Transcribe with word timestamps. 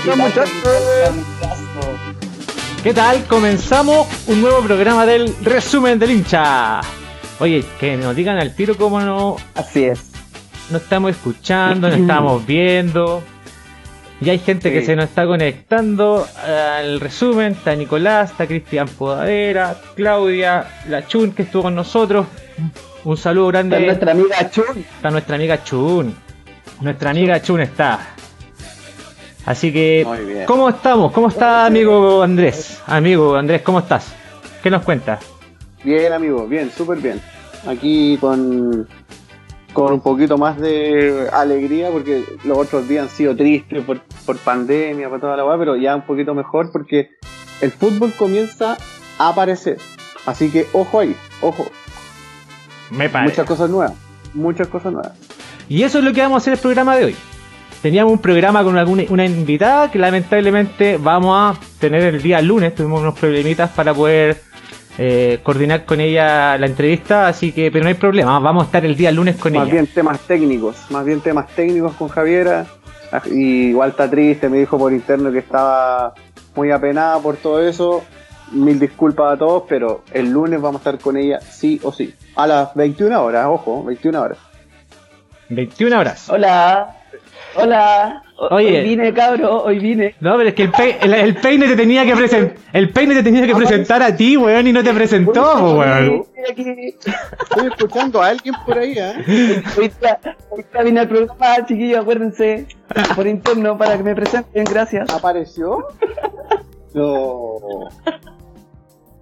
están 0.00 0.18
muchachos? 0.18 0.50
¿Qué 2.82 2.94
tal? 2.94 3.24
Comenzamos 3.24 4.06
un 4.26 4.40
nuevo 4.40 4.60
programa 4.62 5.04
del 5.06 5.34
resumen 5.42 5.98
del 5.98 6.12
hincha. 6.12 6.80
Oye, 7.38 7.64
que 7.78 7.96
nos 7.96 8.16
digan 8.16 8.38
al 8.38 8.54
tiro 8.54 8.76
cómo 8.76 9.00
no, 9.00 9.36
Así 9.54 9.84
es. 9.84 10.10
no 10.70 10.78
estamos 10.78 11.10
escuchando, 11.12 11.88
no 11.88 11.94
estamos 11.94 12.44
viendo. 12.46 13.22
Y 14.22 14.28
hay 14.28 14.38
gente 14.38 14.70
que 14.70 14.84
se 14.84 14.94
nos 14.96 15.06
está 15.06 15.26
conectando 15.26 16.26
al 16.46 17.00
resumen. 17.00 17.52
Está 17.52 17.74
Nicolás, 17.74 18.32
está 18.32 18.46
Cristian 18.46 18.86
Podadera, 18.86 19.76
Claudia, 19.96 20.66
la 20.88 21.06
Chun 21.06 21.32
que 21.32 21.42
estuvo 21.42 21.62
con 21.62 21.74
nosotros. 21.74 22.26
Un 23.04 23.16
saludo 23.16 23.46
grande. 23.48 23.76
Está 23.76 23.86
nuestra 23.86 24.12
amiga 24.12 24.50
Chun. 24.50 24.78
Está 24.96 25.10
nuestra 25.10 25.36
amiga 25.36 25.64
Chun. 25.64 26.14
Nuestra 26.82 27.10
amiga 27.10 27.40
Chun 27.40 27.60
está. 27.62 28.14
Así 29.46 29.72
que. 29.72 30.44
¿cómo 30.46 30.68
estamos? 30.68 31.12
¿Cómo 31.12 31.28
está 31.28 31.66
amigo 31.66 32.22
Andrés? 32.22 32.80
Amigo 32.86 33.36
Andrés, 33.36 33.62
¿cómo 33.62 33.78
estás? 33.80 34.12
¿Qué 34.62 34.70
nos 34.70 34.82
cuentas? 34.82 35.20
Bien, 35.82 36.12
amigo, 36.12 36.46
bien, 36.46 36.70
súper 36.70 36.98
bien. 36.98 37.20
Aquí 37.66 38.18
con, 38.20 38.86
con 39.72 39.92
un 39.94 40.00
poquito 40.00 40.36
más 40.36 40.58
de 40.58 41.28
alegría 41.32 41.90
porque 41.90 42.22
los 42.44 42.58
otros 42.58 42.86
días 42.88 43.04
han 43.04 43.08
sido 43.08 43.34
tristes 43.36 43.82
por, 43.84 44.00
por 44.26 44.36
pandemia, 44.38 45.08
por 45.08 45.20
toda 45.20 45.36
la 45.36 45.44
weá, 45.44 45.58
pero 45.58 45.76
ya 45.76 45.96
un 45.96 46.02
poquito 46.02 46.34
mejor 46.34 46.70
porque 46.70 47.10
el 47.62 47.70
fútbol 47.70 48.12
comienza 48.12 48.76
a 49.18 49.28
aparecer. 49.28 49.78
Así 50.26 50.50
que 50.50 50.66
ojo 50.74 51.00
ahí, 51.00 51.16
ojo, 51.40 51.66
Me 52.90 53.08
parece. 53.08 53.30
muchas 53.32 53.46
cosas 53.46 53.70
nuevas, 53.70 53.92
muchas 54.34 54.68
cosas 54.68 54.92
nuevas. 54.92 55.12
Y 55.68 55.82
eso 55.82 55.98
es 55.98 56.04
lo 56.04 56.12
que 56.12 56.20
vamos 56.20 56.36
a 56.36 56.38
hacer 56.42 56.52
el 56.54 56.58
programa 56.60 56.96
de 56.96 57.04
hoy. 57.06 57.16
Teníamos 57.82 58.12
un 58.12 58.18
programa 58.18 58.62
con 58.62 58.76
alguna, 58.76 59.04
una 59.08 59.24
invitada 59.24 59.90
que 59.90 59.98
lamentablemente 59.98 60.98
vamos 60.98 61.56
a 61.56 61.60
tener 61.78 62.02
el 62.02 62.20
día 62.20 62.42
lunes. 62.42 62.74
Tuvimos 62.74 63.00
unos 63.00 63.18
problemitas 63.18 63.70
para 63.70 63.94
poder 63.94 64.42
eh, 64.98 65.40
coordinar 65.42 65.86
con 65.86 65.98
ella 66.00 66.58
la 66.58 66.66
entrevista, 66.66 67.26
así 67.26 67.52
que, 67.52 67.70
pero 67.70 67.84
no 67.84 67.88
hay 67.88 67.94
problema, 67.94 68.38
vamos 68.38 68.64
a 68.64 68.66
estar 68.66 68.84
el 68.84 68.96
día 68.96 69.10
lunes 69.10 69.36
con 69.36 69.54
Más 69.54 69.62
ella. 69.64 69.72
bien 69.72 69.86
temas 69.86 70.20
técnicos, 70.20 70.76
más 70.90 71.06
bien 71.06 71.20
temas 71.20 71.48
técnicos 71.48 71.94
con 71.94 72.08
Javiera. 72.08 72.66
Ah, 73.12 73.22
Y 73.30 73.68
igual 73.70 73.90
está 73.90 74.10
triste, 74.10 74.48
me 74.50 74.58
dijo 74.58 74.76
por 74.78 74.92
interno 74.92 75.32
que 75.32 75.38
estaba 75.38 76.12
muy 76.54 76.70
apenada 76.70 77.18
por 77.18 77.36
todo 77.36 77.66
eso. 77.66 78.04
Mil 78.52 78.78
disculpas 78.78 79.34
a 79.34 79.38
todos, 79.38 79.62
pero 79.68 80.04
el 80.12 80.30
lunes 80.30 80.60
vamos 80.60 80.80
a 80.80 80.90
estar 80.90 80.98
con 81.02 81.16
ella 81.16 81.40
sí 81.40 81.80
o 81.82 81.92
sí. 81.92 82.14
A 82.36 82.46
las 82.46 82.74
21 82.74 83.22
horas, 83.22 83.46
ojo, 83.48 83.84
21 83.84 84.20
horas. 84.20 84.38
21 85.48 85.98
horas. 85.98 86.28
Hola. 86.28 86.96
Hola. 87.56 88.22
Oye. 88.50 88.78
Hoy 88.80 88.84
vine, 88.88 89.12
cabro. 89.12 89.62
Hoy 89.64 89.78
vine. 89.78 90.14
No, 90.20 90.36
pero 90.36 90.48
es 90.48 90.54
que 90.54 90.62
el, 90.62 90.70
pe- 90.70 90.96
el, 91.02 91.12
el 91.12 91.34
peine 91.36 91.66
te 91.66 91.76
tenía 91.76 92.04
que 92.04 92.14
presentar. 92.16 92.56
El 92.72 92.90
peine 92.90 93.14
te 93.14 93.22
tenía 93.22 93.46
que 93.46 93.54
presentar 93.54 94.02
a 94.02 94.16
ti, 94.16 94.36
weón, 94.36 94.66
y 94.66 94.72
no 94.72 94.82
te 94.82 94.94
presentó, 94.94 95.76
weón. 95.76 96.24
Estoy 96.46 97.66
escuchando 97.66 98.22
a 98.22 98.28
alguien 98.28 98.54
por 98.64 98.78
ahí, 98.78 98.94
¿eh? 98.96 99.62
Hoy 99.76 99.90
día 100.72 100.82
vine 100.82 101.00
al 101.00 101.08
programa, 101.08 101.66
chiquillos, 101.66 102.00
acuérdense. 102.00 102.66
Por 103.14 103.26
interno 103.26 103.76
para 103.76 103.96
que 103.96 104.02
me 104.04 104.14
presenten. 104.14 104.64
Gracias. 104.64 105.10
¿Apareció? 105.12 105.84
No. 106.94 107.88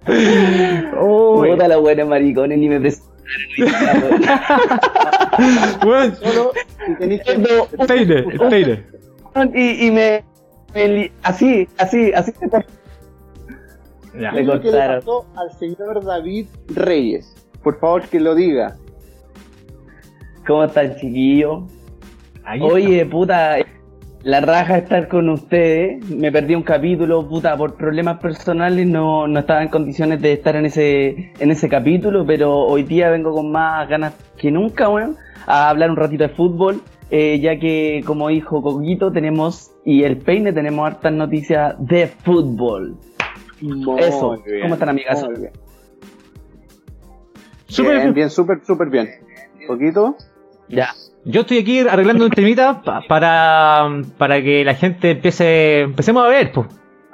Puta 0.05 1.67
la 1.67 1.77
buena 1.77 2.05
maricones, 2.05 2.57
ni 2.57 2.69
me 2.69 2.79
presentaron. 2.79 3.08
Weón, 5.85 6.13
el 6.99 7.19
peine. 8.49 8.83
Y, 9.53 9.87
y 9.87 9.91
me, 9.91 10.23
me 10.73 10.87
li- 10.87 11.11
Así, 11.23 11.67
así, 11.77 12.11
así. 12.13 12.33
Ya. 14.19 14.31
Me 14.31 14.37
¿Qué 14.37 14.41
es 14.41 14.47
lo 14.47 14.53
que 14.61 14.67
le 14.67 14.71
cortaron. 14.71 14.99
pasó 14.99 15.25
al 15.35 15.51
señor 15.59 16.03
David 16.03 16.47
Reyes? 16.69 17.35
Por 17.63 17.79
favor, 17.79 18.01
que 18.03 18.19
lo 18.19 18.35
diga. 18.35 18.75
¿Cómo 20.47 20.63
están, 20.63 20.95
chiquillos? 20.95 21.63
Ahí 22.43 22.59
Oye, 22.61 23.05
puta, 23.05 23.57
la 24.23 24.41
raja 24.41 24.77
estar 24.77 25.07
con 25.07 25.29
ustedes. 25.29 26.07
Me 26.09 26.31
perdí 26.31 26.55
un 26.55 26.63
capítulo, 26.63 27.27
puta, 27.27 27.55
por 27.57 27.75
problemas 27.75 28.19
personales 28.19 28.85
no, 28.87 29.27
no 29.27 29.39
estaba 29.39 29.63
en 29.63 29.69
condiciones 29.69 30.21
de 30.21 30.33
estar 30.33 30.55
en 30.55 30.65
ese, 30.65 31.31
en 31.39 31.51
ese 31.51 31.69
capítulo, 31.69 32.25
pero 32.25 32.57
hoy 32.57 32.83
día 32.83 33.09
vengo 33.09 33.33
con 33.33 33.51
más 33.51 33.87
ganas 33.87 34.13
que 34.37 34.51
nunca, 34.51 34.89
weón, 34.89 35.15
a 35.47 35.69
hablar 35.69 35.89
un 35.89 35.95
ratito 35.97 36.23
de 36.23 36.29
fútbol, 36.29 36.81
eh, 37.11 37.39
ya 37.39 37.57
que 37.57 38.03
como 38.05 38.27
dijo 38.29 38.61
Coquito 38.61 39.11
tenemos, 39.11 39.71
y 39.85 40.03
el 40.03 40.17
Peine 40.17 40.53
tenemos 40.53 40.85
hartas 40.85 41.13
noticias 41.13 41.75
de 41.79 42.07
fútbol. 42.07 42.97
Muy 43.61 43.99
Eso. 44.01 44.41
bien, 44.45 44.61
¿Cómo 44.61 44.73
están, 44.75 44.89
amigas? 44.89 45.23
muy 45.23 45.39
bien. 45.39 45.51
Súper 47.67 47.97
bien, 47.97 48.13
bien. 48.13 48.29
súper, 48.29 48.61
súper 48.65 48.89
bien. 48.89 49.09
¿Poquito? 49.67 50.15
Ya. 50.69 50.89
Yo 51.31 51.41
estoy 51.41 51.59
aquí 51.59 51.79
arreglando 51.79 52.25
un 52.25 52.31
temita 52.31 52.81
pa- 52.81 53.01
para, 53.07 53.87
para 54.17 54.41
que 54.41 54.63
la 54.65 54.73
gente 54.73 55.11
empiece, 55.11 55.81
empecemos 55.81 56.23
a 56.25 56.27
ver 56.27 56.51
pues, 56.51 56.67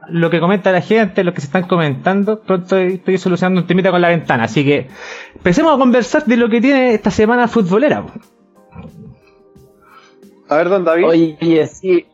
lo 0.10 0.30
que 0.30 0.40
comenta 0.40 0.72
la 0.72 0.82
gente, 0.82 1.24
lo 1.24 1.34
que 1.34 1.42
se 1.42 1.48
están 1.48 1.64
comentando. 1.68 2.40
Pronto 2.42 2.78
estoy 2.78 3.18
solucionando 3.18 3.62
un 3.62 3.68
temita 3.68 3.92
con 3.92 4.02
la 4.02 4.10
ventana, 4.10 4.44
así 4.46 4.64
que 4.64 4.88
empecemos 5.36 5.74
a 5.76 5.78
conversar 5.78 6.24
de 6.26 6.38
lo 6.38 6.48
que 6.50 6.62
tiene 6.62 6.94
esta 6.94 7.12
semana 7.12 7.48
futbolera. 7.48 8.06
A 10.48 10.56
ver, 10.58 10.70
don 10.70 10.84
David. 10.86 11.06
Oye, 11.06 11.68
sí. 11.68 12.06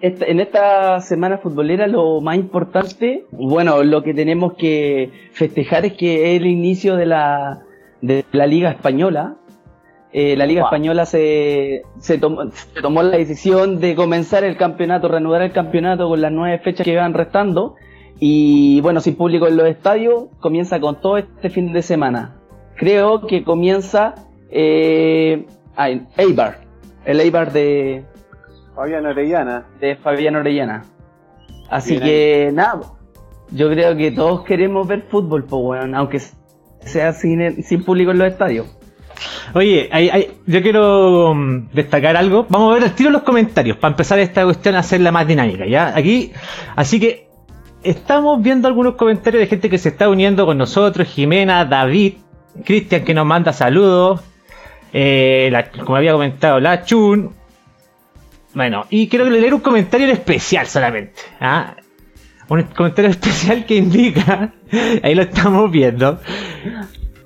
Esta- 0.00 0.26
en 0.26 0.40
esta 0.40 1.00
semana 1.00 1.38
futbolera 1.38 1.86
lo 1.86 2.20
más 2.20 2.36
importante, 2.36 3.24
bueno, 3.30 3.82
lo 3.84 4.02
que 4.02 4.12
tenemos 4.14 4.54
que 4.54 5.10
festejar 5.32 5.86
es 5.86 5.92
que 5.94 6.34
es 6.34 6.40
el 6.40 6.46
inicio 6.46 6.96
de 6.96 7.06
la, 7.06 7.60
de 8.00 8.24
la 8.32 8.46
Liga 8.46 8.70
Española. 8.70 9.36
Eh, 10.12 10.36
la 10.36 10.44
Liga. 10.46 10.64
Española 10.64 11.06
se, 11.06 11.82
se, 11.98 12.18
tomó, 12.18 12.50
se 12.50 12.82
tomó 12.82 13.02
la 13.02 13.16
decisión 13.16 13.80
de 13.80 13.94
comenzar 13.94 14.44
el 14.44 14.56
campeonato, 14.56 15.08
reanudar 15.08 15.42
el 15.42 15.52
campeonato 15.52 16.08
con 16.08 16.20
las 16.20 16.30
nueve 16.30 16.58
fechas 16.58 16.84
que 16.84 16.96
van 16.96 17.14
restando. 17.14 17.76
Y 18.20 18.80
bueno, 18.82 19.00
sin 19.00 19.16
público 19.16 19.48
en 19.48 19.56
los 19.56 19.66
estadios, 19.66 20.26
comienza 20.38 20.80
con 20.80 21.00
todo 21.00 21.16
este 21.16 21.50
fin 21.50 21.72
de 21.72 21.82
semana. 21.82 22.36
Creo 22.76 23.26
que 23.26 23.42
comienza 23.42 24.14
eh, 24.50 25.46
en 25.78 26.06
Eibar, 26.16 26.58
el 27.04 27.20
Eibar 27.20 27.52
de, 27.52 28.04
Fabián 28.74 29.06
Orellana. 29.06 29.66
de 29.80 29.96
Fabián 29.96 30.36
Orellana. 30.36 30.84
Así 31.70 31.94
Bien 31.94 32.02
que 32.04 32.50
nada, 32.52 32.80
yo 33.50 33.70
creo 33.70 33.96
que 33.96 34.10
todos 34.10 34.44
queremos 34.44 34.86
ver 34.86 35.02
fútbol, 35.02 35.44
pues 35.44 35.62
weón, 35.64 35.94
aunque 35.94 36.20
sea 36.80 37.12
sin, 37.12 37.62
sin 37.62 37.82
público 37.82 38.10
en 38.10 38.18
los 38.18 38.28
estadios. 38.28 38.66
Oye, 39.54 39.88
hay- 39.92 40.08
hay- 40.10 40.30
yo 40.46 40.62
quiero 40.62 41.34
mm, 41.34 41.68
destacar 41.72 42.16
algo. 42.16 42.46
Vamos 42.48 42.70
a 42.70 42.74
ver 42.74 42.84
el 42.84 42.92
tiro 42.92 43.10
los 43.10 43.22
comentarios 43.22 43.76
para 43.76 43.92
empezar 43.92 44.18
esta 44.18 44.44
cuestión 44.44 44.74
a 44.74 44.80
hacerla 44.80 45.12
más 45.12 45.26
dinámica, 45.26 45.66
¿ya? 45.66 45.92
Aquí, 45.96 46.32
así 46.76 46.98
que 47.00 47.28
estamos 47.82 48.42
viendo 48.42 48.68
algunos 48.68 48.94
comentarios 48.94 49.40
de 49.40 49.46
gente 49.48 49.68
que 49.68 49.78
se 49.78 49.90
está 49.90 50.08
uniendo 50.08 50.46
con 50.46 50.56
nosotros, 50.58 51.08
Jimena, 51.08 51.64
David, 51.64 52.14
Cristian 52.64 53.04
que 53.04 53.14
nos 53.14 53.26
manda 53.26 53.52
saludos, 53.52 54.20
eh, 54.92 55.52
como 55.84 55.96
había 55.96 56.12
comentado, 56.12 56.60
la 56.60 56.84
Chun. 56.84 57.30
Bueno, 58.54 58.84
y 58.90 59.08
quiero 59.08 59.24
leer 59.30 59.54
un 59.54 59.60
comentario 59.60 60.06
en 60.06 60.12
especial 60.12 60.66
solamente. 60.66 61.22
¿ah? 61.40 61.74
Un 62.48 62.62
comentario 62.64 63.10
especial 63.16 63.64
que 63.64 63.76
indica, 63.76 64.52
ahí 65.02 65.14
lo 65.14 65.22
estamos 65.22 65.70
viendo, 65.70 66.20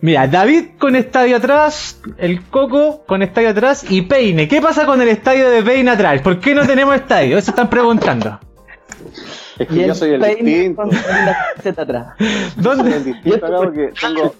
Mira, 0.00 0.26
David 0.28 0.70
con 0.78 0.94
estadio 0.94 1.36
atrás, 1.36 2.00
el 2.18 2.42
Coco 2.44 3.04
con 3.06 3.22
estadio 3.22 3.50
atrás 3.50 3.84
y 3.88 4.02
Peine. 4.02 4.46
¿Qué 4.46 4.60
pasa 4.60 4.84
con 4.86 5.00
el 5.00 5.08
estadio 5.08 5.48
de 5.50 5.62
Peine 5.62 5.90
atrás? 5.90 6.20
¿Por 6.22 6.38
qué 6.38 6.54
no 6.54 6.66
tenemos 6.66 6.94
estadio? 6.94 7.38
Eso 7.38 7.50
están 7.50 7.68
preguntando. 7.70 8.38
Es 9.58 9.66
que 9.68 9.86
yo 9.86 9.94
soy 9.94 10.10
el 10.14 10.20
Peine 10.20 10.50
distinto. 10.50 10.82
atrás. 10.82 12.08
Soy 12.18 12.28
el 12.28 12.62
¿Dónde? 12.62 13.00
distinto 13.00 13.46
acá 13.46 13.56
porque 13.56 13.90
tengo, 14.00 14.34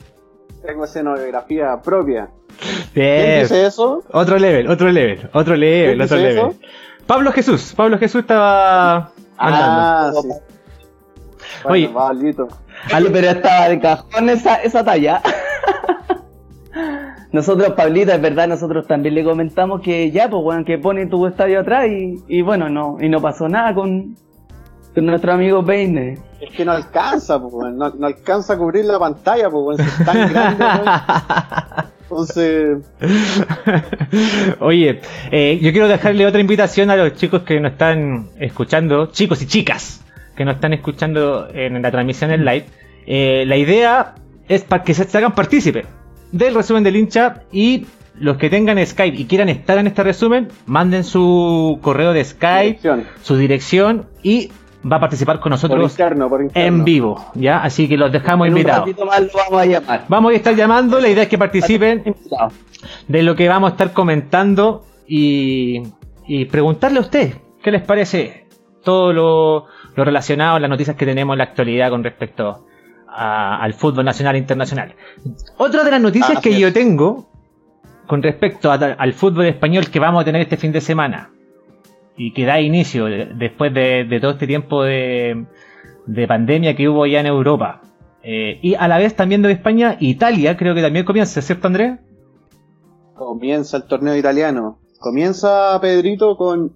tengo 0.64 0.84
escenografía 0.84 1.80
propia. 1.82 2.28
¿Quién 2.92 3.42
dice 3.42 3.66
eso? 3.66 4.02
Otro 4.12 4.38
level, 4.38 4.68
otro 4.68 4.90
level, 4.90 5.28
otro 5.32 5.56
level, 5.56 5.90
¿Quién 5.96 6.02
otro 6.02 6.16
level. 6.18 6.36
eso? 6.38 6.54
Pablo 7.06 7.32
Jesús, 7.32 7.72
Pablo 7.74 7.98
Jesús 7.98 8.20
estaba. 8.22 9.10
Ah, 9.38 10.10
sí. 10.14 10.28
Bueno, 10.28 10.38
Oye. 11.64 11.88
Pablito. 11.88 12.48
Oye, 12.94 13.10
pero 13.10 13.28
estaba 13.30 13.68
de 13.68 13.80
cajón 13.80 14.28
esa, 14.30 14.56
esa 14.56 14.84
talla. 14.84 15.22
Nosotros, 17.32 17.74
Pablita, 17.74 18.14
es 18.14 18.22
verdad, 18.22 18.48
nosotros 18.48 18.86
también 18.86 19.14
le 19.14 19.24
comentamos 19.24 19.80
que 19.82 20.10
ya, 20.10 20.30
pues, 20.30 20.42
weón, 20.42 20.64
que 20.64 20.78
pone 20.78 21.06
tu 21.06 21.26
estadio 21.26 21.60
atrás 21.60 21.86
y, 21.88 22.22
y 22.28 22.42
bueno, 22.42 22.68
no, 22.68 22.96
y 23.00 23.08
no 23.08 23.20
pasó 23.20 23.48
nada 23.48 23.74
con, 23.74 24.16
con 24.94 25.06
nuestro 25.06 25.32
amigo 25.32 25.64
Peine. 25.64 26.18
Es 26.40 26.50
que 26.56 26.64
no 26.64 26.72
alcanza, 26.72 27.40
pues, 27.40 27.74
no, 27.74 27.90
no 27.90 28.06
alcanza 28.06 28.54
a 28.54 28.58
cubrir 28.58 28.84
la 28.84 28.98
pantalla, 28.98 29.50
pues. 29.50 29.78
Si 29.78 29.82
es 29.82 30.04
tan 30.04 30.32
grande, 30.32 30.64
weón. 30.64 30.88
Entonces, 32.02 32.78
Oye, 34.60 35.00
eh, 35.32 35.58
yo 35.60 35.72
quiero 35.72 35.88
dejarle 35.88 36.24
otra 36.24 36.40
invitación 36.40 36.90
a 36.90 36.96
los 36.96 37.14
chicos 37.14 37.42
que 37.42 37.58
nos 37.58 37.72
están 37.72 38.28
escuchando, 38.38 39.06
chicos 39.06 39.42
y 39.42 39.46
chicas 39.46 40.04
que 40.36 40.44
nos 40.44 40.54
están 40.56 40.72
escuchando 40.72 41.48
en 41.52 41.82
la 41.82 41.90
transmisión 41.90 42.30
en 42.30 42.44
live. 42.44 42.66
Eh, 43.06 43.44
la 43.46 43.56
idea 43.56 44.14
es 44.48 44.62
para 44.62 44.82
que 44.84 44.94
se 44.94 45.16
hagan 45.16 45.34
partícipes 45.34 45.86
del 46.32 46.54
resumen 46.54 46.84
del 46.84 46.96
hincha 46.96 47.42
y 47.52 47.86
los 48.18 48.38
que 48.38 48.48
tengan 48.48 48.84
Skype 48.84 49.16
y 49.16 49.26
quieran 49.26 49.48
estar 49.48 49.78
en 49.78 49.86
este 49.86 50.02
resumen, 50.02 50.48
manden 50.66 51.04
su 51.04 51.78
correo 51.82 52.12
de 52.12 52.24
Skype, 52.24 52.64
dirección. 52.78 53.04
su 53.22 53.36
dirección 53.36 54.06
y 54.22 54.50
va 54.90 54.96
a 54.96 55.00
participar 55.00 55.36
con 55.36 55.42
por 55.42 55.50
nosotros 55.50 55.90
interno, 55.90 56.28
por 56.28 56.42
interno. 56.42 56.66
en 56.78 56.84
vivo, 56.84 57.26
¿ya? 57.34 57.58
Así 57.62 57.88
que 57.88 57.96
los 57.96 58.10
dejamos 58.12 58.46
En 58.46 58.52
invitados. 58.52 58.86
ratito 58.86 59.04
más 59.04 59.20
lo 59.20 59.28
vamos 59.34 59.60
a 59.60 59.66
llamar. 59.66 60.04
Vamos 60.08 60.32
a 60.32 60.36
estar 60.36 60.54
llamando, 60.54 61.00
la 61.00 61.08
idea 61.08 61.24
es 61.24 61.28
que 61.28 61.38
participen 61.38 62.14
de 63.08 63.22
lo 63.22 63.34
que 63.34 63.48
vamos 63.48 63.70
a 63.70 63.72
estar 63.72 63.92
comentando 63.92 64.84
y, 65.06 65.82
y 66.26 66.44
preguntarle 66.46 66.98
a 66.98 67.02
usted 67.02 67.34
qué 67.62 67.70
les 67.70 67.82
parece 67.82 68.46
todo 68.82 69.12
lo, 69.12 69.66
lo 69.94 70.04
relacionado 70.04 70.56
a 70.56 70.60
las 70.60 70.70
noticias 70.70 70.96
que 70.96 71.04
tenemos 71.04 71.34
en 71.34 71.38
la 71.38 71.44
actualidad 71.44 71.90
con 71.90 72.04
respecto 72.04 72.65
a- 73.16 73.62
al 73.62 73.72
fútbol 73.74 74.04
nacional 74.04 74.36
e 74.36 74.38
internacional. 74.38 74.94
Otra 75.56 75.82
de 75.84 75.90
las 75.90 76.00
noticias 76.00 76.38
Así 76.38 76.42
que 76.48 76.54
es. 76.54 76.58
yo 76.60 76.72
tengo 76.72 77.26
con 78.06 78.22
respecto 78.22 78.70
a- 78.70 78.74
al 78.74 79.12
fútbol 79.14 79.46
español 79.46 79.90
que 79.90 79.98
vamos 79.98 80.22
a 80.22 80.24
tener 80.24 80.42
este 80.42 80.56
fin 80.56 80.72
de 80.72 80.80
semana 80.80 81.30
y 82.16 82.32
que 82.32 82.44
da 82.44 82.60
inicio 82.60 83.06
de- 83.06 83.26
después 83.34 83.72
de, 83.74 84.04
de 84.04 84.20
todo 84.20 84.32
este 84.32 84.46
tiempo 84.46 84.82
de, 84.84 85.44
de 86.06 86.26
pandemia 86.28 86.76
que 86.76 86.88
hubo 86.88 87.06
ya 87.06 87.20
en 87.20 87.26
Europa. 87.26 87.80
Eh, 88.22 88.58
y 88.62 88.74
a 88.74 88.88
la 88.88 88.98
vez 88.98 89.14
también 89.14 89.42
de 89.42 89.52
España, 89.52 89.96
Italia 90.00 90.56
creo 90.56 90.74
que 90.74 90.82
también 90.82 91.04
comienza, 91.04 91.40
¿cierto 91.42 91.66
Andrés? 91.68 91.98
Comienza 93.14 93.78
el 93.78 93.84
torneo 93.84 94.16
italiano. 94.16 94.78
Comienza 95.00 95.78
Pedrito 95.80 96.36
con 96.36 96.72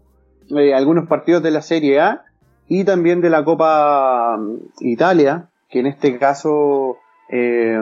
eh, 0.57 0.75
algunos 0.75 1.07
partidos 1.09 1.43
de 1.43 1.51
la 1.51 1.63
Serie 1.63 2.01
A 2.01 2.23
y 2.69 2.85
también 2.85 3.21
de 3.21 3.31
la 3.31 3.45
Copa 3.45 4.37
mm, 4.39 4.57
Italia, 4.87 5.50
que 5.71 5.81
en 5.81 5.87
este 5.87 6.19
caso 6.19 6.99
eh, 7.31 7.81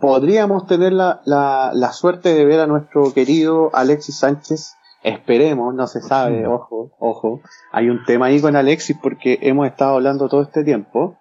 podríamos 0.00 0.66
tener 0.66 0.92
la, 0.92 1.20
la, 1.24 1.72
la 1.74 1.92
suerte 1.92 2.34
de 2.34 2.44
ver 2.44 2.60
a 2.60 2.66
nuestro 2.66 3.12
querido 3.12 3.70
Alexis 3.74 4.18
Sánchez. 4.18 4.76
Esperemos, 5.02 5.74
no 5.74 5.86
se 5.86 6.02
sabe, 6.02 6.46
ojo, 6.46 6.90
ojo. 6.98 7.40
Hay 7.72 7.88
un 7.88 8.04
tema 8.04 8.26
ahí 8.26 8.40
con 8.40 8.54
Alexis 8.54 8.96
porque 9.00 9.38
hemos 9.42 9.66
estado 9.66 9.94
hablando 9.94 10.28
todo 10.28 10.42
este 10.42 10.62
tiempo 10.62 11.16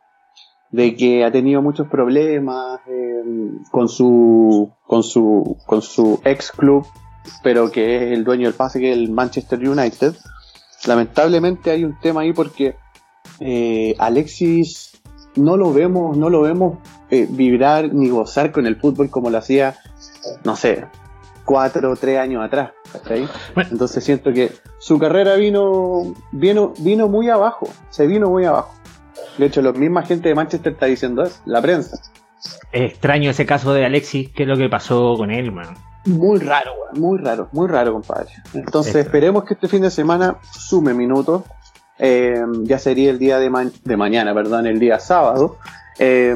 de 0.72 0.96
que 0.96 1.24
ha 1.24 1.32
tenido 1.32 1.62
muchos 1.62 1.88
problemas 1.88 2.80
eh, 2.88 3.24
con 3.72 3.90
su 3.90 4.72
con 4.86 5.04
su 5.04 5.58
con 5.66 5.82
su 5.82 6.22
ex 6.24 6.52
club 6.52 6.86
pero 7.42 7.72
que 7.72 7.96
es 7.96 8.18
el 8.18 8.24
dueño 8.24 8.46
del 8.48 8.54
pase 8.54 8.80
que 8.80 8.92
es 8.92 8.98
el 8.98 9.10
Manchester 9.10 9.68
United 9.68 10.14
lamentablemente 10.86 11.72
hay 11.72 11.86
un 11.86 12.00
tema 12.00 12.22
ahí 12.22 12.34
porque 12.34 12.76
eh, 13.40 13.96
Alexis 13.98 14.99
no 15.36 15.58
lo 15.58 15.74
vemos 15.74 16.18
no 16.18 16.30
lo 16.30 16.42
vemos 16.42 16.78
eh, 17.10 17.28
vibrar 17.30 17.94
ni 17.94 18.10
gozar 18.10 18.52
con 18.52 18.66
el 18.66 18.76
fútbol 18.76 19.10
como 19.10 19.30
lo 19.30 19.38
hacía 19.38 19.76
no 20.44 20.56
sé 20.56 20.86
cuatro 21.46 21.92
o 21.92 21.96
tres 21.96 22.20
años 22.20 22.44
atrás 22.44 22.72
entonces 23.72 24.04
siento 24.04 24.34
que 24.34 24.52
su 24.80 25.00
carrera 25.00 25.36
vino 25.36 26.14
vino 26.32 26.74
vino 26.80 27.08
muy 27.08 27.30
abajo 27.30 27.68
se 27.90 28.08
vino 28.08 28.30
muy 28.30 28.46
abajo 28.46 28.80
de 29.40 29.46
hecho, 29.46 29.62
la 29.62 29.72
misma 29.72 30.04
gente 30.04 30.28
de 30.28 30.36
Manchester 30.36 30.74
está 30.74 30.86
diciendo 30.86 31.24
eso, 31.24 31.40
la 31.46 31.62
prensa. 31.62 31.98
Es 32.74 32.92
extraño 32.92 33.32
ese 33.32 33.46
caso 33.46 33.74
de 33.74 33.86
Alexis, 33.86 34.30
¿qué 34.36 34.44
es 34.44 34.50
lo 34.50 34.58
que 34.58 34.68
pasó 34.68 35.16
con 35.16 35.32
él, 35.32 35.54
man? 35.54 35.78
Muy 36.06 36.40
raro, 36.40 36.74
muy 36.94 37.18
raro, 37.20 37.48
muy 37.54 37.70
raro, 37.70 37.94
compadre. 37.94 38.32
Entonces, 38.54 38.96
esperemos 38.96 39.46
que 39.46 39.54
este 39.54 39.70
fin 39.70 39.82
de 39.82 39.92
semana 39.92 40.38
sume 40.52 40.94
minutos. 40.94 41.44
Eh, 42.00 42.42
ya 42.64 42.80
sería 42.80 43.12
el 43.12 43.20
día 43.20 43.40
de, 43.40 43.50
ma- 43.50 43.70
de 43.84 43.98
mañana, 43.98 44.34
perdón, 44.34 44.68
el 44.68 44.80
día 44.80 45.00
sábado. 45.00 45.58
eh, 46.00 46.34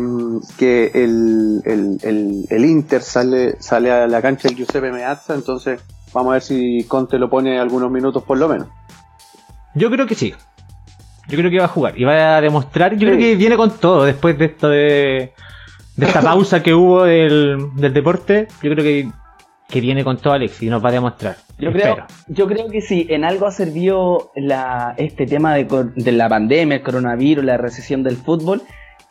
que 0.57 0.91
el, 0.93 1.61
el, 1.65 1.97
el, 2.03 2.45
el 2.49 2.65
Inter 2.65 3.01
sale, 3.01 3.55
sale 3.61 3.91
a 3.91 4.07
la 4.07 4.21
cancha 4.21 4.49
del 4.49 4.57
Giuseppe 4.57 4.91
Meazza. 4.91 5.33
Entonces, 5.35 5.79
vamos 6.13 6.31
a 6.31 6.33
ver 6.33 6.41
si 6.41 6.83
Conte 6.87 7.17
lo 7.17 7.29
pone 7.29 7.57
algunos 7.59 7.89
minutos 7.89 8.23
por 8.23 8.37
lo 8.37 8.49
menos. 8.49 8.67
Yo 9.73 9.89
creo 9.89 10.05
que 10.05 10.15
sí. 10.15 10.33
Yo 11.29 11.37
creo 11.37 11.49
que 11.49 11.59
va 11.59 11.65
a 11.65 11.69
jugar 11.69 11.97
y 11.97 12.03
va 12.03 12.35
a 12.37 12.41
demostrar. 12.41 12.91
Yo 12.93 12.99
Sí. 12.99 13.05
creo 13.05 13.17
que 13.17 13.35
viene 13.37 13.55
con 13.55 13.71
todo 13.71 14.03
después 14.03 14.37
de 14.37 14.45
esto 14.45 14.67
de, 14.67 15.33
de 15.95 16.05
esta 16.05 16.21
pausa 16.21 16.61
que 16.61 16.73
hubo 16.73 17.03
del, 17.05 17.69
del 17.75 17.93
deporte. 17.93 18.49
Yo 18.61 18.69
creo 18.71 18.83
que, 18.83 19.09
que 19.69 19.79
viene 19.79 20.03
con 20.03 20.17
todo 20.17 20.33
Alexis 20.33 20.63
y 20.63 20.69
nos 20.69 20.83
va 20.83 20.89
a 20.89 20.91
demostrar. 20.91 21.37
Yo 21.63 21.71
creo, 21.71 21.95
yo 22.27 22.47
creo 22.47 22.67
que 22.69 22.81
si 22.81 23.07
en 23.09 23.23
algo 23.23 23.45
ha 23.47 23.51
servido 23.51 24.31
la, 24.35 24.93
este 24.97 25.25
tema 25.25 25.53
de, 25.55 26.11
la 26.11 26.29
pandemia, 26.29 26.77
el 26.77 26.83
coronavirus, 26.83 27.43
la 27.45 27.57
recesión 27.57 28.03
del 28.03 28.17
fútbol, 28.17 28.61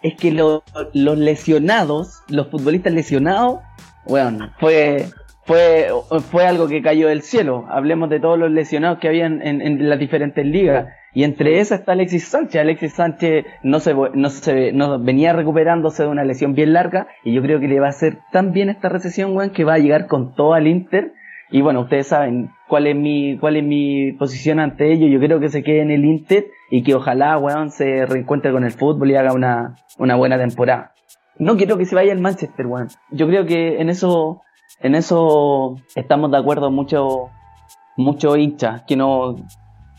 es 0.03 0.15
que 0.17 0.33
lo- 0.33 0.63
los 0.95 1.19
lesionados, 1.19 2.23
los 2.29 2.49
futbolistas 2.49 2.93
lesionados, 2.93 3.61
bueno, 4.07 4.51
fue, 4.59 5.07
fue, 5.45 5.89
fue 6.31 6.47
algo 6.47 6.67
que 6.69 6.83
cayó 6.83 7.09
del 7.09 7.23
cielo. 7.23 7.67
Hablemos 7.71 8.11
de 8.11 8.19
todos 8.21 8.39
los 8.39 8.51
lesionados 8.51 8.99
que 8.99 9.09
habían 9.09 9.41
en, 9.47 9.61
en 9.63 9.89
las 9.89 9.99
diferentes 9.99 10.45
ligas. 10.45 10.89
Y 11.15 11.25
entre 11.25 11.61
esas 11.61 11.81
está 11.81 11.93
Alexis 11.93 12.27
Sánchez. 12.27 12.61
Alexis 12.61 12.95
Sánchez 12.95 13.45
no 13.63 13.81
se, 13.81 13.93
no 13.95 14.31
se 14.31 14.73
no 14.73 14.99
venía 14.99 15.35
recuperándose 15.35 16.05
de 16.05 16.09
una 16.09 16.25
lesión 16.25 16.55
bien 16.55 16.73
larga. 16.73 17.07
Y 17.23 17.35
yo 17.35 17.43
creo 17.43 17.61
que 17.61 17.69
le 17.69 17.81
va 17.81 17.89
a 17.89 17.91
hacer 17.91 18.19
tan 18.33 18.53
bien 18.53 18.71
esta 18.71 18.89
recesión, 18.89 19.37
weón, 19.37 19.51
que 19.51 19.65
va 19.65 19.75
a 19.75 19.79
llegar 19.79 20.07
con 20.07 20.35
todo 20.35 20.55
al 20.55 20.67
Inter. 20.67 21.13
Y 21.53 21.61
bueno, 21.61 21.83
ustedes 21.83 22.07
saben 22.07 22.51
cuál 22.67 22.87
es 22.87 22.97
mi, 22.97 23.37
cuál 23.37 23.57
es 23.57 23.65
mi 23.65 24.13
posición 24.13 24.59
ante 24.59 24.91
ello. 24.91 25.07
Yo 25.07 25.21
creo 25.21 25.39
que 25.39 25.51
se 25.51 25.63
quede 25.63 25.83
en 25.83 25.91
el 25.91 26.07
Inter 26.07 26.47
y 26.71 26.83
que 26.83 26.95
ojalá, 26.95 27.37
weón, 27.37 27.71
se 27.71 28.07
reencuentre 28.07 28.51
con 28.53 28.65
el 28.65 28.73
fútbol 28.73 29.11
y 29.11 29.17
haga 29.17 29.35
una, 29.35 29.77
una 29.99 30.17
buena 30.17 30.39
temporada. 30.39 30.95
No 31.39 31.59
quiero 31.59 31.77
que 31.77 31.85
se 31.85 31.95
vaya 31.95 32.13
al 32.13 32.21
Manchester, 32.21 32.67
weón. 32.67 32.89
Yo 33.11 33.27
creo 33.27 33.45
que 33.45 33.83
en 33.83 33.91
eso, 33.91 34.41
en 34.81 34.95
eso 34.95 35.77
estamos 35.95 36.31
de 36.31 36.39
acuerdo 36.39 36.71
muchos, 36.71 37.29
muchos 37.99 38.39
hinchas, 38.39 38.85
que 38.87 38.97
no, 38.97 39.37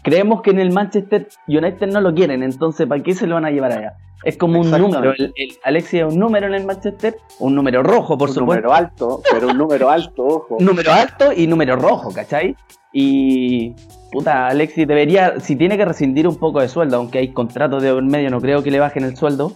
creemos 0.03 0.41
que 0.41 0.49
en 0.49 0.59
el 0.59 0.73
Manchester 0.73 1.27
United 1.47 1.87
no 1.87 2.01
lo 2.01 2.15
quieren, 2.15 2.41
entonces 2.41 2.87
¿para 2.87 3.03
qué 3.03 3.13
se 3.13 3.27
lo 3.27 3.35
van 3.35 3.45
a 3.45 3.51
llevar 3.51 3.73
allá? 3.73 3.93
Es 4.23 4.37
como 4.37 4.59
un 4.59 4.71
número, 4.71 5.11
el, 5.11 5.33
el 5.35 5.57
Alexis 5.63 6.01
es 6.01 6.13
un 6.13 6.19
número 6.19 6.47
en 6.47 6.53
el 6.53 6.65
Manchester, 6.65 7.17
un 7.39 7.55
número 7.55 7.83
rojo, 7.83 8.17
por 8.17 8.29
un 8.29 8.35
supuesto 8.35 8.67
número 8.67 8.73
alto, 8.73 9.21
pero 9.31 9.49
un 9.49 9.57
número 9.57 9.89
alto, 9.89 10.23
ojo. 10.23 10.57
número 10.59 10.93
alto 10.93 11.33
y 11.33 11.45
número 11.47 11.75
rojo, 11.75 12.11
¿cachai? 12.13 12.55
Y 12.93 13.73
puta, 14.11 14.47
Alexis 14.47 14.87
debería, 14.87 15.39
si 15.39 15.55
tiene 15.55 15.77
que 15.77 15.85
rescindir 15.85 16.27
un 16.27 16.37
poco 16.37 16.61
de 16.61 16.69
sueldo, 16.69 16.97
aunque 16.97 17.17
hay 17.17 17.33
contratos 17.33 17.83
de 17.83 17.93
medio, 18.01 18.29
no 18.29 18.39
creo 18.39 18.63
que 18.63 18.71
le 18.71 18.79
bajen 18.79 19.03
el 19.03 19.17
sueldo, 19.17 19.53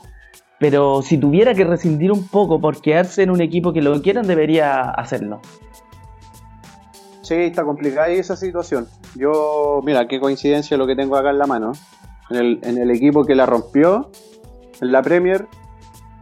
pero 0.59 1.01
si 1.01 1.17
tuviera 1.17 1.53
que 1.53 1.63
rescindir 1.63 2.11
un 2.11 2.27
poco 2.27 2.59
por 2.59 2.81
quedarse 2.81 3.23
en 3.23 3.29
un 3.29 3.41
equipo 3.41 3.73
que 3.73 3.81
lo 3.81 4.01
quieran, 4.01 4.27
debería 4.27 4.81
hacerlo. 4.81 5.39
Sí, 7.21 7.35
está 7.35 7.63
complicada 7.63 8.07
esa 8.07 8.35
situación. 8.35 8.87
Yo, 9.15 9.81
mira, 9.83 10.07
qué 10.07 10.19
coincidencia 10.19 10.77
lo 10.77 10.87
que 10.87 10.95
tengo 10.95 11.15
acá 11.15 11.29
en 11.29 11.37
la 11.37 11.45
mano. 11.45 11.73
En 12.29 12.37
el, 12.37 12.59
en 12.63 12.77
el 12.77 12.89
equipo 12.91 13.23
que 13.23 13.35
la 13.35 13.45
rompió, 13.45 14.09
en 14.81 14.91
la 14.91 15.01
Premier, 15.01 15.47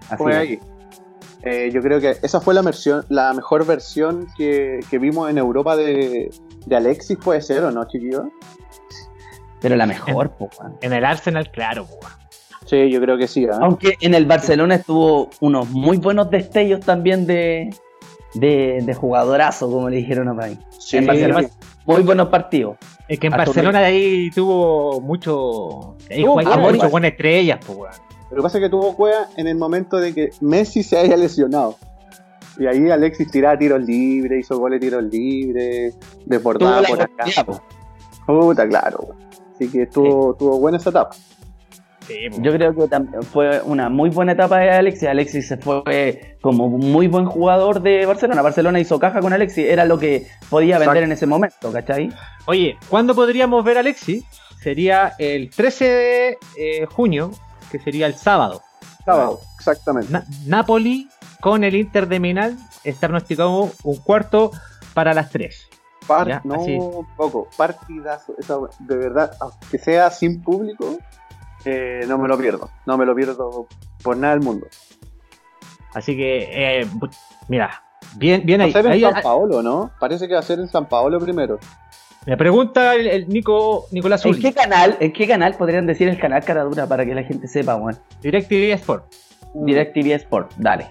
Así 0.10 0.18
fue 0.18 0.32
es. 0.32 0.38
ahí. 0.38 0.60
Eh, 1.44 1.70
yo 1.72 1.82
creo 1.82 2.02
que 2.02 2.18
esa 2.24 2.42
fue 2.42 2.56
la, 2.56 2.64
versión, 2.64 3.06
la 3.10 3.32
mejor 3.34 3.66
versión 3.68 4.28
que, 4.36 4.80
que 4.90 4.98
vimos 4.98 5.30
en 5.30 5.38
Europa 5.38 5.76
de, 5.76 6.32
de 6.66 6.76
Alexis, 6.76 7.18
puede 7.18 7.42
ser 7.42 7.64
o 7.64 7.72
no, 7.72 7.86
chiquillo. 7.86 8.32
Pero 9.62 9.76
la 9.76 9.86
mejor, 9.86 10.32
po, 10.32 10.50
weón. 10.60 10.78
En 10.82 10.94
el 10.94 11.06
Arsenal, 11.06 11.52
claro, 11.52 11.86
po. 11.86 12.00
Sí, 12.66 12.90
yo 12.90 13.00
creo 13.00 13.18
que 13.18 13.28
sí. 13.28 13.46
¿ah? 13.46 13.60
Aunque 13.62 13.96
en 14.02 14.16
el 14.16 14.26
Barcelona 14.26 14.76
estuvo 14.76 15.30
unos 15.40 15.70
muy 15.70 15.98
buenos 15.98 16.32
destellos 16.32 16.80
también 16.80 17.28
de, 17.28 17.70
de, 18.34 18.82
de 18.82 18.94
jugadorazo, 18.96 19.70
como 19.70 19.90
le 19.90 19.98
dijeron 19.98 20.28
a 20.28 20.44
ahí. 20.44 20.60
Sí, 20.80 20.98
en 20.98 21.06
Barcelona, 21.06 21.48
muy 21.86 22.02
buenos 22.02 22.30
partidos. 22.30 22.78
Es 23.08 23.20
que 23.20 23.28
en 23.28 23.34
Barcelona 23.34 23.80
ahí 23.80 24.32
tuvo 24.32 25.00
mucho. 25.00 25.96
Ahí 26.10 26.26
mucho 26.26 26.90
buenas 26.90 27.12
estrellas, 27.12 27.64
po, 27.64 27.74
weón. 27.74 28.05
Lo 28.30 28.38
que 28.38 28.42
pasa 28.42 28.58
es 28.58 28.64
que 28.64 28.70
tuvo 28.70 28.96
cueva 28.96 29.28
en 29.38 29.48
el 29.48 29.58
momento 29.58 29.98
de 29.98 30.14
que 30.14 30.32
Messi 30.42 30.84
se 30.84 30.98
haya 30.98 31.16
lesionado. 31.16 31.78
Y 32.58 32.68
ahí 32.68 32.90
Alexis 32.90 33.30
tiraba 33.30 33.58
tiros 33.58 33.82
libres, 33.82 34.46
hizo 34.46 34.58
goles 34.58 34.80
de 34.80 34.88
tiros 34.88 35.04
libres, 35.04 35.98
Tuvo 36.00 36.24
desbordaba 36.26 36.82
la 36.82 36.88
por 36.88 37.02
acá. 37.02 37.26
Puta, 38.26 38.68
claro. 38.68 39.16
Así 39.54 39.70
que 39.70 39.84
estuvo, 39.84 40.32
estuvo 40.32 40.60
buena 40.60 40.78
esa 40.78 40.90
etapa. 40.90 41.16
Sí. 42.08 42.16
Yo 42.40 42.52
creo 42.52 42.76
que 42.76 42.88
fue 43.24 43.62
una 43.62 43.90
muy 43.90 44.10
buena 44.10 44.34
etapa 44.34 44.60
de 44.60 44.70
Alexis. 44.70 45.08
Alexis 45.08 45.48
se 45.48 45.58
fue 45.58 46.38
como 46.42 46.70
muy 46.70 47.08
buen 47.08 47.26
jugador 47.26 47.82
de 47.82 48.06
Barcelona. 48.06 48.42
Barcelona 48.42 48.80
hizo 48.80 49.00
caja 49.00 49.22
con 49.22 49.34
Alexis, 49.34 49.66
era 49.66 49.86
lo 49.86 49.98
que 49.98 50.28
podía 50.50 50.78
vender 50.78 50.98
Exacto. 50.98 51.06
en 51.06 51.12
ese 51.14 51.26
momento, 51.26 51.72
¿cachai? 51.72 52.10
Oye, 52.46 52.78
¿cuándo 52.90 53.16
podríamos 53.16 53.64
ver 53.66 53.78
a 53.78 53.80
Alexis? 53.80 54.24
Sería 54.62 55.14
el 55.18 55.50
13 55.50 55.86
de 55.86 56.38
eh, 56.58 56.86
junio, 56.86 57.32
que 57.72 57.80
sería 57.80 58.08
el 58.08 58.16
sábado. 58.16 58.62
Sábado, 59.06 59.40
exactamente. 59.58 60.12
Na- 60.12 60.26
Napoli 60.46 61.10
con 61.42 61.64
el 61.64 61.76
Inter 61.76 62.08
de 62.08 62.20
Milán. 62.20 62.58
Está 62.84 63.08
pronosticado 63.08 63.72
un 63.84 63.98
cuarto 63.98 64.52
para 64.94 65.14
las 65.14 65.30
3. 65.30 65.70
Par- 66.08 66.28
Ya, 66.28 66.42
no, 66.44 66.56
así. 66.56 66.78
poco, 67.18 67.48
partidazo. 67.58 68.36
De 68.80 68.96
verdad, 68.96 69.32
aunque 69.40 69.78
sea 69.80 70.10
sin 70.12 70.42
público, 70.42 70.98
eh, 71.66 72.06
no 72.08 72.18
me 72.18 72.28
lo 72.28 72.38
pierdo. 72.38 72.70
No 72.86 72.98
me 72.98 73.06
lo 73.06 73.16
pierdo 73.16 73.68
por 74.04 74.16
nada 74.18 74.34
del 74.36 74.44
mundo. 74.44 74.68
Así 75.94 76.16
que, 76.16 76.82
eh, 76.82 76.88
mira, 77.48 77.84
bien, 78.18 78.46
bien 78.46 78.60
Va 78.60 78.64
a 78.64 78.68
ahí. 78.68 78.74
ser 78.74 78.86
en 78.88 78.92
Ahí- 78.92 79.02
San 79.02 79.22
Paolo, 79.24 79.62
¿no? 79.62 79.92
Parece 80.00 80.28
que 80.28 80.34
va 80.34 80.42
a 80.42 80.44
ser 80.44 80.60
en 80.60 80.68
San 80.68 80.88
Paolo 80.88 81.20
primero. 81.20 81.58
Me 82.26 82.38
pregunta 82.38 82.96
el, 82.96 83.08
el 83.08 83.30
Nico, 83.30 83.86
Nicolás 83.92 84.26
¿En 84.26 84.40
qué 84.40 84.52
canal? 84.54 84.98
¿En 85.00 85.14
qué 85.14 85.28
canal 85.28 85.54
podrían 85.56 85.86
decir 85.86 86.08
el 86.08 86.18
canal 86.18 86.44
Caradura 86.44 86.88
para 86.88 87.06
que 87.06 87.14
la 87.14 87.24
gente 87.24 87.48
sepa, 87.48 87.76
weón? 87.76 87.98
DirecTV 88.24 88.74
Sport. 88.74 89.06
DirecTV 89.54 90.12
Sport, 90.16 90.52
dale. 90.58 90.88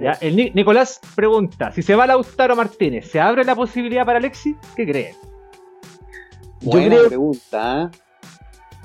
Ya, 0.00 0.12
el 0.20 0.36
Ni- 0.36 0.50
Nicolás 0.50 1.00
pregunta, 1.14 1.72
si 1.72 1.82
se 1.82 1.94
va 1.94 2.06
Lautaro 2.06 2.54
Martínez, 2.54 3.10
¿se 3.10 3.18
abre 3.20 3.44
la 3.44 3.54
posibilidad 3.54 4.04
para 4.04 4.18
Alexis? 4.18 4.54
¿Qué 4.76 4.86
crees? 4.86 5.16
Yo 6.60 6.70
Buena 6.70 6.88
creo- 6.96 7.08
pregunta, 7.08 7.90
¿eh? 7.92 7.98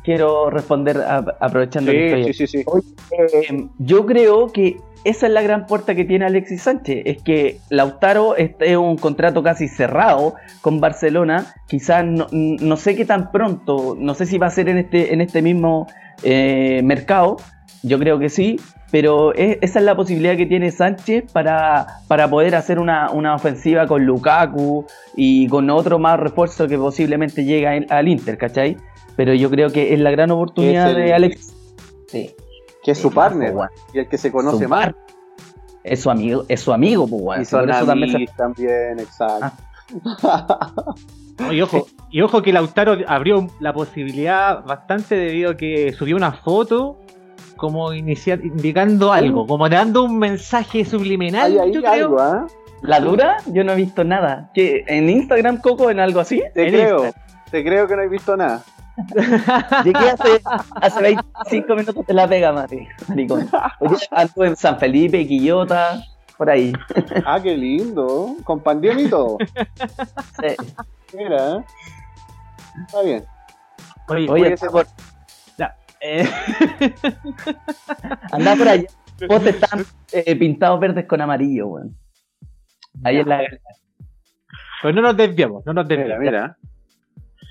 Quiero 0.04 0.50
responder 0.50 0.98
a- 0.98 1.24
aprovechando 1.40 1.92
que 1.92 2.08
estoy 2.08 2.34
Sí, 2.34 2.48
sí, 2.48 2.48
sí, 2.48 2.64
sí. 2.64 3.46
Eh, 3.52 3.68
yo 3.78 4.06
creo 4.08 4.52
que 4.52 4.78
esa 5.04 5.28
es 5.28 5.34
la 5.34 5.42
gran 5.42 5.66
puerta 5.66 5.96
que 5.96 6.06
tiene 6.06 6.26
Alexis 6.26 6.62
Sánchez, 6.64 7.04
es 7.06 7.22
que 7.24 7.58
Lautaro 7.70 8.36
es 8.36 8.78
un 8.78 8.98
contrato 8.98 9.42
casi 9.44 9.68
cerrado 9.68 10.36
con 10.62 10.80
Barcelona, 10.80 11.54
quizás 11.68 12.06
no, 12.06 12.28
no 12.32 12.78
sé 12.78 12.96
qué 12.96 13.06
tan 13.06 13.32
pronto, 13.32 13.96
no 14.00 14.14
sé 14.14 14.26
si 14.26 14.38
va 14.38 14.48
a 14.48 14.52
ser 14.52 14.70
en 14.70 14.78
este, 14.78 15.14
en 15.14 15.22
este 15.22 15.42
mismo 15.42 15.88
eh, 16.24 16.82
mercado, 16.84 17.38
yo 17.84 17.98
creo 17.98 18.20
que 18.20 18.30
sí, 18.30 18.60
pero 18.92 19.34
es- 19.34 19.58
esa 19.62 19.80
es 19.80 19.86
la 19.86 19.96
posibilidad 19.96 20.36
que 20.38 20.46
tiene 20.46 20.70
Sánchez 20.70 21.32
para, 21.32 21.88
para 22.08 22.30
poder 22.30 22.54
hacer 22.56 22.78
una, 22.78 23.10
una 23.10 23.34
ofensiva 23.34 23.88
con 23.88 24.06
Lukaku 24.06 24.86
y 25.16 25.48
con 25.48 25.70
otro 25.72 25.98
más 25.98 26.20
refuerzo 26.20 26.68
que 26.68 26.78
posiblemente 26.78 27.44
llegue 27.44 27.86
al- 27.90 28.08
Inter, 28.08 28.38
¿cachai? 28.38 28.78
Pero 29.16 29.34
yo 29.34 29.50
creo 29.50 29.70
que 29.72 29.94
es 29.94 30.00
la 30.00 30.12
gran 30.12 30.30
oportunidad 30.32 30.90
el- 30.92 30.96
de 30.98 31.14
Alexis. 31.14 31.54
Sí. 32.08 32.32
Que 32.84 32.92
es 32.92 32.98
su 32.98 33.12
partner, 33.12 33.54
weón. 33.56 33.70
y 33.94 34.00
el 34.00 34.08
que 34.08 34.18
se 34.18 34.32
conoce 34.32 34.68
más. 34.68 34.92
Es 35.84 36.02
su 36.02 36.10
amigo, 36.12 36.46
es 36.48 36.60
su 36.62 36.72
amigo, 36.74 37.08
pues, 37.08 37.22
weón. 37.22 37.42
Y 37.42 37.46
son 37.46 37.70
eso 37.70 37.86
también 37.86 38.12
se- 38.28 38.34
también, 38.36 39.00
exacto. 39.00 39.52
No, 41.40 41.52
y, 41.52 41.62
ojo, 41.62 41.88
y 42.12 42.22
ojo 42.22 42.42
que 42.42 42.54
Lautaro 42.54 42.96
abrió 43.08 43.48
la 43.60 43.74
posibilidad 43.74 44.64
bastante 44.64 45.16
debido 45.16 45.52
a 45.52 45.58
que 45.58 45.92
subió 45.94 46.16
una 46.16 46.32
foto 46.34 47.00
como 47.58 47.94
inicial, 47.94 48.44
indicando 48.44 49.12
algo, 49.14 49.46
como 49.48 49.68
dando 49.70 50.04
un 50.04 50.18
mensaje 50.20 50.86
subliminal, 50.86 51.52
Hay 51.54 51.60
ahí 51.60 51.72
yo 51.74 51.82
creo. 51.82 51.92
algo, 51.94 52.20
¿ah? 52.20 52.48
¿La 52.82 53.00
dura? 53.00 53.38
Yo 53.48 53.64
no 53.64 53.74
he 53.74 53.76
visto 53.76 54.04
nada. 54.04 54.50
¿Qué, 54.54 54.84
¿En 54.88 55.10
Instagram, 55.10 55.58
Coco, 55.62 55.90
en 55.92 56.00
algo 56.00 56.20
así? 56.20 56.42
Te 56.56 56.68
En 56.68 56.74
creo, 56.74 57.06
Insta. 57.06 57.22
te 57.52 57.64
creo 57.64 57.88
que 57.88 57.96
no 57.96 58.02
he 58.02 58.08
visto 58.10 58.36
nada. 58.36 58.64
Llegué 59.84 60.10
hace, 60.10 60.42
hace 60.76 61.02
25 61.02 61.76
minutos 61.76 62.06
de 62.08 62.14
la 62.14 62.28
pega, 62.28 62.52
Mati. 62.52 62.88
Maricón. 63.08 63.50
Oye, 63.80 63.98
anduve 64.12 64.48
en 64.48 64.56
San 64.56 64.78
Felipe, 64.80 65.26
Quillota, 65.28 66.02
por 66.38 66.50
ahí. 66.50 66.74
Ah, 67.26 67.40
qué 67.42 67.56
lindo, 67.58 68.36
con 68.44 68.62
pandemia 68.62 69.06
y 69.06 69.10
todo. 69.10 69.38
Sí. 70.40 70.56
Mira, 71.18 71.58
¿eh? 71.58 71.64
Está 72.86 73.02
bien. 73.04 73.24
Oye, 74.08 74.30
Oye, 74.30 74.54
ese- 74.54 74.70
por- 74.70 74.88
eh, 76.04 76.28
anda 78.32 78.56
por 78.56 78.68
allá. 78.68 78.88
Vos 79.28 79.46
están 79.46 79.86
eh, 80.12 80.36
pintados 80.36 80.80
verdes 80.80 81.06
con 81.06 81.22
amarillo, 81.22 81.68
weón. 81.68 81.96
Ahí 83.04 83.18
en 83.18 83.30
la 83.30 83.42
pues 84.82 84.96
no 84.96 85.02
nos 85.04 85.16
desviamos, 85.16 85.64
no 85.64 85.74
nos 85.74 85.86
Mira, 85.88 86.00
desviamos. 86.02 86.24
mira. 86.26 86.58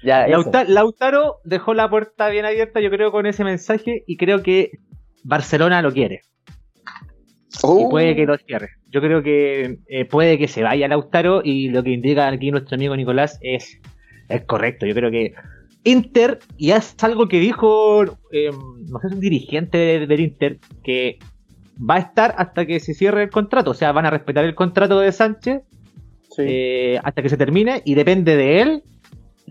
Ya, 0.03 0.27
eso. 0.27 0.39
Lauta- 0.43 0.65
Lautaro 0.65 1.37
dejó 1.45 1.75
la 1.75 1.89
puerta 1.91 2.29
bien 2.29 2.45
abierta, 2.45 2.81
yo 2.81 2.91
creo, 2.91 3.13
con 3.13 3.27
ese 3.27 3.45
mensaje 3.45 4.03
y 4.07 4.17
creo 4.17 4.43
que 4.43 4.71
Barcelona 5.25 5.83
lo 5.83 5.93
quiere. 5.93 6.23
Y 7.53 7.59
Oh, 7.63 7.89
puede 7.91 8.15
que 8.17 8.25
lo 8.27 8.37
cierre. 8.39 8.71
Yo 8.89 9.01
creo 9.01 9.23
que 9.23 9.79
eh, 9.89 10.05
puede 10.07 10.39
que 10.39 10.49
se 10.49 10.63
vaya 10.63 10.89
Lautaro 10.89 11.43
y 11.45 11.69
lo 11.69 11.83
que 11.83 11.91
indica 11.91 12.29
aquí 12.29 12.51
nuestro 12.51 12.77
amigo 12.77 12.97
Nicolás 12.97 13.39
es, 13.43 13.79
es 14.29 14.43
correcto. 14.45 14.87
Yo 14.87 14.95
creo 14.95 15.11
que 15.11 15.35
Inter, 15.85 16.39
y 16.57 16.71
es 16.71 16.95
algo 17.03 17.27
que 17.29 17.41
dijo, 17.41 18.05
eh, 18.33 18.51
no 18.89 19.01
sé, 19.01 19.09
un 19.15 19.21
dirigente 19.21 19.79
de- 19.79 20.07
del 20.07 20.21
Inter, 20.21 20.59
que 20.85 21.19
va 21.79 21.97
a 21.97 21.99
estar 22.01 22.35
hasta 22.39 22.67
que 22.67 22.81
se 22.81 22.95
cierre 22.95 23.25
el 23.25 23.31
contrato. 23.31 23.73
O 23.73 23.75
sea, 23.75 23.93
van 23.93 24.07
a 24.07 24.11
respetar 24.11 24.45
el 24.45 24.55
contrato 24.55 25.01
de 25.01 25.11
Sánchez 25.13 25.63
sí. 26.31 26.43
eh, 26.47 27.01
hasta 27.03 27.23
que 27.23 27.29
se 27.29 27.37
termine 27.37 27.83
y 27.85 27.95
depende 27.95 28.37
de 28.37 28.61
él 28.63 28.83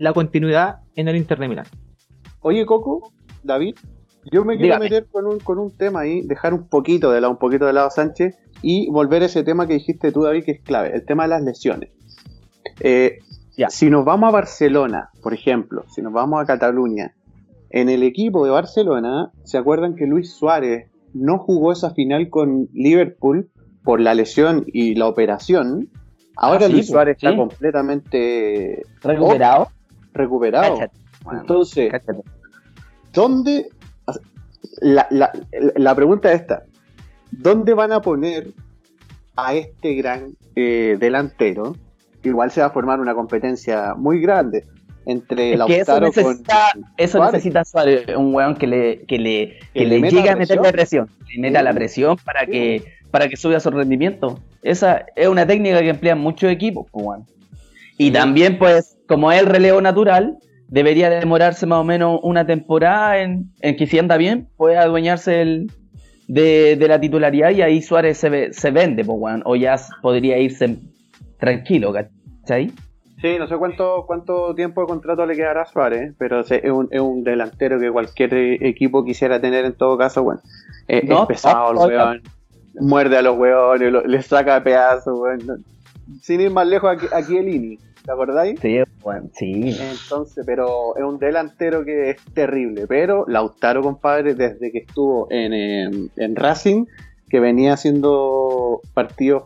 la 0.00 0.12
continuidad 0.14 0.80
en 0.96 1.08
el 1.08 1.16
Inter 1.16 1.38
de 1.38 1.48
Milán. 1.48 1.66
Oye, 2.40 2.64
Coco, 2.64 3.12
David, 3.44 3.76
yo 4.32 4.44
me 4.44 4.56
quiero 4.56 4.74
Dígame. 4.76 4.84
meter 4.86 5.06
con 5.12 5.26
un, 5.26 5.38
con 5.40 5.58
un 5.58 5.70
tema 5.76 6.00
ahí, 6.00 6.22
dejar 6.22 6.54
un 6.54 6.68
poquito 6.68 7.10
de 7.10 7.20
lado, 7.20 7.32
un 7.32 7.38
poquito 7.38 7.66
de 7.66 7.74
lado 7.74 7.88
a 7.88 7.90
Sánchez 7.90 8.36
y 8.62 8.90
volver 8.90 9.22
a 9.22 9.26
ese 9.26 9.42
tema 9.44 9.66
que 9.66 9.74
dijiste 9.74 10.10
tú, 10.10 10.22
David, 10.22 10.44
que 10.44 10.52
es 10.52 10.60
clave, 10.62 10.92
el 10.94 11.04
tema 11.04 11.24
de 11.24 11.28
las 11.28 11.42
lesiones. 11.42 11.90
Eh, 12.80 13.18
Ya. 13.56 13.68
Si 13.68 13.90
nos 13.90 14.06
vamos 14.06 14.28
a 14.28 14.32
Barcelona, 14.32 15.10
por 15.22 15.34
ejemplo, 15.34 15.84
si 15.94 16.00
nos 16.00 16.12
vamos 16.14 16.40
a 16.40 16.46
Cataluña, 16.46 17.14
en 17.68 17.90
el 17.90 18.02
equipo 18.02 18.44
de 18.46 18.50
Barcelona, 18.52 19.32
¿se 19.44 19.58
acuerdan 19.58 19.96
que 19.96 20.06
Luis 20.06 20.32
Suárez 20.32 20.90
no 21.12 21.38
jugó 21.38 21.72
esa 21.72 21.90
final 21.90 22.30
con 22.30 22.68
Liverpool 22.72 23.50
por 23.84 24.00
la 24.00 24.14
lesión 24.14 24.64
y 24.66 24.94
la 24.94 25.06
operación? 25.08 25.90
Ahora 26.36 26.64
Ah, 26.64 26.66
sí, 26.68 26.72
Luis 26.72 26.86
pues, 26.86 26.92
Suárez 26.92 27.16
está 27.16 27.36
completamente 27.36 28.82
Recuperado. 29.02 29.68
Recuperado. 30.12 30.78
Entonces, 31.32 31.90
Cáchate. 31.90 32.20
¿dónde? 33.12 33.68
La, 34.80 35.06
la, 35.10 35.32
la 35.76 35.94
pregunta 35.94 36.32
es 36.32 36.40
esta: 36.42 36.64
¿dónde 37.30 37.74
van 37.74 37.92
a 37.92 38.00
poner 38.00 38.48
a 39.36 39.54
este 39.54 39.94
gran 39.94 40.34
eh, 40.56 40.96
delantero? 40.98 41.76
Igual 42.22 42.50
se 42.50 42.60
va 42.60 42.66
a 42.68 42.70
formar 42.70 43.00
una 43.00 43.14
competencia 43.14 43.94
muy 43.96 44.20
grande 44.20 44.64
entre 45.06 45.54
Es 45.54 45.64
que 45.64 45.80
eso 45.80 45.92
Lautaro 45.92 46.12
con. 46.12 46.22
necesita, 46.24 46.72
eso 46.98 47.18
Suárez. 47.18 47.32
necesita 47.34 47.64
Suárez, 47.64 48.06
un 48.16 48.34
weón 48.34 48.54
que 48.56 48.66
le, 48.66 49.02
que 49.06 49.18
le, 49.18 49.58
que 49.72 49.86
le 49.86 49.98
le 50.00 50.10
llegue 50.10 50.28
a 50.30 50.36
presión. 50.36 50.38
meterle 50.60 50.72
presión, 50.72 51.10
le 51.34 51.40
meta 51.40 51.58
Sí. 51.60 51.64
la 51.64 51.72
presión 51.72 52.16
para 52.24 52.44
que, 52.46 52.84
para 53.10 53.28
que 53.28 53.36
suba 53.36 53.58
su 53.60 53.70
rendimiento. 53.70 54.38
Esa 54.62 55.06
es 55.16 55.28
una 55.28 55.46
técnica 55.46 55.80
que 55.80 55.88
emplean 55.88 56.18
muchos 56.20 56.50
equipos, 56.50 56.86
pues, 56.90 57.04
weón. 57.06 57.24
Y 58.02 58.10
también, 58.12 58.58
pues, 58.58 58.96
como 59.06 59.30
es 59.30 59.40
el 59.40 59.46
relevo 59.46 59.80
natural, 59.82 60.38
debería 60.68 61.10
demorarse 61.10 61.66
más 61.66 61.80
o 61.80 61.84
menos 61.84 62.18
una 62.22 62.46
temporada 62.46 63.18
en, 63.20 63.50
en 63.60 63.76
que 63.76 63.86
si 63.86 63.98
anda 63.98 64.16
bien, 64.16 64.48
puede 64.56 64.78
adueñarse 64.78 65.42
el, 65.42 65.70
de, 66.26 66.76
de 66.76 66.88
la 66.88 66.98
titularidad 66.98 67.50
y 67.50 67.60
ahí 67.60 67.82
Suárez 67.82 68.16
se, 68.16 68.30
ve- 68.30 68.52
se 68.54 68.70
vende, 68.70 69.04
pues, 69.04 69.18
weón. 69.20 69.42
O 69.44 69.54
ya 69.54 69.76
podría 70.00 70.38
irse 70.38 70.78
tranquilo, 71.38 71.92
¿cachai? 71.92 72.72
Sí, 73.20 73.36
no 73.38 73.46
sé 73.46 73.56
cuánto, 73.58 74.04
cuánto 74.06 74.54
tiempo 74.54 74.80
de 74.80 74.86
contrato 74.86 75.26
le 75.26 75.36
quedará 75.36 75.62
a 75.62 75.66
Suárez, 75.66 76.14
pero 76.18 76.40
es 76.40 76.50
un, 76.70 76.88
es 76.90 77.00
un 77.02 77.22
delantero 77.22 77.78
que 77.78 77.90
cualquier 77.90 78.32
equipo 78.64 79.04
quisiera 79.04 79.40
tener 79.42 79.66
en 79.66 79.74
todo 79.74 79.98
caso. 79.98 80.22
Bueno, 80.22 80.40
No, 81.02 81.22
es 81.22 81.28
pesado 81.28 81.70
el 81.72 81.76
no. 81.76 81.84
weón, 81.84 82.22
muerde 82.80 83.18
a 83.18 83.22
los 83.22 83.36
weones, 83.36 83.92
les 84.06 84.24
saca 84.26 84.62
pedazos, 84.62 85.18
weón. 85.20 85.64
Sin 86.22 86.40
ir 86.40 86.50
más 86.50 86.66
lejos, 86.66 86.90
aquí, 86.90 87.06
aquí 87.12 87.36
el 87.36 87.48
Ini, 87.48 87.78
¿te 88.04 88.12
acordáis? 88.12 88.58
Sí, 88.60 88.78
weón, 89.02 89.30
sí. 89.34 89.76
Entonces, 89.78 90.44
pero 90.46 90.96
es 90.96 91.02
un 91.04 91.18
delantero 91.18 91.84
que 91.84 92.10
es 92.10 92.16
terrible. 92.34 92.86
Pero 92.86 93.24
Lautaro, 93.28 93.82
compadre, 93.82 94.34
desde 94.34 94.70
que 94.72 94.78
estuvo 94.78 95.26
en, 95.30 95.52
eh, 95.52 96.08
en 96.16 96.36
Racing, 96.36 96.86
que 97.28 97.40
venía 97.40 97.74
haciendo 97.74 98.80
partidos 98.94 99.44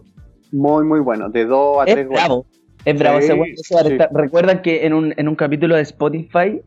muy, 0.52 0.84
muy 0.84 1.00
buenos, 1.00 1.32
de 1.32 1.44
2 1.46 1.82
a 1.82 1.84
3 1.84 1.98
Es 1.98 2.06
goles. 2.06 2.22
bravo. 2.24 2.46
Es 2.84 2.98
bravo 2.98 3.18
Sí. 3.20 3.96
Ta- 3.98 4.10
Recuerdan 4.12 4.60
que 4.62 4.86
en 4.86 4.92
un, 4.94 5.14
en 5.16 5.28
un 5.28 5.36
capítulo 5.36 5.74
de 5.76 5.82
Spotify 5.82 6.60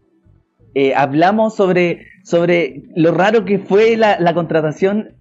eh, 0.74 0.94
hablamos 0.96 1.56
sobre, 1.56 2.08
sobre 2.24 2.84
lo 2.96 3.12
raro 3.12 3.46
que 3.46 3.60
fue 3.60 3.98
la, 3.98 4.20
la 4.20 4.34
contratación 4.34 5.14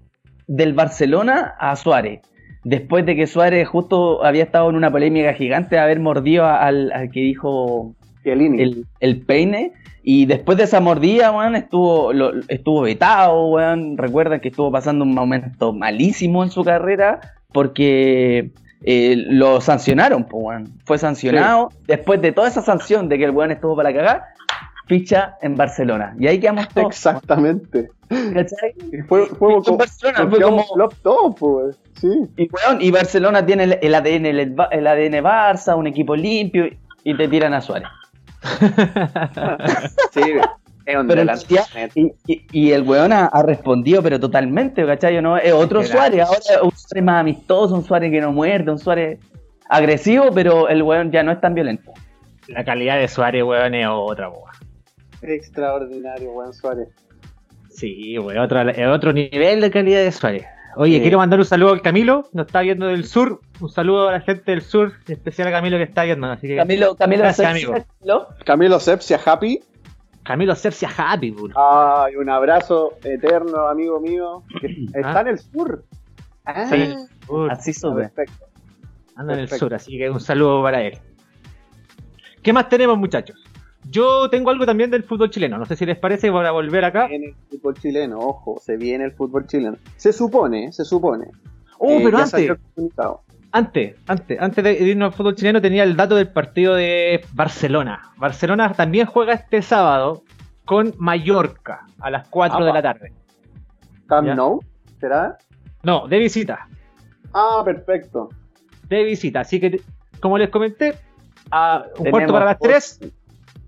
del 0.46 0.72
Barcelona 0.74 1.54
a 1.58 1.76
Suárez. 1.76 2.20
Después 2.68 3.06
de 3.06 3.14
que 3.14 3.28
Suárez 3.28 3.68
justo 3.68 4.24
había 4.24 4.42
estado 4.42 4.68
en 4.70 4.74
una 4.74 4.90
polémica 4.90 5.32
gigante 5.34 5.76
de 5.76 5.80
haber 5.82 6.00
mordido 6.00 6.46
al, 6.46 6.90
al 6.90 7.12
que 7.12 7.20
dijo 7.20 7.94
el, 8.24 8.84
el 8.98 9.20
peine. 9.20 9.70
Y 10.02 10.26
después 10.26 10.58
de 10.58 10.64
esa 10.64 10.80
mordida, 10.80 11.30
weón, 11.30 11.54
estuvo, 11.54 12.12
lo- 12.12 12.32
estuvo 12.48 12.80
vetado, 12.80 13.46
weón. 13.50 13.96
Recuerdan 13.96 14.40
que 14.40 14.48
estuvo 14.48 14.72
pasando 14.72 15.04
un 15.04 15.14
momento 15.14 15.72
malísimo 15.72 16.42
en 16.42 16.50
su 16.50 16.64
carrera 16.64 17.20
porque 17.52 18.50
eh, 18.82 19.14
lo 19.28 19.60
sancionaron, 19.60 20.24
pues, 20.24 20.42
weón. 20.44 20.64
Fue 20.84 20.98
sancionado. 20.98 21.70
Después 21.86 22.20
de 22.20 22.32
toda 22.32 22.48
esa 22.48 22.62
sanción 22.62 23.08
de 23.08 23.16
que 23.18 23.24
el 23.26 23.30
weón 23.30 23.52
estuvo 23.52 23.76
para 23.76 23.92
cagar, 23.94 24.22
ficha 24.86 25.36
en 25.42 25.54
Barcelona. 25.56 26.14
Y 26.18 26.26
ahí 26.26 26.38
quedamos 26.40 26.68
todos. 26.68 26.88
Exactamente. 26.88 27.90
¿Cachai? 28.08 28.72
Y 28.92 29.02
fue, 29.02 29.26
fue, 29.26 29.54
En 29.54 29.62
como- 29.62 29.78
Barcelona 29.78 30.18
nos 30.20 30.30
fue 30.30 30.40
como- 30.40 30.64
flop 30.64 31.38
pues. 31.38 31.76
Sí. 32.00 32.08
Y, 32.80 32.90
Barcelona 32.90 33.44
tiene 33.44 33.64
el, 33.64 33.78
el 33.82 33.94
ADN, 33.94 34.26
el, 34.26 34.38
el 34.70 34.86
ADN 34.86 35.24
Barça, 35.24 35.76
un 35.76 35.86
equipo 35.86 36.14
limpio, 36.14 36.66
y 37.04 37.16
te 37.16 37.26
tiran 37.28 37.52
a 37.54 37.60
Suárez. 37.60 37.88
Sí, 40.12 40.20
es 40.84 40.96
un 40.96 41.06
Pero 41.08 41.20
en 41.22 41.26
realidad- 41.28 41.90
Y, 41.94 42.12
y- 42.26 42.46
y 42.52 42.70
el 42.72 42.82
weón 42.82 43.12
ha, 43.12 43.26
ha 43.26 43.42
respondido, 43.42 44.02
pero 44.02 44.20
totalmente, 44.20 44.86
¿cachai? 44.86 45.20
¿No? 45.20 45.36
Es 45.36 45.52
otro 45.52 45.80
Era- 45.80 45.88
Suárez, 45.88 46.20
ahora 46.26 46.38
es 46.38 46.58
un 46.62 46.70
Suárez 46.70 47.04
más 47.04 47.20
amistoso, 47.20 47.74
un 47.74 47.82
Suárez 47.84 48.10
que 48.12 48.20
no 48.20 48.32
muerde, 48.32 48.70
un 48.70 48.78
Suárez 48.78 49.18
agresivo, 49.68 50.26
pero 50.32 50.68
el 50.68 50.82
weón 50.82 51.10
ya 51.10 51.22
no 51.24 51.32
es 51.32 51.40
tan 51.40 51.54
violento. 51.54 51.92
La 52.48 52.64
calidad 52.64 52.98
de 52.98 53.08
Suárez, 53.08 53.42
weón, 53.42 53.74
es 53.74 53.86
otra, 53.90 54.28
weón. 54.28 54.44
Extraordinario, 55.26 56.30
Juan 56.32 56.52
Suárez. 56.52 56.88
Sí, 57.70 58.18
weón, 58.18 58.38
otro, 58.38 58.60
es 58.70 58.86
otro 58.88 59.12
nivel 59.12 59.60
de 59.60 59.70
calidad 59.70 60.00
de 60.02 60.12
Suárez. 60.12 60.46
Oye, 60.76 60.96
Sí. 60.96 61.02
quiero 61.02 61.18
mandar 61.18 61.38
un 61.38 61.44
saludo 61.44 61.72
al 61.72 61.80
Camilo, 61.82 62.28
nos 62.32 62.46
está 62.46 62.60
viendo 62.60 62.86
del 62.86 63.04
sur. 63.06 63.40
Un 63.60 63.68
saludo 63.70 64.08
a 64.08 64.12
la 64.12 64.20
gente 64.20 64.50
del 64.50 64.60
sur, 64.62 64.92
en 65.06 65.12
especial 65.14 65.48
a 65.48 65.50
Camilo 65.50 65.76
que 65.78 65.84
está 65.84 66.04
viendo. 66.04 66.26
Así 66.26 66.46
que 66.48 66.56
Camilo, 66.56 66.94
Camilo, 66.96 67.22
Gracias, 67.22 67.48
Sexy, 67.48 67.66
amigo. 67.66 67.86
Camilo. 67.98 68.28
Camilo 68.44 68.80
Sepsia, 68.80 69.20
happy. 69.24 69.60
Camilo 70.22 70.56
Cercia 70.56 70.88
Happy. 70.96 71.34
Ay, 71.54 72.16
un 72.16 72.28
abrazo 72.28 72.94
eterno, 73.04 73.68
amigo 73.68 74.00
mío. 74.00 74.42
que 74.60 74.66
está 74.94 75.18
Ah. 75.18 75.20
en 75.20 75.28
el 75.28 75.38
sur. 75.38 75.84
Ah, 76.44 76.66
Sí. 76.68 76.94
Sur, 77.26 77.50
Así 77.52 77.72
sube. 77.72 78.02
perfecto. 78.08 78.44
anda 79.14 79.34
en 79.34 79.40
el 79.40 79.48
sur, 79.48 79.72
así 79.72 79.96
que 79.96 80.10
un 80.10 80.20
saludo 80.20 80.62
para 80.62 80.82
él. 80.82 80.98
¿Qué 82.42 82.52
más 82.52 82.68
tenemos, 82.68 82.98
muchachos? 82.98 83.42
Yo 83.88 84.28
tengo 84.30 84.50
algo 84.50 84.66
también 84.66 84.90
del 84.90 85.04
fútbol 85.04 85.30
chileno. 85.30 85.58
No 85.58 85.64
sé 85.66 85.76
si 85.76 85.86
les 85.86 85.98
parece 85.98 86.30
para 86.32 86.50
volver 86.50 86.84
acá. 86.84 87.06
Viene 87.06 87.26
el 87.26 87.34
fútbol 87.50 87.74
chileno, 87.74 88.18
ojo, 88.18 88.58
se 88.60 88.76
viene 88.76 89.04
el 89.04 89.12
fútbol 89.12 89.46
chileno. 89.46 89.76
Se 89.96 90.12
supone, 90.12 90.72
se 90.72 90.84
supone. 90.84 91.26
Oh, 91.78 91.90
Eh, 91.90 92.00
pero 92.04 92.18
antes, 92.18 92.50
antes, 93.52 93.96
antes, 94.06 94.40
antes 94.40 94.64
de 94.64 94.72
irnos 94.82 95.08
al 95.08 95.12
fútbol 95.16 95.34
chileno 95.36 95.60
tenía 95.62 95.82
el 95.84 95.96
dato 95.96 96.16
del 96.16 96.28
partido 96.28 96.74
de 96.74 97.24
Barcelona. 97.32 98.12
Barcelona 98.16 98.72
también 98.74 99.06
juega 99.06 99.34
este 99.34 99.62
sábado 99.62 100.22
con 100.64 100.94
Mallorca 100.98 101.86
a 102.00 102.10
las 102.10 102.28
4 102.28 102.64
de 102.64 102.72
la 102.72 102.82
tarde. 102.82 103.12
Camp. 104.08 104.28
Nou, 104.28 104.60
¿será? 105.00 105.38
No, 105.82 106.06
de 106.08 106.18
visita. 106.18 106.68
Ah, 107.32 107.62
perfecto. 107.64 108.28
De 108.88 109.04
visita. 109.04 109.40
Así 109.40 109.60
que, 109.60 109.80
como 110.20 110.38
les 110.38 110.50
comenté, 110.50 110.94
a 111.50 111.84
un 111.98 112.04
Tenemos 112.04 112.10
cuarto 112.10 112.32
para 112.32 112.44
las 112.46 112.58
fut- 112.58 112.68
3 112.68 113.00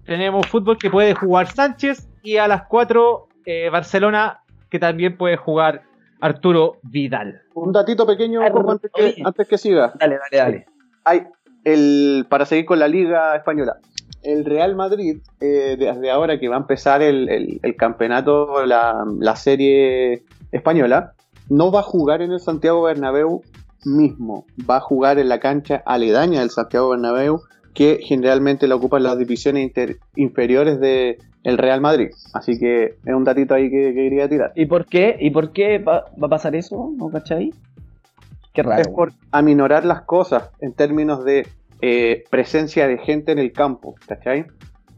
tenemos 0.09 0.47
fútbol 0.49 0.77
que 0.79 0.91
puede 0.91 1.15
jugar 1.15 1.47
Sánchez 1.53 2.09
y 2.23 2.38
a 2.38 2.49
las 2.49 2.62
4 2.67 3.29
eh, 3.47 3.69
Barcelona 3.71 4.41
que 4.71 4.79
también 4.81 5.17
puede 5.17 5.37
jugar 5.37 5.83
Arturo 6.21 6.79
Vidal. 6.83 7.43
Un 7.55 7.73
datito 7.73 8.05
pequeño 8.07 8.41
Ay, 8.43 8.50
antes, 8.69 8.91
que, 8.93 9.23
antes 9.25 9.47
que 9.49 9.59
siga. 9.59 9.93
Dale, 10.00 10.19
dale, 10.31 10.37
dale. 10.37 10.67
Hay 11.05 11.27
el 11.65 12.27
para 12.29 12.45
seguir 12.47 12.65
con 12.67 12.79
la 12.79 12.88
liga 12.88 13.37
española. 13.37 13.77
El 14.23 14.45
Real 14.45 14.75
Madrid, 14.75 15.19
eh, 15.41 15.77
desde 15.79 16.11
ahora 16.11 16.38
que 16.41 16.49
va 16.49 16.57
a 16.57 16.61
empezar 16.61 17.03
el, 17.03 17.29
el- 17.29 17.61
el 17.62 17.77
campeonato, 17.77 18.65
la, 18.67 19.05
la 19.21 19.37
serie 19.37 20.25
española, 20.50 21.12
no 21.49 21.71
va 21.71 21.81
a 21.81 21.85
jugar 21.85 22.21
en 22.23 22.33
el 22.33 22.41
Santiago 22.41 22.83
Bernabéu 22.83 23.43
mismo. 23.85 24.45
Va 24.69 24.79
a 24.79 24.81
jugar 24.81 25.19
en 25.21 25.29
la 25.29 25.38
cancha 25.38 25.83
aledaña 25.87 26.41
del 26.41 26.50
Santiago 26.50 26.88
Bernabéu, 26.91 27.43
que 27.78 28.00
generalmente 28.02 28.66
la 28.66 28.75
ocupan 28.75 29.04
las 29.04 29.16
divisiones 29.16 29.62
inter- 29.62 29.99
inferiores 30.16 30.80
del 30.80 31.58
Real 31.58 31.80
Madrid. 31.80 32.08
Así 32.35 32.58
que 32.58 32.97
es 33.06 33.14
un 33.14 33.23
datito 33.23 33.54
ahí 33.54 33.70
que, 33.70 33.94
que 33.94 33.94
quería 33.94 34.28
tirar. 34.28 34.50
¿Y 34.56 34.66
por 34.66 34.85
qué? 34.87 35.16
¿Y 35.20 35.30
por 35.30 35.52
qué 35.52 35.78
va, 35.78 36.06
va 36.20 36.26
a 36.26 36.28
pasar 36.28 36.56
eso? 36.56 36.92
¿No 36.97 37.08
cachai? 37.08 37.52
Qué 38.52 38.64
raro. 38.64 38.82
es 38.82 38.88
por 38.88 39.12
aminorar 39.30 39.85
las 39.85 40.02
cosas 40.02 40.50
en 40.61 40.73
términos 40.73 41.25
de 41.25 41.46
eh, 41.81 42.24
presencia 42.29 42.88
de 42.88 42.98
gente 42.98 43.31
en 43.31 43.38
el 43.38 43.53
campo, 43.53 43.94
¿cachai? 44.09 44.46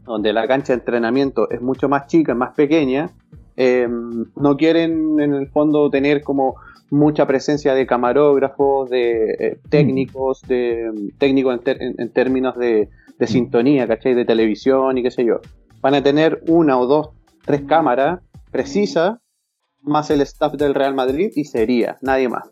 Donde 0.03 0.33
la 0.33 0.47
cancha 0.47 0.73
de 0.73 0.79
entrenamiento 0.79 1.51
es 1.51 1.61
mucho 1.61 1.87
más 1.87 2.07
chica, 2.07 2.33
más 2.33 2.55
pequeña, 2.55 3.11
eh, 3.57 3.87
no 3.87 4.57
quieren 4.57 5.19
en 5.19 5.35
el 5.35 5.47
fondo 5.49 5.87
tener 5.91 6.23
como 6.23 6.55
mucha 6.91 7.25
presencia 7.25 7.73
de 7.73 7.87
camarógrafos, 7.87 8.89
de 8.89 9.31
eh, 9.39 9.59
técnicos, 9.69 10.41
de 10.43 10.91
mm, 10.93 11.17
técnicos 11.17 11.55
en, 11.55 11.63
ter- 11.63 11.81
en- 11.81 11.95
en 11.97 12.09
términos 12.13 12.55
de, 12.57 12.89
de 13.17 13.27
sintonía, 13.27 13.87
¿cachai? 13.87 14.13
De 14.13 14.25
televisión 14.25 14.97
y 14.97 15.03
qué 15.03 15.09
sé 15.09 15.25
yo. 15.25 15.39
Van 15.81 15.95
a 15.95 16.03
tener 16.03 16.43
una 16.47 16.77
o 16.77 16.85
dos, 16.85 17.09
tres 17.45 17.61
cámaras 17.67 18.19
precisas, 18.51 19.17
más 19.81 20.11
el 20.11 20.21
staff 20.21 20.53
del 20.53 20.75
Real 20.75 20.93
Madrid 20.93 21.31
y 21.35 21.45
sería, 21.45 21.97
nadie 22.01 22.29
más. 22.29 22.49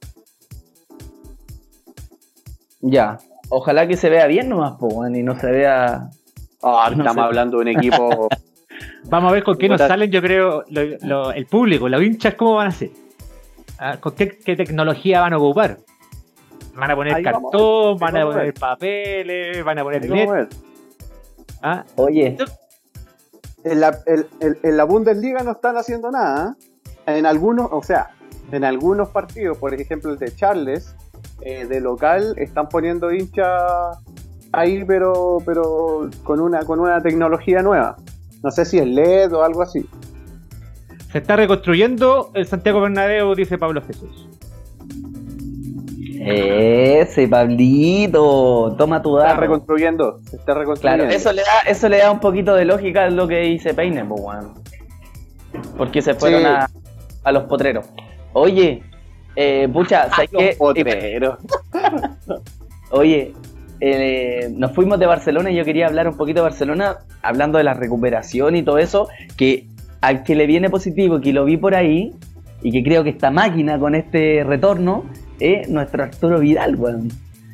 Ya. 2.81 3.17
Ojalá 3.49 3.87
que 3.87 3.97
se 3.97 4.09
vea 4.09 4.27
bien 4.27 4.47
nomás, 4.49 4.77
po, 4.79 5.05
y 5.07 5.23
no 5.23 5.37
se 5.39 5.51
vea. 5.51 6.09
Ah, 6.63 6.89
No 6.95 7.03
estamos 7.03 7.25
hablando 7.25 7.57
de 7.57 7.61
un 7.63 7.67
equipo. 7.77 8.29
Vamos 9.09 9.29
a 9.31 9.33
ver 9.33 9.43
con 9.43 9.57
qué 9.57 9.67
nos 9.67 9.79
salen, 9.89 10.11
yo 10.11 10.21
creo, 10.21 10.63
lo- 10.69 10.97
lo- 11.01 11.31
el 11.33 11.45
público, 11.45 11.89
los 11.89 12.01
hinchas, 12.01 12.35
cómo 12.35 12.55
van 12.55 12.67
a 12.67 12.69
hacer. 12.69 12.89
Ah, 13.79 13.97
¿Con 13.99 14.13
qué, 14.13 14.29
qué 14.37 14.55
tecnología 14.55 15.21
van 15.21 15.33
a 15.33 15.37
ocupar? 15.37 15.77
Van 16.75 16.91
a 16.91 16.95
poner 16.95 17.15
Ahí 17.15 17.23
cartón, 17.23 17.97
van 17.97 18.17
a 18.17 18.25
poner 18.25 18.53
papeles, 18.53 19.63
van 19.63 19.79
a 19.79 19.83
poner 19.83 20.09
net. 20.09 20.49
¿ah? 21.61 21.83
Oye, 21.95 22.37
en, 23.63 23.79
la, 23.79 23.97
el- 24.05 24.27
el- 24.39 24.59
en 24.63 24.77
la 24.77 24.83
Bundesliga 24.83 25.43
no 25.43 25.51
están 25.51 25.77
haciendo 25.77 26.11
nada. 26.11 26.55
¿eh? 27.07 27.17
En 27.17 27.25
algunos, 27.25 27.69
o 27.71 27.81
sea, 27.83 28.11
en 28.51 28.63
algunos 28.63 29.09
partidos, 29.09 29.57
por 29.57 29.73
ejemplo 29.73 30.11
el 30.11 30.19
de 30.19 30.33
Charles, 30.35 30.95
eh, 31.41 31.65
de 31.65 31.79
local, 31.81 32.33
están 32.37 32.67
poniendo 32.69 33.11
hinchas 33.11 33.97
ahí, 34.51 34.83
pero, 34.85 35.37
pero 35.45 36.09
con 36.23 36.39
una, 36.39 36.59
con 36.65 36.79
una 36.79 37.01
tecnología 37.01 37.61
nueva. 37.61 37.97
No 38.43 38.51
sé 38.51 38.63
si 38.65 38.77
es 38.77 38.85
LED 38.87 39.33
o 39.33 39.43
algo 39.43 39.61
así. 39.61 39.85
Se 41.11 41.17
está 41.17 41.35
reconstruyendo 41.35 42.31
el 42.35 42.45
Santiago 42.45 42.81
Bernabéu, 42.81 43.33
dice 43.35 43.57
Pablo 43.57 43.81
Jesús. 43.81 44.27
ese 46.21 47.27
Pablito, 47.27 48.75
toma 48.77 49.01
tu 49.01 49.13
Se 49.15 49.17
está 49.19 49.29
dato. 49.29 49.41
reconstruyendo. 49.41 50.19
Se 50.29 50.35
está 50.35 50.53
reconstruyendo. 50.53 51.03
Claro, 51.05 51.15
eso 51.15 51.31
le 51.33 51.41
da, 51.41 51.59
eso 51.65 51.89
le 51.89 51.97
da 51.97 52.11
un 52.11 52.19
poquito 52.19 52.53
de 52.55 52.65
lógica 52.65 53.05
a 53.05 53.09
lo 53.09 53.27
que 53.27 53.39
dice 53.39 53.73
Peine, 53.73 54.03
pues 54.05 54.21
weón. 54.21 54.53
Porque 55.77 56.01
se 56.01 56.13
fueron 56.13 56.41
Sí. 56.41 56.45
a, 56.47 56.69
a 57.23 57.31
los 57.31 57.43
potreros. 57.43 57.85
Oye, 58.33 58.83
eh, 59.35 59.67
pucha, 59.71 60.09
¿sabes 60.09 60.31
Los 60.31 60.41
qué? 60.43 60.55
potreros. 60.57 61.37
Oye, 62.91 63.33
eh, 63.79 64.49
nos 64.55 64.73
fuimos 64.73 64.99
de 64.99 65.05
Barcelona 65.05 65.49
y 65.51 65.55
yo 65.55 65.63
quería 65.65 65.87
hablar 65.87 66.07
un 66.07 66.17
poquito 66.17 66.41
de 66.41 66.49
Barcelona, 66.49 66.97
hablando 67.23 67.57
de 67.57 67.63
la 67.63 67.73
recuperación 67.73 68.55
y 68.55 68.63
todo 68.63 68.77
eso, 68.77 69.07
que 69.37 69.67
al 70.01 70.23
que 70.23 70.35
le 70.35 70.47
viene 70.47 70.69
positivo, 70.69 71.19
que 71.19 71.33
lo 71.33 71.45
vi 71.45 71.57
por 71.57 71.75
ahí, 71.75 72.13
y 72.61 72.71
que 72.71 72.83
creo 72.83 73.03
que 73.03 73.09
esta 73.11 73.31
máquina 73.31 73.79
con 73.79 73.95
este 73.95 74.43
retorno, 74.43 75.05
es 75.39 75.69
nuestro 75.69 76.03
Arturo 76.03 76.39
Vidal, 76.39 76.75
weón. 76.75 77.09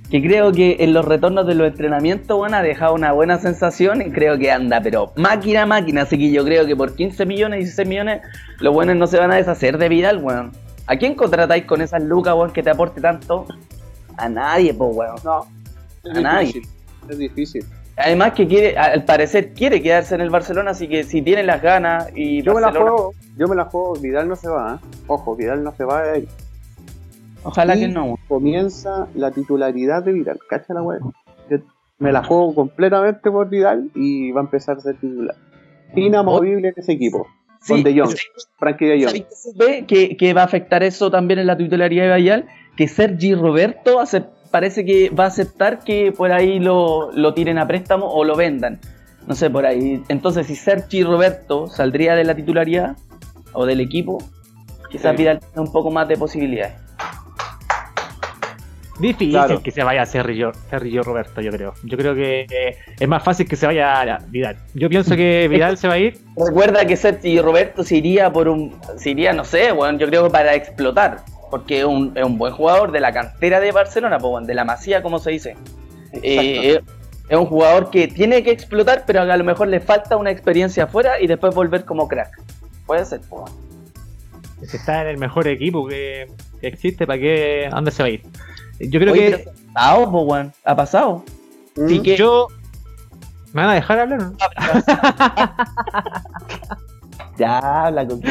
Que 0.09 0.21
creo 0.21 0.51
que 0.51 0.77
en 0.79 0.93
los 0.93 1.03
retornos 1.05 1.45
de 1.47 1.55
los 1.55 1.67
entrenamientos, 1.67 2.39
weón, 2.39 2.53
ha 2.53 2.61
dejado 2.61 2.93
una 2.93 3.11
buena 3.11 3.37
sensación 3.39 4.01
y 4.01 4.11
creo 4.11 4.37
que 4.37 4.51
anda, 4.51 4.79
pero 4.81 5.11
máquina, 5.15 5.65
máquina. 5.65 6.03
Así 6.03 6.17
que 6.17 6.31
yo 6.31 6.43
creo 6.43 6.65
que 6.65 6.75
por 6.75 6.95
15 6.95 7.25
millones, 7.25 7.59
16 7.59 7.87
millones, 7.87 8.21
los 8.59 8.73
buenos 8.73 8.95
no 8.95 9.07
se 9.07 9.17
van 9.19 9.31
a 9.31 9.35
deshacer 9.35 9.77
de 9.77 9.89
Vidal, 9.89 10.23
weón. 10.23 10.51
¿A 10.87 10.95
quién 10.97 11.15
contratáis 11.15 11.65
con 11.65 11.81
esas 11.81 12.03
lucas, 12.03 12.35
weón, 12.35 12.51
que 12.51 12.61
te 12.63 12.69
aporte 12.69 13.01
tanto? 13.01 13.45
A 14.17 14.29
nadie, 14.29 14.73
pues, 14.73 14.95
weón. 14.95 15.15
No, 15.23 15.45
es 16.03 16.17
A 16.17 16.21
nadie. 16.21 16.47
difícil. 16.47 16.69
Es 17.09 17.17
difícil. 17.17 17.65
Además 17.97 18.33
que 18.33 18.45
quiere, 18.47 18.77
al 18.77 19.05
parecer 19.05 19.53
quiere 19.53 19.81
quedarse 19.81 20.15
en 20.15 20.21
el 20.21 20.29
Barcelona, 20.29 20.71
así 20.71 20.87
que 20.87 21.03
si 21.03 21.21
tiene 21.21 21.43
las 21.43 21.61
ganas 21.61 22.09
y 22.13 22.41
Yo 22.41 22.53
me 22.53 22.59
la 22.61 22.71
juego, 22.71 23.13
yo 23.37 23.47
me 23.47 23.55
la 23.55 23.65
juego, 23.65 23.93
Vidal 23.93 24.27
no 24.27 24.35
se 24.35 24.49
va, 24.49 24.79
¿eh? 24.81 24.87
Ojo, 25.07 25.35
Vidal 25.35 25.63
no 25.63 25.71
se 25.71 25.85
va 25.85 26.03
de 26.03 26.11
ahí. 26.11 26.27
ojalá 27.43 27.75
Y 27.75 27.81
que 27.81 27.87
no. 27.87 28.19
Comienza 28.27 29.07
la 29.15 29.31
titularidad 29.31 30.03
de 30.03 30.11
Vidal, 30.11 30.39
cacha 30.49 30.73
la. 30.73 30.81
Yo 31.49 31.57
me 31.99 32.11
la 32.11 32.21
juego 32.23 32.53
completamente 32.53 33.31
por 33.31 33.47
Vidal 33.49 33.89
y 33.95 34.31
va 34.31 34.41
a 34.41 34.43
empezar 34.43 34.77
a 34.77 34.81
ser 34.81 34.95
titular. 34.97 35.35
Inamovible 35.95 36.67
en 36.69 36.73
ese 36.75 36.91
equipo. 36.91 37.27
Con 37.65 37.81
De 37.81 37.97
Jong, 37.97 38.13
Frankie 38.59 38.85
De 38.85 39.05
Jong. 39.05 39.25
¿Sabéis 39.29 39.85
que 39.85 40.09
que, 40.09 40.17
que 40.17 40.33
va 40.33 40.41
a 40.41 40.45
afectar 40.45 40.83
eso 40.83 41.09
también 41.09 41.39
en 41.39 41.47
la 41.47 41.55
titularidad 41.57 42.09
de 42.13 42.21
Vidal? 42.21 42.45
Que 42.75 42.89
Sergi 42.89 43.33
Roberto 43.33 44.01
acep- 44.01 44.27
parece 44.55 44.85
que 44.85 45.09
va 45.09 45.25
a 45.25 45.27
aceptar 45.27 45.79
que 45.79 46.13
por 46.15 46.31
ahí 46.31 46.59
lo, 46.61 47.11
lo 47.11 47.33
tiren 47.33 47.57
a 47.57 47.67
préstamo 47.67 48.05
o 48.07 48.23
lo 48.23 48.37
vendan. 48.37 48.79
No 49.27 49.35
sé, 49.35 49.49
por 49.49 49.65
ahí. 49.65 50.01
Entonces, 50.07 50.47
si 50.47 50.55
Sergi 50.55 51.03
Roberto 51.03 51.67
saldría 51.67 52.15
de 52.15 52.23
la 52.23 52.33
titularidad 52.35 52.95
o 53.51 53.65
del 53.65 53.81
equipo, 53.81 54.17
quizás 54.89 55.11
Sí. 55.11 55.17
Vidal 55.17 55.41
tenga 55.41 55.61
un 55.61 55.73
poco 55.73 55.91
más 55.91 56.07
de 56.07 56.15
posibilidades. 56.15 56.75
Difícil 58.97 59.31
Claro. 59.31 59.61
que 59.61 59.71
se 59.71 59.83
vaya 59.83 60.03
a 60.03 60.05
Cerrillo, 60.05 60.53
Cerrillo 60.69 61.03
Roberto, 61.03 61.41
yo 61.41 61.51
creo. 61.51 61.73
Yo 61.83 61.97
creo 61.97 62.15
que 62.15 62.45
eh, 62.49 62.77
es 62.97 63.07
más 63.09 63.21
fácil 63.21 63.45
que 63.45 63.57
se 63.57 63.65
vaya 63.65 63.99
a 63.99 64.19
Vidal. 64.29 64.55
Yo 64.73 64.87
pienso 64.87 65.17
que 65.17 65.47
Vidal 65.51 65.77
se 65.77 65.89
va 65.89 65.95
a 65.95 65.99
ir. 65.99 66.17
Recuerda 66.37 66.85
que 66.85 66.95
Sergi 66.95 67.41
Roberto 67.41 67.83
se 67.83 67.97
iría 67.97 68.31
por 68.31 68.47
un. 68.47 68.73
Se 68.95 69.09
iría, 69.09 69.33
no 69.33 69.43
sé, 69.43 69.73
weón, 69.73 69.99
yo 69.99 70.07
creo 70.07 70.23
que 70.23 70.29
para 70.29 70.55
explotar. 70.55 71.25
Porque 71.49 71.79
es 71.79 71.85
un, 71.85 72.11
es 72.15 72.23
un 72.23 72.37
buen 72.37 72.53
jugador 72.53 72.91
de 72.91 72.99
la 72.99 73.13
cantera 73.13 73.59
de 73.59 73.71
Barcelona, 73.71 74.17
de 74.41 74.53
la 74.53 74.65
masía, 74.65 75.01
como 75.01 75.19
se 75.19 75.31
dice. 75.31 75.55
Eh, 76.13 76.79
es, 77.29 77.37
un 77.37 77.45
jugador 77.45 77.89
que 77.89 78.07
tiene 78.07 78.43
que 78.43 78.51
explotar, 78.51 79.03
pero 79.05 79.21
a 79.21 79.37
lo 79.37 79.43
mejor 79.43 79.67
le 79.67 79.79
falta 79.79 80.17
una 80.17 80.31
experiencia 80.31 80.85
afuera 80.85 81.19
y 81.19 81.27
después 81.27 81.53
volver 81.53 81.85
como 81.85 82.07
crack. 82.07 82.41
Puede 82.85 83.05
ser, 83.05 83.21
weón. 83.29 83.49
Si 84.63 84.77
está 84.77 85.01
en 85.01 85.07
el 85.07 85.17
mejor 85.17 85.47
equipo 85.47 85.87
que, 85.87 86.31
que 86.61 86.67
existe, 86.67 87.05
¿para 87.05 87.19
qué? 87.19 87.67
¿A 87.71 87.75
dónde 87.75 87.91
se 87.91 88.01
va 88.01 88.07
a 88.07 88.11
ir? 88.11 88.23
Yo 88.79 88.99
creo 88.99 89.13
Oye, 89.13 89.31
que. 89.31 89.37
pero 89.37 89.51
ha 89.51 89.73
pasado, 89.73 90.21
weón. 90.21 90.53
Ha 90.63 90.75
pasado. 90.75 91.23
Mm. 91.75 91.87
Sí 91.87 91.99
que- 92.01 92.17
Yo. 92.17 92.47
¿Me 93.53 93.61
van 93.61 93.71
a 93.71 93.75
dejar 93.75 93.99
hablar 93.99 94.19
o 94.19 94.23
no? 94.23 94.33
Ya 97.37 97.59
habla 97.85 98.07
con 98.07 98.21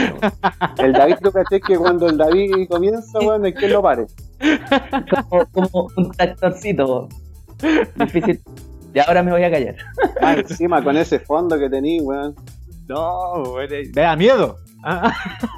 El 0.78 0.92
David, 0.92 1.16
tú 1.22 1.30
caché 1.32 1.60
que 1.60 1.76
cuando 1.76 2.08
el 2.08 2.16
David 2.16 2.68
comienza, 2.68 3.18
weón, 3.18 3.44
es 3.46 3.54
que 3.54 3.68
lo 3.68 3.82
pare. 3.82 4.06
como, 5.28 5.46
como 5.52 5.88
un 5.96 6.10
tractorcito. 6.12 6.86
weón. 6.86 7.08
Difícil. 7.96 8.40
Y 8.94 8.98
ahora 9.00 9.22
me 9.22 9.32
voy 9.32 9.42
a 9.44 9.50
callar. 9.50 9.74
Ah, 10.22 10.34
encima 10.34 10.82
con 10.82 10.96
ese 10.96 11.18
fondo 11.18 11.58
que 11.58 11.68
tení, 11.68 12.00
weón. 12.00 12.34
No, 12.88 13.42
güey, 13.44 13.68
me 13.94 14.02
da 14.02 14.14
miedo. 14.16 14.56
Ah, 14.82 15.14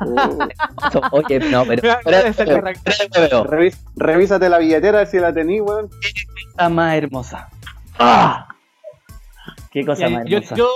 Uh, 0.06 0.48
Oye, 1.11 1.40
no, 1.50 1.64
pero. 1.64 1.82
pero- 2.04 3.44
revis- 3.44 3.78
revísate 3.96 4.48
la 4.48 4.59
billetera 4.59 5.04
si 5.06 5.18
la 5.18 5.32
tení, 5.32 5.61
weón. 5.61 5.88
cosa 6.54 6.68
más 6.68 6.94
hermosa. 6.94 7.48
¡Ah! 7.98 8.46
Qué 9.72 9.85
cosa 9.85 10.09
más 10.09 10.24
yo, 10.26 10.37
hermosa. 10.38 10.54
yo, 10.54 10.68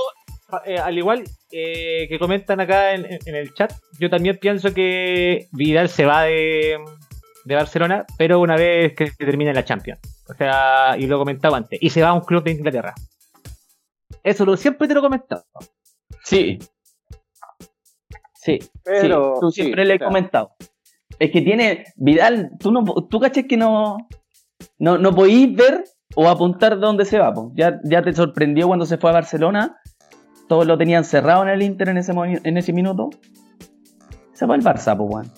eh, 0.64 0.78
al 0.78 0.96
igual 0.96 1.24
eh, 1.50 2.06
que 2.08 2.18
comentan 2.18 2.60
acá 2.60 2.94
en, 2.94 3.06
en 3.24 3.34
el 3.34 3.52
chat, 3.54 3.72
yo 3.98 4.10
también 4.10 4.38
pienso 4.38 4.72
que 4.72 5.48
Vidal 5.52 5.88
se 5.88 6.04
va 6.04 6.24
de, 6.24 6.78
de 7.44 7.54
Barcelona, 7.54 8.04
pero 8.18 8.40
una 8.40 8.56
vez 8.56 8.94
que 8.94 9.10
termine 9.12 9.54
la 9.54 9.64
Champions. 9.64 10.00
O 10.28 10.34
sea, 10.34 10.96
y 10.98 11.06
lo 11.06 11.16
he 11.16 11.18
comentado 11.18 11.54
antes, 11.54 11.78
y 11.82 11.90
se 11.90 12.02
va 12.02 12.10
a 12.10 12.14
un 12.14 12.20
club 12.20 12.44
de 12.44 12.52
Inglaterra. 12.52 12.94
Eso 14.22 14.44
lo, 14.44 14.56
siempre 14.56 14.86
te 14.86 14.94
lo 14.94 15.00
he 15.00 15.02
comentado. 15.02 15.44
Sí. 16.24 16.58
Sí. 18.34 18.58
Pero, 18.84 19.34
sí, 19.34 19.40
tú 19.40 19.50
sí, 19.50 19.62
siempre 19.62 19.84
le 19.84 19.94
he 19.94 19.98
comentado. 19.98 20.52
Es 21.18 21.30
que 21.30 21.42
tiene. 21.42 21.84
Vidal, 21.96 22.52
tú 22.58 22.72
no 22.72 22.84
tú 23.08 23.20
caché 23.20 23.46
que 23.46 23.56
no. 23.56 23.96
No, 24.78 24.98
no 24.98 25.14
podís 25.14 25.54
ver 25.54 25.84
o 26.14 26.28
apuntar 26.28 26.78
dónde 26.78 27.04
se 27.04 27.18
va. 27.18 27.32
po. 27.32 27.52
Ya, 27.54 27.80
ya 27.84 28.02
te 28.02 28.12
sorprendió 28.12 28.66
cuando 28.66 28.86
se 28.86 28.98
fue 28.98 29.10
a 29.10 29.14
Barcelona. 29.14 29.79
Todos 30.50 30.66
lo 30.66 30.76
tenían 30.76 31.04
cerrado 31.04 31.44
en 31.44 31.48
el 31.50 31.62
Inter 31.62 31.90
en 31.90 31.98
ese, 31.98 32.12
en 32.12 32.56
ese 32.56 32.72
minuto. 32.72 33.10
Se 34.32 34.46
fue 34.46 34.56
al 34.56 34.62
Barça, 34.64 34.96
pues, 34.96 35.08
weón. 35.08 35.30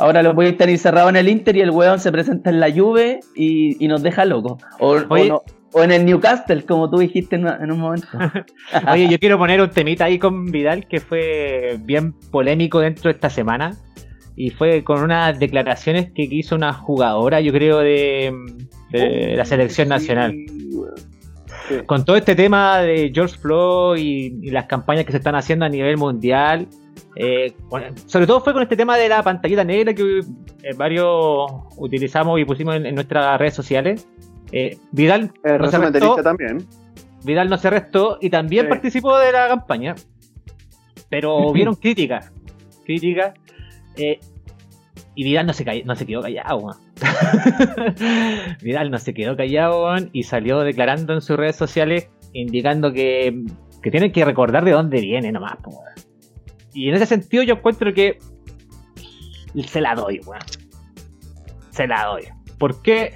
Ahora 0.00 0.24
lo 0.24 0.34
podéis 0.34 0.56
tener 0.56 0.76
cerrado 0.76 1.08
en 1.08 1.14
el 1.14 1.28
Inter 1.28 1.56
y 1.56 1.60
el 1.60 1.70
weón 1.70 2.00
se 2.00 2.10
presenta 2.10 2.50
en 2.50 2.58
la 2.58 2.68
Juve 2.72 3.20
y, 3.36 3.82
y 3.82 3.86
nos 3.86 4.02
deja 4.02 4.24
locos. 4.24 4.60
O, 4.80 4.96
o 4.96 5.04
Oye. 5.10 5.28
no- 5.28 5.42
o 5.72 5.82
en 5.84 5.92
el 5.92 6.04
Newcastle, 6.04 6.64
como 6.64 6.90
tú 6.90 6.98
dijiste 6.98 7.36
en, 7.36 7.46
en 7.46 7.70
un 7.70 7.78
momento. 7.78 8.08
Oye, 8.92 9.08
yo 9.08 9.18
quiero 9.20 9.38
poner 9.38 9.60
un 9.60 9.70
temita 9.70 10.06
ahí 10.06 10.18
con 10.18 10.46
Vidal 10.50 10.88
que 10.88 10.98
fue 11.00 11.78
bien 11.84 12.12
polémico 12.32 12.80
dentro 12.80 13.04
de 13.04 13.12
esta 13.14 13.30
semana. 13.30 13.76
Y 14.34 14.50
fue 14.50 14.82
con 14.82 15.00
unas 15.02 15.38
declaraciones 15.38 16.10
que 16.12 16.26
hizo 16.28 16.56
una 16.56 16.72
jugadora, 16.72 17.40
yo 17.40 17.52
creo, 17.52 17.78
de, 17.78 18.34
de 18.90 19.34
la 19.36 19.44
selección 19.44 19.86
Sí, 19.86 19.90
nacional. 19.90 20.34
weón. 20.72 21.15
Sí. 21.68 21.74
con 21.86 22.04
todo 22.04 22.16
este 22.16 22.34
tema 22.34 22.78
de 22.78 23.10
George 23.14 23.36
Floyd 23.38 24.00
y, 24.00 24.48
y 24.48 24.50
las 24.50 24.66
campañas 24.66 25.04
que 25.04 25.12
se 25.12 25.18
están 25.18 25.34
haciendo 25.34 25.64
a 25.64 25.68
nivel 25.68 25.96
mundial, 25.96 26.68
eh, 27.16 27.54
bueno, 27.68 27.86
sobre 28.06 28.26
todo 28.26 28.40
fue 28.40 28.52
con 28.52 28.62
este 28.62 28.76
tema 28.76 28.96
de 28.96 29.08
la 29.08 29.22
pantallita 29.22 29.64
negra 29.64 29.94
que 29.94 30.20
eh, 30.20 30.74
varios 30.76 31.50
utilizamos 31.76 32.38
y 32.40 32.44
pusimos 32.44 32.76
en, 32.76 32.86
en 32.86 32.94
nuestras 32.94 33.38
redes 33.38 33.54
sociales. 33.54 34.06
Eh, 34.52 34.78
Vidal, 34.92 35.32
El 35.42 35.58
no 35.58 35.70
se 35.70 35.78
lista 35.90 36.22
también. 36.22 36.66
Vidal 37.24 37.48
no 37.50 37.56
se 37.58 37.66
arrestó 37.68 38.18
y 38.20 38.30
también 38.30 38.66
Sí. 38.66 38.68
participó 38.70 39.18
de 39.18 39.32
la 39.32 39.48
campaña. 39.48 39.94
Pero 41.08 41.36
hubieron 41.48 41.74
críticas. 41.74 42.30
Críticas. 42.84 43.34
Y 45.16 45.24
Vidal 45.24 45.46
no 45.46 45.54
se, 45.54 45.64
call- 45.64 45.84
no 45.84 45.96
se 45.96 46.06
quedó 46.06 46.20
callado, 46.22 46.58
weón. 46.58 46.76
Vidal 48.62 48.90
no 48.90 48.98
se 48.98 49.14
quedó 49.14 49.34
callado, 49.36 49.96
y 50.12 50.22
salió 50.24 50.60
declarando 50.60 51.14
en 51.14 51.22
sus 51.22 51.36
redes 51.38 51.56
sociales, 51.56 52.10
indicando 52.34 52.92
que, 52.92 53.42
que 53.82 53.90
tienen 53.90 54.12
que 54.12 54.24
recordar 54.26 54.64
de 54.64 54.72
dónde 54.72 55.00
viene 55.00 55.32
nomás. 55.32 55.56
Y 56.74 56.90
en 56.90 56.94
ese 56.96 57.06
sentido 57.06 57.42
yo 57.42 57.54
encuentro 57.54 57.94
que 57.94 58.18
se 59.66 59.80
la 59.80 59.94
doy, 59.94 60.20
weón. 60.26 60.42
Se 61.70 61.86
la 61.86 62.04
doy. 62.04 62.24
¿Por 62.58 62.82
qué? 62.82 63.14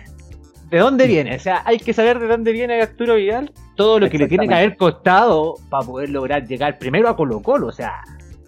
¿De 0.71 0.79
dónde 0.79 1.07
viene? 1.07 1.37
O 1.37 1.39
sea, 1.39 1.63
hay 1.67 1.79
que 1.79 1.93
saber 1.93 2.19
de 2.19 2.29
dónde 2.29 2.53
viene 2.53 2.81
Arturo 2.81 3.17
Vidal. 3.17 3.53
Todo 3.77 3.99
lo 4.01 4.09
que 4.09 4.17
le 4.19 4.27
tiene 4.27 4.49
que 4.49 4.55
haber 4.55 4.77
costado 4.77 5.57
para 5.69 5.85
poder 5.87 6.09
lograr 6.11 6.47
llegar 6.47 6.79
primero 6.79 7.09
a 7.09 7.17
Colo 7.17 7.43
Colo. 7.43 7.67
O 7.67 7.73
sea, 7.73 8.03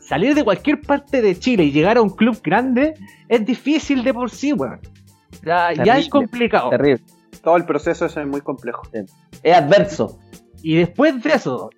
salir 0.06 0.34
de 0.34 0.44
cualquier 0.44 0.80
parte 0.80 1.22
de 1.22 1.38
Chile 1.38 1.64
y 1.64 1.72
llegar 1.72 1.96
a 1.96 2.02
un 2.02 2.10
club 2.10 2.40
grande 2.42 2.94
es 3.28 3.44
difícil 3.44 4.04
de 4.04 4.12
por 4.12 4.30
sí, 4.30 4.52
weón. 4.52 4.80
O 5.32 5.44
sea, 5.44 5.72
ya 5.72 5.98
es 5.98 6.08
complicado. 6.08 6.70
Terrible. 6.70 7.02
Todo 7.42 7.56
el 7.56 7.64
proceso 7.64 8.06
es 8.06 8.16
muy 8.26 8.40
complejo. 8.40 8.82
Es 9.42 9.56
adverso. 9.56 10.18
Y 10.62 10.76
después 10.76 11.22
de 11.22 11.30
eso, 11.30 11.70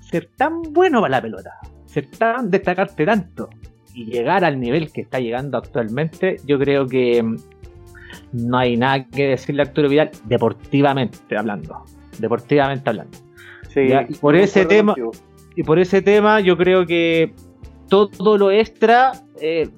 ser 0.00 0.28
tan 0.36 0.62
bueno 0.62 1.00
para 1.00 1.16
la 1.16 1.22
pelota, 1.22 1.50
ser 1.86 2.10
tan 2.10 2.50
destacarte 2.50 3.06
tanto 3.06 3.48
y 3.94 4.06
llegar 4.06 4.44
al 4.44 4.58
nivel 4.58 4.90
que 4.90 5.02
está 5.02 5.20
llegando 5.20 5.58
actualmente, 5.58 6.38
yo 6.46 6.58
creo 6.58 6.86
que 6.86 7.22
mm, 7.22 7.36
no 8.32 8.58
hay 8.58 8.76
nada 8.76 9.06
que 9.06 9.28
decirle 9.28 9.62
a 9.62 9.66
Arturo 9.66 9.88
Vidal 9.88 10.10
deportivamente 10.24 11.36
hablando. 11.36 11.84
Deportivamente 12.18 12.88
hablando. 12.88 13.16
Sí, 13.68 13.88
Ya, 13.88 14.06
y 14.08 14.14
por 14.14 14.34
ese 14.34 14.64
tema-. 14.66 14.94
Y 15.54 15.62
por 15.62 15.78
ese 15.78 16.00
tema 16.00 16.40
yo 16.40 16.56
creo 16.56 16.86
que 16.86 17.34
todo 17.92 18.38
lo 18.38 18.50
extra, 18.50 19.12
eh, 19.40 19.68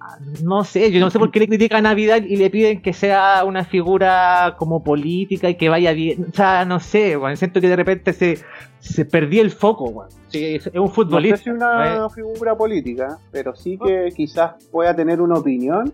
no 0.43 0.63
sé, 0.63 0.93
yo 0.93 1.01
no 1.01 1.11
sé 1.11 1.19
por 1.19 1.31
qué 1.33 1.41
le 1.41 1.49
critican 1.49 1.85
a 1.87 1.95
Vidal 1.95 2.31
y 2.31 2.37
le 2.37 2.49
piden 2.49 2.81
que 2.81 2.93
sea 2.93 3.43
una 3.45 3.65
figura 3.65 4.55
como 4.59 4.85
política 4.85 5.49
y 5.51 5.57
que 5.57 5.69
vaya 5.69 5.93
bien. 5.93 6.27
O 6.31 6.35
sea, 6.35 6.65
no 6.65 6.79
sé, 6.81 7.17
weón, 7.17 7.37
siento 7.37 7.61
que 7.61 7.69
de 7.69 7.77
repente 7.77 8.13
se, 8.13 8.39
se 8.79 9.05
perdió 9.05 9.43
el 9.43 9.51
foco. 9.51 10.07
Sí, 10.29 10.55
es 10.57 10.67
un 10.69 10.73
No 10.75 10.87
sé 10.89 10.95
futbolista. 10.95 11.37
si 11.39 11.51
una 11.51 12.09
figura 12.11 12.57
política, 12.57 13.19
pero 13.33 13.55
sí 13.55 13.79
que 13.85 14.11
quizás 14.15 14.53
pueda 14.71 14.95
tener 14.95 15.21
una 15.21 15.35
opinión 15.37 15.93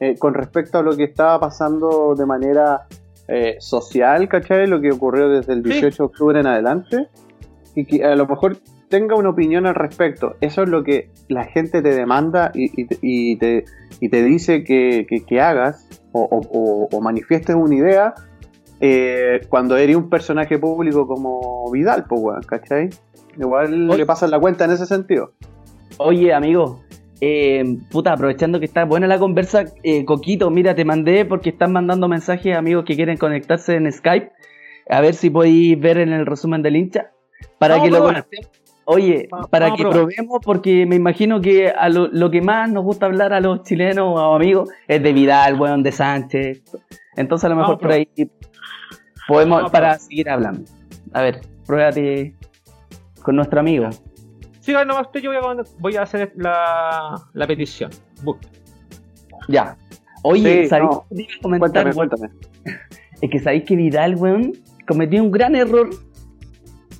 eh, 0.00 0.16
con 0.18 0.34
respecto 0.34 0.78
a 0.78 0.82
lo 0.82 0.96
que 0.96 1.04
estaba 1.04 1.38
pasando 1.40 2.14
de 2.16 2.26
manera 2.26 2.86
eh, 3.28 3.56
social, 3.60 4.28
¿cachai? 4.28 4.66
Lo 4.66 4.80
que 4.80 4.90
ocurrió 4.90 5.28
desde 5.28 5.52
el 5.52 5.62
Sí. 5.62 5.70
18 5.70 5.96
de 6.02 6.06
octubre 6.06 6.40
en 6.40 6.46
adelante. 6.46 7.08
Y 7.76 7.84
que 7.84 8.04
a 8.04 8.16
lo 8.16 8.26
mejor 8.26 8.56
tenga 8.90 9.14
una 9.14 9.30
opinión 9.30 9.66
al 9.66 9.74
respecto. 9.74 10.36
Eso 10.42 10.62
es 10.64 10.68
lo 10.68 10.82
que 10.84 11.08
la 11.28 11.44
gente 11.44 11.80
te 11.80 11.94
demanda 11.94 12.50
y, 12.54 12.78
y 12.82 12.84
te- 12.86 12.98
y 13.00 13.36
te, 13.36 13.64
y 14.00 14.08
te 14.10 14.22
dice 14.24 14.64
que, 14.64 15.06
que- 15.08 15.24
que 15.24 15.40
hagas 15.40 15.88
o, 16.12 16.22
o- 16.22 16.40
o- 16.50 16.88
o 16.92 17.00
manifiestes 17.00 17.54
una 17.56 17.74
idea 17.74 18.14
eh, 18.80 19.40
cuando 19.48 19.76
eres 19.76 19.94
un 19.96 20.08
personaje 20.10 20.58
público 20.58 21.06
como 21.06 21.70
Vidal, 21.70 22.04
pues, 22.08 22.20
weón, 22.20 22.42
¿cachai? 22.42 22.90
Igual 23.38 23.88
Oye. 23.90 23.98
le 23.98 24.06
pasan 24.06 24.30
la 24.30 24.40
cuenta 24.40 24.64
en 24.64 24.72
ese 24.72 24.86
sentido. 24.86 25.32
Oye, 25.98 26.32
amigo, 26.32 26.80
eh, 27.20 27.62
puta, 27.90 28.12
aprovechando 28.14 28.58
que 28.58 28.64
está 28.64 28.84
buena 28.86 29.06
la 29.06 29.18
conversa, 29.18 29.64
eh, 29.82 30.04
Coquito, 30.04 30.50
mira, 30.50 30.74
te 30.74 30.84
mandé 30.84 31.24
porque 31.26 31.50
están 31.50 31.72
mandando 31.72 32.08
mensajes 32.08 32.56
amigos 32.56 32.84
que 32.86 32.96
quieren 32.96 33.18
conectarse 33.18 33.74
en 33.76 33.90
Skype. 33.92 34.32
A 34.88 35.00
ver 35.00 35.14
si 35.14 35.30
podéis 35.30 35.78
ver 35.78 35.98
en 35.98 36.12
el 36.12 36.26
resumen 36.26 36.62
del 36.62 36.76
hincha. 36.76 37.10
Para 37.58 37.82
que 37.82 37.90
lo 37.90 38.02
conectemos. 38.02 38.50
Oye, 38.92 39.28
para 39.50 39.72
que 39.74 39.84
probemos, 39.84 40.40
porque 40.44 40.84
me 40.84 40.96
imagino 40.96 41.40
que 41.40 41.68
a 41.70 41.88
lo, 41.88 42.08
lo 42.08 42.30
que 42.30 42.42
más 42.42 42.70
nos 42.70 42.82
gusta 42.82 43.06
hablar 43.06 43.32
a 43.32 43.40
los 43.40 43.62
chilenos 43.62 44.04
o 44.18 44.34
amigos 44.34 44.68
es 44.88 45.00
de 45.02 45.12
Vidal, 45.12 45.60
weón, 45.60 45.82
de 45.84 45.92
Sánchez. 45.92 46.62
Entonces 47.16 47.44
a 47.44 47.48
lo 47.50 47.54
mejor 47.56 47.76
Vamos 47.76 47.82
por 47.82 47.92
ahí 47.92 48.08
podemos 49.28 49.58
Vamos 49.58 49.70
para 49.72 49.96
seguir 49.98 50.28
hablando. 50.28 50.64
A 51.12 51.22
ver, 51.22 51.40
pruébate 51.66 52.34
con 53.22 53.36
nuestro 53.36 53.60
amigo. 53.60 53.88
Sigan 54.60 54.88
nomás 54.88 55.06
usted, 55.06 55.20
yo 55.20 55.30
voy 55.30 55.38
a, 55.38 55.62
voy 55.78 55.96
a 55.96 56.02
hacer 56.02 56.32
la, 56.36 57.14
la 57.32 57.46
petición. 57.46 57.90
Ya. 59.48 59.76
Oye, 60.24 60.64
Sí, 60.64 60.68
¿sabéis 60.68 60.90
no. 60.90 61.06
comentar, 61.42 61.84
Cuéntame, 61.84 61.90
weón? 61.92 62.08
cuéntame. 62.08 62.30
Es 63.22 63.30
que 63.30 63.38
sabéis 63.38 63.64
que 63.64 63.76
Vidal, 63.76 64.16
weón, 64.16 64.52
cometió 64.88 65.22
un 65.22 65.30
gran 65.30 65.54
error. 65.54 65.90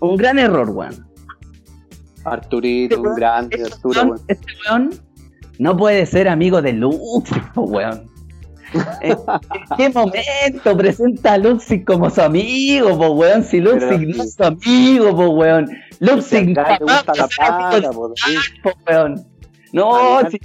Un 0.01 0.17
gran 0.17 0.39
error, 0.39 0.71
weón. 0.71 1.10
Arturito, 2.25 2.97
Este 2.97 3.09
un 3.09 3.15
grande, 3.15 3.57
Este 3.57 3.73
Arturo, 3.73 4.03
weón, 4.03 4.21
este 4.29 4.47
weón 4.69 4.91
no 5.59 5.77
puede 5.77 6.07
ser 6.07 6.29
amigo 6.29 6.63
de 6.63 6.73
po, 7.55 7.63
weón. 7.63 8.09
¿En 9.03 9.17
qué 9.77 9.91
momento 9.91 10.77
presenta 10.77 11.35
a 11.35 11.39
Luxig 11.39 11.85
como 11.85 12.09
su 12.09 12.23
amigo, 12.23 12.97
po 12.97 13.11
weón? 13.11 13.45
Si 13.45 13.61
Luxig 13.61 14.17
no 14.17 14.23
es 14.23 14.35
su 14.35 14.45
amigo, 14.45 15.15
po 15.15 15.31
weón. 15.31 15.69
Luxig 15.99 16.59
a 16.59 16.79
po, 18.63 18.73
weón. 18.89 19.27
No, 19.73 20.21
si 20.31 20.41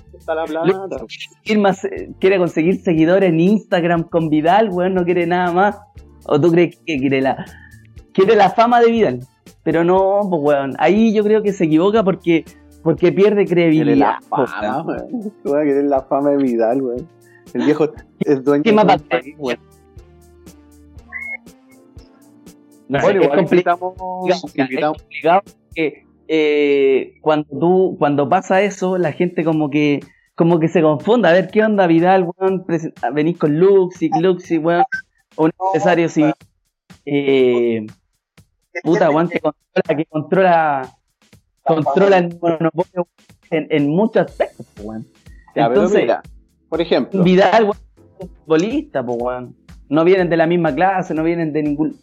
quiere, 1.43 1.61
más, 1.61 1.83
eh, 1.85 2.11
quiere 2.19 2.37
conseguir 2.37 2.81
seguidores 2.81 3.29
en 3.29 3.39
Instagram 3.39 4.03
con 4.03 4.29
Vidal, 4.29 4.69
weón, 4.69 4.93
no 4.93 5.05
quiere 5.05 5.25
nada 5.25 5.51
más. 5.51 5.77
¿O 6.25 6.39
tú 6.39 6.51
crees 6.51 6.75
que 6.85 6.97
quiere 6.97 7.21
la, 7.21 7.45
quiere 8.13 8.35
la 8.35 8.49
fama 8.49 8.81
de 8.81 8.91
Vidal? 8.91 9.27
Pero 9.65 9.83
no, 9.83 10.21
pues 10.29 10.41
weón, 10.43 10.75
ahí 10.77 11.11
yo 11.11 11.23
creo 11.23 11.41
que 11.41 11.51
se 11.51 11.65
equivoca 11.65 12.03
porque, 12.03 12.45
porque 12.83 13.11
pierde 13.11 13.45
credibilidad. 13.47 13.97
la 13.97 14.19
po, 14.29 14.45
fama, 14.45 14.83
weón. 15.43 15.65
querer 15.65 15.83
la 15.85 16.01
fama 16.03 16.29
de 16.29 16.37
Vidal, 16.37 16.81
weón. 16.83 17.07
El 17.53 17.65
viejo 17.65 17.89
es 18.19 18.43
dueño 18.43 18.63
¿Qué 18.63 18.69
de 18.69 18.75
más 18.75 18.85
hacer? 18.85 19.23
weón. 19.39 19.57
No 22.87 22.99
Bueno, 23.01 23.21
es 23.23 23.41
invitamos, 23.51 23.93
invitamos- 23.97 24.29
Es 24.29 24.41
complicado 24.41 24.93
porque 25.67 26.05
eh, 26.27 27.13
cuando 27.21 27.47
tú, 27.59 27.95
cuando 27.97 28.29
pasa 28.29 28.61
eso, 28.61 28.97
la 28.99 29.11
gente 29.11 29.43
como 29.43 29.69
que 29.71 29.99
como 30.35 30.59
que 30.59 30.67
se 30.67 30.81
confunde. 30.81 31.29
A 31.29 31.31
ver, 31.31 31.49
¿qué 31.49 31.63
onda 31.63 31.87
Vidal, 31.87 32.27
weón? 32.37 32.65
Venís 33.13 33.37
con 33.39 33.57
Luxi, 33.57 34.09
Luxi, 34.19 34.57
weón. 34.59 34.83
Un 35.37 35.51
empresario 35.67 36.07
civil. 36.09 36.33
Eh, 37.05 37.85
puta, 38.83 39.09
weón, 39.09 39.29
que 39.29 39.39
controla, 39.39 39.95
que 39.97 40.05
controla, 40.05 40.95
controla 41.63 42.17
el 42.17 42.37
monopolio 42.41 43.07
en, 43.51 43.67
en 43.69 43.89
muchos 43.89 44.25
aspectos, 44.25 44.65
weón. 44.83 45.05
Entonces, 45.55 46.01
mira, 46.01 46.21
por 46.69 46.81
ejemplo, 46.81 47.23
Vidal, 47.23 47.63
weón, 47.63 47.77
es 48.19 48.29
futbolista, 48.29 49.05
pues, 49.05 49.17
weón. 49.21 49.55
No 49.89 50.03
vienen 50.03 50.29
de 50.29 50.37
la 50.37 50.47
misma 50.47 50.73
clase, 50.73 51.13
no 51.13 51.23
vienen 51.23 51.53
de 51.53 51.63
ningún. 51.63 51.99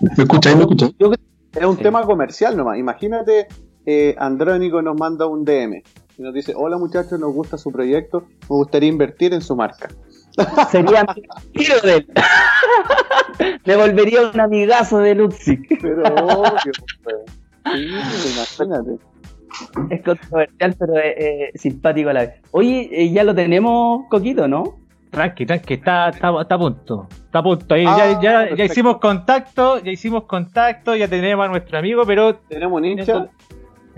¿Me 0.00 0.22
escucháis? 0.22 0.56
¿Me 0.56 0.62
escucháis? 0.62 0.94
es 1.54 1.64
un 1.66 1.76
Sí. 1.76 1.82
tema 1.82 2.02
comercial 2.02 2.56
nomás. 2.56 2.78
Imagínate, 2.78 3.48
eh, 3.84 4.14
Andrónico 4.18 4.80
nos 4.82 4.96
manda 4.98 5.26
un 5.26 5.44
DM 5.44 5.82
y 6.16 6.22
nos 6.22 6.32
dice: 6.32 6.52
Hola 6.56 6.78
muchachos, 6.78 7.18
nos 7.18 7.32
gusta 7.32 7.58
su 7.58 7.72
proyecto, 7.72 8.20
me 8.42 8.46
gustaría 8.56 8.88
invertir 8.88 9.34
en 9.34 9.40
su 9.40 9.56
marca. 9.56 9.88
Sería 10.70 11.00
amigo 11.00 11.74
de 11.82 11.94
él. 11.94 12.06
Me 13.64 13.76
volvería 13.76 14.28
un 14.28 14.40
amigazo 14.40 14.98
de 14.98 15.14
Luxi. 15.14 15.56
Pero 15.80 16.02
obvio, 16.02 16.72
pues. 17.02 17.16
Sí, 17.74 18.34
imagínate. 18.34 18.90
Es 19.90 20.02
controversial, 20.02 20.76
pero 20.78 20.98
es, 20.98 21.14
es 21.54 21.60
simpático 21.60 22.10
a 22.10 22.12
la 22.12 22.20
vez. 22.20 22.30
Oye, 22.52 22.88
eh, 22.92 23.10
ya 23.10 23.24
lo 23.24 23.34
tenemos, 23.34 24.06
Coquito, 24.08 24.46
¿no? 24.46 24.78
Tranqui, 25.10 25.46
tranqui, 25.46 25.74
está, 25.74 26.10
está, 26.10 26.40
está 26.40 26.54
a 26.54 26.58
punto. 26.58 27.06
Está 27.10 27.38
a 27.38 27.42
punto. 27.42 27.74
Ahí 27.74 27.84
Ah, 27.86 28.20
ya, 28.22 28.54
ya, 28.54 28.64
hicimos 28.64 28.98
contacto, 28.98 29.78
ya 29.82 29.90
hicimos 29.90 30.24
contacto, 30.24 30.94
ya 30.94 31.08
tenemos 31.08 31.46
a 31.46 31.48
nuestro 31.48 31.78
amigo, 31.78 32.04
pero 32.06 32.36
Tenemos 32.36 32.78
un 32.78 32.84
hincha. 32.84 33.28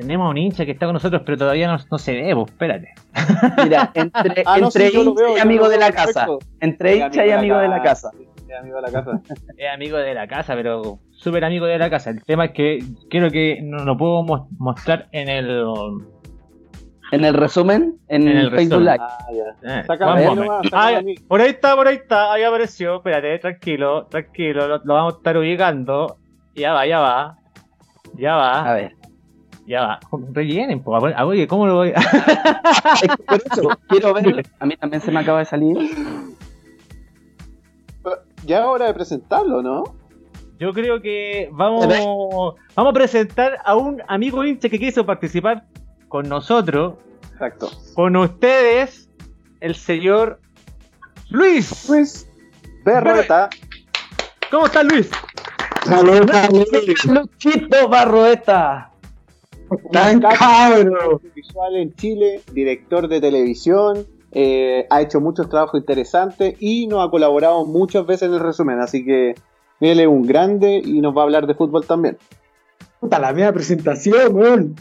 Tenemos 0.00 0.26
a 0.26 0.30
un 0.30 0.38
hincha 0.38 0.64
que 0.64 0.72
está 0.72 0.86
con 0.86 0.94
nosotros, 0.94 1.22
pero 1.24 1.38
todavía 1.38 1.68
no, 1.68 1.78
no 1.90 1.98
se 1.98 2.12
ve, 2.14 2.34
pues 2.34 2.48
espérate. 2.50 2.88
Mira, 3.64 3.90
entre, 3.94 4.42
Ah, 4.46 4.58
no, 4.58 4.66
entre 4.66 4.88
sí, 4.88 4.94
yo 4.94 5.04
lo 5.04 5.10
hincha 5.10 5.22
veo, 5.24 5.36
y 5.36 5.40
amigo 5.40 5.68
de 5.68 5.78
la 5.78 5.92
casa. 5.92 6.26
Entre 6.60 6.96
hincha 6.96 7.26
y 7.26 7.30
amigo 7.30 7.58
de 7.58 7.68
la 7.68 7.82
casa. 7.82 8.10
Sí, 8.46 8.52
amigo 8.52 8.76
de 8.76 8.82
la 8.82 8.90
casa. 8.92 9.20
Es 9.56 9.72
amigo 9.72 9.96
de 9.98 10.14
la 10.14 10.26
casa, 10.26 10.54
pero 10.54 10.98
súper 11.12 11.44
amigo 11.44 11.66
de 11.66 11.78
la 11.78 11.88
casa. 11.90 12.10
El 12.10 12.22
tema 12.24 12.46
es 12.46 12.50
que 12.52 12.82
creo 13.08 13.30
que 13.30 13.60
no 13.62 13.84
lo 13.84 13.96
puedo 13.96 14.22
mos- 14.24 14.48
mostrar 14.58 15.08
en 15.12 15.28
el. 15.28 15.64
En 17.12 17.24
el 17.24 17.34
resumen, 17.34 17.96
en, 18.06 18.28
En 18.28 18.36
el 18.36 18.50
Facebook. 18.52 18.82
Live. 18.82 18.98
Ah, 19.00 19.18
ya. 19.64 19.80
Eh, 19.82 19.84
nomás, 20.36 20.66
Ah, 20.72 20.96
a 20.98 21.02
mí. 21.02 21.16
por 21.26 21.40
ahí 21.40 21.50
está, 21.50 21.74
por 21.74 21.88
ahí 21.88 21.96
está, 21.96 22.32
ahí 22.32 22.44
apareció. 22.44 22.96
Espérate, 22.98 23.36
tranquilo, 23.40 24.06
tranquilo, 24.06 24.68
lo, 24.68 24.78
lo 24.84 24.94
vamos 24.94 25.14
a 25.14 25.16
estar 25.16 25.36
ubicando. 25.36 26.16
Ya 26.54 26.72
va, 26.72 26.86
ya 26.86 27.00
va. 27.00 27.36
Ya 28.16 28.34
A 28.34 28.62
va, 28.64 28.74
ver. 28.74 28.92
Ya 29.70 29.82
va. 29.82 30.00
Rellenen. 30.32 30.82
Ah, 31.14 31.24
Oye, 31.24 31.46
¿cómo 31.46 31.64
lo 31.66 31.76
voy 31.76 31.92
a.? 31.94 32.00
Es 32.00 33.02
que 33.02 33.22
por 33.22 33.42
eso, 33.52 33.68
quiero 33.88 34.12
ver. 34.12 34.44
A 34.58 34.66
mí 34.66 34.76
también 34.76 35.00
se 35.00 35.12
me 35.12 35.20
acaba 35.20 35.38
de 35.38 35.44
salir. 35.44 35.78
Ya 38.44 38.58
es 38.60 38.64
hora 38.64 38.86
de 38.86 38.94
presentarlo, 38.94 39.62
¿no? 39.62 39.84
Yo 40.58 40.72
creo 40.72 41.00
que 41.00 41.48
vamos, 41.52 41.86
vamos 42.74 42.90
a 42.90 42.92
presentar 42.92 43.58
a 43.64 43.76
un 43.76 44.02
amigo 44.08 44.44
hincha 44.44 44.68
que 44.68 44.78
quiso 44.78 45.06
participar 45.06 45.64
con 46.08 46.28
nosotros, 46.28 46.94
Exacto. 47.32 47.70
con 47.94 48.16
ustedes, 48.16 49.08
el 49.60 49.74
señor 49.76 50.40
Luis. 51.28 51.84
Pues, 51.86 52.28
Berreta. 52.84 53.48
¿Cómo 54.50 54.66
está 54.66 54.82
Luis? 54.82 55.08
¡Saludos, 55.84 56.28
saludos! 56.30 57.04
Luchito 57.06 57.88
Barroeta. 57.88 58.89
¡Tan 59.92 60.20
cabro! 60.20 61.20
visual 61.34 61.76
en 61.76 61.94
Chile, 61.94 62.42
director 62.52 63.08
de 63.08 63.20
televisión, 63.20 64.06
eh, 64.32 64.86
ha 64.90 65.02
hecho 65.02 65.20
muchos 65.20 65.48
trabajos 65.48 65.80
interesantes 65.80 66.54
y 66.60 66.86
nos 66.86 67.06
ha 67.06 67.10
colaborado 67.10 67.64
muchas 67.64 68.06
veces 68.06 68.28
en 68.28 68.34
el 68.34 68.40
resumen, 68.40 68.80
así 68.80 69.04
que 69.04 69.34
él 69.80 70.00
es 70.00 70.06
un 70.06 70.26
grande 70.26 70.80
y 70.84 71.00
nos 71.00 71.16
va 71.16 71.22
a 71.22 71.24
hablar 71.24 71.46
de 71.46 71.54
fútbol 71.54 71.86
también. 71.86 72.18
Puta 73.00 73.18
la 73.18 73.32
media 73.32 73.52
presentación, 73.52 74.34
weón. 74.34 74.76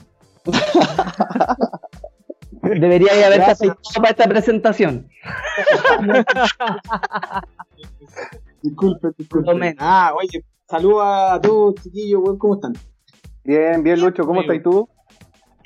Debería 2.61 3.25
haber 3.25 3.41
aceitado 3.41 3.79
para 3.95 4.09
esta 4.09 4.27
presentación. 4.27 5.09
Disculpe, 8.61 9.07
disculpe. 9.17 9.75
Ah, 9.79 10.13
oye, 10.17 10.43
saludos 10.67 11.03
a 11.05 11.39
todos, 11.41 11.75
chiquillos, 11.75 12.19
weón, 12.21 12.37
¿cómo 12.37 12.55
están? 12.55 12.73
Bien, 13.43 13.81
bien 13.83 13.99
Lucho, 13.99 14.23
¿cómo 14.23 14.41
estás 14.41 14.61
tú? 14.63 14.87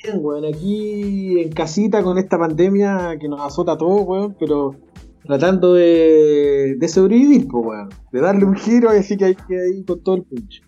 Bien, 0.03 0.19
weón, 0.21 0.45
aquí 0.45 1.39
en 1.39 1.51
casita 1.51 2.03
con 2.03 2.17
esta 2.17 2.37
pandemia 2.37 3.17
que 3.19 3.27
nos 3.27 3.41
azota 3.41 3.73
a 3.73 3.77
todos, 3.77 4.01
weón, 4.05 4.35
pero 4.39 4.75
tratando 5.23 5.73
de, 5.73 6.75
de 6.77 6.87
sobrevivir, 6.87 7.47
pues, 7.47 7.65
weón. 7.65 7.89
De 8.11 8.21
darle 8.21 8.45
un 8.45 8.55
giro 8.55 8.93
y 8.93 8.97
así 8.97 9.17
que 9.17 9.25
hay 9.25 9.35
que 9.35 9.69
ir 9.77 9.85
con 9.85 10.01
todo 10.01 10.15
el 10.15 10.23
punch. 10.23 10.61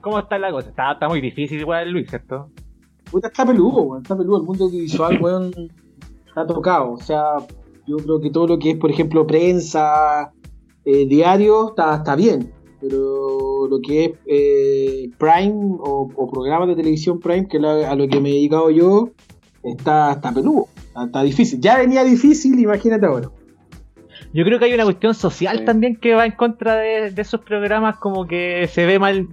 ¿Cómo 0.00 0.18
está 0.18 0.38
la 0.38 0.50
cosa? 0.50 0.70
Está, 0.70 0.92
está 0.92 1.08
muy 1.08 1.20
difícil 1.20 1.60
igual 1.60 1.90
Luis, 1.90 2.08
¿cierto? 2.08 2.50
Puta, 3.10 3.28
está 3.28 3.44
peludo, 3.44 3.82
weón, 3.82 4.02
está 4.02 4.16
peludo. 4.16 4.38
El 4.38 4.44
mundo 4.44 4.64
audiovisual, 4.64 5.20
weón, 5.20 5.52
está 6.26 6.46
tocado. 6.46 6.92
O 6.92 6.98
sea, 6.98 7.34
yo 7.86 7.96
creo 7.96 8.20
que 8.20 8.30
todo 8.30 8.46
lo 8.46 8.58
que 8.58 8.70
es, 8.70 8.76
por 8.78 8.90
ejemplo, 8.90 9.26
prensa, 9.26 10.32
eh, 10.84 11.06
diario, 11.06 11.70
está, 11.70 11.96
está 11.96 12.16
bien. 12.16 12.52
Pero 12.80 13.66
lo 13.68 13.80
que 13.80 14.04
es 14.06 14.10
eh, 14.26 15.10
Prime 15.18 15.76
o, 15.80 16.10
o 16.14 16.30
programas 16.30 16.68
de 16.68 16.76
televisión 16.76 17.20
Prime, 17.20 17.46
que 17.48 17.58
es 17.58 17.62
lo- 17.62 17.86
a 17.86 17.94
lo 17.94 18.08
que 18.08 18.20
me 18.20 18.30
he 18.30 18.34
dedicado 18.34 18.70
yo, 18.70 19.10
está, 19.62 20.12
está 20.12 20.32
peludo. 20.32 20.66
Está, 20.86 21.04
está 21.04 21.22
difícil. 21.22 21.60
Ya 21.60 21.76
venía 21.78 22.02
difícil, 22.04 22.58
imagínate 22.58 23.06
ahora. 23.06 23.30
Yo 24.32 24.44
creo 24.44 24.58
que 24.58 24.66
hay 24.66 24.74
una 24.74 24.84
cuestión 24.84 25.12
social 25.14 25.58
Sí. 25.58 25.64
también 25.64 25.96
que 25.96 26.14
va 26.14 26.24
en 26.24 26.32
contra 26.32 26.76
de, 26.76 27.10
de 27.10 27.22
esos 27.22 27.40
programas, 27.40 27.96
como 27.98 28.26
que 28.26 28.68
se 28.72 28.86
ve 28.86 28.98
mal 28.98 29.28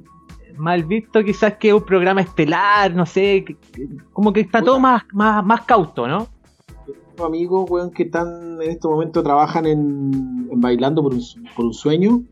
mal 0.58 0.86
visto 0.86 1.24
quizás 1.24 1.54
que 1.58 1.72
un 1.72 1.84
programa 1.86 2.22
estelar, 2.22 2.92
no 2.96 3.06
sé, 3.06 3.44
que- 3.46 3.56
que- 3.72 3.88
como 4.12 4.34
que 4.34 4.40
está 4.40 4.60
todo 4.64 4.80
más, 4.80 5.04
más, 5.14 5.46
más 5.46 5.62
cauto, 5.62 6.08
¿no? 6.08 6.28
Tengo 7.16 7.28
amigos, 7.28 7.70
weón, 7.70 7.92
que 7.92 8.04
están 8.04 8.60
en 8.60 8.72
este 8.72 8.88
momento 8.88 9.22
trabajan 9.22 9.68
en, 9.68 10.50
en 10.52 10.60
Bailando 10.60 11.04
por 11.04 11.14
un, 11.14 11.22
su- 11.22 11.40
por 11.56 11.66
un 11.66 11.74
Sueño 11.76 12.24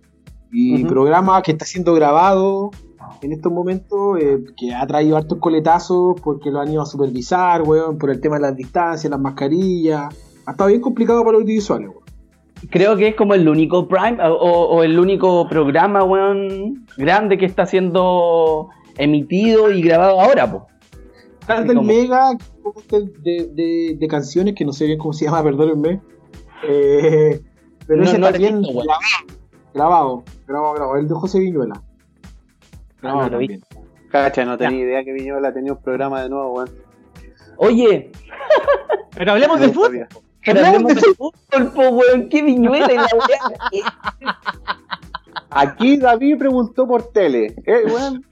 y 0.51 0.83
programa 0.85 1.41
que 1.41 1.51
está 1.51 1.65
siendo 1.65 1.93
grabado 1.93 2.71
en 3.21 3.31
estos 3.33 3.51
momentos, 3.51 4.19
eh, 4.19 4.39
que 4.57 4.73
ha 4.73 4.85
traído 4.87 5.17
hartos 5.17 5.37
coletazos 5.39 6.19
porque 6.21 6.49
lo 6.51 6.59
han 6.59 6.71
ido 6.71 6.81
a 6.81 6.85
supervisar, 6.85 7.61
weón, 7.63 7.97
por 7.97 8.09
el 8.09 8.19
tema 8.19 8.35
de 8.35 8.41
las 8.43 8.55
distancias, 8.55 9.09
las 9.09 9.19
mascarillas. 9.19 10.13
Ha 10.45 10.51
estado 10.51 10.69
bien 10.69 10.81
complicado 10.81 11.19
para 11.21 11.33
los 11.33 11.41
audiovisuales, 11.41 11.89
weón. 11.89 12.03
Creo 12.69 12.95
que 12.95 13.09
es 13.09 13.15
como 13.15 13.33
el 13.33 13.47
único 13.47 13.87
Prime 13.87 14.17
o, 14.23 14.33
o 14.37 14.83
el 14.83 14.97
único 14.99 15.47
programa, 15.47 16.03
weón, 16.03 16.85
grande 16.97 17.37
que 17.37 17.45
está 17.45 17.65
siendo 17.65 18.69
emitido 18.97 19.69
y 19.71 19.81
grabado 19.81 20.19
ahora, 20.21 20.51
po. 20.51 20.67
Está 21.41 21.55
Así 21.59 21.67
del 21.67 21.77
como- 21.77 21.87
Mega, 21.87 22.31
de, 23.21 23.49
de, 23.53 23.97
de 23.99 24.07
canciones, 24.07 24.55
que 24.55 24.65
no 24.65 24.71
sé 24.73 24.85
bien 24.87 24.97
cómo 24.97 25.13
se 25.13 25.25
llama, 25.25 25.43
perdónenme. 25.43 26.01
Eh, 26.67 27.41
pero 27.85 28.01
No, 28.03 28.09
ese 28.09 28.17
no 28.19 28.31
bien 28.31 28.61
visto. 28.61 28.81
Grabado, 29.75 30.23
grabado, 30.47 30.73
grabado. 30.73 30.97
El 30.97 31.07
de 31.07 31.13
José 31.13 31.39
Viñuela. 31.39 31.79
Grabado 33.01 33.21
Ah, 33.21 33.25
no 33.25 33.31
lo 33.33 33.37
vi. 33.37 33.47
también. 33.47 33.63
Cacha, 34.09 34.45
no 34.45 34.57
tenía 34.57 34.79
idea 34.79 35.03
que 35.03 35.11
Viñola 35.13 35.53
tenía 35.53 35.73
un 35.73 35.81
programa 35.81 36.23
de 36.23 36.29
nuevo, 36.29 36.53
weón. 36.53 36.69
Oye, 37.57 38.11
Pero 39.15 39.31
hablemos 39.33 39.59
de 39.59 39.67
No 39.67 39.73
fútbol. 39.73 40.07
pero 40.43 40.65
hablemos 40.65 40.95
de 40.95 41.01
fútbol, 41.01 41.71
po, 41.73 41.89
weón, 41.89 42.29
qué 42.29 42.41
viñuela 42.41 42.91
y 42.91 42.95
la 42.95 43.03
weá. 43.13 43.81
Aquí 45.49 45.97
David 45.97 46.37
preguntó 46.37 46.85
por 46.87 47.11
tele. 47.11 47.55
Eh, 47.65 47.83
weón. 47.85 48.25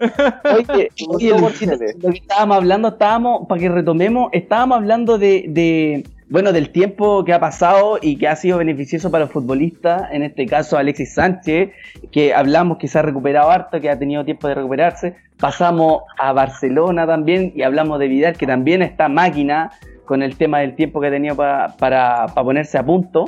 Oye, 0.70 0.90
oye, 1.10 1.32
por 1.34 1.42
Luchito, 1.52 1.78
tele. 1.78 1.94
lo 2.02 2.12
que 2.12 2.18
estábamos 2.18 2.58
hablando, 2.58 2.88
estábamos, 2.90 3.48
para 3.48 3.62
que 3.62 3.70
retomemos, 3.70 4.30
estábamos 4.34 4.78
hablando 4.78 5.18
de, 5.18 5.46
de, 5.48 6.06
bueno, 6.34 6.52
del 6.52 6.72
tiempo 6.72 7.24
que 7.24 7.32
ha 7.32 7.40
pasado 7.40 8.00
y 8.02 8.18
que 8.18 8.28
ha 8.28 8.36
sido 8.36 8.58
beneficioso 8.58 9.12
para 9.12 9.26
los 9.26 9.32
futbolistas, 9.32 10.12
en 10.12 10.24
este 10.24 10.48
caso 10.48 10.80
Alexis 10.80 11.14
Sánchez, 11.14 11.70
que 12.12 12.34
hablamos 12.34 12.80
que 12.80 12.88
se 12.88 12.98
ha 12.98 13.04
recuperado 13.04 13.52
harto, 13.52 13.80
que 13.80 13.88
ha 13.88 14.00
tenido 14.00 14.26
tiempo 14.26 14.48
de 14.48 14.56
recuperarse. 14.56 15.16
Pasamos 15.38 16.02
a 16.18 16.34
Barcelona 16.34 17.06
también 17.06 17.54
y 17.56 17.62
hablamos 17.62 18.00
de 18.00 18.08
Vidal, 18.08 18.36
que 18.36 18.48
también 18.48 18.82
está 18.82 19.10
máquina 19.10 19.74
con 20.06 20.24
el 20.24 20.36
tema 20.36 20.62
del 20.62 20.76
tiempo 20.76 21.00
que 21.00 21.10
ha 21.10 21.12
tenido 21.12 21.36
para, 21.36 21.76
para 21.78 22.26
ponerse 22.26 22.80
a 22.80 22.84
punto. 22.84 23.26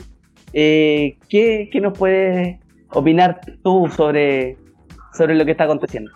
Eh, 0.51 1.19
¿qué, 1.29 1.69
¿Qué 1.71 1.81
nos 1.81 1.95
puedes 1.95 2.57
opinar 2.89 3.39
tú 3.61 3.87
sobre, 3.95 4.57
sobre 5.13 5.35
lo 5.35 5.45
que 5.45 5.51
está 5.51 5.65
aconteciendo? 5.65 6.09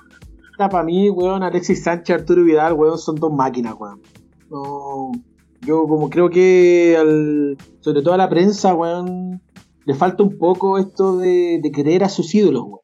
Para 0.58 0.82
mí, 0.82 1.08
weón, 1.12 1.44
Alexis 1.44 1.84
Sánchez, 1.84 2.22
Arturo 2.22 2.44
Vidal, 2.44 2.74
weón, 2.74 2.98
son 2.98 3.16
dos 3.18 3.32
máquinas, 3.32 3.76
weón. 3.78 4.02
Yo 5.62 5.88
como 5.88 6.10
creo 6.10 6.30
que 6.30 6.96
al, 6.98 7.58
sobre 7.80 8.02
todo 8.02 8.14
a 8.14 8.18
la 8.18 8.30
prensa, 8.30 8.74
weón, 8.74 9.42
le 9.86 9.94
falta 9.94 10.24
un 10.24 10.38
poco 10.38 10.78
esto 10.78 11.18
de, 11.18 11.60
de 11.62 11.72
querer 11.72 12.04
a 12.04 12.10
sus 12.10 12.34
ídolos, 12.34 12.64
weón. 12.64 12.80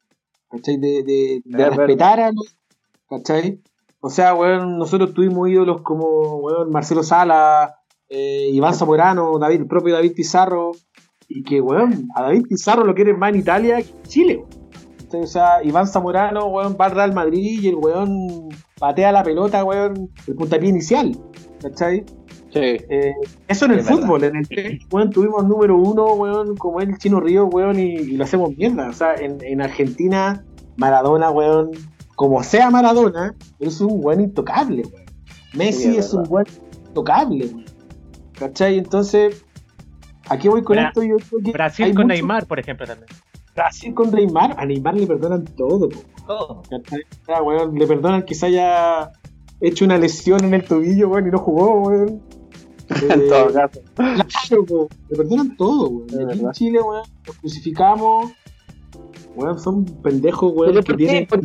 ¿Cachai? 0.48 0.76
De, 0.76 1.02
de, 1.02 1.42
de 1.44 1.58
De 1.58 1.70
respetar 1.70 2.20
a 2.20 2.32
los, 2.32 2.56
¿cachai? 3.08 3.60
O 4.00 4.10
sea, 4.10 4.34
weón, 4.34 4.78
nosotros 4.78 5.14
tuvimos 5.14 5.48
ídolos 5.48 5.82
como, 5.82 6.36
weón, 6.36 6.70
Marcelo 6.70 7.02
Sala, 7.02 7.76
eh, 8.08 8.48
Iván 8.52 8.74
Zamorano, 8.74 9.38
David, 9.38 9.60
el 9.62 9.66
propio 9.66 9.94
David 9.94 10.12
Pizarro, 10.14 10.72
y 11.28 11.42
que, 11.42 11.60
weón, 11.60 12.08
a 12.14 12.22
David 12.22 12.44
Pizarro 12.48 12.84
lo 12.84 12.94
quieren 12.94 13.18
más 13.18 13.30
en 13.30 13.40
Italia 13.40 13.82
que 13.82 13.90
en 13.90 14.02
Chile, 14.02 14.36
weón. 14.36 14.66
O 15.22 15.26
sea, 15.26 15.62
Iván 15.64 15.86
Zamorano, 15.86 16.46
weón, 16.46 16.76
va 16.78 16.86
al 16.86 16.92
Real 16.92 17.14
Madrid 17.14 17.60
y 17.62 17.68
el 17.68 17.76
weón 17.76 18.48
patea 18.78 19.12
la 19.12 19.22
pelota, 19.22 19.64
weón, 19.64 20.10
el 20.26 20.34
puntapié 20.34 20.68
inicial, 20.68 21.16
¿cachai? 21.60 22.04
Eh, 22.62 23.14
eso 23.48 23.64
en 23.66 23.72
el 23.72 23.78
Es 23.80 23.88
fútbol, 23.88 24.24
en 24.24 24.36
el 24.36 24.48
tenis, 24.48 24.86
weón, 24.90 25.10
tuvimos 25.10 25.44
número 25.46 25.76
uno, 25.76 26.04
weón, 26.14 26.56
como 26.56 26.80
el 26.80 26.96
Chino 26.98 27.20
Río, 27.20 27.46
weón, 27.46 27.78
y, 27.78 27.94
y 27.94 28.16
lo 28.16 28.24
hacemos 28.24 28.56
mierda. 28.56 28.88
O 28.88 28.92
sea, 28.92 29.14
en, 29.14 29.38
en 29.42 29.60
Argentina, 29.62 30.44
Maradona, 30.76 31.30
weón, 31.30 31.70
como 32.14 32.42
sea 32.42 32.70
Maradona, 32.70 33.34
es 33.58 33.80
un 33.80 34.04
weón 34.04 34.20
intocable, 34.20 34.82
weón. 34.82 35.04
Messi 35.54 35.82
Sí, 35.92 35.96
es 35.96 36.06
es 36.06 36.14
un 36.14 36.24
weón 36.28 36.46
intocable, 36.88 37.46
weón. 37.46 37.64
¿Cachai? 38.38 38.78
Entonces, 38.78 39.44
aquí 40.28 40.48
voy 40.48 40.62
con 40.62 40.76
Bra- 40.76 40.88
esto. 40.88 41.02
Yo 41.02 41.16
creo 41.16 41.40
que 41.44 41.52
Brasil 41.52 41.86
con 41.94 42.04
mucho- 42.06 42.06
Neymar, 42.08 42.46
por 42.46 42.58
ejemplo, 42.58 42.86
también. 42.86 43.08
Brasil 43.54 43.94
con 43.94 44.10
Neymar, 44.10 44.54
a 44.58 44.66
Neymar 44.66 44.94
le 44.94 45.06
perdonan 45.06 45.44
todo, 45.56 45.88
po. 45.88 45.98
Todo. 46.26 46.62
Sea, 47.24 47.42
weón, 47.42 47.74
le 47.78 47.86
perdonan 47.86 48.22
que 48.24 48.34
se 48.34 48.46
haya 48.46 49.10
hecho 49.62 49.86
una 49.86 49.96
lesión 49.96 50.44
en 50.44 50.52
el 50.52 50.64
tobillo, 50.64 51.08
weón, 51.08 51.28
y 51.28 51.30
no 51.30 51.38
jugó, 51.38 51.80
weón. 51.80 52.20
En 53.10 53.28
todo 53.28 53.52
caso. 53.52 53.80
Claro, 53.94 54.64
po. 54.66 54.88
Le 55.10 55.16
perdonan 55.16 55.56
todo, 55.56 55.88
weón. 55.88 56.30
Aquí 56.30 56.40
en. 56.40 56.52
Chile, 56.52 56.80
weón, 56.80 57.02
los 57.26 57.36
crucificamos. 57.36 58.32
Weón, 59.34 59.58
son 59.58 59.84
pendejos, 60.02 60.52
weón, 60.54 60.72
Pero 60.72 60.82
que 60.84 60.92
¿por, 60.92 60.96
qué, 60.96 61.06
tienen. 61.06 61.26
por, 61.26 61.40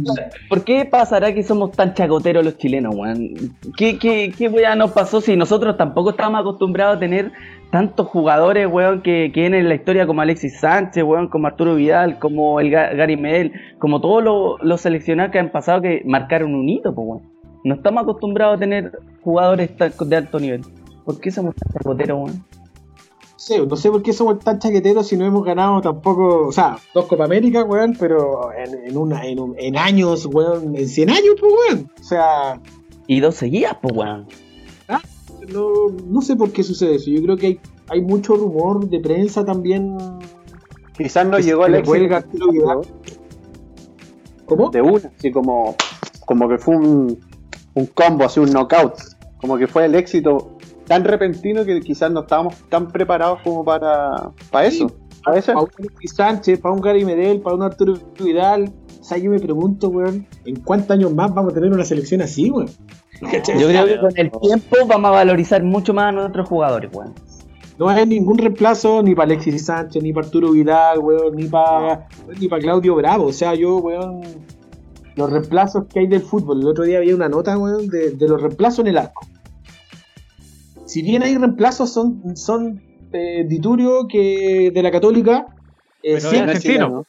por 0.50 0.64
qué 0.64 0.86
pasará 0.86 1.34
que 1.34 1.44
somos 1.44 1.72
tan 1.72 1.94
chacoteros 1.94 2.46
los 2.46 2.58
chilenos, 2.58 2.96
weón? 2.96 3.34
¿Qué, 3.76 3.98
qué, 4.00 4.34
qué 4.38 4.48
weá 4.48 4.76
nos 4.76 4.92
pasó 4.92 5.20
si 5.20 5.36
nosotros 5.36 5.76
tampoco 5.78 6.12
estábamos 6.12 6.42
acostumbrados 6.42 6.98
a 6.98 7.00
tener 7.00 7.32
tantos 7.72 8.08
jugadores, 8.08 8.68
weón, 8.72 9.02
que, 9.02 9.32
que 9.34 9.46
en 9.46 9.68
la 9.68 9.76
historia 9.76 10.06
como 10.08 10.22
Alexis 10.22 10.60
Sánchez, 10.60 11.04
weón, 11.04 11.28
como 11.28 11.48
Arturo 11.48 11.76
Vidal, 11.76 12.20
como 12.20 12.60
el 12.62 12.68
Ga- 12.72 12.96
Gary 12.96 13.18
Medel, 13.18 13.52
como 13.80 14.00
todos 14.00 14.24
los, 14.24 14.62
los 14.62 14.80
seleccionados 14.82 15.32
que 15.32 15.40
han 15.40 15.52
pasado 15.52 15.82
que 15.82 16.02
marcaron 16.06 16.54
un 16.56 16.70
hito, 16.70 16.94
pues, 16.94 17.08
weón. 17.08 17.32
No 17.64 17.76
estamos 17.76 18.04
acostumbrados 18.04 18.56
a 18.56 18.60
tener 18.60 18.92
jugadores 19.22 19.70
de 19.78 20.16
alto 20.16 20.40
nivel. 20.40 20.62
¿Por 21.14 21.22
qué 21.22 21.32
somos 21.32 21.56
tan 21.56 21.72
chacoteros, 21.74 22.18
weón? 22.18 22.46
No 23.34 23.40
sé, 23.48 23.66
no 23.66 23.76
sé 23.76 23.90
por 23.90 24.04
qué 24.04 24.14
somos 24.14 24.40
tan 24.40 24.60
chaqueteros 24.60 25.08
si 25.08 25.18
no 25.18 25.26
hemos 25.26 25.44
ganado 25.44 25.82
tampoco. 25.82 26.48
O 26.48 26.52
sea, 26.52 26.78
dos 26.94 27.06
Copa 27.06 27.26
América, 27.26 27.64
weón, 27.64 27.96
pero 28.00 28.52
en, 28.54 28.88
en, 28.90 28.98
una, 28.98 29.26
en, 29.26 29.40
un- 29.40 29.56
en 29.58 29.78
años, 29.78 30.26
weón, 30.28 30.76
en 30.76 30.88
100 30.88 31.10
años, 31.10 31.36
pues, 31.40 31.54
weón. 31.70 31.92
O 32.00 32.04
sea, 32.04 32.62
Y 33.08 33.20
dos 33.20 33.36
seguidas, 33.36 33.78
pues, 33.82 33.96
weón. 33.98 34.28
no, 35.52 35.70
no 36.08 36.22
sé 36.22 36.36
por 36.36 36.52
qué 36.52 36.62
sucede 36.64 36.96
eso. 36.96 37.10
Yo 37.10 37.22
creo 37.24 37.36
que 37.38 37.48
hay, 37.48 37.60
hay 37.90 38.02
mucho 38.02 38.36
rumor 38.36 38.88
de 38.88 39.00
prensa 39.00 39.44
también. 39.44 39.98
Quizás 40.96 41.26
no 41.26 41.38
Que 41.38 41.44
llegó 41.44 41.64
Arturo 41.64 42.52
Vidal. 42.52 42.82
¿Cómo? 44.46 44.70
de 44.70 44.82
una, 44.82 45.12
así 45.18 45.32
como, 45.32 45.76
como 46.26 46.48
que 46.50 46.58
fue 46.58 46.76
un, 46.76 47.20
un 47.74 47.86
combo, 47.88 48.26
así 48.26 48.40
un 48.40 48.52
knockout. 48.52 48.94
Como 49.40 49.58
que 49.58 49.66
fue 49.68 49.86
el 49.86 49.96
éxito 49.96 50.58
tan 50.92 51.06
repentino 51.06 51.64
que 51.64 51.80
quizás 51.80 52.12
no 52.12 52.20
estábamos 52.20 52.56
tan 52.68 52.90
preparados 52.90 53.40
como 53.46 53.64
para, 53.64 54.32
para 54.52 54.70
Sí. 54.70 54.84
eso. 54.84 54.92
A 55.26 55.32
veces, 55.32 55.54
para 55.54 55.62
un 55.62 55.70
Alexis 55.80 56.16
Sánchez, 56.16 56.60
para 56.60 56.76
un 56.76 56.82
Gary 56.82 57.06
Medel, 57.06 57.40
para 57.40 57.56
un 57.56 57.64
Arturo 57.64 57.94
Vidal. 58.20 58.74
O 59.00 59.04
sea, 59.04 59.18
yo 59.18 59.32
me 59.32 59.40
pregunto, 59.40 59.88
weón, 59.88 60.28
¿en 60.44 60.58
cuántos 60.60 60.92
años 60.92 61.14
más 61.14 61.34
vamos 61.34 61.54
a 61.54 61.56
tener 61.56 61.72
una 61.72 61.86
selección 61.86 62.22
así, 62.22 62.52
weón? 62.52 62.68
Yo 63.22 63.68
creo 63.70 63.86
que 63.86 64.00
con 64.00 64.12
el 64.18 64.32
tiempo 64.32 64.76
vamos 64.86 65.08
a 65.08 65.12
valorizar 65.12 65.64
mucho 65.64 65.94
más 65.94 66.10
a 66.10 66.12
nuestros 66.12 66.50
jugadores, 66.50 66.92
weón. 66.94 67.14
No 67.80 67.88
hay 67.88 68.06
ningún 68.06 68.38
reemplazo 68.38 69.02
ni 69.02 69.16
para 69.16 69.28
Alexis 69.32 69.66
Sánchez, 69.66 70.04
ni 70.04 70.12
para 70.12 70.26
Arturo 70.28 70.52
Vidal, 70.52 71.00
weón, 71.00 71.38
ni 71.38 71.46
para 71.46 72.08
ni 72.38 72.50
para 72.50 72.62
Claudio 72.62 72.96
Bravo. 72.96 73.28
O 73.28 73.34
sea, 73.34 73.56
yo, 73.56 73.78
weón, 73.78 74.22
los 75.16 75.30
reemplazos 75.32 75.86
que 75.86 76.00
hay 76.02 76.08
del 76.08 76.22
fútbol. 76.22 76.60
El 76.62 76.68
otro 76.68 76.84
día 76.84 76.98
había 76.98 77.16
una 77.16 77.30
nota, 77.30 77.58
weón, 77.58 77.88
de, 77.88 78.12
de 78.12 78.28
los 78.28 78.42
reemplazos 78.42 78.80
en 78.80 78.88
el 78.88 78.98
arco. 78.98 79.22
Si 80.92 81.02
bien 81.04 81.24
hay 81.24 81.38
reemplazos, 81.38 81.90
son, 81.94 82.36
son 82.36 82.82
eh, 83.14 83.46
Diturio 83.48 84.08
que 84.10 84.72
de 84.74 84.84
la 84.84 84.92
Católica. 84.92 85.46
eh, 86.04 86.16
Pero 86.16 86.30
si, 86.30 86.36
es 86.36 86.42
argentino. 86.42 87.06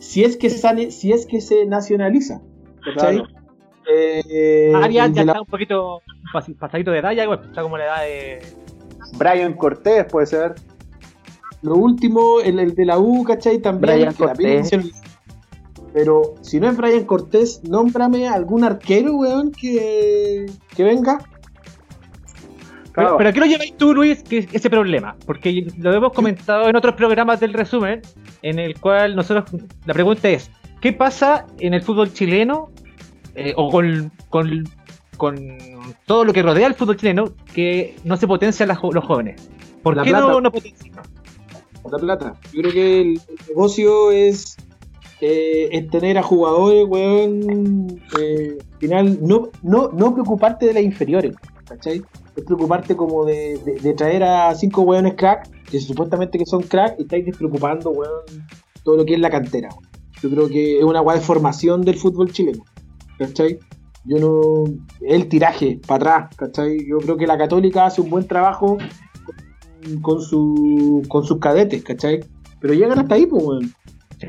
si 0.00 0.24
es 0.24 0.36
que 0.38 0.48
sale, 0.48 0.90
si 0.90 1.12
es 1.12 1.26
que 1.26 1.40
se 1.42 1.66
nacionaliza. 1.66 2.40
¿cachai? 2.82 3.18
Claro. 3.18 3.30
Eh, 3.92 4.72
Arias 4.74 5.12
ya 5.12 5.24
la- 5.24 5.32
está 5.32 5.40
un 5.42 5.46
poquito 5.48 6.00
pas- 6.32 6.56
pasadito 6.58 6.90
de 6.92 6.98
edad, 7.00 7.12
ya 7.12 7.24
está 7.24 7.60
como 7.62 7.76
la 7.76 7.84
edad 7.84 8.02
de. 8.04 8.38
Brian 9.18 9.52
Cortés 9.52 10.06
puede 10.10 10.26
ser. 10.26 10.54
Lo 11.62 11.74
último, 11.74 12.40
el, 12.40 12.58
el 12.58 12.74
de 12.74 12.84
la 12.86 12.98
U, 12.98 13.22
¿cachai? 13.24 13.58
También. 13.58 13.96
Brian 13.96 14.14
también 14.14 14.62
Cortés. 14.62 15.02
Pero 15.92 16.34
si 16.42 16.58
no 16.60 16.68
es 16.70 16.76
Brian 16.76 17.04
Cortés, 17.04 17.62
nómbrame 17.64 18.28
algún 18.28 18.64
arquero, 18.64 19.16
weón, 19.16 19.50
que, 19.52 20.46
que 20.74 20.84
venga. 20.84 21.18
Pero, 22.96 23.16
pero 23.18 23.28
¿a 23.28 23.32
qué 23.32 23.40
lo 23.40 23.46
lleváis 23.46 23.76
tú, 23.76 23.94
Luis, 23.94 24.22
que 24.22 24.48
ese 24.50 24.70
problema? 24.70 25.16
Porque 25.26 25.66
lo 25.78 25.92
hemos 25.92 26.12
comentado 26.12 26.68
en 26.68 26.76
otros 26.76 26.94
programas 26.94 27.38
del 27.40 27.52
resumen, 27.52 28.00
en 28.42 28.58
el 28.58 28.80
cual 28.80 29.14
nosotros, 29.14 29.50
la 29.84 29.92
pregunta 29.92 30.28
es, 30.30 30.50
¿qué 30.80 30.92
pasa 30.94 31.46
en 31.60 31.74
el 31.74 31.82
fútbol 31.82 32.12
chileno 32.12 32.70
eh, 33.34 33.52
o 33.54 33.70
con, 33.70 34.10
con, 34.30 34.64
con 35.18 35.36
todo 36.06 36.24
lo 36.24 36.32
que 36.32 36.42
rodea 36.42 36.66
al 36.66 36.74
fútbol 36.74 36.96
chileno 36.96 37.34
que 37.54 37.94
no 38.04 38.16
se 38.16 38.26
potencian 38.26 38.68
las 38.68 38.78
los 38.82 39.04
jóvenes? 39.04 39.48
¿Por 39.82 39.94
La 39.96 40.02
qué 40.02 40.10
plata. 40.10 40.26
no, 40.26 40.40
no 40.40 40.50
potencian? 40.50 40.94
La 41.90 41.98
plata. 41.98 42.34
Yo 42.52 42.62
creo 42.62 42.72
que 42.72 43.00
el, 43.02 43.08
el 43.08 43.38
negocio 43.48 44.10
es, 44.10 44.56
eh, 45.20 45.68
es 45.70 45.90
tener 45.90 46.16
a 46.18 46.22
jugadores, 46.22 46.86
weón. 46.88 48.00
eh, 48.18 48.56
al 48.72 48.78
final, 48.78 49.18
no, 49.20 49.50
no, 49.62 49.90
no 49.92 50.14
preocuparte 50.14 50.66
de 50.66 50.72
las 50.72 50.82
inferiores, 50.82 51.34
¿cachai? 51.68 52.02
Es 52.36 52.44
preocuparte 52.44 52.94
como 52.96 53.24
de, 53.24 53.58
de- 53.64 53.80
de 53.80 53.94
traer 53.94 54.22
a 54.22 54.54
cinco 54.54 54.82
weones 54.82 55.14
crack, 55.14 55.48
que 55.64 55.80
supuestamente 55.80 56.38
que 56.38 56.46
son 56.46 56.62
crack, 56.62 56.96
y 56.98 57.02
estáis 57.02 57.24
despreocupando, 57.24 57.90
weón, 57.90 58.20
todo 58.84 58.96
lo 58.98 59.04
que 59.04 59.14
es 59.14 59.20
la 59.20 59.30
cantera. 59.30 59.68
weón. 59.70 59.86
Yo 60.22 60.30
creo 60.30 60.48
que 60.48 60.78
es 60.78 60.84
una 60.84 61.00
weá 61.02 61.16
de 61.16 61.22
formación 61.22 61.82
del 61.82 61.96
fútbol 61.96 62.30
chileno, 62.32 62.64
¿cachai? 63.18 63.58
Yo 64.04 64.18
no. 64.18 64.64
El 65.00 65.28
tiraje 65.28 65.80
para 65.86 65.96
atrás, 66.26 66.36
¿cachai? 66.36 66.86
Yo 66.86 66.98
creo 66.98 67.16
que 67.16 67.26
la 67.26 67.36
Católica 67.36 67.86
hace 67.86 68.00
un 68.02 68.10
buen 68.10 68.26
trabajo 68.26 68.78
con, 69.82 70.00
con 70.02 70.20
su, 70.22 71.02
con 71.08 71.24
sus 71.24 71.38
cadetes, 71.38 71.82
¿cachai? 71.82 72.20
Pero 72.60 72.74
llegan 72.74 72.98
hasta 72.98 73.14
ahí, 73.16 73.26
pues, 73.26 73.42
weón. 73.44 73.72
Sí. 74.18 74.28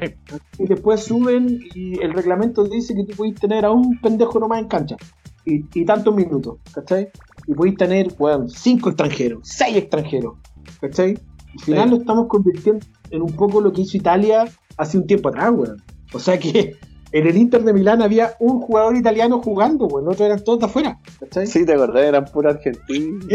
Y 0.60 0.68
después 0.68 1.04
suben 1.04 1.60
y 1.74 2.02
el 2.02 2.14
reglamento 2.14 2.64
dice 2.66 2.94
que 2.96 3.04
tú 3.06 3.16
podés 3.16 3.36
tener 3.36 3.64
a 3.66 3.72
un 3.72 4.00
pendejo 4.02 4.40
nomás 4.40 4.60
en 4.60 4.68
cancha. 4.68 4.98
Y, 5.46 5.64
y 5.74 5.86
tantos 5.86 6.14
minutos, 6.14 6.58
¿cachai? 6.74 7.10
Y 7.48 7.54
podéis 7.54 7.78
tener, 7.78 8.14
weón, 8.20 8.50
cinco 8.50 8.90
extranjeros, 8.90 9.40
seis 9.44 9.76
extranjeros, 9.78 10.34
¿cachai? 10.82 11.18
Al 11.54 11.60
final 11.64 11.86
Sí. 11.90 11.96
lo 11.96 12.02
estamos 12.02 12.28
convirtiendo 12.28 12.86
en 13.10 13.22
un 13.22 13.32
poco 13.34 13.62
lo 13.62 13.72
que 13.72 13.82
hizo 13.82 13.98
Italia 13.98 14.46
hace 14.78 14.98
un 14.98 15.08
tiempo 15.08 15.30
atrás, 15.30 15.52
weón. 15.56 15.82
O 16.14 16.20
sea 16.20 16.38
que 16.38 16.76
en 17.14 17.26
el 17.28 17.38
Inter 17.38 17.64
de 17.64 17.74
Milán 17.74 18.02
había 18.02 18.34
un 18.40 18.60
jugador 18.60 18.96
italiano 18.98 19.42
jugando, 19.42 19.86
weón, 19.88 20.06
los 20.06 20.16
otros 20.16 20.26
eran 20.28 20.44
todos 20.44 20.60
de 20.60 20.66
afuera, 20.66 21.00
¿cachai? 21.20 21.48
Sí, 21.48 21.66
te 21.66 21.74
acordás, 21.74 22.04
eran 22.04 22.26
pura 22.26 22.52
argentinos. 22.52 23.26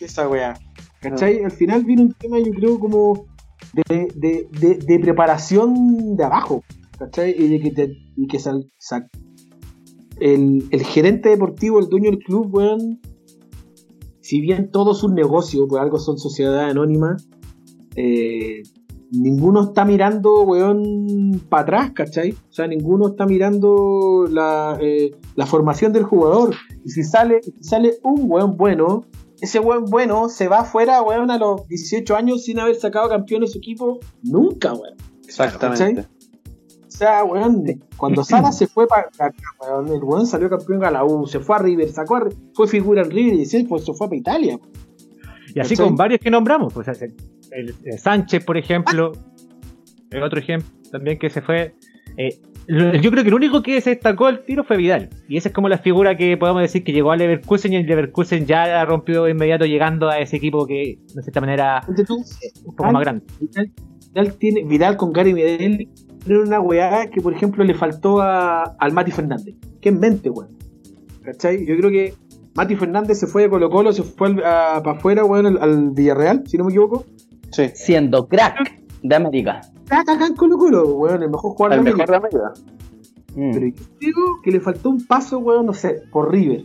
Esa 0.00 0.28
weá. 0.28 0.54
¿Cachai? 1.00 1.42
Al 1.42 1.50
final 1.50 1.82
viene 1.84 2.02
un 2.02 2.12
tema, 2.12 2.38
yo 2.38 2.52
creo, 2.52 2.78
como 2.78 3.24
de, 3.88 4.08
de, 4.14 4.48
de, 4.60 4.74
de 4.76 4.98
preparación 4.98 6.14
de 6.16 6.24
abajo. 6.24 6.62
¿Cachai? 6.98 7.34
Y 7.38 7.48
de 7.48 7.60
que, 7.60 7.70
te, 7.70 7.96
y 8.16 8.26
que 8.26 8.38
sal- 8.38 8.70
sal- 8.76 9.08
el, 10.20 10.66
el 10.70 10.82
gerente 10.84 11.30
deportivo, 11.30 11.78
el 11.80 11.88
dueño 11.88 12.10
del 12.10 12.18
club, 12.18 12.54
weón, 12.54 13.00
si 14.30 14.40
bien 14.40 14.70
todo 14.70 14.92
es 14.92 15.02
un 15.02 15.16
negocio, 15.16 15.66
por 15.66 15.80
algo 15.80 15.98
son 15.98 16.16
sociedades 16.16 16.70
anónimas, 16.70 17.28
eh, 17.96 18.62
ninguno 19.10 19.64
está 19.64 19.84
mirando, 19.84 20.42
weón, 20.42 21.42
para 21.48 21.62
atrás, 21.62 21.90
¿cachai? 21.92 22.30
O 22.30 22.52
sea, 22.52 22.68
ninguno 22.68 23.08
está 23.08 23.26
mirando 23.26 24.26
la, 24.30 24.78
eh, 24.80 25.16
la 25.34 25.46
formación 25.46 25.92
del 25.92 26.04
jugador. 26.04 26.54
Y 26.84 26.90
si 26.90 27.02
sale, 27.02 27.42
si 27.42 27.52
sale 27.60 27.98
un 28.04 28.30
weón 28.30 28.56
bueno, 28.56 29.04
ese 29.40 29.58
weón 29.58 29.86
bueno 29.86 30.28
se 30.28 30.46
va 30.46 30.60
afuera, 30.60 31.02
weón, 31.02 31.32
a 31.32 31.36
los 31.36 31.66
18 31.66 32.14
años 32.14 32.44
sin 32.44 32.60
haber 32.60 32.76
sacado 32.76 33.08
campeón 33.08 33.40
de 33.40 33.48
su 33.48 33.58
equipo 33.58 33.98
nunca, 34.22 34.74
weón. 34.74 34.94
Exactamente. 35.24 36.06
Sea, 37.00 37.24
weón, 37.24 37.64
cuando 37.96 38.22
Sara 38.24 38.52
se 38.52 38.66
fue 38.66 38.86
para 38.86 39.08
weón, 39.60 39.88
el 39.88 40.02
weón 40.04 40.26
salió 40.26 40.48
campeón 40.48 40.84
a 40.84 40.90
la 40.90 41.04
U, 41.04 41.26
se 41.26 41.40
fue 41.40 41.56
a 41.56 41.58
River, 41.58 41.88
sacó 41.90 42.16
a, 42.16 42.28
fue 42.54 42.66
figura 42.68 43.02
en 43.02 43.10
River 43.10 43.34
y 43.34 43.44
después 43.46 43.84
se 43.84 43.92
fue 43.94 44.06
para 44.08 44.16
Italia. 44.18 44.58
Y 45.54 45.58
así 45.60 45.74
¿Cachai? 45.74 45.86
con 45.88 45.96
varios 45.96 46.20
que 46.20 46.30
nombramos, 46.30 46.72
pues 46.72 46.86
el, 46.88 47.14
el- 47.52 47.74
el 47.84 47.98
Sánchez, 47.98 48.44
por 48.44 48.56
ejemplo, 48.56 49.12
el 50.10 50.22
otro 50.22 50.38
ejemplo 50.38 50.68
también 50.92 51.18
que 51.18 51.28
se 51.30 51.40
fue. 51.42 51.74
eh, 52.16 52.38
lo- 52.66 52.94
yo 52.94 53.10
creo 53.10 53.24
que 53.24 53.28
el 53.30 53.34
único 53.34 53.62
que 53.62 53.80
se 53.80 53.90
destacó 53.90 54.28
el 54.28 54.44
tiro 54.44 54.62
fue 54.62 54.76
Vidal. 54.76 55.08
Y 55.28 55.36
esa 55.36 55.48
es 55.48 55.54
como 55.54 55.68
la 55.68 55.78
figura 55.78 56.16
que 56.16 56.36
podemos 56.36 56.62
decir 56.62 56.84
que 56.84 56.92
llegó 56.92 57.10
a 57.10 57.16
Leverkusen 57.16 57.72
y 57.72 57.76
el 57.76 57.86
Leverkusen 57.86 58.46
ya 58.46 58.66
la 58.68 58.84
rompió 58.84 59.24
de 59.24 59.32
inmediato 59.32 59.64
llegando 59.64 60.08
a 60.08 60.18
ese 60.20 60.36
equipo 60.36 60.66
que 60.66 60.98
de 61.14 61.22
cierta 61.22 61.40
manera 61.40 61.82
tú, 62.06 62.22
un 62.64 62.76
poco 62.76 62.92
más 62.92 63.02
grande. 63.02 63.24
Vidal, 63.40 63.72
Vidal 64.14 64.34
tiene, 64.38 64.64
Vidal 64.64 64.96
con 64.96 65.12
Gary 65.12 65.34
Medel 65.34 65.88
tiene 66.24 66.42
una 66.42 66.60
weá 66.60 67.08
que, 67.10 67.20
por 67.20 67.32
ejemplo, 67.32 67.64
le 67.64 67.74
faltó 67.74 68.20
a, 68.20 68.62
al 68.62 68.92
Mati 68.92 69.10
Fernández. 69.10 69.54
Que 69.80 69.88
en 69.90 70.00
mente, 70.00 70.30
weón. 70.30 70.56
¿Cachai? 71.22 71.66
Yo 71.66 71.76
creo 71.76 71.90
que 71.90 72.14
Mati 72.54 72.76
Fernández 72.76 73.18
se 73.18 73.26
fue 73.26 73.42
de 73.42 73.50
Colo 73.50 73.70
Colo, 73.70 73.92
se 73.92 74.02
fue 74.02 74.34
para 74.36 74.78
afuera, 74.78 75.24
weón, 75.24 75.46
al, 75.46 75.58
al 75.62 75.90
Villarreal, 75.90 76.42
si 76.46 76.56
no 76.58 76.64
me 76.64 76.70
equivoco. 76.70 77.04
Sí. 77.52 77.64
Siendo 77.74 78.26
crack 78.28 78.80
de 79.02 79.14
América. 79.14 79.60
Acá, 79.88 80.12
acá 80.12 80.26
en 80.26 80.36
Colo 80.36 80.56
Colo, 80.58 80.86
weón, 80.96 81.22
el 81.22 81.30
mejor 81.30 81.52
jugador 81.52 81.78
El 81.78 81.84
de 81.84 81.94
mejor 81.94 82.14
América. 82.14 82.38
de 82.38 82.44
América. 82.46 82.60
Mm. 83.34 83.52
Pero 83.52 83.66
yo 83.66 83.84
digo 84.00 84.22
que 84.42 84.50
le 84.50 84.60
faltó 84.60 84.90
un 84.90 85.06
paso, 85.06 85.38
weón, 85.38 85.66
no 85.66 85.72
sé, 85.72 86.02
por 86.12 86.30
River. 86.32 86.64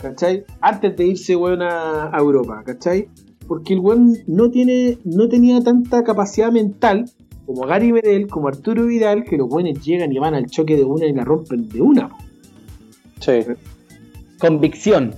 ¿Cachai? 0.00 0.44
Antes 0.60 0.96
de 0.96 1.06
irse, 1.06 1.36
weón, 1.36 1.62
a, 1.62 2.14
a 2.14 2.18
Europa, 2.18 2.62
¿cachai? 2.66 3.08
Porque 3.46 3.74
el 3.74 3.80
weón 3.80 4.16
no, 4.26 4.50
tiene, 4.50 4.98
no 5.04 5.28
tenía 5.28 5.60
tanta 5.62 6.02
capacidad 6.02 6.50
mental 6.50 7.04
como 7.46 7.66
Gary 7.66 7.92
Medel, 7.92 8.26
como 8.28 8.48
Arturo 8.48 8.86
Vidal, 8.86 9.24
que 9.24 9.36
los 9.36 9.48
buenos 9.48 9.84
llegan 9.84 10.12
y 10.12 10.18
van 10.18 10.34
al 10.34 10.46
choque 10.46 10.76
de 10.76 10.84
una 10.84 11.06
y 11.06 11.12
la 11.12 11.24
rompen 11.24 11.68
de 11.68 11.80
una. 11.80 12.10
Sí. 13.20 13.40
Convicción. 14.38 15.14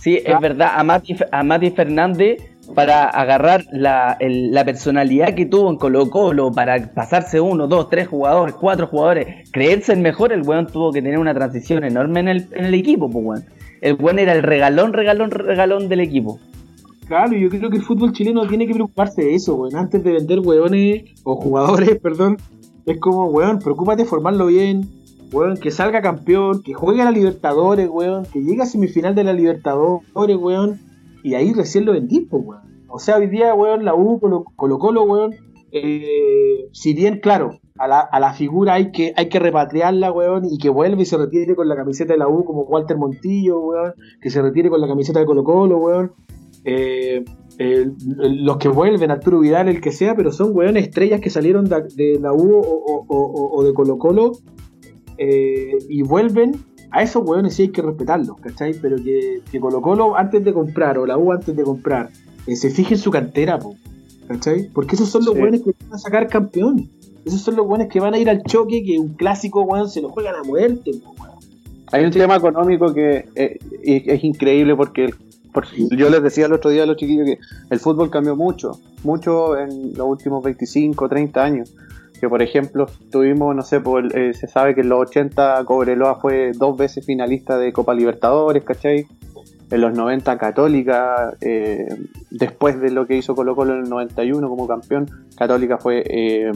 Sí, 0.00 0.20
es 0.24 0.40
verdad, 0.40 0.70
a 0.76 0.84
Mati, 0.84 1.16
a 1.32 1.42
Mati 1.42 1.70
Fernández, 1.70 2.38
para 2.74 3.04
agarrar 3.08 3.64
la, 3.72 4.16
el- 4.20 4.52
la 4.52 4.64
personalidad 4.64 5.34
que 5.34 5.46
tuvo 5.46 5.70
en 5.70 5.76
Colo 5.76 6.10
Colo, 6.10 6.52
para 6.52 6.92
pasarse 6.92 7.40
uno, 7.40 7.66
dos, 7.66 7.88
tres 7.90 8.06
jugadores, 8.08 8.54
cuatro 8.54 8.86
jugadores, 8.88 9.48
creerse 9.52 9.92
el 9.92 10.00
mejor, 10.00 10.32
el 10.32 10.42
weón 10.42 10.66
tuvo 10.66 10.92
que 10.92 11.00
tener 11.02 11.18
una 11.18 11.34
transición 11.34 11.84
enorme 11.84 12.20
en 12.20 12.28
el, 12.28 12.48
en 12.52 12.64
el 12.66 12.74
equipo, 12.74 13.08
pues 13.10 13.24
weón. 13.24 13.44
El 13.80 13.94
weón 13.94 14.18
era 14.18 14.32
el 14.32 14.42
regalón, 14.42 14.92
regalón, 14.92 15.30
regalón 15.30 15.88
del 15.88 16.00
equipo. 16.00 16.38
Claro, 17.06 17.36
yo 17.36 17.48
creo 17.48 17.70
que 17.70 17.76
el 17.76 17.82
fútbol 17.82 18.12
chileno 18.12 18.46
tiene 18.48 18.66
que 18.66 18.74
preocuparse 18.74 19.22
de 19.22 19.34
eso, 19.34 19.54
weón. 19.54 19.76
Antes 19.76 20.02
de 20.02 20.12
vender 20.12 20.40
weones, 20.40 21.04
o 21.22 21.36
jugadores, 21.36 21.98
perdón, 22.02 22.36
es 22.84 22.98
como, 22.98 23.26
weón, 23.26 23.60
preocúpate 23.60 24.02
de 24.02 24.08
formarlo 24.08 24.46
bien, 24.46 24.88
weón, 25.32 25.56
que 25.56 25.70
salga 25.70 26.02
campeón, 26.02 26.62
que 26.62 26.74
juegue 26.74 27.02
a 27.02 27.04
la 27.04 27.12
Libertadores, 27.12 27.88
weón, 27.88 28.24
que 28.26 28.42
llegue 28.42 28.62
a 28.62 28.66
semifinal 28.66 29.14
de 29.14 29.22
la 29.22 29.32
Libertadores, 29.32 30.36
weón, 30.36 30.80
y 31.22 31.34
ahí 31.34 31.52
recién 31.52 31.84
lo 31.84 31.92
vendís, 31.92 32.26
pues, 32.28 32.42
weón. 32.44 32.62
O 32.88 32.98
sea, 32.98 33.18
hoy 33.18 33.28
día, 33.28 33.54
weón, 33.54 33.84
la 33.84 33.94
U, 33.94 34.18
Colo, 34.18 34.78
Colo, 34.78 35.04
weón, 35.04 35.34
eh, 35.70 36.68
si 36.72 36.92
bien, 36.92 37.20
claro, 37.20 37.60
a 37.78 37.86
la, 37.86 38.00
a 38.00 38.18
la 38.18 38.32
figura 38.32 38.74
hay 38.74 38.90
que, 38.90 39.12
hay 39.16 39.28
que 39.28 39.38
repatriarla, 39.38 40.10
weón, 40.10 40.44
y 40.44 40.58
que 40.58 40.70
vuelva 40.70 41.02
y 41.02 41.04
se 41.04 41.16
retire 41.18 41.54
con 41.54 41.68
la 41.68 41.76
camiseta 41.76 42.14
de 42.14 42.18
la 42.18 42.26
U, 42.26 42.44
como 42.44 42.62
Walter 42.62 42.96
Montillo, 42.96 43.60
weón, 43.60 43.94
que 44.20 44.30
se 44.30 44.42
retire 44.42 44.70
con 44.70 44.80
la 44.80 44.88
camiseta 44.88 45.20
de 45.20 45.26
Colo 45.26 45.44
Colo, 45.44 45.78
weón. 45.78 46.12
Eh, 46.68 47.24
los 47.58 48.56
que 48.58 48.68
vuelven, 48.68 49.10
Arturo 49.10 49.38
Vidal, 49.40 49.68
el 49.68 49.80
que 49.80 49.92
sea, 49.92 50.14
pero 50.14 50.30
son 50.32 50.50
weones 50.54 50.82
estrellas 50.84 51.20
que 51.20 51.30
salieron 51.30 51.64
de, 51.66 51.82
de 51.94 52.18
la 52.20 52.32
U 52.32 52.56
o, 52.56 52.60
o- 52.60 53.06
o- 53.08 53.56
o 53.56 53.64
de 53.64 53.72
Colo 53.72 53.96
Colo 53.98 54.32
eh, 55.18 55.72
y 55.88 56.02
vuelven. 56.02 56.52
A 56.90 57.02
esos 57.02 57.22
weones 57.28 57.54
sí 57.54 57.62
hay 57.62 57.68
que 57.68 57.82
respetarlos, 57.82 58.36
¿cachai? 58.40 58.74
Pero 58.74 58.96
que, 58.96 59.40
que 59.50 59.60
Colo 59.60 59.80
Colo 59.82 60.16
antes 60.16 60.44
de 60.44 60.52
comprar 60.52 60.98
o 60.98 61.06
la 61.06 61.16
U 61.18 61.32
antes 61.32 61.54
de 61.56 61.62
comprar 61.62 62.10
eh, 62.46 62.56
se 62.56 62.70
fije 62.70 62.94
en 62.94 63.00
su 63.00 63.10
cantera, 63.10 63.58
po, 63.58 63.74
¿cachai? 64.28 64.68
Porque 64.72 64.94
esos 64.96 65.08
son 65.08 65.24
los 65.24 65.34
Sí. 65.34 65.40
weones 65.40 65.62
que 65.62 65.72
van 65.84 65.94
a 65.94 65.98
sacar 65.98 66.26
campeón. 66.28 66.88
Esos 67.24 67.40
son 67.40 67.56
los 67.56 67.66
weones 67.66 67.88
que 67.88 67.98
van 68.00 68.14
a 68.14 68.18
ir 68.18 68.28
al 68.30 68.42
choque, 68.44 68.84
que 68.84 68.98
un 68.98 69.14
clásico, 69.14 69.62
weón, 69.62 69.88
se 69.90 70.00
lo 70.00 70.10
juegan 70.10 70.36
a 70.36 70.42
muerte, 70.44 70.92
po, 71.02 71.10
weón. 71.20 71.36
Hay 71.92 72.04
un 72.04 72.10
tema 72.12 72.36
económico 72.36 72.92
que 72.94 73.24
es, 73.34 73.58
es 73.82 74.24
increíble 74.24 74.74
porque 74.76 75.10
yo 75.90 76.10
les 76.10 76.22
decía 76.22 76.46
el 76.46 76.52
otro 76.52 76.70
día 76.70 76.82
a 76.82 76.86
los 76.86 76.96
chiquillos 76.96 77.26
que 77.26 77.38
el 77.70 77.78
fútbol 77.80 78.10
cambió 78.10 78.36
mucho, 78.36 78.78
mucho 79.04 79.56
en 79.56 79.94
los 79.94 80.06
últimos 80.06 80.42
25, 80.44 81.08
30 81.08 81.42
años. 81.44 81.74
Que 82.20 82.28
por 82.30 82.40
ejemplo 82.40 82.86
tuvimos, 83.10 83.54
no 83.54 83.60
sé, 83.62 83.78
por, 83.80 84.16
eh, 84.16 84.32
se 84.32 84.48
sabe 84.48 84.74
que 84.74 84.80
en 84.80 84.88
los 84.88 85.00
80 85.10 85.62
Cobreloa 85.66 86.18
fue 86.18 86.52
dos 86.54 86.76
veces 86.78 87.04
finalista 87.04 87.58
de 87.58 87.72
Copa 87.74 87.92
Libertadores, 87.94 88.64
¿cachai? 88.64 89.06
En 89.70 89.80
los 89.82 89.92
90 89.94 90.38
Católica, 90.38 91.34
eh, 91.42 91.86
después 92.30 92.80
de 92.80 92.90
lo 92.90 93.06
que 93.06 93.18
hizo 93.18 93.34
Colo 93.34 93.54
Colo 93.54 93.74
en 93.74 93.80
el 93.84 93.90
91 93.90 94.48
como 94.48 94.66
campeón, 94.66 95.10
Católica 95.36 95.76
fue 95.76 96.04
eh, 96.06 96.50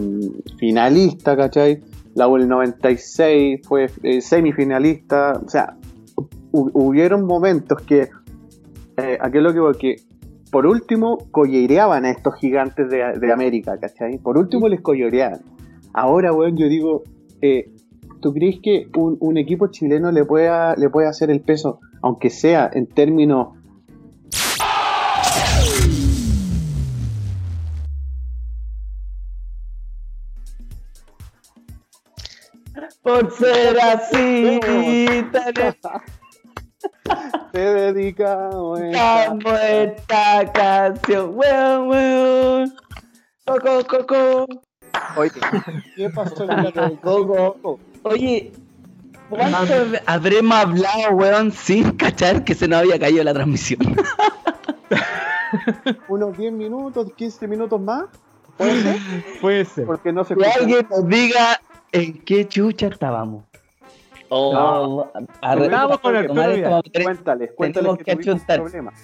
finalista, 0.59 1.37
¿cachai? 1.37 1.83
La 2.15 2.27
U 2.27 2.37
el 2.37 2.49
96 2.49 3.61
fue 3.67 3.89
semifinalista, 4.23 5.41
o 5.45 5.49
sea, 5.49 5.77
hu- 6.53 6.71
hubieron 6.75 7.25
momentos 7.27 7.83
que, 7.83 8.09
eh, 8.97 9.19
aquí 9.21 9.39
es 9.39 9.43
lo 9.43 9.53
que 9.53 9.61
voy, 9.61 9.75
que 9.77 9.97
por 10.51 10.67
último 10.67 11.19
collereaban 11.31 12.05
a 12.05 12.11
estos 12.11 12.35
gigantes 12.37 12.91
de, 12.91 13.19
de 13.19 13.33
América, 13.33 13.79
¿cachai? 13.79 14.19
Por 14.19 14.37
último 14.37 14.69
les 14.69 14.81
collereaban. 14.81 15.41
Ahora, 15.93 16.33
weón, 16.33 16.57
yo 16.57 16.69
digo, 16.69 17.03
eh, 17.41 17.71
¿tú 18.21 18.33
crees 18.33 18.61
que 18.63 18.89
un, 18.97 19.17
un 19.21 19.37
equipo 19.39 19.69
chileno 19.69 20.13
le 20.13 20.25
pueda, 20.25 20.75
le 20.77 20.89
puede 20.91 21.09
hacer 21.09 21.31
el 21.31 21.41
peso, 21.41 21.81
aunque 22.03 22.31
sea 22.31 22.71
en 22.73 22.87
términos 22.87 23.49
Por 33.03 33.31
ser 33.33 33.81
así, 33.81 34.61
te 37.53 37.59
dedicamos 37.59 38.81
dedicamos 38.81 39.61
esta 39.61 40.53
canción. 40.53 41.33
Weón, 41.35 41.89
weón. 41.89 42.75
Coco, 43.47 43.87
coco. 43.87 44.47
Oye, 45.17 45.31
¿qué 45.97 46.11
pasó 46.11 46.47
con 46.47 46.49
la 46.49 46.91
Coco. 47.01 47.79
Oye, 48.03 48.53
¿cuánto 49.29 49.75
habremos 50.07 50.57
hablado, 50.57 51.11
weón, 51.13 51.53
sin 51.53 51.93
cachar 51.93 52.45
que 52.45 52.55
se 52.55 52.69
nos 52.69 52.81
había 52.81 52.99
caído 52.99 53.23
la 53.25 53.35
transmisión? 53.35 53.81
Unos 56.09 56.37
10 56.37 56.53
minutos, 56.53 57.13
15 57.17 57.49
minutos 57.49 57.81
más, 57.81 58.05
¿puede 58.57 58.83
ser? 58.83 58.97
Puede 59.41 59.65
ser. 59.65 59.87
Porque 59.87 60.13
no 60.13 60.25
se 60.25 60.35
Que 60.37 60.43
escucha. 60.43 60.61
alguien 60.61 60.87
nos 60.91 61.09
diga 61.09 61.61
en 61.93 62.21
qué 62.25 62.47
chucha 62.47 62.89
estábamos. 62.89 63.45
Oh, 64.31 65.11
arre- 65.43 65.65
Estábamos 65.65 65.99
con 66.01 66.17
el 66.17 66.29
Cuéntales, 66.29 67.51
cuéntales 67.55 67.75
tenemos 67.75 67.99
que, 67.99 68.17
que 68.17 68.57
problemas. 68.57 68.95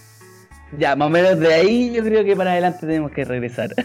Ya, 0.79 0.97
más 0.97 1.07
o 1.07 1.11
menos 1.11 1.39
de 1.39 1.53
ahí 1.55 1.93
yo 1.93 2.03
creo 2.03 2.24
que 2.24 2.35
para 2.37 2.53
adelante 2.53 2.87
tenemos 2.87 3.11
que 3.12 3.24
regresar. 3.24 3.70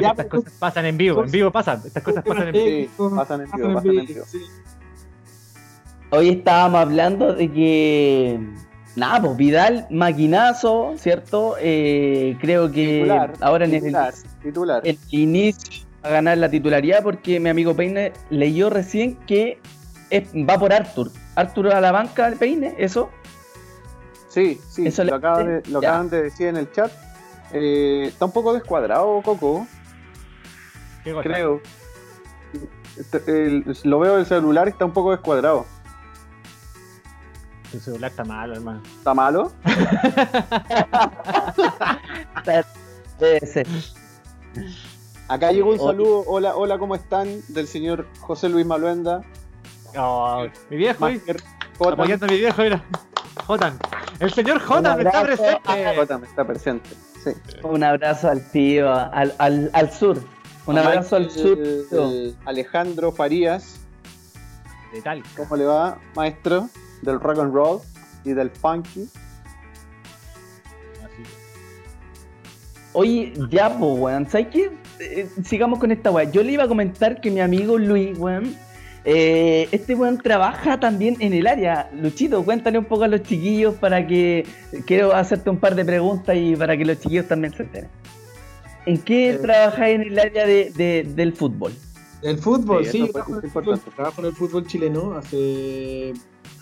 Ya, 0.00 0.10
estas 0.10 0.26
pues, 0.26 0.44
cosas 0.44 0.58
pasan 0.58 0.86
en 0.86 0.96
vivo, 0.96 1.24
en 1.24 1.30
vivo 1.30 1.50
pasan, 1.50 1.80
estas 1.84 2.02
cosas 2.02 2.24
pasan 2.24 2.48
en 2.48 2.52
vivo. 2.52 2.66
Sí, 3.10 3.16
pasan 3.16 3.40
en 3.40 3.50
vivo, 3.50 3.74
pasan 3.74 3.90
en 3.98 4.06
vivo. 4.06 4.24
Sí. 4.26 4.38
Hoy 6.10 6.28
estábamos 6.30 6.80
hablando 6.80 7.34
de 7.34 7.50
que. 7.50 8.40
Nada, 8.96 9.20
pues 9.22 9.36
Vidal, 9.36 9.86
maquinazo, 9.90 10.94
¿cierto? 10.96 11.54
Eh, 11.60 12.36
creo 12.40 12.70
que 12.72 13.02
Titular, 13.02 13.32
ahora 13.40 13.64
en 13.64 13.74
el, 13.74 13.80
titular, 13.82 14.14
titular. 14.42 14.82
el 14.84 14.98
inicio 15.10 15.84
a 16.02 16.08
ganar 16.08 16.38
la 16.38 16.48
titularidad 16.48 17.02
porque 17.02 17.38
mi 17.40 17.48
amigo 17.50 17.74
Peine 17.74 18.12
leyó 18.30 18.70
recién 18.70 19.16
que 19.26 19.58
es- 20.10 20.32
va 20.34 20.58
por 20.58 20.72
Arthur. 20.72 21.10
Arthur 21.36 21.72
a 21.74 21.80
la 21.80 21.92
banca, 21.92 22.32
Peine, 22.38 22.74
¿eso? 22.78 23.10
Sí, 24.28 24.60
sí, 24.68 24.86
Eso 24.86 25.04
lo, 25.04 25.14
acaban 25.16 25.46
de, 25.46 25.62
lo 25.70 25.78
acaban 25.78 26.08
de 26.08 26.22
decir 26.22 26.46
en 26.48 26.56
el 26.56 26.70
chat. 26.72 26.90
Eh, 27.52 28.04
está 28.08 28.24
un 28.26 28.32
poco 28.32 28.52
descuadrado, 28.54 29.20
Coco, 29.22 29.66
creo. 31.22 31.60
Este, 32.96 33.18
el- 33.46 33.64
lo 33.84 33.98
veo 33.98 34.14
en 34.14 34.20
el 34.20 34.26
celular 34.26 34.68
y 34.68 34.70
está 34.70 34.84
un 34.84 34.92
poco 34.92 35.10
descuadrado. 35.10 35.66
Tu 37.72 37.80
celular 37.80 38.10
está 38.10 38.24
malo, 38.24 38.54
hermano. 38.54 38.82
¿Está 38.98 39.14
malo? 39.14 39.52
Debe 43.18 43.46
ser. 43.46 43.66
Acá 45.30 45.52
llegó 45.52 45.70
un 45.70 45.78
saludo. 45.78 46.24
Hola, 46.26 46.56
hola, 46.56 46.76
¿cómo 46.76 46.96
están? 46.96 47.40
Del 47.46 47.68
señor 47.68 48.04
José 48.18 48.48
Luis 48.48 48.66
Maluenda. 48.66 49.22
Oh, 49.96 50.44
mi 50.68 50.76
viejo, 50.76 51.06
apoyando 51.78 52.26
mi 52.26 52.36
viejo, 52.38 52.60
mira. 52.62 52.84
Jotan. 53.46 53.78
El 54.18 54.32
señor 54.32 54.58
Jotan 54.60 55.06
está 55.06 55.22
presente. 55.22 55.94
Jotan 55.96 56.24
está 56.24 56.44
presente. 56.44 56.90
Sí. 57.22 57.30
Un 57.62 57.84
abrazo 57.84 58.28
al 58.28 58.44
tío, 58.50 58.92
al, 58.92 59.32
al, 59.38 59.70
al 59.72 59.92
sur. 59.92 60.20
Un 60.66 60.78
abrazo 60.78 61.14
al 61.14 61.30
sur. 61.30 61.56
eh, 61.60 62.34
Alejandro 62.44 63.12
Farías. 63.12 63.78
De 64.92 65.00
tal. 65.00 65.22
¿Cómo 65.36 65.54
le 65.56 65.64
va, 65.64 65.96
maestro? 66.16 66.68
Del 67.02 67.20
rock 67.20 67.38
and 67.38 67.54
roll 67.54 67.80
y 68.24 68.32
del 68.32 68.50
funky. 68.50 69.08
Así. 71.04 71.22
Oye, 72.94 73.32
ya, 73.48 73.68
pues, 73.78 73.98
weón. 73.98 74.28
¿Sabes 74.28 74.48
qué? 74.48 74.79
Eh, 75.00 75.26
sigamos 75.44 75.78
con 75.78 75.90
esta 75.92 76.10
weá. 76.10 76.30
Yo 76.30 76.42
le 76.42 76.52
iba 76.52 76.64
a 76.64 76.68
comentar 76.68 77.20
que 77.20 77.30
mi 77.30 77.40
amigo 77.40 77.78
Luis, 77.78 78.18
weón. 78.18 78.54
eh, 79.04 79.66
este 79.72 79.94
weón 79.94 80.18
trabaja 80.18 80.78
también 80.78 81.16
en 81.20 81.32
el 81.32 81.46
área. 81.46 81.90
Luchito, 81.94 82.44
cuéntale 82.44 82.78
un 82.78 82.84
poco 82.84 83.04
a 83.04 83.08
los 83.08 83.22
chiquillos 83.22 83.74
para 83.76 84.06
que. 84.06 84.44
Quiero 84.86 85.14
hacerte 85.14 85.48
un 85.50 85.58
par 85.58 85.74
de 85.74 85.84
preguntas 85.84 86.36
y 86.36 86.54
para 86.54 86.76
que 86.76 86.84
los 86.84 86.98
chiquillos 87.00 87.26
también 87.26 87.54
se 87.54 87.62
enteren. 87.62 87.88
¿En 88.86 88.98
qué 88.98 89.30
Eh. 89.30 89.38
trabajas 89.38 89.88
en 89.88 90.02
el 90.02 90.18
área 90.18 90.46
de, 90.46 90.70
de- 90.76 91.04
del 91.14 91.32
fútbol? 91.32 91.72
El 92.22 92.36
fútbol, 92.38 92.84
Sí, 92.84 92.90
sí, 93.06 93.08
trabajo, 93.12 93.32
en 93.32 93.38
el 93.38 93.44
importante. 93.46 93.80
fútbol, 93.80 93.94
trabajo 93.94 94.20
en 94.20 94.26
el 94.26 94.32
fútbol 94.34 94.66
chileno 94.66 95.12
hace. 95.16 96.12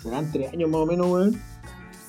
serán 0.02 0.30
tres 0.30 0.52
años 0.52 0.70
más 0.70 0.80
o 0.82 0.86
menos, 0.86 1.06
weón. 1.08 1.40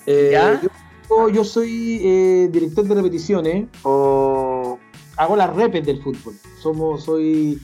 Eh, 0.06 0.30
¿Ya? 0.32 0.62
Yo, 1.10 1.30
yo 1.30 1.44
soy 1.44 2.02
eh, 2.04 2.50
director 2.52 2.86
de 2.88 2.94
repeticiones 2.96 3.66
o 3.82 4.78
hago 5.20 5.36
las 5.36 5.54
repes 5.56 5.86
del 5.86 6.02
fútbol. 6.02 6.34
Somos, 6.62 7.04
soy. 7.04 7.60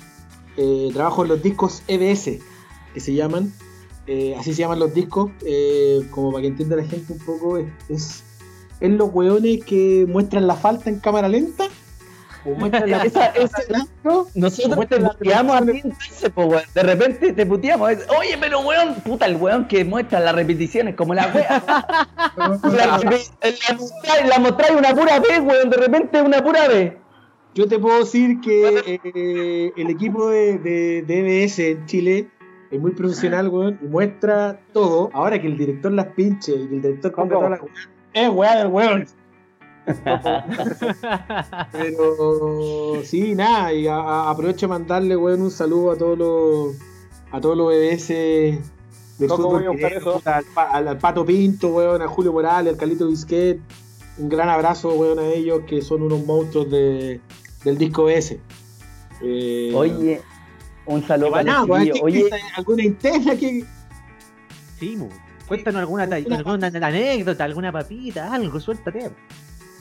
eh, 0.58 0.89
trabajo 0.93 1.24
en 1.24 1.30
los 1.30 1.41
discos 1.41 1.82
EBS, 1.88 2.39
que 2.93 2.99
se 2.99 3.14
llaman. 3.14 3.51
eh, 4.08 4.36
así 4.39 4.53
se 4.53 4.62
llaman 4.62 4.78
los 4.80 4.93
discos, 4.93 5.32
eh, 5.45 6.08
como 6.12 6.32
para 6.32 6.43
que 6.43 6.47
entienda 6.49 6.76
la 6.76 6.84
gente 6.84 7.12
un 7.12 7.20
poco, 7.20 7.58
es, 7.58 7.66
es, 7.89 8.24
es 8.80 8.91
los 8.91 9.10
weones 9.14 9.66
que 9.66 10.06
muestran 10.08 10.45
la 10.47 10.56
falta 10.56 10.89
en 10.89 10.99
cámara 10.99 11.28
lenta. 11.28 11.66
O 12.45 12.51
muestran 12.53 12.89
la 12.91 13.03
Esa- 13.03 13.26
esa- 13.30 13.88
¿no? 14.03 14.28
Nosotros 14.36 14.88
te 14.88 14.99
puteamos 14.99 15.60
entonces, 15.62 16.32
weón. 16.36 16.62
De 16.76 16.84
repente 16.84 17.34
te 17.34 17.45
puteamos. 17.45 17.89
Es, 17.91 18.06
Oye, 18.20 18.38
pero 18.39 18.60
weón, 18.60 18.93
puta, 19.03 19.26
el 19.26 19.38
weón 19.38 19.68
que 19.68 19.84
muestra 19.84 20.20
las 20.20 20.36
repeticiones 20.36 20.93
como 20.95 21.16
la 21.16 21.28
wea. 21.34 21.64
la, 22.38 22.47
la 22.47 22.97
mostráis 23.01 24.30
la 24.30 24.39
mostráis 24.39 24.78
una 24.78 24.93
pura 24.93 25.20
vez, 25.20 25.39
weón. 25.41 25.70
De 25.72 25.78
repente 25.78 26.22
una 26.22 26.43
pura 26.43 26.68
vez. 26.68 26.93
Yo 27.56 27.68
te 27.68 27.80
puedo 27.80 27.99
decir 27.99 28.39
que 28.41 28.99
eh, 29.16 29.72
el 29.76 29.89
equipo 29.89 30.30
de, 30.30 30.58
de, 30.60 31.01
de 31.03 31.43
EBS 31.45 31.60
en 31.60 31.86
Chile 31.86 32.28
es 32.70 32.80
muy 32.82 32.91
profesional, 32.91 33.47
weón, 33.49 33.80
y 33.82 33.86
muestra 33.88 34.60
todo. 34.74 35.10
Ahora 35.14 35.41
que 35.41 35.47
el 35.47 35.58
director 35.58 35.91
las 35.93 36.08
pinche 36.08 36.51
y 36.51 36.68
que 36.68 36.76
el 36.76 36.82
director 36.82 37.12
compra 37.14 37.38
¿Cómo? 37.38 37.47
toda 37.47 37.58
la 37.58 37.64
weá, 37.64 37.72
es 38.14 38.30
weá 38.30 38.58
del 38.58 38.68
weón. 38.68 39.06
Pero 41.72 43.01
sí, 43.03 43.36
nada, 43.36 43.72
y 43.74 43.88
a- 43.88 43.95
a- 43.95 44.30
aprovecho 44.32 44.66
de 44.68 44.70
mandarle, 44.72 45.16
weón, 45.16 45.41
un 45.43 45.51
saludo 45.51 45.91
a 45.91 45.97
todos 45.97 46.18
los 46.18 46.76
a 47.32 47.39
todos 47.41 47.58
los 47.58 47.74
EBS 47.74 48.08
del 48.10 49.30
¿Cómo 49.30 49.49
fútbol 49.51 49.68
a 49.84 49.88
eso? 49.88 50.22
al- 50.56 50.88
al 50.88 50.97
Pato 50.97 51.26
Pinto, 51.26 51.70
weón, 51.70 52.01
a 52.01 52.08
Julio 52.08 52.34
Morales, 52.34 52.74
al 52.74 52.80
Calito 52.80 53.08
Bisquet. 53.08 53.60
Un 54.18 54.30
gran 54.30 54.47
abrazo, 54.49 54.93
weón, 54.93 55.20
a 55.20 55.28
ellos 55.28 55.62
que 55.68 55.82
son 55.82 56.01
unos 56.03 56.26
monstruos 56.26 56.70
de, 56.72 57.20
del 57.66 57.78
disco 57.78 58.09
S. 58.09 58.39
Eh, 59.22 59.72
Oye, 59.76 60.22
un 60.86 61.05
saludo 61.05 61.32
para 61.32 61.43
chiquillos. 61.61 61.97
¿qué- 61.99 62.03
Oye, 62.03 62.30
¿alguna 62.55 62.84
interna 62.84 63.36
que 63.36 63.66
Sí, 64.80 64.95
mu. 64.95 65.09
Cuéntanos 65.47 65.82
alguna, 65.82 66.07
ta- 66.09 66.16
alguna 66.16 66.68
anécdota, 66.68 67.43
alguna 67.43 67.72
papita, 67.72 68.34
algo, 68.34 68.59
suéltate. 68.59 69.11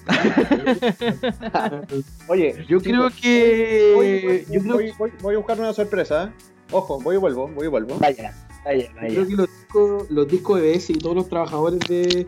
Oye, 2.28 2.64
Yo 2.68 2.80
creo 2.80 3.08
que. 3.20 3.92
Voy, 3.94 4.20
voy- 4.22 4.46
yo 4.50 4.60
creo 4.60 4.74
voy- 4.74 4.92
voy- 4.98 5.12
voy 5.22 5.34
a 5.34 5.38
buscar 5.38 5.58
una 5.58 5.72
sorpresa. 5.72 6.24
¿eh? 6.24 6.30
Ojo, 6.70 7.00
voy 7.00 7.16
y 7.16 7.18
vuelvo, 7.18 7.48
voy 7.48 7.66
y 7.66 7.68
vuelvo. 7.68 7.98
vaya, 7.98 8.34
vaya, 8.64 8.86
Yo 8.88 8.94
vaya. 8.94 9.08
creo 9.14 9.26
que 9.28 9.34
los 9.36 9.48
discos, 9.48 10.10
los 10.10 10.28
discos 10.28 10.60
de 10.60 10.72
BS 10.72 10.92
y 10.92 10.98
todos 10.98 11.16
los 11.16 11.28
trabajadores 11.28 11.80
de, 11.88 12.26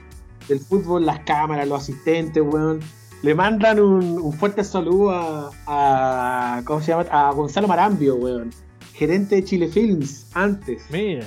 del 0.48 0.60
fútbol, 0.60 1.04
las 1.06 1.20
cámaras, 1.20 1.66
los 1.68 1.82
asistentes, 1.82 2.42
weón, 2.42 2.80
le 3.22 3.34
mandan 3.34 3.80
un, 3.80 4.18
un 4.18 4.32
fuerte 4.32 4.62
saludo 4.64 5.10
a, 5.10 5.50
a. 5.66 6.62
¿Cómo 6.64 6.80
se 6.80 6.88
llama? 6.92 7.06
A 7.10 7.32
Gonzalo 7.32 7.68
Marambio, 7.68 8.16
weón. 8.16 8.50
Gerente 8.94 9.36
de 9.36 9.44
Chile 9.44 9.68
Films, 9.68 10.26
antes. 10.34 10.82
Mira. 10.90 11.26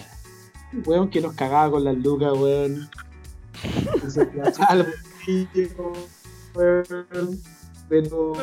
Weón, 0.85 1.09
que 1.09 1.21
nos 1.21 1.33
cagaba 1.33 1.71
con 1.71 1.83
las 1.83 1.97
lucas, 1.97 2.33
weón. 2.37 2.89
Pero, 7.89 8.33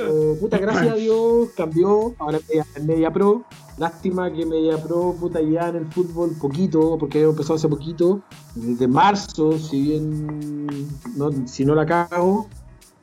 puta, 0.41 0.59
gracias 0.59 0.89
a 0.93 0.97
Dios 0.97 1.51
cambió. 1.57 2.15
Ahora 2.19 2.39
es 2.49 2.83
Media- 2.83 3.13
Pro. 3.13 3.45
Lástima 3.79 4.33
que 4.33 4.45
Media 4.47 4.83
Pro, 4.83 5.15
puta, 5.21 5.41
ya 5.41 5.69
en 5.69 5.77
el 5.77 5.87
fútbol 5.87 6.33
poquito, 6.41 6.97
porque 6.99 7.23
empezado 7.23 7.55
hace 7.55 7.69
poquito. 7.69 8.23
Desde 8.55 8.89
marzo, 8.89 9.57
si 9.59 9.83
bien, 9.83 10.89
no, 11.15 11.31
si 11.47 11.65
no 11.65 11.75
la 11.75 11.87
cago. 11.87 12.49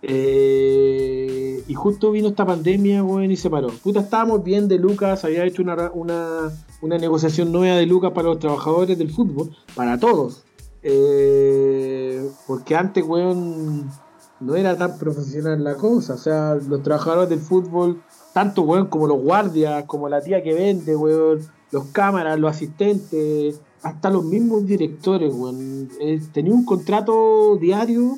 Eh, 0.06 1.64
y 1.66 1.74
justo 1.74 2.12
vino 2.12 2.28
esta 2.28 2.45
pandemia, 2.45 3.04
weón, 3.04 3.32
y 3.32 3.38
se 3.38 3.49
paró. 3.49 3.70
Puta, 3.70 4.01
estábamos 4.01 4.43
bien 4.43 4.68
de 4.68 4.78
Lucas, 4.78 5.24
había 5.24 5.45
hecho 5.45 5.62
una, 5.62 5.91
una, 5.93 6.51
una 6.82 6.97
negociación 6.97 7.51
nueva 7.54 7.78
de 7.78 7.86
Lucas 7.86 8.12
para 8.12 8.28
los 8.28 8.39
trabajadores 8.39 8.97
del 8.97 9.10
fútbol, 9.10 9.56
para 9.76 9.97
todos. 9.97 10.43
Eh, 10.84 12.30
porque 12.45 12.76
antes, 12.76 13.06
weón, 13.06 13.89
no 14.41 14.56
era 14.56 14.78
tan 14.78 14.97
profesional 14.99 15.64
la 15.64 15.76
cosa. 15.76 16.16
O 16.16 16.18
sea, 16.18 16.56
los 16.56 16.84
trabajadores 16.84 17.30
del 17.30 17.39
fútbol, 17.39 18.01
tanto, 18.34 18.64
weón, 18.64 18.88
como 18.88 19.08
los 19.08 19.22
guardias, 19.22 19.86
como 19.86 20.10
la 20.10 20.22
tía 20.22 20.43
que 20.43 20.54
vende, 20.54 20.97
weón, 20.97 21.39
los 21.72 21.86
cámaras, 21.86 22.38
los 22.38 22.51
asistentes, 22.51 23.62
hasta 23.82 24.10
los 24.10 24.26
mismos 24.26 24.66
directores, 24.66 25.34
weón. 25.34 25.89
Eh, 26.01 26.22
tenía 26.34 26.54
un 26.54 26.66
contrato 26.66 27.56
diario 27.56 28.18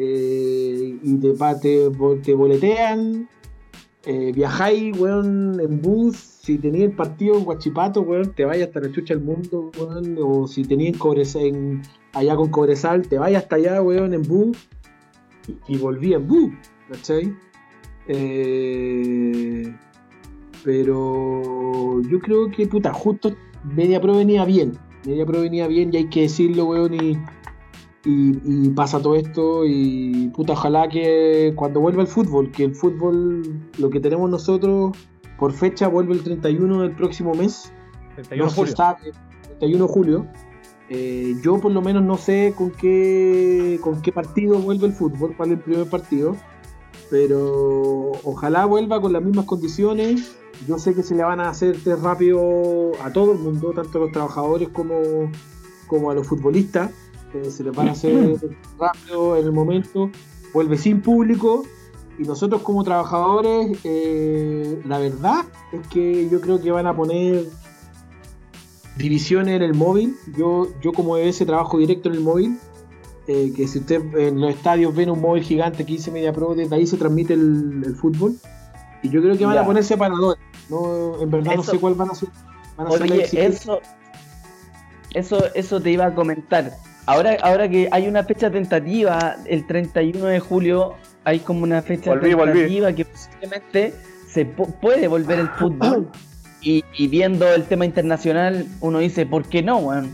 eh, 0.00 0.96
y 1.02 1.16
te, 1.16 1.32
te, 1.60 1.88
bo- 1.88 2.16
te 2.16 2.34
boletean. 2.34 3.28
Eh, 4.06 4.32
viajáis, 4.34 4.96
weón, 4.98 5.58
en 5.60 5.82
bus. 5.82 6.16
Si 6.16 6.56
tenías 6.56 6.84
el 6.90 6.96
partido 6.96 7.36
en 7.36 7.44
Guachipato, 7.44 8.00
weón, 8.02 8.32
te 8.32 8.44
vayas 8.44 8.68
hasta 8.68 8.80
la 8.80 8.92
chucha 8.92 9.14
del 9.14 9.24
mundo, 9.24 9.70
weón. 9.78 10.16
O 10.22 10.46
si 10.46 10.62
tenías 10.62 10.96
en- 11.34 11.82
allá 12.12 12.36
con 12.36 12.48
Cobresal, 12.50 13.06
te 13.08 13.18
vayas 13.18 13.42
hasta 13.42 13.56
allá, 13.56 13.82
weón, 13.82 14.14
en 14.14 14.22
bus. 14.22 14.56
Y, 15.48 15.74
y 15.74 15.78
volví 15.78 16.14
en 16.14 16.26
bus, 16.28 16.52
¿cachai? 16.90 17.34
Eh, 18.06 19.74
pero 20.64 22.00
yo 22.02 22.18
creo 22.20 22.50
que, 22.50 22.66
puta, 22.66 22.92
justo 22.92 23.34
Media 23.74 24.00
Pro 24.00 24.16
venía 24.16 24.44
bien. 24.44 24.72
Media 25.06 25.26
Pro 25.26 25.40
venía 25.40 25.66
bien 25.66 25.90
y 25.92 25.98
hay 25.98 26.08
que 26.08 26.22
decirlo, 26.22 26.66
weón, 26.66 26.94
y, 26.94 27.18
y, 28.04 28.38
y 28.44 28.70
pasa 28.70 29.00
todo 29.00 29.16
esto 29.16 29.64
y 29.66 30.28
puta, 30.28 30.52
ojalá 30.52 30.88
que 30.88 31.52
cuando 31.56 31.80
vuelva 31.80 32.02
el 32.02 32.08
fútbol, 32.08 32.50
que 32.52 32.64
el 32.64 32.74
fútbol, 32.74 33.42
lo 33.78 33.90
que 33.90 34.00
tenemos 34.00 34.30
nosotros 34.30 34.96
por 35.38 35.52
fecha 35.52 35.88
vuelve 35.88 36.14
el 36.14 36.22
31 36.22 36.82
del 36.82 36.92
próximo 36.92 37.34
mes, 37.34 37.72
31 38.14 38.44
no 38.44 38.50
julio. 38.50 38.76
sabe, 38.76 39.12
31 39.58 39.86
de 39.86 39.92
julio. 39.92 40.26
Eh, 40.90 41.34
yo 41.42 41.60
por 41.60 41.70
lo 41.72 41.82
menos 41.82 42.02
no 42.02 42.16
sé 42.16 42.54
con 42.56 42.70
qué 42.70 43.78
con 43.82 44.00
qué 44.00 44.10
partido 44.10 44.58
vuelve 44.58 44.86
el 44.86 44.94
fútbol, 44.94 45.34
cuál 45.36 45.50
es 45.50 45.58
el 45.58 45.62
primer 45.62 45.88
partido, 45.88 46.34
pero 47.10 48.12
ojalá 48.24 48.64
vuelva 48.64 49.00
con 49.00 49.12
las 49.12 49.22
mismas 49.22 49.44
condiciones. 49.44 50.36
Yo 50.66 50.78
sé 50.78 50.94
que 50.94 51.02
se 51.02 51.14
le 51.14 51.22
van 51.22 51.40
a 51.40 51.50
hacer 51.50 51.76
test 51.82 52.02
rápido 52.02 52.92
a 53.04 53.12
todo 53.12 53.32
el 53.32 53.38
mundo, 53.38 53.72
tanto 53.72 53.98
a 53.98 54.00
los 54.02 54.12
trabajadores 54.12 54.68
como, 54.70 55.30
como 55.86 56.10
a 56.10 56.14
los 56.14 56.26
futbolistas. 56.26 56.90
Eh, 57.34 57.50
se 57.50 57.62
les 57.64 57.74
van 57.74 57.88
a 57.88 57.92
hacer 57.92 58.36
rápido 58.78 59.36
en 59.36 59.44
el 59.46 59.52
momento. 59.52 60.10
Vuelve 60.54 60.78
sin 60.78 61.00
público. 61.02 61.64
Y 62.18 62.22
nosotros 62.24 62.62
como 62.62 62.82
trabajadores, 62.82 63.78
eh, 63.84 64.80
la 64.86 64.98
verdad 64.98 65.44
es 65.72 65.86
que 65.88 66.28
yo 66.28 66.40
creo 66.40 66.60
que 66.60 66.72
van 66.72 66.86
a 66.88 66.96
poner 66.96 67.44
divisiones 68.96 69.54
en 69.56 69.62
el 69.62 69.74
móvil. 69.74 70.16
Yo, 70.36 70.66
yo 70.82 70.92
como 70.92 71.16
ese 71.16 71.46
trabajo 71.46 71.78
directo 71.78 72.08
en 72.08 72.16
el 72.16 72.20
móvil, 72.20 72.58
eh, 73.28 73.52
que 73.54 73.68
si 73.68 73.78
usted 73.78 74.02
en 74.16 74.40
los 74.40 74.50
estadios 74.50 74.94
ven 74.96 75.10
un 75.10 75.20
móvil 75.20 75.44
gigante 75.44 75.84
que 75.86 75.92
dice 75.92 76.10
Media 76.10 76.32
Pro, 76.32 76.54
desde 76.54 76.74
ahí 76.74 76.86
se 76.86 76.96
transmite 76.96 77.34
el, 77.34 77.82
el 77.86 77.94
fútbol. 77.94 78.34
Y 79.02 79.10
yo 79.10 79.20
creo 79.22 79.36
que 79.38 79.44
van 79.46 79.54
Ya. 79.54 79.60
a 79.60 79.66
poner 79.66 79.84
separadores. 79.84 80.40
No, 80.68 81.20
en 81.20 81.30
verdad 81.30 81.54
no 81.54 81.62
sé 81.62 81.78
cuál 81.78 81.94
van 81.94 82.10
a 82.10 82.14
ser. 82.14 82.28
Van 82.76 82.88
a 82.88 82.90
ser 82.90 83.02
Oye, 83.02 83.20
exigencias. 83.22 83.62
eso, 83.62 83.78
eso, 85.14 85.44
eso 85.54 85.80
te 85.80 85.92
iba 85.92 86.06
a 86.06 86.14
comentar. 86.16 86.72
Ahora, 87.08 87.36
ahora 87.42 87.68
que 87.68 87.88
hay 87.90 88.06
una 88.06 88.22
fecha 88.24 88.50
tentativa, 88.50 89.36
el 89.46 89.66
31 89.66 90.24
de 90.26 90.40
julio, 90.40 90.94
hay 91.24 91.40
como 91.40 91.62
una 91.64 91.82
fecha 91.82 92.10
Volví, 92.10 92.34
volví. 92.34 92.52
tentativa 92.52 92.92
que 92.92 93.04
posiblemente 93.04 93.94
se 94.28 94.46
pu- 94.56 94.72
puede 94.80 95.08
volver 95.08 95.38
el 95.40 95.48
fútbol. 95.48 96.10
Y, 96.60 96.84
y 96.96 97.06
viendo 97.08 97.46
el 97.54 97.64
tema 97.64 97.84
internacional, 97.84 98.66
uno 98.80 98.98
dice, 98.98 99.26
¿por 99.26 99.44
qué 99.48 99.62
no, 99.62 99.78
weón? 99.78 100.12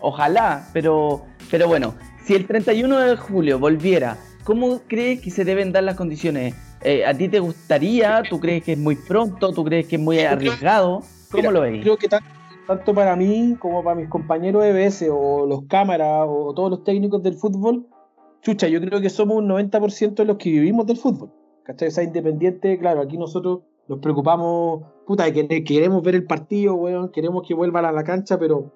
Ojalá, 0.00 0.68
pero, 0.72 1.24
pero 1.50 1.68
bueno, 1.68 1.94
si 2.24 2.34
el 2.34 2.46
31 2.46 2.98
de 3.00 3.16
julio 3.16 3.58
volviera, 3.58 4.16
¿cómo 4.44 4.80
crees 4.88 5.20
que 5.20 5.30
se 5.30 5.44
deben 5.44 5.72
dar 5.72 5.84
las 5.84 5.96
condiciones? 5.96 6.54
Eh, 6.82 7.04
¿A 7.06 7.14
ti 7.14 7.28
te 7.28 7.38
gustaría? 7.40 8.22
¿Tú 8.28 8.40
crees 8.40 8.62
que 8.64 8.72
es 8.72 8.78
muy 8.78 8.96
pronto? 8.96 9.52
¿Tú 9.52 9.64
crees 9.64 9.86
que 9.86 9.96
es 9.96 10.02
muy 10.02 10.20
arriesgado? 10.20 11.02
¿Cómo 11.30 11.42
Mira, 11.42 11.50
lo 11.52 11.60
veis? 11.62 11.82
Creo 11.82 11.96
que 11.96 12.08
tan- 12.08 12.22
tanto 12.66 12.94
para 12.94 13.16
mí 13.16 13.56
como 13.58 13.82
para 13.82 13.96
mis 13.96 14.08
compañeros 14.08 14.62
de 14.62 14.72
BS 14.72 15.08
o 15.10 15.46
los 15.46 15.64
cámaras 15.66 16.26
o 16.28 16.52
todos 16.54 16.70
los 16.70 16.84
técnicos 16.84 17.22
del 17.22 17.34
fútbol, 17.34 17.86
chucha, 18.42 18.68
yo 18.68 18.80
creo 18.80 19.00
que 19.00 19.10
somos 19.10 19.38
un 19.38 19.48
90% 19.48 20.14
de 20.14 20.24
los 20.24 20.36
que 20.36 20.50
vivimos 20.50 20.86
del 20.86 20.96
fútbol. 20.96 21.30
¿Cachai? 21.64 21.88
O 21.88 21.90
sea, 21.90 22.04
independiente, 22.04 22.78
claro, 22.78 23.00
aquí 23.00 23.16
nosotros 23.16 23.60
nos 23.88 23.98
preocupamos, 23.98 24.82
puta, 25.06 25.30
que 25.32 25.64
queremos 25.64 26.02
ver 26.02 26.14
el 26.14 26.24
partido, 26.26 26.74
weón, 26.74 27.10
queremos 27.10 27.46
que 27.46 27.54
vuelvan 27.54 27.86
a 27.86 27.92
la 27.92 28.04
cancha, 28.04 28.38
pero, 28.38 28.72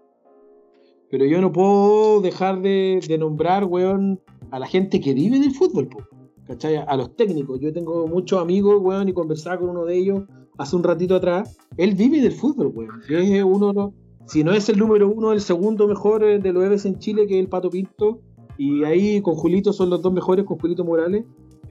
pero 1.10 1.26
yo 1.26 1.40
no 1.40 1.52
puedo 1.52 2.20
dejar 2.20 2.60
de, 2.62 3.00
de 3.06 3.18
nombrar, 3.18 3.64
weón, 3.64 4.20
a 4.50 4.58
la 4.58 4.66
gente 4.66 5.00
que 5.00 5.12
vive 5.12 5.38
del 5.38 5.52
fútbol, 5.52 5.88
po, 5.88 5.98
¿cachai? 6.46 6.76
A 6.76 6.96
los 6.96 7.14
técnicos. 7.14 7.60
Yo 7.60 7.72
tengo 7.74 8.06
muchos 8.06 8.40
amigos, 8.40 8.80
weón, 8.80 9.08
y 9.08 9.12
conversaba 9.12 9.58
con 9.58 9.70
uno 9.70 9.84
de 9.84 9.96
ellos 9.96 10.22
hace 10.58 10.76
un 10.76 10.82
ratito 10.82 11.16
atrás. 11.16 11.56
Él 11.76 11.94
vive 11.94 12.20
del 12.20 12.32
fútbol, 12.32 12.72
weón. 12.74 13.00
Es 13.08 13.42
uno, 13.42 13.94
si 14.26 14.44
no 14.44 14.52
es 14.52 14.68
el 14.68 14.78
número 14.78 15.08
uno, 15.08 15.32
el 15.32 15.40
segundo 15.40 15.88
mejor 15.88 16.22
eh, 16.24 16.38
de 16.38 16.52
los 16.52 16.64
EVEs 16.64 16.84
en 16.84 16.98
Chile, 16.98 17.26
que 17.26 17.38
es 17.38 17.44
el 17.44 17.48
Pato 17.48 17.70
Pinto. 17.70 18.20
Y 18.58 18.84
ahí 18.84 19.22
con 19.22 19.34
Julito 19.34 19.72
son 19.72 19.88
los 19.88 20.02
dos 20.02 20.12
mejores, 20.12 20.44
con 20.44 20.58
Julito 20.58 20.84
Morales. 20.84 21.24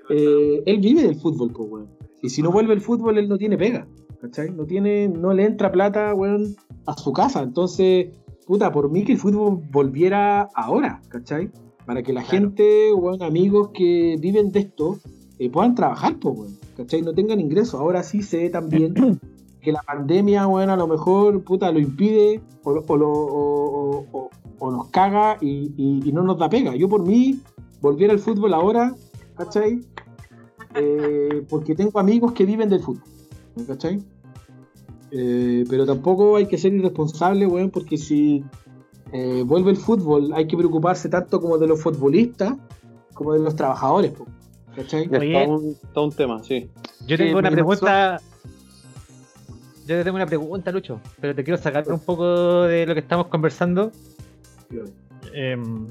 Eh, 0.10 0.64
él 0.66 0.80
vive 0.80 1.04
del 1.04 1.16
fútbol, 1.16 1.52
pues, 1.52 1.70
weón. 1.70 1.88
Y 2.24 2.30
si 2.30 2.42
no 2.42 2.52
vuelve 2.52 2.74
el 2.74 2.82
fútbol, 2.82 3.18
él 3.18 3.30
no 3.30 3.38
tiene 3.38 3.58
pega. 3.58 3.88
¿Cachai? 4.22 4.50
No 4.52 4.66
tiene, 4.66 5.08
no 5.08 5.34
le 5.34 5.46
entra 5.46 5.72
plata, 5.72 6.16
weón, 6.16 6.56
a 6.88 6.98
su 6.98 7.14
casa. 7.14 7.44
Entonces, 7.44 8.08
puta, 8.48 8.72
por 8.72 8.90
mí 8.90 9.04
que 9.04 9.12
el 9.12 9.18
fútbol 9.20 9.62
volviera 9.72 10.50
ahora, 10.56 11.02
¿cachai? 11.10 11.52
Para 11.86 12.02
que 12.02 12.14
la 12.14 12.24
gente, 12.24 12.92
weón, 12.94 13.22
amigos 13.22 13.70
que 13.74 14.16
viven 14.20 14.52
de 14.52 14.62
esto, 14.62 14.98
eh, 15.40 15.50
puedan 15.50 15.76
trabajar, 15.76 16.16
pues, 16.20 16.38
weón. 16.38 16.58
¿Cachai? 16.76 17.02
No 17.02 17.14
tengan 17.14 17.40
ingresos. 17.40 17.76
Ahora 17.80 18.04
sí 18.04 18.22
se 18.22 18.38
ve 18.38 18.50
también 18.50 18.94
que 19.62 19.72
la 19.72 19.82
pandemia, 19.82 20.48
weón, 20.48 20.70
a 20.70 20.76
lo 20.76 20.88
mejor, 20.88 21.44
puta, 21.44 21.72
lo 21.72 21.80
impide 21.80 22.42
o, 22.64 22.84
o 22.88 22.98
lo- 22.98 23.10
o- 23.12 24.06
o- 24.12 24.30
o 24.60 24.72
nos 24.72 24.88
caga 24.90 25.38
y, 25.42 25.72
y- 25.78 26.02
y 26.10 26.12
no 26.12 26.24
nos 26.24 26.38
da 26.40 26.50
pega. 26.50 26.76
Yo 26.76 26.90
por 26.90 27.06
mí 27.06 27.40
volviera 27.82 28.14
al 28.14 28.20
fútbol 28.20 28.54
ahora, 28.54 28.96
¿cachai? 29.36 29.82
Eh, 30.76 31.46
porque 31.50 31.76
tengo 31.76 32.00
amigos 32.00 32.34
que 32.34 32.46
viven 32.46 32.70
del 32.70 32.80
fútbol, 32.82 33.04
¿cachai? 33.68 34.02
Eh, 35.12 35.64
pero 35.70 35.86
tampoco 35.86 36.36
hay 36.36 36.48
que 36.48 36.58
ser 36.58 36.74
irresponsable, 36.74 37.46
weón, 37.48 37.70
porque 37.70 37.98
si 37.98 38.44
eh, 39.14 39.44
vuelve 39.46 39.72
el 39.72 39.78
fútbol 39.78 40.34
hay 40.34 40.48
que 40.48 40.58
preocuparse 40.58 41.08
tanto 41.08 41.40
como 41.40 41.58
de 41.58 41.68
los 41.68 41.82
futbolistas 41.82 42.56
como 43.14 43.34
de 43.34 43.40
los 43.40 43.56
trabajadores, 43.56 44.12
po, 44.12 44.26
¿cachai? 44.78 45.10
Oye. 45.14 45.76
todo 45.94 46.06
un, 46.06 46.12
tema, 46.14 46.42
sí. 46.44 46.70
Yo 47.06 47.18
tengo 47.18 47.32
Sí, 47.32 47.36
una 47.36 47.52
pregunta. 47.52 48.22
Yo 49.86 49.96
te 49.98 50.04
tengo 50.04 50.16
una 50.16 50.26
pregunta, 50.26 50.72
Lucho, 50.72 51.00
pero 51.22 51.34
te 51.36 51.44
quiero 51.44 51.58
sacar 51.62 51.86
un 51.92 52.00
poco 52.00 52.64
de 52.64 52.86
lo 52.86 52.94
que 52.94 53.00
estamos 53.00 53.28
conversando 53.28 53.92
em, 55.34 55.88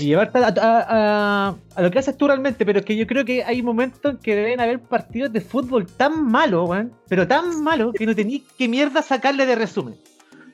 y 0.00 0.04
llevarte 0.06 0.38
a, 0.38 0.46
a- 0.48 0.50
a- 0.88 1.56
a 1.74 1.82
lo 1.82 1.90
que 1.90 1.98
haces 1.98 2.16
tú 2.16 2.26
realmente, 2.26 2.64
pero 2.64 2.78
es 2.80 2.84
que 2.86 2.96
yo 2.96 3.06
creo 3.06 3.24
que 3.24 3.44
hay 3.44 3.62
momentos 3.62 4.12
en 4.14 4.18
que 4.18 4.34
deben 4.34 4.60
haber 4.60 4.80
partidos 4.80 5.32
de 5.32 5.40
fútbol 5.42 5.86
tan 5.86 6.24
malos, 6.26 6.68
weón, 6.68 6.92
pero 7.08 7.26
tan 7.28 7.62
malos 7.62 7.92
que 7.94 8.06
no 8.06 8.14
tenéis 8.14 8.42
que 8.58 8.66
mierda 8.68 9.02
sacarle 9.02 9.46
de 9.46 9.54
resumen. 9.56 9.96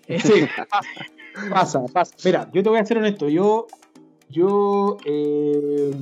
Eh, 0.08 0.18
Sí, 0.20 0.32
pasa, 1.50 1.80
pasa. 1.92 2.14
Mira, 2.24 2.50
yo 2.52 2.62
te 2.62 2.68
voy 2.68 2.78
a 2.80 2.84
ser 2.84 2.98
honesto. 2.98 3.28
Yo, 3.28 3.68
yo, 4.28 4.98
eh, 5.06 5.92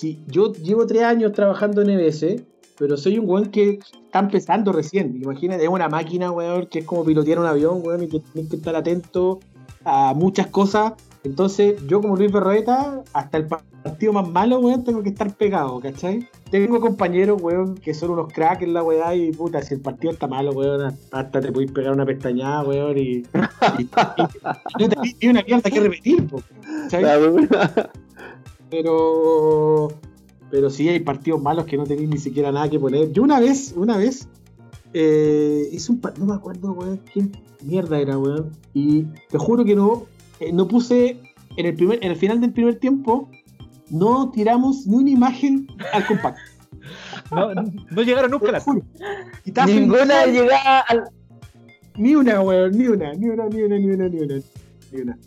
sí, 0.00 0.18
yo 0.28 0.52
llevo 0.54 0.86
tres 0.86 1.02
años 1.02 1.32
trabajando 1.32 1.82
en 1.82 1.90
EBS, 1.90 2.42
pero 2.78 2.96
soy 2.96 3.18
un 3.18 3.28
weón 3.28 3.46
que 3.50 3.78
está 4.06 4.20
empezando 4.20 4.72
recién. 4.72 5.14
Imagínate, 5.22 5.62
es 5.64 5.68
una 5.68 5.88
máquina, 5.88 6.30
weón, 6.30 6.66
que 6.66 6.78
es 6.80 6.84
como 6.86 7.04
pilotear 7.04 7.38
un 7.38 7.46
avión, 7.46 7.80
weón, 7.84 8.04
y 8.04 8.08
que 8.08 8.20
tienes 8.20 8.50
que 8.50 8.56
estar 8.56 8.74
atento 8.74 9.40
a 9.84 10.14
muchas 10.14 10.46
cosas. 10.46 10.94
Entonces, 11.22 11.76
yo 11.86 12.00
como 12.00 12.16
Luis 12.16 12.32
Berroeta, 12.32 13.02
hasta 13.12 13.36
el 13.36 13.46
partido 13.46 14.14
más 14.14 14.26
malo, 14.30 14.58
weón, 14.60 14.82
tengo 14.84 15.02
que 15.02 15.10
estar 15.10 15.34
pegado, 15.36 15.78
¿cachai? 15.80 16.26
Tengo 16.50 16.80
compañeros, 16.80 17.42
weón, 17.42 17.74
que 17.74 17.92
son 17.92 18.10
unos 18.12 18.32
cracks 18.32 18.62
en 18.62 18.72
la 18.72 18.82
weá 18.82 19.14
y 19.14 19.30
puta, 19.32 19.60
si 19.60 19.74
el 19.74 19.80
partido 19.82 20.14
está 20.14 20.26
malo, 20.26 20.52
weón, 20.52 20.96
hasta 21.12 21.40
te 21.42 21.52
podéis 21.52 21.72
pegar 21.72 21.92
una 21.92 22.06
pestañada, 22.06 22.62
weón, 22.64 22.96
y, 22.96 23.02
y- 23.02 23.24
y- 23.78 25.16
y 25.18 25.26
no 25.26 25.30
una 25.32 25.42
mierda 25.42 25.70
que 25.70 25.80
repetir, 25.80 26.26
po. 26.26 26.42
Pero, 28.70 29.88
pero 30.50 30.70
sí 30.70 30.88
hay 30.88 31.00
partidos 31.00 31.42
malos 31.42 31.64
que 31.66 31.76
no 31.76 31.84
tenéis 31.84 32.08
ni 32.08 32.18
siquiera 32.18 32.52
nada 32.52 32.68
que 32.68 32.78
poner. 32.78 33.12
Yo 33.12 33.22
una 33.22 33.40
vez, 33.40 33.72
una 33.76 33.96
vez, 33.96 34.28
eh, 34.94 35.68
hice 35.72 35.92
un 35.92 36.00
par- 36.00 36.18
no 36.18 36.26
me 36.26 36.34
acuerdo, 36.34 36.72
weón, 36.72 37.00
qué 37.12 37.26
mierda 37.64 37.98
era, 38.00 38.16
weón, 38.18 38.50
y 38.74 39.02
te 39.30 39.38
juro 39.38 39.64
que 39.64 39.74
no, 39.76 40.04
eh, 40.40 40.52
no 40.52 40.66
puse 40.68 41.18
en 41.56 41.66
el 41.66 41.74
primer, 41.74 41.98
en 42.04 42.10
el 42.12 42.16
final 42.16 42.40
del 42.40 42.52
primer 42.52 42.76
tiempo, 42.76 43.28
no 43.90 44.30
tiramos 44.30 44.86
ni 44.86 44.96
una 44.96 45.10
imagen 45.10 45.66
al 45.92 46.06
compacto. 46.06 46.40
no, 47.32 47.52
no 47.54 48.02
llegaron 48.02 48.30
nunca 48.30 48.46
Te 48.46 48.48
a 48.50 48.52
lo 48.52 48.58
la. 48.58 48.64
juro. 48.64 48.82
Y 49.44 49.48
estaba 49.50 49.66
Ninguna 49.66 50.06
feliz. 50.22 50.40
llegada 50.40 50.80
al. 50.88 51.04
Ni 51.96 52.14
una, 52.14 52.40
weón, 52.40 52.78
ni 52.78 52.86
una, 52.86 53.12
ni 53.14 53.28
una, 53.28 53.46
ni 53.48 53.62
una, 53.62 53.78
ni 53.78 53.90
una, 53.90 54.08
ni 54.08 54.18
una, 54.20 54.34
ni 54.92 55.00
una. 55.00 55.18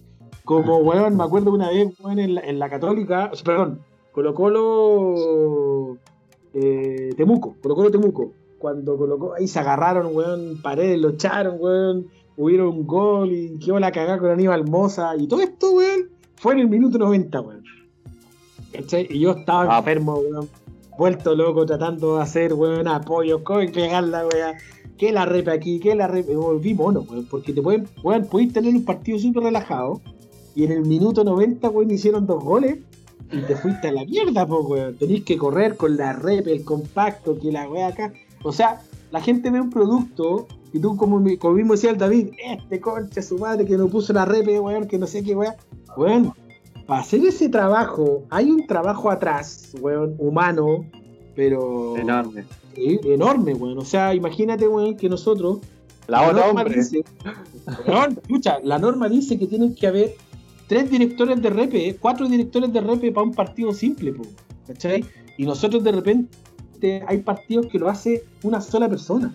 Como, 0.45 0.77
weón, 0.77 1.15
me 1.15 1.23
acuerdo 1.23 1.51
una 1.51 1.69
vez, 1.69 1.97
weón, 1.99 2.19
en 2.19 2.35
la, 2.35 2.41
en 2.41 2.59
la 2.59 2.69
Católica, 2.69 3.29
o 3.31 3.35
sea, 3.35 3.45
perdón, 3.45 3.79
Colo 4.11 4.33
Colo 4.33 5.97
eh, 6.53 7.13
Temuco, 7.15 7.55
Colo 7.61 7.75
Colo 7.75 7.91
Temuco. 7.91 8.31
Cuando 8.59 8.97
colocó, 8.97 9.33
ahí 9.33 9.47
se 9.47 9.59
agarraron, 9.59 10.15
weón, 10.15 10.61
paredes, 10.61 10.99
lo 10.99 11.09
echaron, 11.09 11.57
weón, 11.59 12.07
hubieron 12.37 12.67
un 12.67 12.87
gol 12.87 13.31
y 13.31 13.57
quedó 13.59 13.79
la 13.79 13.91
cagada 13.91 14.19
con 14.19 14.31
Aníbal 14.31 14.65
Moza 14.65 15.15
y 15.17 15.27
todo 15.27 15.41
esto, 15.41 15.71
weón, 15.71 16.09
fue 16.35 16.53
en 16.53 16.59
el 16.59 16.67
minuto 16.69 16.97
90, 16.97 17.41
weón. 17.41 17.63
¿Cachai? 18.71 19.07
Y 19.09 19.19
yo 19.19 19.31
estaba 19.31 19.75
Ah. 19.75 19.79
enfermo, 19.79 20.15
weón, 20.15 20.49
vuelto 20.97 21.35
loco, 21.35 21.65
tratando 21.65 22.15
de 22.17 22.21
hacer, 22.21 22.53
weón, 22.53 22.87
apoyo, 22.87 23.43
cómo 23.43 23.59
pegarla, 23.71 24.25
weón 24.27 24.55
que 24.97 25.11
la 25.11 25.25
repe 25.25 25.51
aquí, 25.51 25.79
que 25.79 25.95
la 25.95 26.07
repe. 26.07 26.29
Me 26.31 26.37
volví 26.37 26.73
mono, 26.73 27.01
weón, 27.01 27.25
porque 27.25 27.51
te 27.51 27.61
pueden, 27.61 27.87
weón, 28.03 28.25
podéis 28.25 28.53
tener 28.53 28.73
un 28.73 28.85
partido 28.85 29.17
súper 29.19 29.43
relajado 29.43 29.99
y 30.55 30.63
en 30.65 30.71
el 30.71 30.81
minuto 30.81 31.23
90, 31.23 31.69
weón, 31.69 31.91
hicieron 31.91 32.25
dos 32.27 32.43
goles 32.43 32.77
y 33.31 33.41
te 33.41 33.55
fuiste 33.55 33.87
a 33.87 33.91
la 33.91 34.05
mierda, 34.05 34.45
pues, 34.45 34.65
weón. 34.67 34.95
Tenéis 34.97 35.23
que 35.23 35.37
correr 35.37 35.75
con 35.77 35.97
la 35.97 36.13
repe, 36.13 36.51
el 36.51 36.63
compacto, 36.63 37.37
que 37.39 37.51
la 37.51 37.67
weá 37.69 37.87
acá. 37.87 38.13
O 38.43 38.51
sea, 38.51 38.81
la 39.11 39.21
gente 39.21 39.49
ve 39.49 39.59
un 39.61 39.69
producto 39.69 40.47
y 40.71 40.79
tú, 40.79 40.95
como, 40.97 41.23
como 41.39 41.53
mismo 41.55 41.73
decía 41.73 41.91
el 41.91 41.97
David, 41.97 42.29
este 42.45 42.79
concha 42.79 43.21
su 43.21 43.37
madre 43.37 43.65
que 43.65 43.77
no 43.77 43.87
puso 43.87 44.13
la 44.13 44.25
repe, 44.25 44.59
weón, 44.59 44.87
que 44.87 44.97
no 44.97 45.07
sé 45.07 45.23
qué, 45.23 45.35
weón. 45.35 45.53
Weón, 45.97 46.33
para 46.85 47.01
hacer 47.01 47.25
ese 47.25 47.47
trabajo, 47.49 48.23
hay 48.29 48.51
un 48.51 48.67
trabajo 48.67 49.09
atrás, 49.09 49.71
weón, 49.81 50.15
humano, 50.17 50.85
pero. 51.35 51.95
Enorme. 51.97 52.43
Sí, 52.75 52.99
enorme, 53.05 53.53
weón. 53.53 53.77
O 53.77 53.85
sea, 53.85 54.13
imagínate, 54.13 54.67
weón, 54.67 54.97
que 54.97 55.09
nosotros. 55.09 55.59
La 56.07 56.27
otra 56.27 56.45
norma 56.47 56.61
hombre. 56.63 56.75
dice- 56.75 57.03
Weón, 57.87 58.19
escucha, 58.21 58.59
la 58.63 58.77
norma 58.77 59.07
dice 59.07 59.39
que 59.39 59.47
tienen 59.47 59.73
que 59.73 59.87
haber 59.87 60.15
tres 60.67 60.89
directores 60.89 61.41
de 61.41 61.49
repe, 61.49 61.87
eh, 61.89 61.97
cuatro 61.99 62.27
directores 62.27 62.71
de 62.73 62.81
repe 62.81 63.11
para 63.11 63.25
un 63.27 63.33
partido 63.33 63.73
simple, 63.73 64.13
po, 64.13 64.23
¿cachai? 64.67 65.03
Y 65.37 65.45
nosotros 65.45 65.83
de 65.83 65.91
repente 65.91 67.03
hay 67.07 67.19
partidos 67.19 67.67
que 67.67 67.79
lo 67.79 67.89
hace 67.89 68.23
una 68.43 68.59
sola 68.61 68.89
persona, 68.89 69.33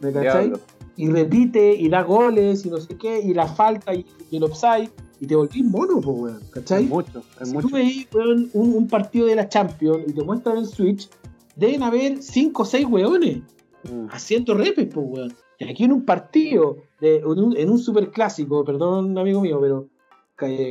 ¿me 0.00 0.12
cachai? 0.12 0.52
Y 0.96 1.08
repite, 1.08 1.74
y 1.76 1.88
da 1.88 2.02
goles, 2.02 2.66
y 2.66 2.70
no 2.70 2.78
sé 2.80 2.96
qué, 2.96 3.20
y 3.20 3.32
la 3.34 3.46
falta, 3.46 3.94
y, 3.94 4.04
y 4.30 4.36
el 4.38 4.44
offside, 4.44 4.90
y 5.20 5.26
te 5.26 5.36
volvís 5.36 5.64
mono, 5.64 6.00
po, 6.00 6.10
weón, 6.12 6.40
¿cachai? 6.50 6.84
Es 6.84 6.90
mucho, 6.90 7.22
es 7.40 7.48
Si 7.48 7.54
mucho. 7.54 7.68
tú 7.68 7.74
veis 7.74 8.08
weón, 8.12 8.50
un, 8.52 8.74
un 8.74 8.88
partido 8.88 9.26
de 9.26 9.36
la 9.36 9.48
Champions 9.48 10.04
y 10.08 10.12
te 10.12 10.22
muestran 10.24 10.58
el 10.58 10.66
Switch, 10.66 11.08
deben 11.56 11.82
haber 11.82 12.22
5 12.22 12.62
o 12.62 12.64
6 12.64 12.86
weones 12.88 13.38
Mm. 13.84 14.06
haciendo 14.10 14.54
repes, 14.54 14.88
pues, 14.92 15.06
weón. 15.08 15.32
Y 15.60 15.64
aquí 15.70 15.84
en 15.84 15.92
un 15.92 16.04
partido, 16.04 16.78
de, 17.00 17.18
en, 17.18 17.26
un, 17.26 17.56
en 17.56 17.70
un 17.70 17.78
super 17.78 18.10
clásico, 18.10 18.64
perdón, 18.64 19.16
amigo 19.16 19.40
mío, 19.40 19.58
pero 19.60 19.86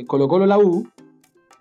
Colo 0.06 0.28
Colo 0.28 0.46
la 0.46 0.58
U, 0.58 0.86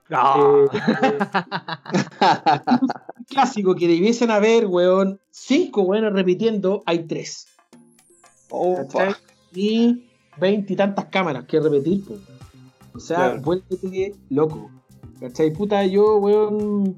eh, 0.10 0.68
eh, 0.72 0.72
un 2.82 2.88
clásico 3.30 3.76
que 3.76 3.88
debiesen 3.88 4.32
haber, 4.32 4.66
weón, 4.68 5.20
5 5.32 5.82
weones 5.82 6.14
repitiendo, 6.14 6.84
hay 6.86 7.06
3. 7.06 7.48
Opa. 8.50 9.18
Y 9.54 10.06
20 10.38 10.74
y 10.74 10.76
tantas 10.76 11.06
cámaras 11.06 11.46
que 11.46 11.60
repetir, 11.60 12.04
pues. 12.06 12.20
O 12.94 13.00
sea, 13.00 13.18
Claro. 13.18 13.42
vuélvete 13.42 14.16
loco. 14.30 14.70
¿Cachai? 15.20 15.52
Puta, 15.52 15.84
yo, 15.86 16.18
weón, 16.18 16.96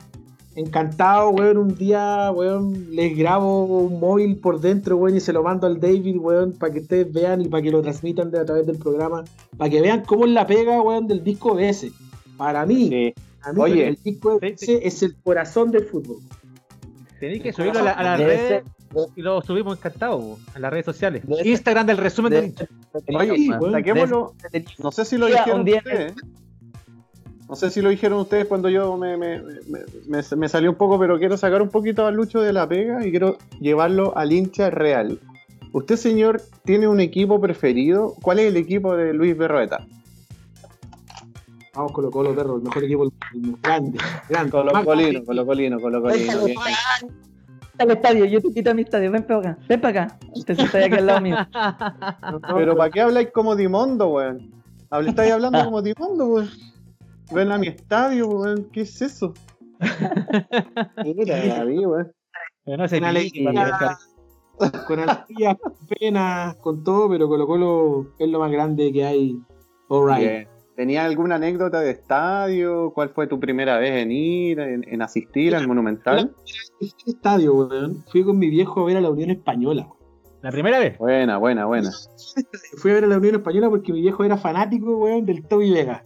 encantado, 0.60 1.30
weón, 1.30 1.58
un 1.58 1.76
día, 1.76 2.32
weón, 2.32 2.88
les 2.96 3.18
grabo 3.18 3.66
un 3.66 4.00
móvil 4.00 4.38
por 4.38 4.60
dentro, 4.60 4.98
weón, 4.98 5.16
y 5.18 5.20
se 5.20 5.34
lo 5.34 5.42
mando 5.44 5.68
al 5.68 5.80
David, 5.80 6.18
weón, 6.18 6.54
para 6.54 6.74
que 6.74 6.80
ustedes 6.80 7.12
vean 7.14 7.42
y 7.42 7.48
para 7.48 7.64
que 7.64 7.72
lo 7.72 7.82
transmitan 7.82 8.30
de, 8.32 8.40
a 8.40 8.46
través 8.46 8.66
del 8.66 8.78
programa, 8.78 9.24
para 9.58 9.70
que 9.70 9.82
vean 9.82 10.04
cómo 10.06 10.26
es 10.26 10.32
la 10.32 10.46
pega, 10.48 10.82
weón, 10.82 11.08
del 11.08 11.24
disco 11.24 11.56
BS. 11.56 11.92
Para 12.38 12.66
mí, 12.66 12.88
Sí. 12.90 13.14
a 13.42 13.54
mí 13.54 13.62
Oye. 13.62 13.88
el 13.90 13.98
disco 14.04 14.40
BS 14.40 14.80
es 14.86 15.04
el 15.04 15.16
corazón 15.22 15.72
del 15.72 15.86
fútbol. 15.86 16.18
Tenéis 17.20 17.44
que 17.44 17.52
subirlo 17.54 17.80
a, 17.80 17.84
la- 17.84 17.92
a 17.92 18.04
las 18.04 18.20
redes 18.20 18.64
y 19.16 19.22
lo 19.22 19.42
subimos 19.42 19.78
encantados, 19.78 20.22
po, 20.24 20.40
a 20.56 20.60
las 20.60 20.72
redes 20.72 20.86
sociales. 20.86 21.24
Instagram 21.44 21.86
del 21.86 21.98
resumen 21.98 22.32
del 22.32 22.46
hincha. 22.46 22.66
ser- 23.06 23.16
Oye, 23.16 23.50
weón. 23.60 23.72
saquémoslo. 23.74 24.34
No 24.82 24.92
sé 24.92 25.06
si 25.06 25.18
lo 25.18 25.28
dijeron 25.28 25.60
un 25.60 25.66
día- 25.66 25.78
ustedes. 25.80 26.14
No 27.50 27.56
sé 27.56 27.72
si 27.72 27.82
lo 27.82 27.90
dijeron 27.90 28.20
ustedes 28.20 28.46
cuando 28.46 28.70
yo 28.70 28.96
me, 28.96 29.18
me, 29.18 29.42
me, 29.42 29.80
me- 30.08 30.36
me 30.38 30.50
salió 30.50 30.70
un 30.70 30.76
poco, 30.76 31.00
pero 31.00 31.18
quiero 31.18 31.36
sacar 31.36 31.62
un 31.64 31.70
poquito 31.70 32.06
a 32.06 32.12
Lucho 32.12 32.42
de 32.42 32.54
la 32.54 32.68
pega 32.70 33.06
y 33.06 33.10
quiero 33.10 33.38
llevarlo 33.60 34.16
al 34.16 34.32
hincha 34.32 34.70
real. 34.70 35.20
¿Usted, 35.74 35.96
señor, 35.98 36.42
tiene 36.64 36.88
un 36.88 37.00
equipo 37.00 37.42
preferido? 37.42 38.14
¿Cuál 38.22 38.40
es 38.40 38.46
el 38.48 38.58
equipo 38.58 38.96
de 38.96 39.14
Luis 39.14 39.36
Berroeta? 39.38 39.86
Vamos 41.74 41.92
Colo 41.92 42.12
Colo, 42.12 42.36
perro, 42.36 42.58
el 42.58 42.64
mejor 42.64 42.84
equipo 42.84 43.04
del 43.06 43.14
mundo. 43.42 43.58
Grande, 43.64 44.00
grande. 44.28 44.52
Colo 44.52 44.84
Colino, 44.84 45.24
Colo 45.26 45.46
Colino, 45.46 45.80
Colo 45.80 46.02
Colino. 46.02 46.34
Al 47.78 47.92
estadio, 47.92 48.26
yo 48.26 48.42
te 48.42 48.52
quito 48.54 48.72
a 48.72 48.74
mi 48.74 48.82
estadio, 48.82 49.10
ven 49.12 49.24
para 49.24 49.40
acá, 49.40 49.58
ven 49.70 49.80
para 49.82 50.04
acá. 50.04 50.20
Usted 50.36 50.56
se 50.56 50.64
está 50.64 50.80
aquí 50.86 50.96
al 50.96 51.06
lado 51.06 51.22
mío. 51.22 51.38
Pero 52.56 52.76
¿para 52.76 52.92
qué 52.92 53.02
habláis 53.02 53.30
como 53.32 53.56
Dimondo, 53.56 54.08
weón? 54.10 54.52
Estáis 55.08 55.32
hablando 55.32 55.64
como 55.66 55.82
Dimondo, 55.82 56.26
weón. 56.28 56.50
Ven 57.32 57.52
a 57.52 57.58
mi 57.58 57.68
estadio, 57.68 58.28
weón. 58.28 58.70
¿Qué 58.72 58.82
es 58.82 59.02
eso? 59.02 59.34
Mira, 61.04 61.46
David, 61.46 61.88
weón. 61.88 62.12
Pero 62.66 62.78
no 62.78 62.88
sé 62.88 63.00
Con 63.00 63.08
alegría, 63.08 63.98
con 64.88 65.00
alegría, 65.00 65.58
pena, 66.00 66.56
con 66.62 66.84
todo, 66.84 67.10
pero 67.10 67.28
Colo 67.28 67.48
Colo 67.48 68.14
es 68.20 68.30
lo 68.30 68.40
más 68.40 68.52
grande 68.52 68.92
que 68.92 69.06
hay. 69.06 69.40
Alright. 69.90 70.20
Bien. 70.20 70.48
¿Tenías 70.76 71.06
alguna 71.06 71.36
anécdota 71.36 71.82
de 71.82 71.92
estadio? 71.92 72.92
¿Cuál 72.94 73.10
fue 73.10 73.28
tu 73.28 73.40
primera 73.40 73.78
vez 73.80 74.02
en 74.02 74.12
ir, 74.12 74.60
en, 74.60 74.86
en 74.88 75.02
asistir 75.02 75.56
al 75.56 75.68
Monumental? 75.68 76.34
Este 76.80 77.12
estadio, 77.12 77.54
weón, 77.54 78.04
fui 78.12 78.24
con 78.24 78.38
mi 78.38 78.50
viejo 78.50 78.82
a 78.82 78.86
ver 78.86 78.98
a 78.98 79.02
la 79.02 79.10
Unión 79.10 79.30
Española. 79.30 79.88
weón. 79.88 80.00
La 80.42 80.52
primera 80.52 80.80
vez. 80.80 80.98
Buena, 80.98 81.38
buena, 81.38 81.66
buena. 81.66 81.92
Fui 82.78 82.92
a 82.92 82.94
ver 82.94 83.04
a 83.04 83.08
la 83.08 83.18
Unión 83.18 83.36
Española 83.36 83.70
porque 83.70 83.92
mi 83.92 84.02
viejo 84.02 84.24
era 84.24 84.38
fanático, 84.38 84.98
weón, 84.98 85.26
del 85.26 85.46
Toby 85.46 85.72
Vega. 85.72 86.06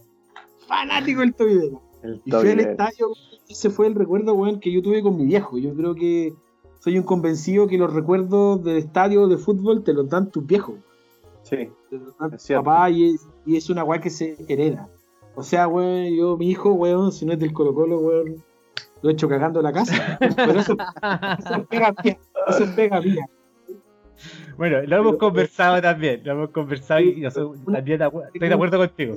Fanático 0.66 1.20
del 1.20 1.34
Toby 1.34 1.54
Vega. 1.56 1.78
El 2.02 2.20
Y 2.24 2.30
fui 2.30 2.50
al 2.50 2.60
estadio, 2.60 3.06
weón, 3.06 3.18
ese 3.48 3.70
fue 3.70 3.86
el 3.86 3.94
recuerdo, 3.94 4.34
weón, 4.34 4.60
que 4.60 4.70
yo 4.72 4.82
tuve 4.82 5.02
con 5.02 5.16
mi 5.16 5.24
viejo. 5.26 5.56
Yo 5.58 5.74
creo 5.74 5.94
que 5.94 6.34
soy 6.80 6.98
un 6.98 7.04
convencido 7.04 7.66
que 7.66 7.78
los 7.78 7.92
recuerdos 7.92 8.62
del 8.62 8.76
estadio 8.76 9.26
de 9.26 9.38
fútbol 9.38 9.82
te 9.84 9.92
los 9.94 10.08
dan 10.10 10.30
tus 10.30 10.46
viejos. 10.46 10.76
Sí, 11.42 11.68
te 11.90 11.98
los 11.98 12.16
dan 12.18 12.38
cierto. 12.38 12.64
papás 12.64 12.92
y 12.92 13.14
es, 13.14 13.26
y 13.46 13.56
es 13.56 13.70
una 13.70 13.84
weá 13.84 14.00
que 14.00 14.10
se 14.10 14.36
hereda. 14.48 14.88
O 15.34 15.42
sea, 15.42 15.66
weón, 15.66 16.14
yo, 16.14 16.36
mi 16.36 16.50
hijo, 16.50 16.72
weón, 16.72 17.10
si 17.12 17.24
no 17.26 17.32
es 17.32 17.38
del 17.38 17.52
Colo 17.52 17.74
Colo, 17.74 17.98
weón, 18.00 18.36
lo 19.02 19.10
he 19.10 19.12
hecho 19.12 19.28
cagando 19.28 19.60
la 19.62 19.72
casa. 19.72 20.18
Pero 20.36 20.60
eso, 20.60 20.76
eso 21.38 21.54
es 21.54 21.66
pega 21.68 21.94
mía. 22.04 22.18
Eso 22.48 22.64
es 22.64 22.70
pega 22.70 23.00
mía. 23.00 23.26
Bueno, 24.56 24.82
lo 24.82 24.96
hemos 24.96 25.06
Pero- 25.12 25.18
conversado 25.18 25.80
también. 25.82 26.20
Lo 26.24 26.32
hemos 26.32 26.50
conversado 26.50 27.00
y 27.00 27.20
yo 27.20 27.30
soy- 27.30 27.58
también 27.64 28.00
estoy 28.32 28.48
de 28.48 28.54
acuerdo 28.54 28.78
contigo. 28.78 29.16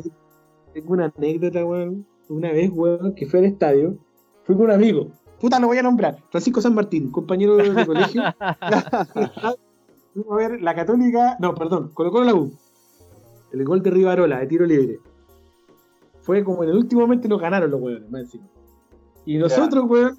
Tengo 0.74 0.94
una 0.94 1.14
anécdota, 1.16 1.66
weón. 1.66 2.06
Una 2.30 2.52
vez, 2.52 2.70
weón, 2.74 3.16
que 3.16 3.26
fui 3.26 3.40
al 3.40 3.46
estadio, 3.46 3.98
fui 4.44 4.56
con 4.56 4.66
un 4.66 4.72
amigo. 4.72 5.12
Puta, 5.40 5.60
lo 5.60 5.68
voy 5.68 5.78
a 5.78 5.84
nombrar. 5.84 6.18
Francisco 6.30 6.62
San 6.62 6.76
Martín, 6.76 7.12
compañero 7.12 7.58
de, 7.58 7.72
de 7.72 7.86
colegio. 7.86 8.22
Fuimos 10.14 10.32
a 10.32 10.36
ver 10.36 10.62
la 10.62 10.76
Católica. 10.76 11.38
No, 11.40 11.54
perdón, 11.54 11.92
colocó 11.94 12.24
la 12.24 12.34
U. 12.34 12.52
El 13.54 13.64
gol 13.64 13.82
de 13.82 13.92
Rivarola, 13.92 14.40
de 14.40 14.48
tiro 14.48 14.66
libre. 14.66 15.00
Fue 16.22 16.44
como 16.44 16.64
en 16.64 16.70
el 16.72 16.78
último 16.78 17.02
momento 17.02 17.28
nos 17.28 17.40
ganaron 17.40 17.72
los 17.72 17.82
weones, 17.82 18.10
más 18.10 18.22
encima. 18.22 18.48
Y 19.26 19.38
nosotros, 19.38 19.86
weón, 19.88 20.18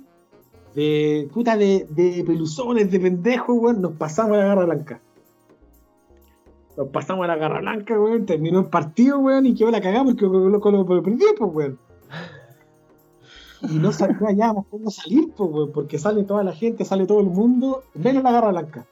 de 0.74 1.28
puta 1.34 1.56
de, 1.56 1.86
de 1.90 2.22
peluzones, 2.24 2.90
de 2.90 3.00
pendejos, 3.00 3.56
weón, 3.58 3.82
nos 3.82 3.92
pasamos 3.92 4.36
a 4.36 4.40
la 4.40 4.46
garra 4.46 4.64
blanca. 4.64 5.02
Nos 6.78 6.88
pasamos 6.90 7.24
a 7.24 7.26
la 7.26 7.34
garra 7.36 7.58
blanca, 7.60 7.98
weón, 8.00 8.24
terminó 8.24 8.60
el 8.60 8.66
partido, 8.66 9.18
weón, 9.18 9.46
y 9.46 9.54
quedó 9.56 9.68
la 9.72 9.80
cagada 9.80 10.04
porque 10.04 10.24
Colo 10.28 10.60
Colo 10.60 10.86
Colo 10.86 11.02
perdió, 11.02 11.26
pues, 11.36 11.50
weón. 11.52 11.78
Y 13.68 13.74
no 13.80 13.90
hallábamos 13.90 14.66
cómo 14.70 14.88
salir, 14.88 15.32
pues, 15.36 15.50
weón, 15.50 15.72
porque 15.72 15.98
sale 15.98 16.22
toda 16.22 16.44
la 16.44 16.52
gente, 16.52 16.84
sale 16.84 17.04
todo 17.04 17.18
el 17.18 17.26
mundo, 17.26 17.82
menos 17.94 18.22
la 18.22 18.30
garra 18.30 18.50
blanca. 18.50 18.86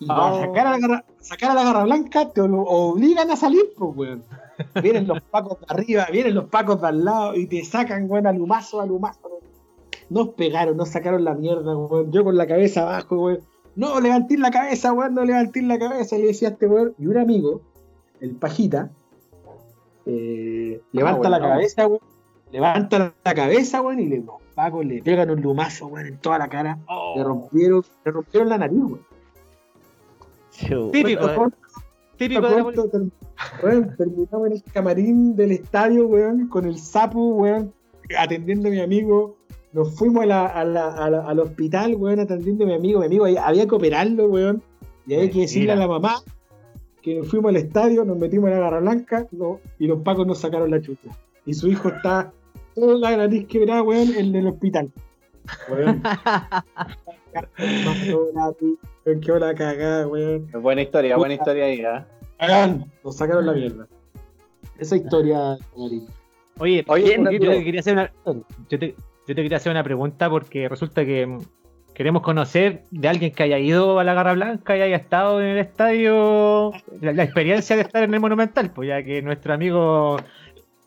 Y 0.00 0.06
para 0.06 0.32
Oh. 0.34 0.40
sacar 0.40 0.66
a, 0.66 0.70
la 0.72 0.78
garra, 0.80 1.04
sacar 1.20 1.50
a 1.52 1.54
la 1.54 1.62
garra 1.62 1.84
blanca 1.84 2.30
te 2.30 2.40
lo 2.48 2.62
obligan 2.62 3.30
a 3.30 3.36
salir, 3.36 3.72
pues, 3.78 3.96
weón. 3.96 4.24
Vienen 4.82 5.06
los 5.06 5.20
pacos 5.20 5.60
de 5.60 5.66
arriba, 5.68 6.08
vienen 6.10 6.34
los 6.34 6.46
pacos 6.46 6.80
de 6.80 6.88
al 6.88 7.04
lado 7.04 7.36
y 7.36 7.46
te 7.46 7.64
sacan, 7.64 8.10
weón, 8.10 8.26
alumazo, 8.26 8.80
alumazo. 8.80 9.20
weón. 9.28 9.40
Nos 10.08 10.30
pegaron, 10.30 10.76
nos 10.76 10.88
sacaron 10.88 11.22
la 11.22 11.34
mierda, 11.34 11.76
weón. 11.76 12.10
Yo 12.10 12.24
con 12.24 12.36
la 12.36 12.48
cabeza 12.48 12.82
abajo, 12.82 13.16
weón. 13.16 13.40
No, 13.76 14.00
levanté 14.00 14.36
la 14.36 14.50
cabeza, 14.50 14.92
weón, 14.92 15.14
no 15.14 15.24
levanté 15.24 15.62
la 15.62 15.78
cabeza. 15.78 16.16
Y 16.16 16.22
le 16.22 16.26
decía 16.28 16.48
a 16.48 16.50
este 16.52 16.66
weón, 16.66 16.94
y 16.98 17.06
un 17.06 17.18
amigo, 17.18 17.62
el 18.20 18.32
pajita, 18.32 18.90
eh, 20.06 20.80
levanta 20.92 21.28
bueno. 21.28 21.38
la 21.38 21.40
cabeza, 21.40 21.86
weón. 21.86 22.00
Levanta 22.52 23.14
la 23.24 23.34
cabeza, 23.34 23.80
weón, 23.80 24.00
y 24.00 24.06
le, 24.06 24.18
los 24.18 24.36
pacos 24.54 24.84
le 24.84 25.02
pegan 25.02 25.30
un 25.30 25.40
lumazo, 25.40 25.86
weón, 25.86 26.06
en 26.06 26.18
toda 26.18 26.38
la 26.38 26.48
cara. 26.48 26.78
Le 27.16 27.22
rompieron, 27.22 27.84
le 28.04 28.10
rompieron 28.10 28.48
la 28.48 28.58
nariz, 28.58 28.78
weón. 28.78 29.10
Típico, 30.92 31.26
Bueno, 31.26 31.46
eh, 31.46 32.16
típico 32.16 32.48
de 32.48 32.56
la 32.56 32.62
weón, 33.62 33.96
terminamos 33.96 34.46
en 34.46 34.52
el 34.52 34.62
camarín 34.64 35.36
del 35.36 35.52
estadio, 35.52 36.06
weón, 36.06 36.48
con 36.48 36.66
el 36.66 36.78
sapo, 36.78 37.34
weón, 37.34 37.72
atendiendo 38.18 38.68
a 38.68 38.72
mi 38.72 38.80
amigo. 38.80 39.36
Nos 39.72 39.94
fuimos 39.96 40.24
a 40.24 40.26
la- 40.26 40.46
a 40.46 40.64
la- 40.64 40.94
a 40.94 41.10
la- 41.10 41.26
al 41.28 41.38
hospital, 41.40 41.94
weón, 41.96 42.20
atendiendo 42.20 42.64
a 42.64 42.68
mi 42.68 42.74
amigo. 42.74 43.00
Mi 43.00 43.06
amigo 43.06 43.24
ahí- 43.24 43.36
había 43.36 43.66
que 43.68 43.74
operarlo, 43.74 44.26
weón. 44.26 44.62
Y 45.06 45.14
había 45.14 45.30
que 45.30 45.40
decirle 45.40 45.72
a 45.72 45.76
la 45.76 45.86
mamá 45.86 46.16
que 47.02 47.16
nos 47.16 47.28
fuimos 47.28 47.50
al 47.50 47.56
estadio, 47.56 48.04
nos 48.04 48.18
metimos 48.18 48.48
en 48.50 48.54
la 48.56 48.60
garra 48.60 48.80
blanca 48.80 49.26
no, 49.32 49.60
y 49.78 49.86
los 49.86 50.00
pacos 50.02 50.26
nos 50.26 50.38
sacaron 50.38 50.70
la 50.70 50.80
chucha. 50.80 51.08
Y 51.46 51.54
su 51.54 51.68
hijo 51.68 51.88
está 51.88 52.32
toda 52.74 52.96
la 52.98 53.16
nariz 53.16 53.46
quebrada, 53.46 53.82
weón, 53.82 54.08
en 54.16 54.34
el 54.34 54.46
hospital. 54.48 54.90
Weón. 55.70 56.02
Quedó 59.22 59.38
la 59.38 59.54
cagada, 59.54 60.06
weón. 60.06 60.50
Buena 60.60 60.82
historia, 60.82 61.16
buena 61.16 61.34
historia 61.34 61.64
ahí, 61.64 61.82
¿ah? 61.84 62.06
Hagan, 62.38 62.90
nos 63.04 63.16
sacaron 63.16 63.46
la 63.46 63.52
mierda. 63.52 63.86
Esa 64.78 64.96
historia, 64.96 65.58
Marín. 65.76 66.06
Oye, 66.58 66.84
Oye, 66.88 67.16
yo, 67.16 67.30
te 67.50 67.64
quería 67.64 67.80
hacer 67.80 67.94
una, 67.94 68.12
yo, 68.68 68.78
te, 68.78 68.94
yo 69.30 69.36
te 69.36 69.42
quería 69.42 69.58
hacer 69.58 69.70
una 69.70 69.84
pregunta 69.84 70.28
porque 70.28 70.68
resulta 70.68 71.04
que 71.04 71.38
queremos 71.94 72.20
conocer 72.22 72.82
de 72.90 73.08
alguien 73.08 73.30
que 73.30 73.44
haya 73.44 73.60
ido 73.60 74.00
a 74.00 74.02
la 74.02 74.12
Garra 74.12 74.32
Blanca 74.32 74.76
y 74.76 74.82
haya 74.82 74.96
estado 74.96 75.40
en 75.40 75.50
el 75.50 75.58
estadio, 75.58 76.72
la, 77.00 77.12
la 77.12 77.22
experiencia 77.22 77.76
de 77.76 77.82
estar 77.82 78.02
en 78.02 78.12
el 78.12 78.18
Monumental, 78.18 78.72
pues 78.72 78.88
ya 78.88 79.04
que 79.04 79.22
nuestro 79.22 79.54
amigo 79.54 80.16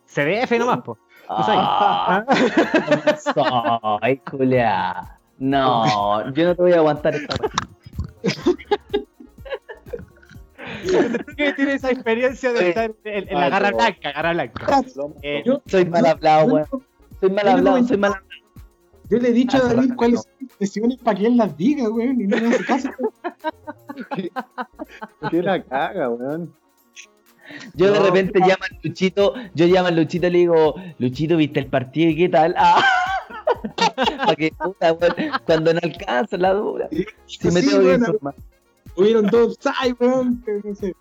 CDF 0.07 0.51
nomás, 0.59 0.81
pues. 0.83 0.99
Ah, 1.29 2.25
Ay, 4.01 4.17
culia. 4.17 5.17
No, 5.37 6.29
yo 6.33 6.43
no 6.43 6.55
te 6.55 6.61
voy 6.63 6.73
a 6.73 6.77
aguantar 6.79 7.15
esta 7.15 7.35
wea. 7.41 7.49
¿Tú 10.83 11.35
que 11.37 11.53
tienes 11.53 11.75
esa 11.75 11.91
experiencia 11.91 12.51
de 12.51 12.69
estar 12.69 12.91
en, 13.05 13.29
en 13.29 13.39
la 13.39 13.47
Garra. 13.47 13.71
Blanca, 13.71 14.11
Garra 14.11 14.33
Blanca? 14.33 14.81
Eh, 15.21 15.43
Yo, 15.45 15.61
Soy 15.65 15.85
mal 15.85 16.05
hablado, 16.05 16.47
weón. 16.47 16.67
Soy 17.23 17.31
mal 17.31 17.47
hablado, 17.47 17.87
soy 17.87 17.95
mal 17.97 18.11
hablado. 18.11 18.27
yo 19.09 19.17
le 19.17 19.29
he 19.29 19.31
dicho 19.31 19.55
a 19.55 19.61
Ah, 19.61 19.73
David 19.73 19.89
no. 19.91 19.95
cuáles 19.95 20.21
son 20.23 20.31
las 20.33 20.41
expresiones 20.49 20.97
para 20.97 21.17
que 21.19 21.27
él 21.27 21.37
las 21.37 21.55
diga, 21.57 21.89
weón, 21.89 22.19
y 22.19 22.27
no 22.27 22.35
me 22.37 22.47
hace 22.49 22.65
caso. 22.65 22.89
¿Qué 25.31 25.41
la 25.41 25.63
caga, 25.63 26.09
weón? 26.09 26.53
Yo 27.75 27.91
de 27.93 27.99
No, 27.99 28.05
repente 28.07 28.39
no. 28.39 28.47
llamo 28.47 28.63
a 28.63 28.67
Luchito, 28.83 29.33
yo 29.53 29.65
llamo 29.67 29.87
a 29.87 29.91
Luchito 29.91 30.27
y 30.27 30.31
le 30.31 30.37
digo, 30.39 30.75
Luchito, 30.99 31.37
¿viste 31.37 31.61
el 31.61 31.67
partido 31.67 32.09
y 32.09 32.15
qué 32.17 32.27
tal? 32.29 32.55
Ah. 32.65 32.83
Para 34.17 34.35
que 34.35 34.51
puta, 34.51 34.91
weón, 34.93 35.13
cuando 35.45 35.73
no 35.73 35.79
alcanza 35.81 36.35
la 36.37 36.53
dura. 36.53 36.89
Si 37.25 37.49
me 37.49 37.61
Sí, 37.61 37.69
tengo 37.69 37.79
que 37.81 37.87
weón, 37.87 38.01
informar. 38.01 38.35
Hubieron 38.97 39.27
dos 39.27 39.57
sai, 39.61 39.93
weón, 39.97 40.43
que 40.43 40.59
no 40.63 40.75
sé. 40.75 40.93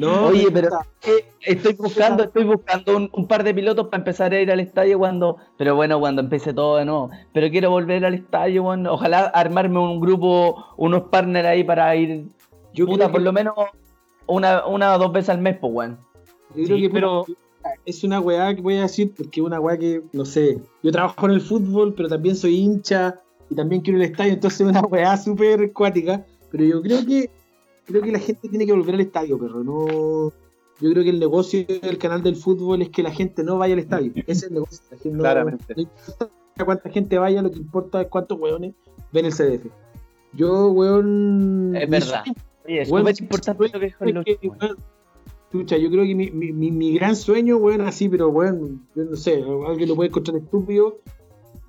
No, 0.00 0.26
Oye, 0.28 0.48
pero 0.52 0.70
eh, 1.06 1.24
estoy 1.42 1.74
buscando, 1.74 2.24
estoy 2.24 2.44
buscando 2.44 2.96
un, 2.96 3.10
un 3.12 3.26
par 3.26 3.44
de 3.44 3.52
pilotos 3.54 3.88
para 3.88 3.98
empezar 4.00 4.32
a 4.32 4.40
ir 4.40 4.50
al 4.50 4.60
estadio 4.60 4.98
cuando, 4.98 5.36
pero 5.58 5.76
bueno, 5.76 6.00
cuando 6.00 6.22
empiece 6.22 6.52
todo 6.54 6.76
de 6.78 6.84
nuevo. 6.86 7.10
Pero 7.32 7.50
quiero 7.50 7.70
volver 7.70 8.04
al 8.04 8.14
estadio, 8.14 8.62
bueno, 8.62 8.92
ojalá 8.94 9.26
armarme 9.26 9.78
un 9.78 10.00
grupo, 10.00 10.64
unos 10.76 11.02
partners 11.10 11.46
ahí 11.46 11.64
para 11.64 11.94
ir, 11.96 12.24
yo 12.72 12.86
puta, 12.86 13.10
por 13.10 13.20
que- 13.20 13.24
lo 13.24 13.32
menos 13.32 13.54
una, 14.26 14.66
una 14.66 14.94
o 14.94 14.98
dos 14.98 15.12
veces 15.12 15.30
al 15.30 15.40
mes, 15.40 15.58
pues, 15.60 15.72
weón. 15.72 15.98
yo 16.54 16.64
creo 16.64 16.76
Sí, 16.76 16.82
que 16.82 16.90
pero 16.90 17.26
es 17.84 18.04
una 18.04 18.20
weá 18.20 18.54
que 18.54 18.62
voy 18.62 18.76
a 18.76 18.82
decir 18.82 19.12
porque 19.16 19.40
es 19.40 19.46
una 19.46 19.60
weá 19.60 19.76
que, 19.78 20.02
no 20.12 20.24
sé, 20.24 20.58
yo 20.82 20.90
trabajo 20.92 21.26
en 21.26 21.32
el 21.32 21.40
fútbol, 21.40 21.94
pero 21.94 22.08
también 22.08 22.36
soy 22.36 22.56
hincha 22.56 23.20
y 23.50 23.54
también 23.54 23.82
quiero 23.82 23.98
el 23.98 24.04
estadio, 24.06 24.32
entonces 24.32 24.60
es 24.62 24.66
una 24.66 24.80
weá 24.80 25.16
súper 25.16 25.72
cuática. 25.72 26.24
Pero 26.50 26.64
yo 26.64 26.82
creo 26.82 27.04
que 27.06 27.30
creo 27.90 28.02
que 28.02 28.12
la 28.12 28.18
gente 28.18 28.48
tiene 28.48 28.66
que 28.66 28.72
volver 28.72 28.94
al 28.94 29.00
estadio, 29.02 29.38
perro. 29.38 29.62
No, 29.64 30.32
yo 30.80 30.90
creo 30.90 31.02
que 31.04 31.10
el 31.10 31.20
negocio 31.20 31.64
del 31.66 31.98
canal 31.98 32.22
del 32.22 32.36
fútbol 32.36 32.82
es 32.82 32.88
que 32.88 33.02
la 33.02 33.10
gente 33.12 33.42
no 33.44 33.58
vaya 33.58 33.74
al 33.74 33.80
estadio. 33.80 34.12
Ese 34.16 34.32
es 34.32 34.42
el 34.44 34.54
negocio. 34.54 34.78
La 34.90 34.96
gente 34.96 35.16
no- 35.16 35.22
Claramente. 35.22 35.74
No, 35.76 35.82
importa 35.82 36.30
cuánta 36.64 36.90
gente 36.90 37.18
vaya, 37.18 37.42
lo 37.42 37.50
que 37.50 37.58
importa 37.58 38.00
es 38.02 38.08
cuántos 38.08 38.38
weones 38.40 38.74
ven 39.12 39.26
el 39.26 39.32
CDF. 39.32 39.66
Yo, 40.32 40.70
weón. 40.70 41.74
Es 41.76 41.88
verdad. 41.90 42.22
sueño 42.24 42.40
Oye, 42.66 42.82
es 42.82 42.88
Bueno, 42.90 43.08
súper 43.08 43.22
importante 43.22 43.68
lo 43.72 43.80
que 43.80 43.86
es 43.86 43.96
que, 43.96 44.12
Lucho, 44.12 44.32
weón, 44.42 44.76
Chucha, 45.52 45.76
yo 45.78 45.90
creo 45.90 46.04
que 46.04 46.14
mi, 46.14 46.30
mi, 46.30 46.52
mi, 46.52 46.70
mi 46.70 46.94
gran 46.94 47.16
sueño, 47.16 47.56
weón, 47.56 47.80
así, 47.80 48.08
pero 48.08 48.28
weón, 48.28 48.86
yo 48.94 49.04
no 49.04 49.16
sé, 49.16 49.42
alguien 49.66 49.88
lo 49.88 49.96
puede 49.96 50.08
encontrar 50.10 50.36
estúpido, 50.36 50.98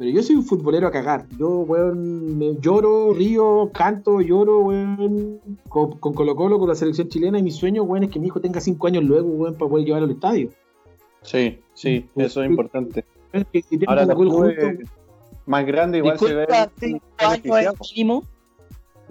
pero 0.01 0.13
yo 0.15 0.23
soy 0.23 0.35
un 0.35 0.43
futbolero 0.43 0.87
a 0.87 0.91
cagar. 0.91 1.27
Yo, 1.37 1.47
weón, 1.59 2.35
me 2.39 2.55
lloro, 2.59 3.13
río, 3.13 3.69
canto, 3.71 4.19
lloro, 4.19 4.61
weón, 4.61 5.39
con, 5.69 5.91
con 5.99 6.13
Colo 6.15 6.35
Colo, 6.35 6.57
con 6.57 6.69
la 6.69 6.73
selección 6.73 7.07
chilena, 7.07 7.37
y 7.37 7.43
mi 7.43 7.51
sueño, 7.51 7.83
weón, 7.83 8.05
es 8.05 8.09
que 8.09 8.17
mi 8.19 8.25
hijo 8.25 8.41
tenga 8.41 8.59
5 8.59 8.87
años 8.87 9.03
luego, 9.03 9.29
weón, 9.29 9.53
para 9.53 9.69
poder 9.69 9.85
llevarlo 9.85 10.05
al 10.07 10.13
estadio. 10.13 10.49
Sí, 11.21 11.59
sí, 11.75 12.09
eso 12.15 12.41
es 12.41 12.49
importante. 12.49 13.05
Que- 13.51 13.63
Ahora 13.85 14.07
más 15.45 15.65
grandes 15.67 15.99
igual 15.99 16.17
se 16.17 16.25
Disculpa, 16.35 16.71
cinco 16.79 17.05
años 17.19 17.35
es 17.35 17.43
beneficiados. 17.43 17.91
mínimo. 17.95 18.23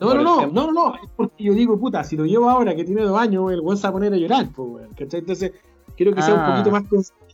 No, 0.01 0.15
no, 0.15 0.23
no, 0.25 0.47
no, 0.49 0.67
no, 0.67 0.73
no, 0.73 0.95
es 0.97 1.09
porque 1.15 1.45
yo 1.45 1.55
digo, 1.55 1.79
puta, 1.79 2.03
si 2.03 2.17
lo 2.17 2.25
llevo 2.27 2.51
ahora 2.51 2.75
que 2.75 2.83
tiene 2.85 3.03
dos 3.03 3.17
años, 3.17 3.53
el 3.53 3.61
weón 3.61 3.77
se 3.77 3.85
va 3.85 3.91
a 3.91 3.93
poner 3.93 4.13
a 4.13 4.17
llorar, 4.17 4.49
pues, 4.57 4.69
weón, 4.69 4.89
¿cachai? 4.99 5.21
Entonces, 5.21 5.53
quiero 5.97 6.13
que 6.15 6.23
sea 6.23 6.35
un 6.35 6.41
Ah. 6.41 6.51
poquito 6.57 6.71
más 6.73 6.83
consciente 6.89 7.30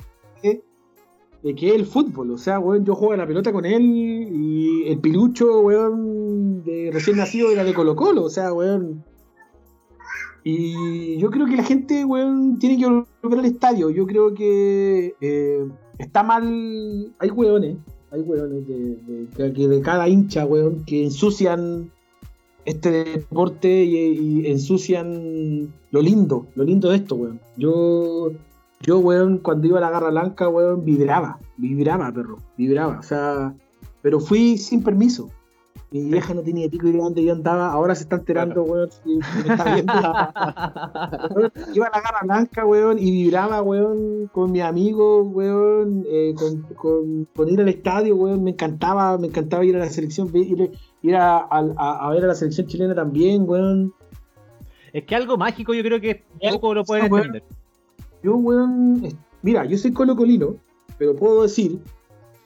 de 1.42 1.54
que 1.54 1.68
es 1.68 1.74
el 1.74 1.86
fútbol, 1.86 2.30
o 2.32 2.38
sea, 2.38 2.58
weón, 2.58 2.84
yo 2.84 2.94
juego 2.94 3.14
a 3.14 3.18
la 3.18 3.26
pelota 3.26 3.52
con 3.52 3.64
él 3.64 3.82
y 3.84 4.84
el 4.88 4.98
pilucho, 4.98 5.60
weón, 5.60 6.64
de 6.64 6.90
recién 6.92 7.16
nacido 7.18 7.50
era 7.50 7.62
de 7.64 7.72
Colo 7.74 7.94
Colo, 7.94 8.24
o 8.24 8.30
sea, 8.30 8.52
weón. 8.52 9.04
Y 10.44 11.18
yo 11.18 11.30
creo 11.30 11.46
que 11.46 11.56
la 11.56 11.64
gente, 11.64 12.04
weón, 12.04 12.58
tiene 12.58 12.78
que 12.78 12.86
volver 13.22 13.40
al 13.40 13.44
estadio, 13.46 13.90
yo 13.90 14.06
creo 14.06 14.32
que 14.34 15.14
eh, 15.20 15.66
está 15.98 16.22
mal, 16.22 17.12
hay 17.18 17.30
weones, 17.30 17.76
hay 18.12 18.20
weones 18.20 18.66
de, 18.66 18.96
de- 19.50 19.68
de- 19.68 19.80
cada 19.82 20.08
hincha, 20.08 20.44
weón, 20.46 20.84
que 20.84 21.04
ensucian 21.04 21.90
este 22.64 22.90
deporte 23.04 23.84
y, 23.84 23.96
y 24.42 24.46
ensucian 24.50 25.72
lo 25.90 26.00
lindo, 26.00 26.46
lo 26.54 26.62
lindo 26.64 26.90
de 26.90 26.96
esto, 26.96 27.16
weón. 27.16 27.40
Yo, 27.56 28.30
yo, 28.80 28.98
weón, 28.98 29.38
cuando 29.38 29.66
iba 29.66 29.78
a 29.78 29.80
la 29.80 29.90
garra 29.90 30.10
blanca, 30.10 30.48
weón, 30.48 30.84
vibraba, 30.84 31.38
vibraba, 31.56 32.12
perro, 32.12 32.38
vibraba, 32.56 32.98
o 32.98 33.02
sea, 33.02 33.54
pero 34.02 34.20
fui 34.20 34.58
sin 34.58 34.82
permiso. 34.82 35.28
Mi 35.90 36.04
vieja 36.04 36.34
no 36.34 36.42
tenía 36.42 36.68
pico 36.68 36.86
idea 36.88 36.96
de 36.98 37.02
dónde 37.04 37.24
yo 37.24 37.32
andaba, 37.32 37.70
ahora 37.70 37.94
se 37.94 38.02
está 38.02 38.16
enterando, 38.16 38.62
weón, 38.64 38.90
si 39.04 39.16
me 39.16 39.54
está 39.54 39.72
viendo. 39.74 39.92
Iba 41.74 41.86
a 41.86 41.90
la 41.96 42.00
garra 42.02 42.20
blanca, 42.24 42.64
weón, 42.66 42.98
y 42.98 43.10
vibraba, 43.10 43.62
weón, 43.62 44.28
con 44.32 44.50
mis 44.52 44.62
amigos, 44.62 45.26
weón, 45.30 46.04
eh, 46.08 46.34
con, 46.36 46.62
con- 46.74 47.28
con 47.34 47.48
ir 47.48 47.60
al 47.60 47.68
estadio, 47.68 48.16
weón, 48.16 48.42
me 48.42 48.50
encantaba, 48.50 49.16
me 49.16 49.28
encantaba 49.28 49.64
ir 49.64 49.76
a 49.76 49.80
la 49.80 49.88
selección, 49.88 50.28
ir, 50.34 50.72
ir 51.02 51.16
a, 51.16 51.38
a- 51.38 52.06
a 52.06 52.10
ver 52.10 52.24
a 52.24 52.28
la 52.28 52.34
selección 52.34 52.66
chilena 52.66 52.94
también, 52.94 53.44
weón. 53.48 53.94
Es 54.92 55.04
que 55.04 55.14
algo 55.14 55.36
mágico 55.36 55.72
yo 55.72 55.82
creo 55.82 56.00
que 56.00 56.24
poco 56.52 56.74
lo 56.74 56.84
pueden 56.84 57.04
entender. 57.30 57.42
Yo, 58.22 58.36
weón, 58.36 59.02
es- 59.04 59.16
mira, 59.42 59.64
yo 59.64 59.76
soy 59.78 59.92
colocolino, 59.92 60.56
pero 60.98 61.14
puedo 61.14 61.42
decir 61.42 61.78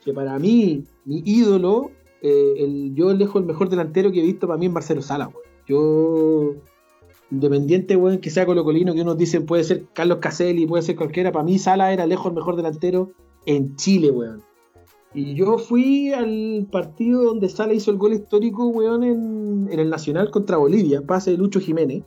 que 0.03 0.13
para 0.13 0.37
mí, 0.39 0.83
mi 1.05 1.21
ídolo, 1.25 1.91
eh, 2.21 2.91
yo 2.93 3.13
lejos 3.13 3.41
el 3.41 3.47
mejor 3.47 3.69
delantero 3.69 4.11
que 4.11 4.19
he 4.19 4.25
visto 4.25 4.47
para 4.47 4.57
mí 4.59 4.65
en 4.67 4.73
Marcelo 4.73 5.01
Sala, 5.01 5.27
weón. 5.27 5.41
Yo, 5.67 6.53
independiente, 7.31 7.95
weón, 7.95 8.17
que 8.19 8.29
sea 8.29 8.45
colocolino, 8.45 8.93
que 8.93 9.01
unos 9.01 9.17
dicen 9.17 9.45
puede 9.45 9.63
ser 9.63 9.85
Carlos 9.93 10.17
Caselli, 10.19 10.65
puede 10.67 10.83
ser 10.83 10.95
cualquiera, 10.95 11.31
para 11.31 11.45
mí 11.45 11.57
Sala 11.59 11.93
era 11.93 12.05
lejos 12.05 12.27
el 12.27 12.33
mejor 12.33 12.55
delantero 12.55 13.11
en 13.45 13.75
Chile, 13.75 14.11
weón. 14.11 14.41
Y 15.13 15.33
yo 15.35 15.57
fui 15.57 16.13
al 16.13 16.67
partido 16.71 17.23
donde 17.23 17.49
Sala 17.49 17.73
hizo 17.73 17.91
el 17.91 17.97
gol 17.97 18.13
histórico, 18.13 18.67
weón, 18.67 19.03
en, 19.03 19.67
en 19.71 19.79
el 19.79 19.89
Nacional 19.89 20.31
contra 20.31 20.57
Bolivia, 20.57 21.01
pase 21.01 21.31
de 21.31 21.37
Lucho 21.37 21.59
Jiménez. 21.59 22.03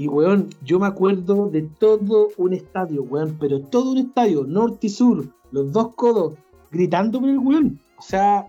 Y, 0.00 0.08
weón, 0.08 0.48
yo 0.64 0.78
me 0.80 0.86
acuerdo 0.86 1.50
de 1.50 1.60
todo 1.78 2.28
un 2.38 2.54
estadio, 2.54 3.02
weón, 3.02 3.36
pero 3.38 3.60
todo 3.60 3.92
un 3.92 3.98
estadio, 3.98 4.44
norte 4.44 4.86
y 4.86 4.90
sur, 4.90 5.26
los 5.52 5.72
dos 5.72 5.94
codos, 5.94 6.34
gritando 6.70 7.20
por 7.20 7.28
el 7.28 7.38
weón. 7.38 7.78
O 7.98 8.02
sea, 8.02 8.46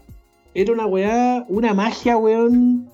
era 0.53 0.71
una 0.71 0.85
weá, 0.85 1.45
una 1.49 1.73
magia, 1.73 2.15
weón, 2.15 2.87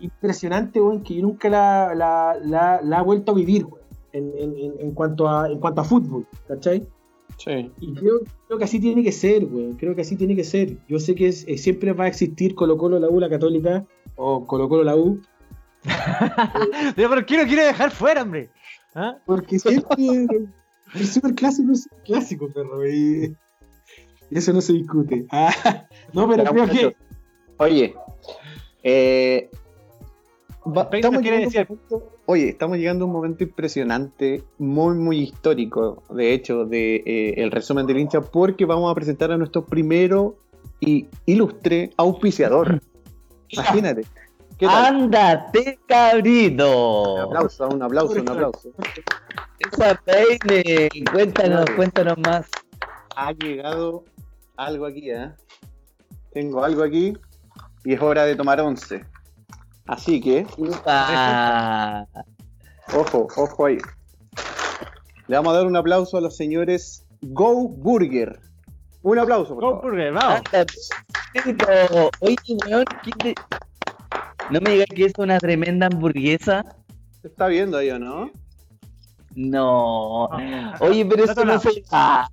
impresionante, 0.00 0.80
weón, 0.80 1.02
que 1.02 1.16
yo 1.16 1.22
nunca 1.22 1.50
la, 1.50 1.94
la, 1.94 2.36
la, 2.42 2.80
la 2.82 3.00
he 3.00 3.04
vuelto 3.04 3.32
a 3.32 3.34
vivir, 3.34 3.66
weón, 3.66 3.84
en, 4.12 4.32
en, 4.38 4.56
en, 4.56 4.72
en 4.80 4.90
cuanto 4.92 5.28
a, 5.28 5.50
en 5.50 5.58
cuanto 5.58 5.82
a 5.82 5.84
fútbol, 5.84 6.26
¿cachai? 6.48 6.86
Sí. 7.36 7.70
Y 7.80 7.92
creo, 7.94 8.20
creo 8.46 8.58
que 8.58 8.64
así 8.64 8.80
tiene 8.80 9.02
que 9.02 9.12
ser, 9.12 9.44
weón. 9.44 9.74
Creo 9.74 9.94
que 9.94 10.00
así 10.02 10.16
tiene 10.16 10.34
que 10.36 10.44
ser. 10.44 10.76
Yo 10.88 10.98
sé 10.98 11.14
que 11.14 11.28
es- 11.28 11.46
eh, 11.48 11.56
siempre 11.58 11.92
va 11.92 12.04
a 12.04 12.08
existir 12.08 12.54
Colo 12.54 12.76
Colo 12.76 12.98
la 12.98 13.08
U, 13.08 13.18
la 13.20 13.30
Católica, 13.30 13.86
o 14.16 14.46
Colo 14.46 14.68
Colo 14.68 14.84
la 14.84 14.96
U, 14.96 15.20
Pero 16.96 17.08
¿por 17.08 17.26
qué 17.26 17.38
lo 17.38 17.44
quiere 17.44 17.64
dejar 17.64 17.90
fuera, 17.90 18.22
hombre? 18.22 18.50
¿Ah? 18.94 19.16
porque 19.24 19.58
siempre 19.58 20.26
el 20.94 21.06
super 21.06 21.34
clásico 21.34 21.72
es 21.72 21.88
clásico, 22.04 22.48
perro. 22.52 22.86
Y, 22.88 23.36
eso 24.30 24.52
no 24.52 24.60
se 24.60 24.72
discute. 24.72 25.26
Ah, 25.32 25.86
no, 26.12 26.28
pero 26.28 26.44
creo 26.44 26.66
que. 26.68 26.96
Oye, 27.58 27.94
eh, 28.82 29.50
va- 30.66 30.88
estamos 30.92 31.22
llegando 31.22 31.50
momento- 31.50 32.12
oye, 32.26 32.48
estamos 32.48 32.78
llegando 32.78 33.04
a 33.04 33.06
un 33.06 33.12
momento 33.12 33.44
impresionante, 33.44 34.42
muy, 34.58 34.96
muy 34.96 35.18
histórico, 35.18 36.02
de 36.10 36.32
hecho, 36.32 36.64
de 36.64 36.96
eh, 37.06 37.34
el 37.36 37.50
resumen 37.50 37.86
del 37.86 37.98
hincha, 37.98 38.20
porque 38.20 38.64
vamos 38.64 38.90
a 38.90 38.94
presentar 38.94 39.30
a 39.32 39.36
nuestro 39.36 39.66
primero 39.66 40.36
y 40.80 41.06
ilustre 41.26 41.90
auspiciador. 41.96 42.80
Imagínate. 43.48 44.04
¿Qué 44.60 44.66
tal? 44.66 44.84
¡Ándate, 44.94 45.78
Un 45.80 45.86
cabrito! 45.88 47.22
aplauso, 47.22 47.68
un 47.68 47.82
aplauso, 47.82 48.20
un 48.20 48.28
aplauso. 48.28 48.68
Esa 49.58 49.94
peine. 50.04 50.88
Cuéntanos, 51.12 51.64
Claro. 51.64 51.76
cuéntanos 51.76 52.18
más. 52.18 52.46
Ha 53.16 53.32
llegado 53.32 54.04
algo 54.56 54.84
aquí, 54.86 55.10
¿eh? 55.10 55.32
Tengo 56.32 56.62
algo 56.62 56.82
aquí 56.82 57.14
y 57.84 57.94
es 57.94 58.00
hora 58.02 58.24
de 58.26 58.36
tomar 58.36 58.60
once. 58.60 59.02
Así 59.86 60.20
que, 60.20 60.46
Upa. 60.58 62.06
Ojo, 62.94 63.26
ojo 63.36 63.66
ahí. 63.66 63.78
Le 65.26 65.36
vamos 65.36 65.52
a 65.54 65.56
dar 65.56 65.66
un 65.66 65.76
aplauso 65.76 66.18
a 66.18 66.20
los 66.20 66.36
señores 66.36 67.06
Go 67.22 67.66
Burger. 67.68 68.38
Un 69.02 69.18
aplauso, 69.18 69.54
por 69.54 69.64
Go 69.64 69.70
favor. 69.76 69.90
Burger, 69.90 70.12
vamos. 70.12 70.40
Oye, 72.20 72.36
weón, 72.66 72.84
¿quién 73.02 73.16
te- 73.18 73.34
No 74.50 74.60
me 74.60 74.70
digas 74.72 74.86
que 74.94 75.04
es 75.06 75.12
una 75.18 75.38
tremenda 75.38 75.86
hamburguesa. 75.86 76.64
¿Se 77.22 77.28
está 77.28 77.46
viendo 77.46 77.76
ahí 77.76 77.90
o 77.90 77.98
no? 77.98 78.30
No. 79.34 80.24
Oye, 80.80 81.04
pero 81.06 81.24
eso 81.24 81.44
no 81.44 81.58
se. 81.60 81.82
Ah, 81.92 82.28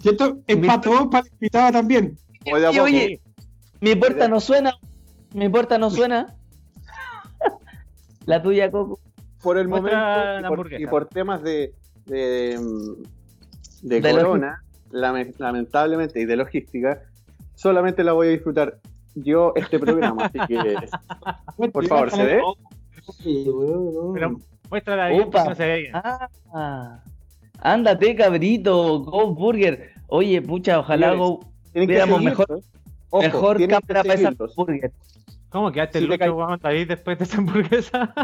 ¿Cierto? 0.00 0.38
Empató 0.46 1.08
para 1.08 1.24
la 1.24 1.30
invitada 1.32 1.72
también. 1.72 2.18
Oye, 2.52 3.20
mi 3.80 3.94
puerta 3.94 4.28
no 4.28 4.40
suena. 4.40 4.74
Mi 5.32 5.48
puerta 5.48 5.78
no 5.78 5.90
suena. 5.90 6.34
La 8.26 8.42
tuya, 8.42 8.70
Coco. 8.70 9.00
Por 9.42 9.58
el 9.58 9.66
momento, 9.68 9.90
y 9.98 10.42
por, 10.42 10.44
hamburguesa. 10.46 10.82
y 10.82 10.86
por 10.86 11.06
temas 11.06 11.42
de, 11.42 11.74
de, 12.06 12.60
de 13.82 14.00
De 14.00 14.12
corona, 14.12 14.62
lame- 14.90 15.34
lamentablemente, 15.38 16.20
y 16.20 16.26
de 16.26 16.36
logística, 16.36 17.00
solamente 17.54 18.04
la 18.04 18.12
voy 18.12 18.28
a 18.28 18.30
disfrutar 18.30 18.78
yo 19.14 19.52
este 19.56 19.78
programa. 19.78 20.26
así 20.26 20.38
que, 20.48 20.76
por 21.72 21.86
favor, 21.86 22.10
¿se 22.10 22.24
ve? 22.24 22.40
Sí, 23.18 23.44
weón, 23.48 23.94
no. 23.94 24.12
Pero 24.14 24.36
muéstrala 24.70 25.08
bien 25.08 25.28
no 25.32 25.54
se 25.54 25.66
ve 25.66 25.76
bien. 25.80 25.92
Ah, 26.54 27.00
ándate, 27.60 28.14
cabrito. 28.14 29.00
Go 29.00 29.34
Burger. 29.34 29.90
Oye, 30.08 30.40
pucha, 30.42 30.78
ojalá 30.80 31.14
Go. 31.14 31.40
Veamos 31.74 32.22
mejor- 32.22 32.62
Ojo, 33.10 33.22
mejor 33.22 33.58
cámara 33.66 34.02
para 34.04 34.14
esa 34.14 34.32
burger. 34.56 34.90
¿Cómo 35.50 35.70
quedaste 35.70 35.98
Si 35.98 36.04
te 36.06 36.08
lucho, 36.12 36.18
cae- 36.18 36.30
weón, 36.30 36.58
David, 36.62 36.88
después 36.88 37.18
de 37.18 37.24
esa 37.24 37.36
hamburguesa? 37.38 38.14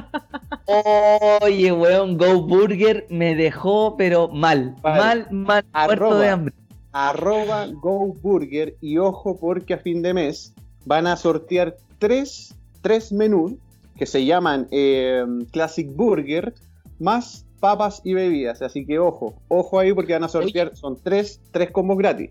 Oye, 1.42 1.72
weón, 1.72 2.16
Go 2.16 2.42
Burger 2.42 3.06
me 3.10 3.34
dejó, 3.34 3.96
pero 3.96 4.28
mal. 4.28 4.74
Vale. 4.82 4.98
Mal, 4.98 5.26
mal, 5.30 5.64
muerto 5.86 6.04
Arroba. 6.04 6.20
de 6.20 6.28
hambre. 6.28 6.54
arroba 6.92 7.66
Go 7.72 8.14
Burger 8.14 8.76
y 8.80 8.96
ojo 8.98 9.38
porque 9.38 9.74
a 9.74 9.78
fin 9.78 10.00
de 10.02 10.14
mes 10.14 10.54
van 10.88 11.06
a 11.06 11.16
sortear 11.16 11.76
tres, 11.98 12.54
tres 12.80 13.12
menús 13.12 13.52
que 13.96 14.06
se 14.06 14.24
llaman 14.24 14.66
eh, 14.70 15.22
Classic 15.52 15.86
Burger 15.94 16.54
más 16.98 17.44
papas 17.60 18.00
y 18.04 18.14
bebidas. 18.14 18.62
Así 18.62 18.86
que 18.86 18.98
ojo, 18.98 19.34
ojo 19.48 19.78
ahí 19.78 19.92
porque 19.92 20.14
van 20.14 20.24
a 20.24 20.28
sortear, 20.28 20.74
son 20.74 20.96
tres, 21.02 21.40
tres 21.50 21.70
combos 21.70 21.98
gratis. 21.98 22.30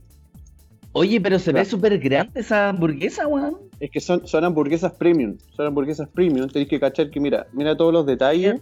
Oye, 0.93 1.21
pero 1.21 1.37
se 1.37 1.53
ve 1.53 1.63
súper 1.65 1.99
grande 1.99 2.39
esa 2.39 2.69
hamburguesa, 2.69 3.27
weón. 3.27 3.57
Es 3.79 3.91
que 3.91 3.99
son, 3.99 4.25
son 4.27 4.43
hamburguesas 4.43 4.91
premium, 4.93 5.37
son 5.55 5.67
hamburguesas 5.67 6.09
premium. 6.09 6.47
Tenéis 6.49 6.69
que 6.69 6.79
cachar 6.79 7.11
que 7.11 7.19
mira, 7.19 7.45
mira 7.53 7.77
todos 7.77 7.93
los 7.93 8.05
detalles. 8.07 8.59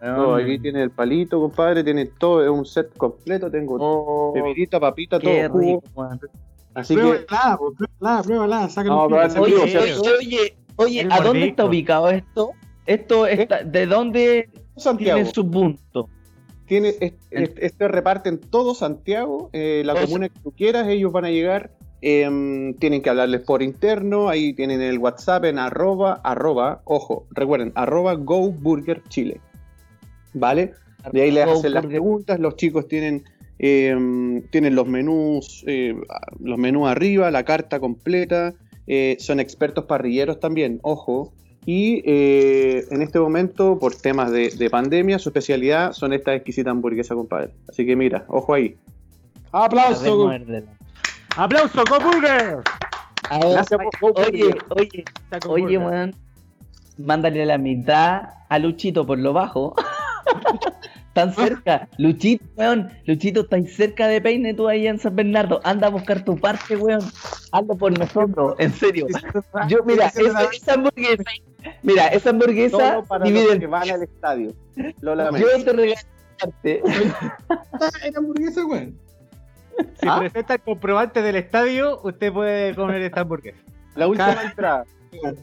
No, 0.00 0.36
aquí 0.36 0.58
tiene 0.60 0.84
el 0.84 0.90
palito, 0.90 1.40
compadre, 1.40 1.82
tiene 1.82 2.06
todo, 2.06 2.44
es 2.44 2.48
un 2.48 2.64
set 2.64 2.96
completo. 2.96 3.50
Tengo 3.50 3.76
Oh, 3.80 4.32
bebidita, 4.32 4.78
papita, 4.78 5.18
todo 5.18 5.58
rico. 5.58 5.82
Así 6.74 6.94
que 6.94 7.00
Pruébala, 7.00 7.56
po, 7.58 7.72
pruébala, 7.72 8.22
pruébala, 8.22 8.68
No, 8.84 9.04
Oye, 9.04 9.56
Oye, 10.18 10.54
oye, 10.76 11.08
¿a 11.10 11.20
dónde 11.20 11.48
está 11.48 11.64
ubicado 11.64 12.10
esto? 12.10 12.52
Esto 12.86 13.26
está, 13.26 13.62
¿de 13.64 13.86
dónde 13.86 14.48
Santiago. 14.76 15.16
tiene 15.18 15.32
su 15.32 15.50
punto? 15.50 16.08
tiene 16.66 16.90
es- 17.00 17.14
es- 17.32 17.50
este 17.56 17.88
reparte 17.88 18.28
en 18.28 18.38
todo 18.38 18.76
Santiago, 18.76 19.50
eh, 19.52 19.82
la 19.84 20.00
comuna 20.00 20.28
que 20.28 20.38
tú 20.38 20.52
quieras, 20.52 20.86
ellos 20.86 21.10
van 21.10 21.24
a 21.24 21.30
llegar, 21.30 21.72
em, 22.00 22.74
tienen 22.74 23.02
que 23.02 23.10
hablarles 23.10 23.40
por 23.40 23.60
interno, 23.60 24.28
ahí 24.28 24.52
tienen 24.52 24.80
el 24.80 24.98
WhatsApp 24.98 25.46
en 25.46 25.58
arroba, 25.58 26.20
arroba, 26.22 26.80
ojo, 26.84 27.26
recuerden, 27.32 27.72
arroba 27.74 28.14
Go 28.14 28.52
Burger 28.52 29.02
Chile, 29.08 29.40
¿vale? 30.32 30.72
De 31.10 31.22
ahí 31.22 31.32
les 31.32 31.48
hacen 31.48 31.74
las 31.74 31.84
preguntas, 31.86 32.38
los 32.38 32.54
chicos 32.54 32.86
tienen, 32.86 33.24
em, 33.62 34.42
tienen 34.50 34.74
los 34.74 34.86
menús, 34.88 35.62
eh, 35.66 35.94
los 36.40 36.58
menús 36.58 36.88
arriba, 36.88 37.30
la 37.30 37.44
carta 37.44 37.78
completa, 37.78 38.54
eh, 38.86 39.16
son 39.20 39.38
expertos 39.38 39.84
parrilleros 39.84 40.40
también, 40.40 40.80
ojo. 40.82 41.32
Y 41.66 42.02
eh, 42.06 42.84
en 42.90 43.02
este 43.02 43.20
momento, 43.20 43.78
por 43.78 43.94
temas 43.94 44.30
de, 44.32 44.48
de 44.48 44.70
pandemia, 44.70 45.18
su 45.18 45.28
especialidad 45.28 45.92
son 45.92 46.14
estas 46.14 46.36
exquisitas 46.36 46.70
hamburguesas, 46.70 47.14
compadre. 47.14 47.50
Así 47.68 47.84
que 47.84 47.94
mira, 47.96 48.24
ojo 48.28 48.54
ahí. 48.54 48.76
Aplauso. 49.52 50.30
¡Aplauso, 51.36 51.84
Go 51.88 51.98
Burger! 52.00 52.60
A 53.28 53.38
ver, 53.40 53.52
Gracias 53.52 53.80
por- 54.00 54.14
Oye, 54.26 54.54
oye, 54.70 55.04
oye, 55.46 55.78
weón. 55.78 56.14
Mándale 56.96 57.44
la 57.46 57.58
mitad 57.58 58.22
a 58.48 58.58
Luchito 58.58 59.06
por 59.06 59.18
lo 59.18 59.32
bajo. 59.32 59.74
Tan 61.12 61.34
cerca. 61.34 61.88
Luchito, 61.98 62.44
weón. 62.56 62.90
Luchito, 63.04 63.40
estás 63.40 63.70
cerca 63.72 64.06
de 64.06 64.20
Peine 64.20 64.54
tú 64.54 64.68
ahí 64.68 64.86
en 64.86 64.98
San 64.98 65.16
Bernardo. 65.16 65.60
Anda 65.64 65.88
a 65.88 65.90
buscar 65.90 66.24
tu 66.24 66.38
parte, 66.38 66.76
weón. 66.76 67.02
Hazlo 67.52 67.76
por 67.76 67.98
nosotros, 67.98 68.54
en 68.58 68.72
serio. 68.72 69.06
Yo, 69.68 69.78
mira, 69.84 70.06
esa, 70.06 70.44
esa 70.44 70.74
hamburguesa. 70.74 71.24
Mira, 71.82 72.06
esa 72.08 72.30
hamburguesa 72.30 72.78
Todo 72.78 73.04
para 73.04 73.24
divide 73.24 73.44
los 73.44 73.54
en 73.54 73.60
que 73.60 73.66
van 73.66 73.90
al 73.90 74.02
estadio. 74.02 74.52
Lo 75.00 75.14
lamento. 75.14 75.48
Yo 75.50 75.64
te 75.64 75.72
regalo 75.72 76.00
parte. 76.40 76.82
Era 78.04 78.18
hamburguesa, 78.18 78.62
güey. 78.62 78.94
Si 80.00 80.06
¿Ah? 80.08 80.18
presenta 80.20 80.54
el 80.54 80.60
comprobante 80.60 81.22
del 81.22 81.36
estadio, 81.36 82.00
usted 82.02 82.32
puede 82.32 82.74
comer 82.74 83.02
esta 83.02 83.22
hamburguesa. 83.22 83.58
La 83.96 84.06
última 84.06 84.42
entrada. 84.42 84.84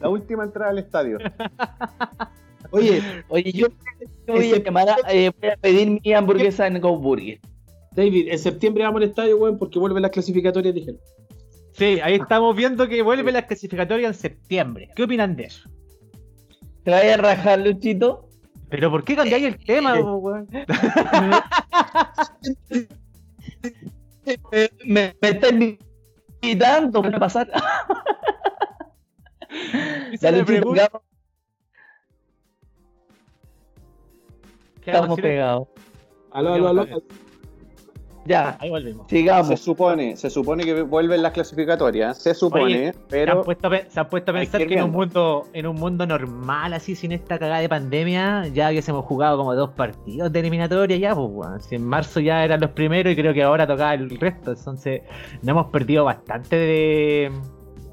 La 0.00 0.08
última 0.08 0.44
entrada 0.44 0.70
al 0.70 0.78
estadio. 0.78 1.18
Oye, 2.70 3.02
Oye, 3.28 3.52
yo 3.52 3.68
voy 4.26 4.52
a, 4.52 4.58
llamar 4.58 4.88
a- 4.90 4.96
eh, 5.12 5.30
voy 5.40 5.50
a 5.50 5.56
pedir 5.56 6.00
mi 6.04 6.12
hamburguesa 6.12 6.66
en 6.66 6.80
Go 6.80 6.98
Burger. 6.98 7.40
David, 7.92 8.28
en 8.30 8.38
septiembre 8.38 8.84
vamos 8.84 9.02
al 9.02 9.08
estadio, 9.08 9.36
güey, 9.38 9.56
porque 9.56 9.78
vuelven 9.78 10.02
las 10.02 10.10
clasificatorias, 10.10 10.74
dijeron. 10.74 11.00
Sí, 11.72 11.98
ahí 12.02 12.14
estamos 12.14 12.54
viendo 12.56 12.88
que 12.88 13.02
vuelve 13.02 13.32
la 13.32 13.46
clasificatoria 13.46 14.08
en 14.08 14.14
septiembre. 14.14 14.90
¿Qué 14.94 15.04
opinan 15.04 15.36
de 15.36 15.44
eso? 15.44 15.68
¿Te 16.84 16.90
vayas 16.90 17.18
a 17.18 17.22
rajar, 17.22 17.58
Luchito? 17.60 18.28
¿Pero 18.68 18.90
por 18.90 19.02
qué 19.04 19.16
cambiáis 19.16 19.44
el 19.46 19.56
tema, 19.64 19.94
po, 20.00 20.16
weón? 20.16 20.48
Eh, 24.52 24.68
me, 24.84 25.16
me 25.22 25.28
está 25.30 25.48
invitando 25.48 27.00
para 27.00 27.18
pasar. 27.18 27.48
La 30.20 30.30
Luchito, 30.30 30.44
pregunta. 30.44 30.90
Estamos 34.92 35.20
pegados. 35.20 35.68
Aló, 36.32 36.54
aló, 36.54 36.68
aló. 36.68 36.86
Ya, 38.26 38.58
Ahí 38.60 38.68
volvemos. 38.68 39.06
Se 39.08 39.16
sigamos. 39.16 39.58
supone, 39.58 40.14
se 40.18 40.28
supone 40.28 40.62
que 40.62 40.82
vuelven 40.82 41.22
las 41.22 41.32
clasificatorias. 41.32 42.18
Se 42.18 42.34
supone, 42.34 42.64
Oye, 42.64 42.78
Se 42.82 42.88
han, 42.90 42.94
pero 43.08 43.42
puesto 43.42 43.68
a, 43.68 43.70
pe- 43.70 43.86
se 43.88 43.98
han 44.00 44.08
puesto 44.10 44.32
a 44.32 44.34
pensar 44.34 44.66
que 44.66 44.74
en 44.74 44.82
un 44.82 44.90
mundo 44.90 45.44
en 45.54 45.66
un 45.66 45.76
mundo 45.76 46.06
normal 46.06 46.74
así 46.74 46.94
sin 46.94 47.12
esta 47.12 47.38
cagada 47.38 47.60
de 47.60 47.70
pandemia 47.70 48.46
ya 48.48 48.68
hubiésemos 48.68 49.06
jugado 49.06 49.38
como 49.38 49.54
dos 49.54 49.70
partidos 49.70 50.30
de 50.30 50.40
eliminatoria 50.40 50.98
ya 50.98 51.14
pues. 51.14 51.64
Si 51.64 51.76
en 51.76 51.84
marzo 51.84 52.20
ya 52.20 52.44
eran 52.44 52.60
los 52.60 52.70
primeros 52.72 53.14
y 53.14 53.16
creo 53.16 53.32
que 53.32 53.42
ahora 53.42 53.66
tocaba 53.66 53.94
el 53.94 54.10
resto 54.20 54.50
entonces 54.52 55.00
nos 55.40 55.48
hemos 55.48 55.66
perdido 55.68 56.04
bastante 56.04 56.56
de, 56.56 57.32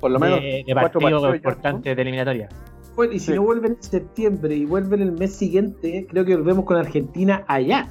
por 0.02 0.12
lo 0.12 0.20
menos 0.20 0.42
de, 0.42 0.66
de 0.68 0.76
partidos 0.76 1.34
importantes 1.34 1.96
de 1.96 2.02
eliminatoria 2.02 2.50
Bueno, 2.96 3.14
y 3.14 3.20
si 3.20 3.28
Sí. 3.28 3.32
no 3.34 3.44
vuelven 3.44 3.74
en 3.74 3.84
septiembre 3.84 4.56
y 4.56 4.66
vuelven 4.66 5.02
el 5.02 5.12
mes 5.12 5.36
siguiente, 5.36 6.08
creo 6.10 6.24
que 6.26 6.36
volvemos 6.36 6.66
con 6.66 6.78
Argentina 6.78 7.44
allá. 7.48 7.88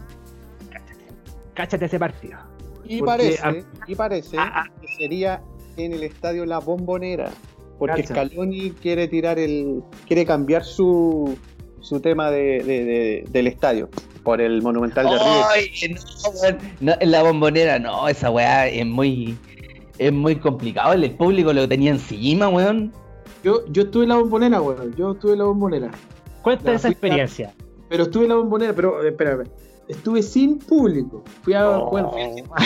cáchate 1.54 1.84
ese 1.84 1.98
partido 2.00 2.36
Y 2.86 2.98
Porque 2.98 3.36
parece, 3.38 3.42
a- 3.46 3.54
y 3.86 3.94
parece 3.94 4.36
Ah, 4.38 4.64
que 4.80 4.88
sería 4.98 5.40
en 5.76 5.92
el 5.92 6.02
estadio 6.02 6.44
La 6.44 6.58
Bombonera. 6.58 7.30
Porque. 7.78 8.06
Scaloni 8.06 8.70
quiere 8.72 9.08
tirar 9.08 9.38
el. 9.38 9.82
quiere 10.06 10.26
cambiar 10.26 10.64
su, 10.64 11.36
su 11.80 12.00
tema 12.00 12.30
de, 12.30 12.62
de- 12.62 12.84
de- 12.84 13.24
del 13.30 13.46
estadio 13.46 13.88
por 14.22 14.40
el 14.40 14.60
Monumental 14.62 15.06
de 15.06 15.12
River. 15.12 15.44
Ay, 15.54 15.94
no, 15.94 16.30
weón. 16.40 16.58
No, 16.80 16.92
en 17.00 17.10
la 17.10 17.22
bombonera, 17.22 17.78
no, 17.78 18.06
esa 18.08 18.30
weá 18.30 18.68
es 18.68 18.84
muy. 18.86 19.36
Es 19.98 20.12
muy 20.12 20.36
complicado. 20.36 20.92
El 20.92 21.10
público 21.12 21.52
lo 21.52 21.66
tenía 21.68 21.90
encima, 21.92 22.48
weón. 22.48 22.92
Yo, 23.44 23.64
yo 23.66 23.82
estuve 23.82 24.02
en 24.04 24.08
la 24.08 24.16
bombonera, 24.16 24.60
weón. 24.60 24.94
Yo 24.96 25.12
estuve 25.12 25.32
en 25.32 25.38
la 25.38 25.44
bombonera. 25.44 25.90
cuenta 26.42 26.72
esa 26.72 26.88
fui 26.88 26.88
a- 26.88 26.92
experiencia 26.92 27.54
Pero 27.88 28.02
estuve 28.04 28.22
en 28.24 28.28
la 28.30 28.34
bombonera, 28.36 28.72
pero 28.72 29.02
eh, 29.04 29.08
espérame. 29.08 29.44
Estuve 29.86 30.22
sin 30.22 30.58
público. 30.58 31.22
Fui 31.42 31.52
a. 31.52 31.68
Oh. 31.78 31.90
Bueno, 31.90 32.10
fui 32.10 32.22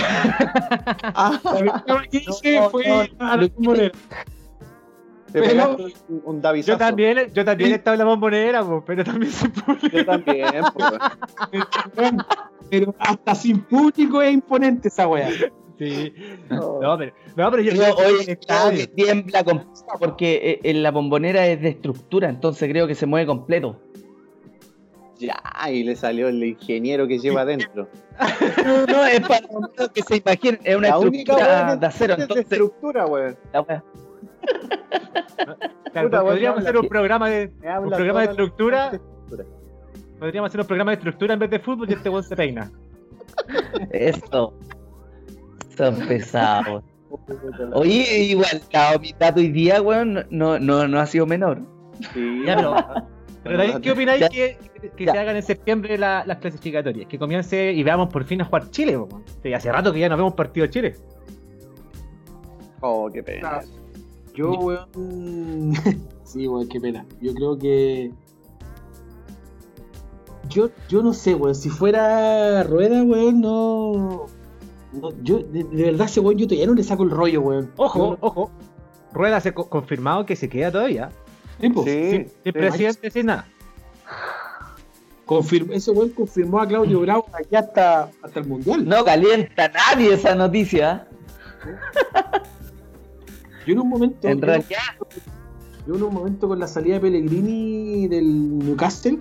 Ah, 1.02 1.40
a- 1.44 1.60
la 1.62 1.84
no, 1.86 2.00
a 3.18 3.36
la 3.36 3.48
bombonera. 3.56 3.92
te 5.32 5.42
pero- 5.42 5.76
un, 6.08 6.22
un 6.24 6.40
Davisazo. 6.40 6.72
yo 6.74 6.78
también 6.78 7.18
yo 7.34 7.44
también 7.44 7.72
estaba 7.72 7.94
en 7.96 7.98
la 7.98 8.04
bombonera 8.04 8.64
pero 8.86 9.04
también 9.04 9.32
se 9.32 9.48
público 9.48 9.88
Yo 9.96 10.06
también, 10.06 10.46
pues. 10.74 10.92
Pero 12.70 12.94
hasta 12.98 13.34
sin 13.34 13.60
público 13.62 14.20
es 14.22 14.32
imponente 14.34 14.88
esa 14.88 15.08
weá. 15.08 15.28
Sí 15.78 16.12
no 16.50 16.96
pero 16.98 17.12
no 17.36 17.50
pero 17.50 17.62
yo, 17.62 17.70
Creo, 17.72 17.82
yo 17.82 17.88
estuve 17.88 18.06
en 18.08 18.14
hoy 18.14 18.22
el 18.22 18.28
estadio. 18.30 18.78
que 18.78 18.86
tiembla 18.88 19.44
completo 19.44 19.86
porque 19.98 20.34
eh, 20.36 20.60
en 20.70 20.82
la 20.82 20.90
bombonera 20.90 21.46
es 21.46 21.60
de 21.60 21.68
estructura, 21.70 22.28
entonces 22.28 22.68
creo 22.68 22.86
que 22.86 22.94
se 22.94 23.06
mueve 23.06 23.26
completo. 23.26 23.80
Ya, 25.18 25.40
y 25.72 25.82
le 25.82 25.96
salió 25.96 26.28
el 26.28 26.42
ingeniero 26.44 27.08
que 27.08 27.18
lleva 27.18 27.40
adentro. 27.40 27.88
No, 28.64 28.86
no, 28.86 29.04
es 29.04 29.20
para 29.20 29.48
que 29.92 30.02
se 30.02 30.16
imaginen, 30.16 30.60
es 30.62 30.76
una 30.76 30.88
La 30.90 30.94
estructura 30.94 31.76
de 31.76 31.86
acero, 31.86 32.12
es 32.12 32.18
de 32.18 32.22
entonces 32.22 32.44
estructura, 32.52 33.06
weón. 33.06 33.36
la 33.52 33.64
Claro, 35.92 36.08
Puta, 36.08 36.22
podríamos 36.22 36.58
weón, 36.58 36.58
hacer 36.58 36.76
un 36.76 36.88
programa 36.88 37.28
de 37.30 37.50
un 37.82 37.90
programa 37.90 38.20
de 38.20 38.26
estructura 38.26 39.00
podríamos 40.18 40.48
hacer 40.48 40.60
un 40.60 40.66
programa 40.66 40.90
de 40.92 40.96
estructura 40.96 41.34
en 41.34 41.40
vez 41.40 41.50
de 41.50 41.58
fútbol 41.58 41.90
y 41.90 41.94
este 41.94 42.08
weón 42.08 42.22
se 42.24 42.36
peina 42.36 42.70
Esto. 43.90 44.54
Son 45.78 45.96
pesados. 46.08 46.82
Oye, 47.72 48.24
igual, 48.24 48.60
la 48.72 48.98
mitad 48.98 49.36
hoy 49.38 49.48
día, 49.48 49.80
weón, 49.80 50.26
no, 50.30 50.58
no, 50.58 50.86
no 50.88 51.00
ha 51.00 51.06
sido 51.06 51.24
menor. 51.24 51.62
Sí, 52.12 52.42
Ya, 52.44 52.56
pero- 52.56 52.74
Pero 53.44 53.56
David, 53.58 53.76
¿qué 53.80 53.92
opináis 53.92 54.20
Ya. 54.20 54.28
que, 54.28 54.58
que 54.96 55.06
Ya. 55.06 55.12
se 55.12 55.18
hagan 55.18 55.36
en 55.36 55.42
septiembre 55.42 55.96
la- 55.96 56.24
las 56.26 56.38
clasificatorias? 56.38 57.08
Que 57.08 57.18
comience 57.18 57.72
y 57.72 57.82
veamos 57.82 58.12
por 58.12 58.24
fin 58.24 58.42
a 58.42 58.44
jugar 58.44 58.70
Chile. 58.70 58.96
weón. 58.98 59.22
Sí, 59.42 59.54
hace 59.54 59.72
rato 59.72 59.92
que 59.92 60.00
ya 60.00 60.08
no 60.08 60.16
vemos 60.16 60.34
partido 60.34 60.66
de 60.66 60.70
Chile. 60.70 60.96
Oh, 62.80 63.08
qué 63.10 63.22
pena. 63.22 63.60
Yo, 64.34 64.50
weón. 64.50 65.72
sí, 66.24 66.46
weón, 66.46 66.68
qué 66.68 66.80
pena. 66.80 67.06
Yo 67.22 67.32
creo 67.32 67.56
que. 67.58 68.10
Yo, 70.48 70.70
yo 70.88 71.02
no 71.02 71.12
sé, 71.14 71.34
weón. 71.34 71.54
Si 71.54 71.70
fuera 71.70 72.62
rueda, 72.64 73.02
weón, 73.02 73.40
no. 73.40 74.26
No- 74.92 75.12
yo, 75.22 75.38
de, 75.40 75.64
de 75.64 75.82
verdad, 75.84 76.06
ese 76.06 76.20
weón, 76.20 76.38
yo 76.38 76.46
todavía 76.46 76.66
no 76.66 76.74
le 76.74 76.84
saco 76.84 77.02
el 77.04 77.10
rollo, 77.10 77.40
weón. 77.42 77.70
Ojo, 77.76 78.12
Yo- 78.12 78.18
ojo. 78.20 78.50
Rueda 79.12 79.40
se 79.40 79.52
co- 79.54 79.68
confirmado 79.68 80.26
que 80.26 80.36
se 80.36 80.48
queda 80.48 80.70
todavía. 80.70 81.10
Sí. 81.60 81.72
Sí, 81.84 82.10
Sin, 82.10 82.28
sí. 82.44 82.52
presidente, 82.52 83.10
sin 83.10 83.26
nada. 83.26 83.46
Confirm- 85.26 85.72
ese 85.72 85.90
weón 85.90 86.10
confirmó 86.10 86.60
a 86.60 86.66
Claudio 86.66 87.00
Bravo 87.00 87.26
aquí 87.38 87.54
hasta, 87.56 88.10
hasta 88.22 88.40
el 88.40 88.46
mundial. 88.46 88.86
No 88.88 89.04
calienta 89.04 89.66
a 89.66 89.68
nadie 89.68 90.14
esa 90.14 90.34
noticia. 90.34 91.06
Yo 93.66 93.72
en 93.74 93.80
un 93.80 93.88
momento. 93.88 94.28
En 94.28 94.40
yo- 94.40 94.46
realidad, 94.46 94.78
Yo 95.86 95.94
en 95.96 96.02
un 96.02 96.14
momento 96.14 96.48
con 96.48 96.58
la 96.58 96.66
salida 96.66 96.94
de 96.94 97.00
Pellegrini 97.00 98.08
del 98.08 98.58
Newcastle, 98.58 99.18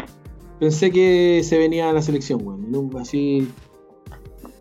pensé 0.60 0.92
que 0.92 1.42
se 1.44 1.58
venía 1.58 1.90
a 1.90 1.94
la 1.94 2.02
selección, 2.02 2.46
weón. 2.46 2.92
Así. 3.00 3.50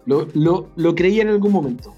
Lo, 0.06 0.28
lo, 0.34 0.70
lo 0.76 0.94
creía 0.94 1.22
en 1.22 1.28
algún 1.28 1.52
momento. 1.52 1.92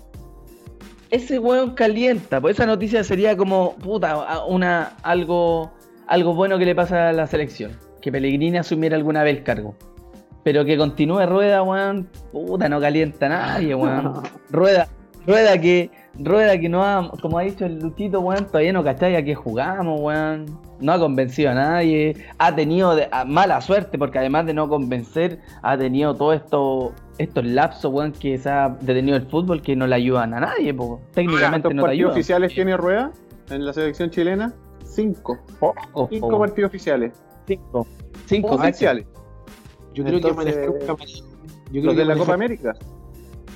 Ese 1.10 1.38
weón 1.38 1.74
calienta, 1.74 2.40
pues 2.40 2.56
esa 2.56 2.66
noticia 2.66 3.02
sería 3.04 3.36
como, 3.36 3.76
puta, 3.76 4.44
una, 4.46 4.96
algo, 5.02 5.70
algo 6.06 6.34
bueno 6.34 6.58
que 6.58 6.66
le 6.66 6.74
pasa 6.74 7.10
a 7.10 7.12
la 7.12 7.26
selección. 7.26 7.72
Que 8.02 8.12
Pellegrini 8.12 8.58
asumiera 8.58 8.96
alguna 8.96 9.22
vez 9.22 9.38
el 9.38 9.42
cargo. 9.42 9.74
Pero 10.44 10.64
que 10.64 10.76
continúe 10.76 11.24
Rueda, 11.26 11.62
weón, 11.62 12.08
puta, 12.32 12.68
no 12.68 12.80
calienta 12.80 13.26
a 13.26 13.28
nadie, 13.28 13.74
weón. 13.74 14.22
Rueda, 14.50 14.88
Rueda 15.26 15.60
que, 15.60 15.90
Rueda 16.18 16.58
que 16.58 16.68
no 16.68 16.82
ha, 16.84 17.10
como 17.22 17.38
ha 17.38 17.42
dicho 17.42 17.64
el 17.64 17.78
Luchito, 17.78 18.20
weón, 18.20 18.46
todavía 18.46 18.72
no 18.72 18.82
cachai 18.82 19.14
a 19.16 19.24
qué 19.24 19.34
jugamos, 19.34 20.00
weón. 20.00 20.46
No 20.80 20.92
ha 20.92 20.98
convencido 20.98 21.50
a 21.50 21.54
nadie. 21.54 22.16
Ha 22.38 22.54
tenido 22.54 22.94
de- 22.96 23.08
a- 23.12 23.24
mala 23.24 23.60
suerte, 23.60 23.98
porque 23.98 24.18
además 24.18 24.46
de 24.46 24.54
no 24.54 24.68
convencer, 24.68 25.38
ha 25.62 25.76
tenido 25.78 26.14
todo 26.14 26.32
esto, 26.32 26.92
estos 27.18 27.44
lapsos, 27.44 27.92
weón, 27.92 28.12
que 28.12 28.36
se 28.38 28.48
ha 28.50 28.68
detenido 28.80 29.16
el 29.16 29.26
fútbol 29.26 29.62
que 29.62 29.76
no 29.76 29.86
le 29.86 29.94
ayudan 29.94 30.34
a 30.34 30.40
nadie, 30.40 30.74
po. 30.74 31.00
Técnicamente 31.14 31.62
¿Cuántos 31.68 31.74
no 31.74 31.82
te 31.82 31.86
partidos 31.86 31.92
ayudan. 32.00 32.12
oficiales 32.12 32.54
tiene 32.54 32.76
Rueda 32.76 33.12
en 33.50 33.64
la 33.64 33.72
selección 33.72 34.10
chilena? 34.10 34.52
Cinco. 34.84 35.38
Poco, 35.60 36.08
Cinco 36.10 36.28
po. 36.30 36.38
partidos 36.40 36.68
oficiales. 36.70 37.12
Cinco. 37.46 37.86
Cinco, 38.26 38.48
Oficiales. 38.56 39.06
Yo 39.94 40.04
creo 40.04 40.20
que 40.20 40.32
manejar 40.32 40.70
un 40.70 40.78
camarín- 40.80 41.24
Yo 41.70 41.80
creo 41.80 41.84
Los 41.84 41.94
que 41.94 41.98
de 42.00 42.04
la 42.06 42.16
Copa 42.16 42.34
América. 42.34 42.74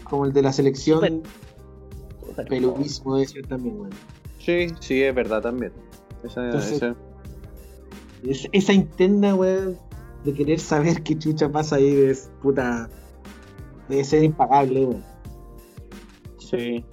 como 0.04 0.26
el 0.26 0.32
de 0.32 0.42
la 0.42 0.52
selección. 0.52 1.22
Peludísimo 2.49 3.16
debe 3.16 3.28
ser 3.28 3.47
también, 3.47 3.78
weón. 3.80 3.91
Sí, 4.39 4.66
sí, 4.80 5.03
es 5.03 5.14
verdad 5.14 5.41
también. 5.43 5.72
Esa, 6.24 6.45
Entonces- 6.47 6.72
esa- 6.76 6.97
Es- 8.24 8.49
esa 8.53 8.72
interna, 8.72 9.35
weón, 9.35 9.76
de 10.24 10.33
querer 10.33 10.61
saber 10.61 11.03
qué 11.03 11.18
chucha 11.18 11.49
pasa 11.51 11.76
ahí 11.76 11.93
es 12.03 12.30
puta. 12.41 12.89
Debe 13.89 14.05
ser 14.05 14.22
impagable, 14.24 14.87
weón. 14.87 15.05
sí. 16.39 16.85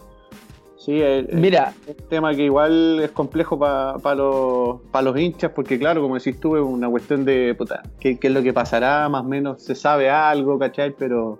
Sí, 0.77 1.01
es 1.01 1.27
es 1.27 1.35
Mira, 1.35 1.73
un 1.87 2.07
tema 2.07 2.33
que 2.33 2.45
igual 2.45 3.01
es 3.01 3.11
complejo 3.11 3.59
para 3.59 4.15
los, 4.15 4.79
pa 4.91 5.01
los 5.01 5.19
hinchas, 5.19 5.51
porque 5.53 5.77
claro, 5.77 6.01
como 6.01 6.15
decís 6.15 6.39
tú, 6.39 6.55
es 6.55 6.63
una 6.63 6.89
cuestión 6.89 7.25
de, 7.25 7.53
puta, 7.53 7.83
¿qué, 7.99 8.17
qué 8.17 8.27
es 8.27 8.33
lo 8.33 8.41
que 8.41 8.53
pasará? 8.53 9.07
Más 9.09 9.23
o 9.25 9.27
menos 9.27 9.61
se 9.61 9.75
sabe 9.75 10.09
algo, 10.09 10.57
¿cachai? 10.57 10.95
Pero 10.97 11.37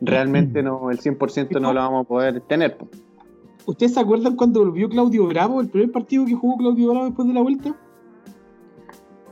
realmente 0.00 0.62
no, 0.62 0.90
el 0.90 0.98
100% 0.98 1.60
no 1.60 1.74
lo 1.74 1.80
vamos 1.80 2.06
a 2.06 2.08
poder 2.08 2.40
tener. 2.40 2.78
po. 2.78 2.88
¿Ustedes 3.66 3.94
se 3.94 4.00
acuerdan 4.00 4.36
cuando 4.36 4.60
volvió 4.60 4.88
Claudio 4.88 5.26
Bravo, 5.26 5.60
el 5.60 5.68
primer 5.68 5.92
partido 5.92 6.24
que 6.26 6.34
jugó 6.34 6.56
Claudio 6.56 6.90
Bravo 6.90 7.06
después 7.06 7.28
de 7.28 7.34
la 7.34 7.42
vuelta? 7.42 7.76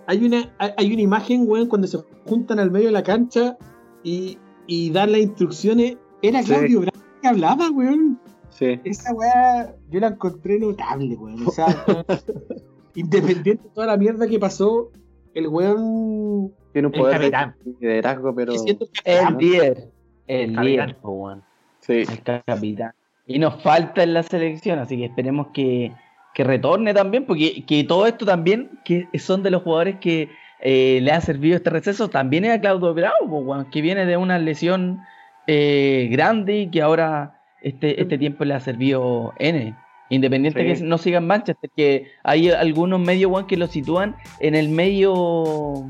Hay 0.06 0.24
una, 0.24 0.52
hay- 0.58 0.92
una 0.92 1.02
imagen, 1.02 1.44
weón, 1.48 1.68
cuando 1.68 1.86
se 1.86 1.98
juntan 2.26 2.58
al 2.58 2.70
medio 2.70 2.86
de 2.86 2.92
la 2.92 3.02
cancha 3.02 3.56
y, 4.02 4.38
y 4.66 4.90
dan 4.90 5.12
las 5.12 5.20
instrucciones. 5.20 5.96
Era 6.22 6.42
Sí. 6.42 6.48
Claudio 6.48 6.80
Bravo 6.80 6.98
que 7.22 7.28
hablaba, 7.28 7.70
weón. 7.70 8.18
Sí. 8.50 8.80
Esa 8.84 9.12
weá 9.14 9.74
yo 9.90 10.00
la 10.00 10.08
encontré 10.08 10.58
notable, 10.58 11.14
weón. 11.16 11.46
O 11.46 11.50
sea, 11.50 11.66
independiente 12.94 13.64
de 13.64 13.70
toda 13.74 13.86
la 13.86 13.96
mierda 13.96 14.26
que 14.26 14.38
pasó, 14.38 14.90
el 15.34 15.48
weón. 15.48 16.52
Tiene 16.72 16.88
un 16.88 16.94
El 16.94 17.00
poder 17.00 17.18
capitán. 17.18 17.54
de 17.64 17.72
liderazgo, 17.80 18.34
pero... 18.34 18.52
el 18.54 18.78
capitán, 18.78 19.38
líder. 19.38 19.90
El 20.26 20.52
líder, 20.56 20.96
po, 21.00 21.10
weón. 21.10 21.42
Sí. 21.80 21.92
El 22.08 22.22
capitán. 22.22 22.92
Y 23.32 23.38
nos 23.38 23.62
falta 23.62 24.02
en 24.02 24.12
la 24.12 24.24
selección, 24.24 24.80
así 24.80 24.96
que 24.96 25.04
esperemos 25.04 25.48
que, 25.54 25.92
que 26.34 26.42
retorne 26.42 26.92
también, 26.92 27.26
porque 27.26 27.64
que 27.64 27.84
todo 27.84 28.08
esto 28.08 28.26
también, 28.26 28.70
que 28.84 29.06
son 29.20 29.44
de 29.44 29.50
los 29.52 29.62
jugadores 29.62 29.96
que 30.00 30.28
eh, 30.60 30.98
le 31.00 31.12
ha 31.12 31.20
servido 31.20 31.54
este 31.54 31.70
receso, 31.70 32.10
también 32.10 32.44
es 32.44 32.50
a 32.56 32.60
Claudio 32.60 32.92
Bravo, 32.92 33.38
weón, 33.38 33.70
que 33.70 33.82
viene 33.82 34.04
de 34.04 34.16
una 34.16 34.36
lesión 34.40 34.98
eh, 35.46 36.08
grande 36.10 36.58
y 36.62 36.70
que 36.70 36.82
ahora 36.82 37.40
este, 37.62 38.00
este 38.02 38.18
tiempo 38.18 38.44
le 38.44 38.54
ha 38.54 38.60
servido 38.60 39.32
N. 39.38 39.76
Independiente 40.08 40.60
Sí. 40.74 40.80
que 40.82 40.84
no 40.88 40.98
sigan 40.98 41.24
Manchester, 41.28 41.70
que 41.76 42.10
hay 42.24 42.50
algunos 42.50 42.98
medios 42.98 43.30
que 43.46 43.56
lo 43.56 43.68
sitúan 43.68 44.16
en 44.40 44.56
el 44.56 44.68
medio... 44.70 45.86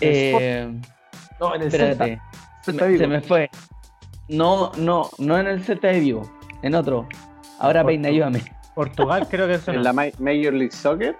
eh, 0.00 0.68
No, 1.38 1.54
en 1.54 1.62
el 1.62 1.70
Celta. 1.70 2.20
se 2.62 3.06
me 3.06 3.20
fue. 3.20 3.48
No, 4.28 4.72
no, 4.76 5.08
no 5.18 5.38
en 5.38 5.46
el 5.46 5.62
Celta 5.62 5.86
de 5.86 6.00
Vigo, 6.00 6.28
en 6.62 6.74
otro. 6.74 7.06
Ahora. 7.58 7.84
Peina, 7.84 8.08
ayúdame. 8.08 8.42
Portugal 8.74 9.26
creo 9.28 9.46
que 9.48 9.54
eso 9.54 9.72
En 9.72 9.82
la 9.82 9.92
Ma- 9.92 10.04
Major 10.18 10.52
League 10.52 10.70
Soccer, 10.70 11.16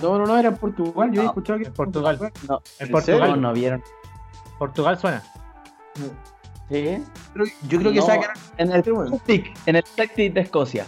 No, 0.00 0.16
no, 0.18 0.26
no, 0.26 0.38
era 0.38 0.48
en 0.48 0.56
Portugal. 0.56 1.10
Yo 1.12 1.20
he 1.20 1.24
No, 1.24 1.30
escuchado 1.30 1.58
que 1.58 1.66
en 1.66 1.72
Portugal. 1.74 2.18
No, 2.48 2.62
En 2.78 2.86
¿En 2.86 2.92
Portugal. 2.92 3.20
no, 3.20 3.26
serio? 3.26 3.36
no 3.42 3.52
vieron. 3.52 3.82
Portugal 4.58 4.98
suena. 4.98 5.22
¿Sí? 6.70 7.02
Pero 7.32 7.44
yo 7.68 7.78
creo 7.80 7.92
que 7.92 7.98
quedar- 8.00 8.32
en 8.58 8.72
el. 8.72 8.84
Celtic, 8.84 9.52
en 9.66 9.76
el 9.76 9.84
Celtic 9.84 10.32
de 10.32 10.40
Escocia. 10.40 10.86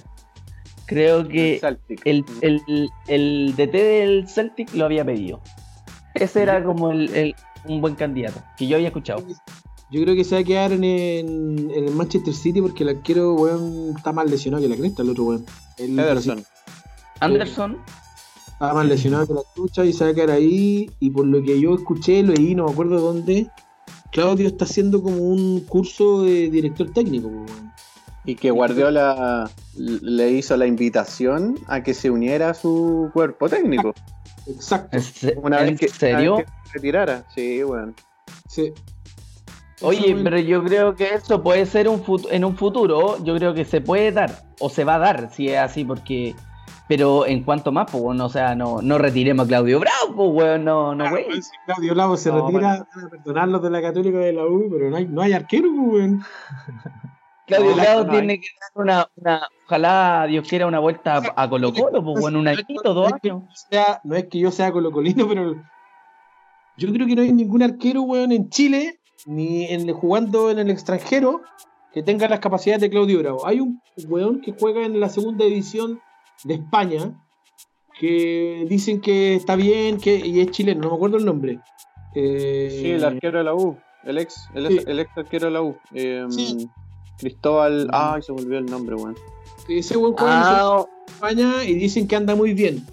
Creo 0.87 1.27
que 1.27 1.59
Celtic. 1.61 2.01
el, 2.05 2.25
el, 2.41 2.91
el 3.09 3.55
DT 3.57 3.73
del 3.73 4.29
Celtic 4.29 4.73
lo 4.75 4.85
había 4.85 5.05
pedido. 5.05 5.41
Ese 6.15 6.43
era 6.43 6.63
como 6.63 6.91
el, 6.93 7.13
el- 7.15 7.35
un 7.65 7.81
buen 7.81 7.95
candidato 7.97 8.41
que 8.57 8.67
yo 8.67 8.77
había 8.77 8.89
escuchado. 8.89 9.23
Yo 9.93 10.03
creo 10.03 10.15
que 10.15 10.25
se 10.25 10.35
va 10.35 10.41
a 10.41 10.45
quedar 10.45 10.73
en, 10.73 10.83
en- 10.85 11.71
en 11.71 11.85
el 11.89 11.95
Manchester 11.95 12.33
City 12.35 12.61
porque 12.63 12.83
el 12.83 12.89
arquero, 12.91 13.35
weón, 13.35 13.95
está 13.97 14.13
más 14.13 14.29
lesionado 14.31 14.63
que 14.63 14.69
la 14.69 14.77
cresta, 14.77 15.03
el 15.03 15.11
otro 15.11 15.25
weón. 15.25 15.45
El- 15.79 15.99
Ederson. 15.99 16.45
Anderson, 17.21 17.79
Está 18.47 18.75
más 18.75 18.87
lesionado 18.87 19.27
que 19.27 19.35
la 19.35 19.41
chucha 19.55 19.85
y 19.85 19.93
se 19.93 20.05
va 20.05 20.11
a 20.11 20.15
quedar 20.15 20.31
ahí. 20.31 20.91
Y 21.01 21.11
por 21.11 21.27
lo 21.27 21.43
que 21.43 21.61
yo 21.61 21.75
escuché, 21.75 22.23
leí, 22.23 22.55
no 22.55 22.67
me 22.67 22.73
acuerdo 22.73 23.01
dónde, 23.01 23.49
Claudio 24.13 24.47
está 24.49 24.65
haciendo 24.65 25.03
como 25.03 25.17
un 25.17 25.61
curso 25.61 26.23
de 26.23 26.49
director 26.51 26.91
técnico, 26.91 27.29
weón. 27.29 27.73
Y 28.25 28.37
que 28.37 28.51
Guardiola 28.53 29.51
le 29.77 30.31
hizo 30.31 30.57
la 30.57 30.67
invitación 30.67 31.59
a 31.67 31.83
que 31.83 31.93
se 31.93 32.09
uniera 32.09 32.51
a 32.51 32.55
su 32.55 33.11
cuerpo 33.13 33.49
técnico. 33.49 33.93
Exacto. 34.47 34.97
¿en, 34.97 35.03
se- 35.03 35.35
Una 35.43 35.61
vez 35.63 35.79
que, 35.79 35.89
serio? 35.89 36.35
una 36.35 36.43
vez 36.45 36.47
que 36.47 36.69
se 36.69 36.75
retirara. 36.75 37.27
Sí, 37.35 37.63
bueno. 37.65 37.93
Sí. 38.49 38.73
Oye, 39.83 40.17
pero 40.23 40.39
yo 40.39 40.63
creo 40.63 40.95
que 40.95 41.15
eso 41.15 41.43
puede 41.43 41.67
ser 41.67 41.89
un 41.89 42.03
fut- 42.05 42.29
en 42.31 42.45
un 42.45 42.57
futuro, 42.57 43.23
yo 43.25 43.35
creo 43.37 43.55
que 43.55 43.65
se 43.65 43.81
puede 43.81 44.13
dar, 44.13 44.31
o 44.61 44.69
se 44.69 44.85
va 44.85 44.95
a 44.97 44.99
dar, 44.99 45.31
si 45.33 45.49
es 45.49 45.59
así, 45.59 45.85
porque... 45.85 46.35
Pero 46.89 47.25
en 47.27 47.43
cuanto 47.45 47.73
más, 47.73 47.91
pues, 47.91 48.03
bueno, 48.03 48.27
o 48.27 48.29
sea, 48.29 48.55
no, 48.55 48.83
no 48.83 48.99
retiremos 48.99 49.47
a 49.47 49.49
Claudio 49.49 49.81
Bravo, 49.81 50.15
pues, 50.15 50.31
weón, 50.33 50.65
no, 50.65 50.95
no, 50.95 51.09
güey. 51.09 51.25
Si 51.41 51.51
Claudio 51.65 51.95
Bravo 51.95 52.17
se 52.19 52.31
No, 52.31 52.47
retira, 52.47 52.87
van 52.95 53.05
a 53.07 53.09
perdonarlos 53.09 53.63
de 53.63 53.71
la 53.71 53.81
Católica 53.81 54.19
de 54.19 54.33
la 54.35 54.45
U, 54.45 54.69
pero 54.71 54.91
no 54.91 54.97
hay, 54.97 55.07
no 55.07 55.23
hay 55.23 55.33
arquero, 55.33 55.69
pues, 55.75 55.89
weón. 55.95 56.23
Claudio 57.47 57.75
Bravo 57.77 58.05
no, 58.05 58.11
tiene 58.13 58.41
que 58.41 58.47
dar 58.61 58.71
una, 58.85 59.09
una, 59.17 59.49
ojalá 59.67 60.27
Dios 60.29 60.47
quiera 60.47 60.67
una 60.67 60.81
vuelta 60.81 61.23
a, 61.35 61.49
Colo 61.49 61.73
Colo, 61.73 62.03
pues, 62.05 62.21
bueno, 62.21 62.41
un 62.41 62.49
añito, 62.49 62.93
dos 62.95 63.11
No 63.11 63.17
es 63.17 63.23
que 63.23 63.31
años. 63.31 63.43
yo 63.49 63.55
sea- 63.71 64.01
no 64.05 64.17
es 64.17 64.25
que 64.29 64.39
yo 64.39 64.51
sea 64.51 64.73
colocolino, 64.73 65.27
pero 65.29 65.55
yo 66.77 66.93
creo 66.93 67.07
que 67.07 67.15
no 67.17 67.23
hay 67.23 67.33
ningún 67.33 67.63
arquero, 67.63 68.03
weón, 68.03 68.33
en 68.33 68.49
Chile, 68.51 69.01
ni 69.27 69.65
en, 69.67 69.93
jugando 69.93 70.51
en 70.51 70.59
el 70.59 70.71
extranjero, 70.71 71.43
que 71.93 72.03
tenga 72.03 72.29
las 72.29 72.41
capacidades 72.41 72.81
de 72.81 72.91
Claudio 72.91 73.19
Bravo. 73.19 73.47
Hay 73.47 73.61
un 73.61 73.81
weón 74.09 74.41
que 74.41 74.55
juega 74.59 74.85
en 74.85 74.99
la 75.01 75.09
segunda 75.09 75.45
división 75.45 76.01
de 76.45 76.55
España, 76.55 77.23
que 78.01 78.65
dicen 78.69 79.01
que 79.01 79.35
está 79.35 79.57
bien, 79.57 79.99
que 79.99 80.17
y 80.17 80.41
es 80.41 80.51
chileno, 80.51 80.81
no 80.83 80.89
me 80.91 80.97
acuerdo 80.97 81.17
el 81.19 81.25
nombre. 81.25 81.61
Eh, 82.15 82.69
Sí, 82.81 82.91
el 82.91 83.05
arquero 83.05 83.39
de 83.39 83.45
la 83.45 83.55
U. 83.55 83.77
El 84.05 84.19
ex, 84.19 84.49
el, 84.55 84.67
Sí. 84.69 84.81
el 84.87 84.99
ex 85.01 85.11
arquero 85.17 85.47
de 85.47 85.53
la 85.53 85.63
U. 85.63 85.77
Eh, 85.95 86.25
Sí. 86.31 86.69
Cristóbal. 87.19 87.89
Ay, 87.93 88.23
se 88.23 88.33
me 88.33 88.41
olvidó 88.41 88.59
el 88.59 88.67
nombre, 88.67 88.97
weón. 88.97 89.15
Ese 89.69 89.97
weón 89.97 90.15
juega 90.17 90.35
en 90.35 90.43
Ah, 90.45 90.85
España 91.07 91.65
y 91.65 91.75
dicen 91.75 92.09
que 92.09 92.17
anda 92.17 92.35
muy 92.35 92.53
bien. 92.55 92.85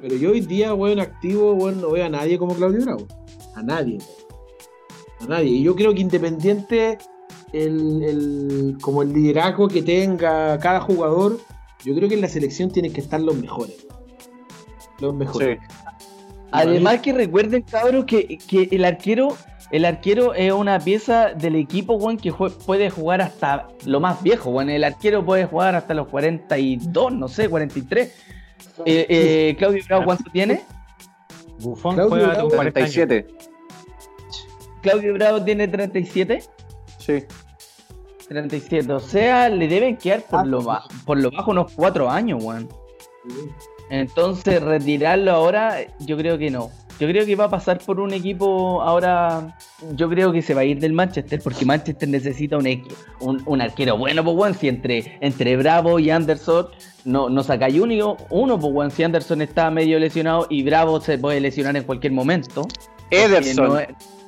Pero 0.00 0.16
yo 0.16 0.30
hoy 0.30 0.40
día, 0.40 0.72
weón, 0.74 1.00
activo, 1.00 1.52
weón, 1.52 1.80
no 1.80 1.90
veo 1.90 2.04
a 2.04 2.08
nadie 2.08 2.38
como 2.38 2.54
Claudio 2.54 2.82
Bravo. 2.84 3.06
A 3.54 3.62
nadie. 3.62 3.98
weón. 3.98 4.23
A 5.20 5.26
nadie. 5.26 5.50
Y 5.50 5.62
yo 5.62 5.74
creo 5.76 5.94
que 5.94 6.00
independiente 6.00 6.98
el, 7.52 8.02
el- 8.02 8.78
como 8.80 9.02
el 9.02 9.12
liderazgo 9.12 9.68
que 9.68 9.82
tenga 9.82 10.58
cada 10.58 10.80
jugador, 10.80 11.38
yo 11.84 11.94
creo 11.94 12.08
que 12.08 12.14
en 12.14 12.20
la 12.20 12.28
selección 12.28 12.70
tienen 12.70 12.92
que 12.92 13.00
estar 13.00 13.20
los 13.20 13.36
mejores. 13.36 13.86
Los 15.00 15.14
mejores. 15.14 15.58
Sí. 15.60 15.66
Además 16.52 17.00
que 17.00 17.12
recuerden, 17.12 17.62
cabros, 17.62 18.04
que, 18.04 18.38
que 18.38 18.68
el 18.70 18.84
arquero, 18.84 19.36
el 19.72 19.84
arquero 19.84 20.34
es 20.34 20.52
una 20.52 20.78
pieza 20.78 21.30
del 21.34 21.56
equipo, 21.56 21.94
weón, 21.94 22.16
que 22.16 22.30
jue- 22.32 22.52
puede 22.64 22.90
jugar 22.90 23.20
hasta 23.22 23.66
lo 23.86 23.98
más 24.00 24.22
viejo, 24.22 24.50
weón. 24.50 24.70
El 24.70 24.84
arquero 24.84 25.24
puede 25.24 25.46
jugar 25.46 25.74
hasta 25.74 25.94
los 25.94 26.06
42, 26.08 27.12
no 27.12 27.26
sé, 27.28 27.48
43. 27.48 28.12
Eh, 28.86 29.06
eh, 29.08 29.54
Claudio 29.58 29.82
Bravo, 29.88 30.04
¿cuánto 30.04 30.30
tiene? 30.32 30.62
Bufón 31.58 31.94
Claudio 31.96 32.10
juega 32.10 32.26
Bravo, 32.34 32.48
con 32.48 32.56
40 32.56 32.80
años. 32.80 32.94
47. 32.94 33.53
Claudio 34.84 35.14
Bravo 35.14 35.42
tiene 35.42 35.66
37. 35.66 36.42
Sí. 36.98 37.24
37, 38.28 38.92
o 38.92 39.00
sea, 39.00 39.48
le 39.48 39.66
deben 39.68 39.96
quedar 39.96 40.22
por, 40.22 40.40
Ah, 40.40 40.44
lo, 40.44 40.62
ba- 40.62 40.84
por 41.04 41.18
lo 41.18 41.30
bajo 41.30 41.50
unos 41.50 41.72
4 41.72 42.08
años, 42.10 42.42
weón. 42.42 42.68
Entonces, 43.90 44.62
retirarlo 44.62 45.30
ahora, 45.32 45.76
yo 46.00 46.16
creo 46.16 46.38
que 46.38 46.50
no. 46.50 46.70
Yo 47.00 47.08
creo 47.08 47.26
que 47.26 47.34
va 47.34 47.46
a 47.46 47.50
pasar 47.50 47.80
por 47.80 47.98
un 47.98 48.12
equipo 48.12 48.80
ahora. 48.80 49.56
Yo 49.94 50.08
creo 50.08 50.30
que 50.32 50.42
se 50.42 50.54
va 50.54 50.60
a 50.60 50.64
ir 50.64 50.78
del 50.78 50.92
Manchester 50.92 51.40
porque 51.42 51.64
Manchester 51.66 52.08
necesita 52.08 52.56
un, 52.56 52.66
un, 53.20 53.42
un 53.46 53.60
arquero 53.60 53.98
bueno, 53.98 54.22
pues 54.24 54.36
bueno, 54.36 54.54
si 54.58 54.68
entre, 54.68 55.18
entre 55.20 55.56
Bravo 55.56 55.98
y 55.98 56.10
Anderson 56.10 56.68
no, 57.04 57.28
no 57.28 57.42
sacáis 57.42 57.78
uno, 57.80 58.16
uno, 58.30 58.58
pues 58.60 58.72
bueno, 58.72 58.90
si 58.90 59.02
Anderson 59.02 59.42
está 59.42 59.70
medio 59.70 59.98
lesionado 59.98 60.46
y 60.48 60.62
Bravo 60.62 61.00
se 61.00 61.18
puede 61.18 61.40
lesionar 61.40 61.76
en 61.76 61.82
cualquier 61.82 62.12
momento. 62.12 62.66
Ederson. 63.10 63.54
Que 63.54 63.60
no 63.72 63.78
es- 63.80 63.88
Ederson. 63.88 64.23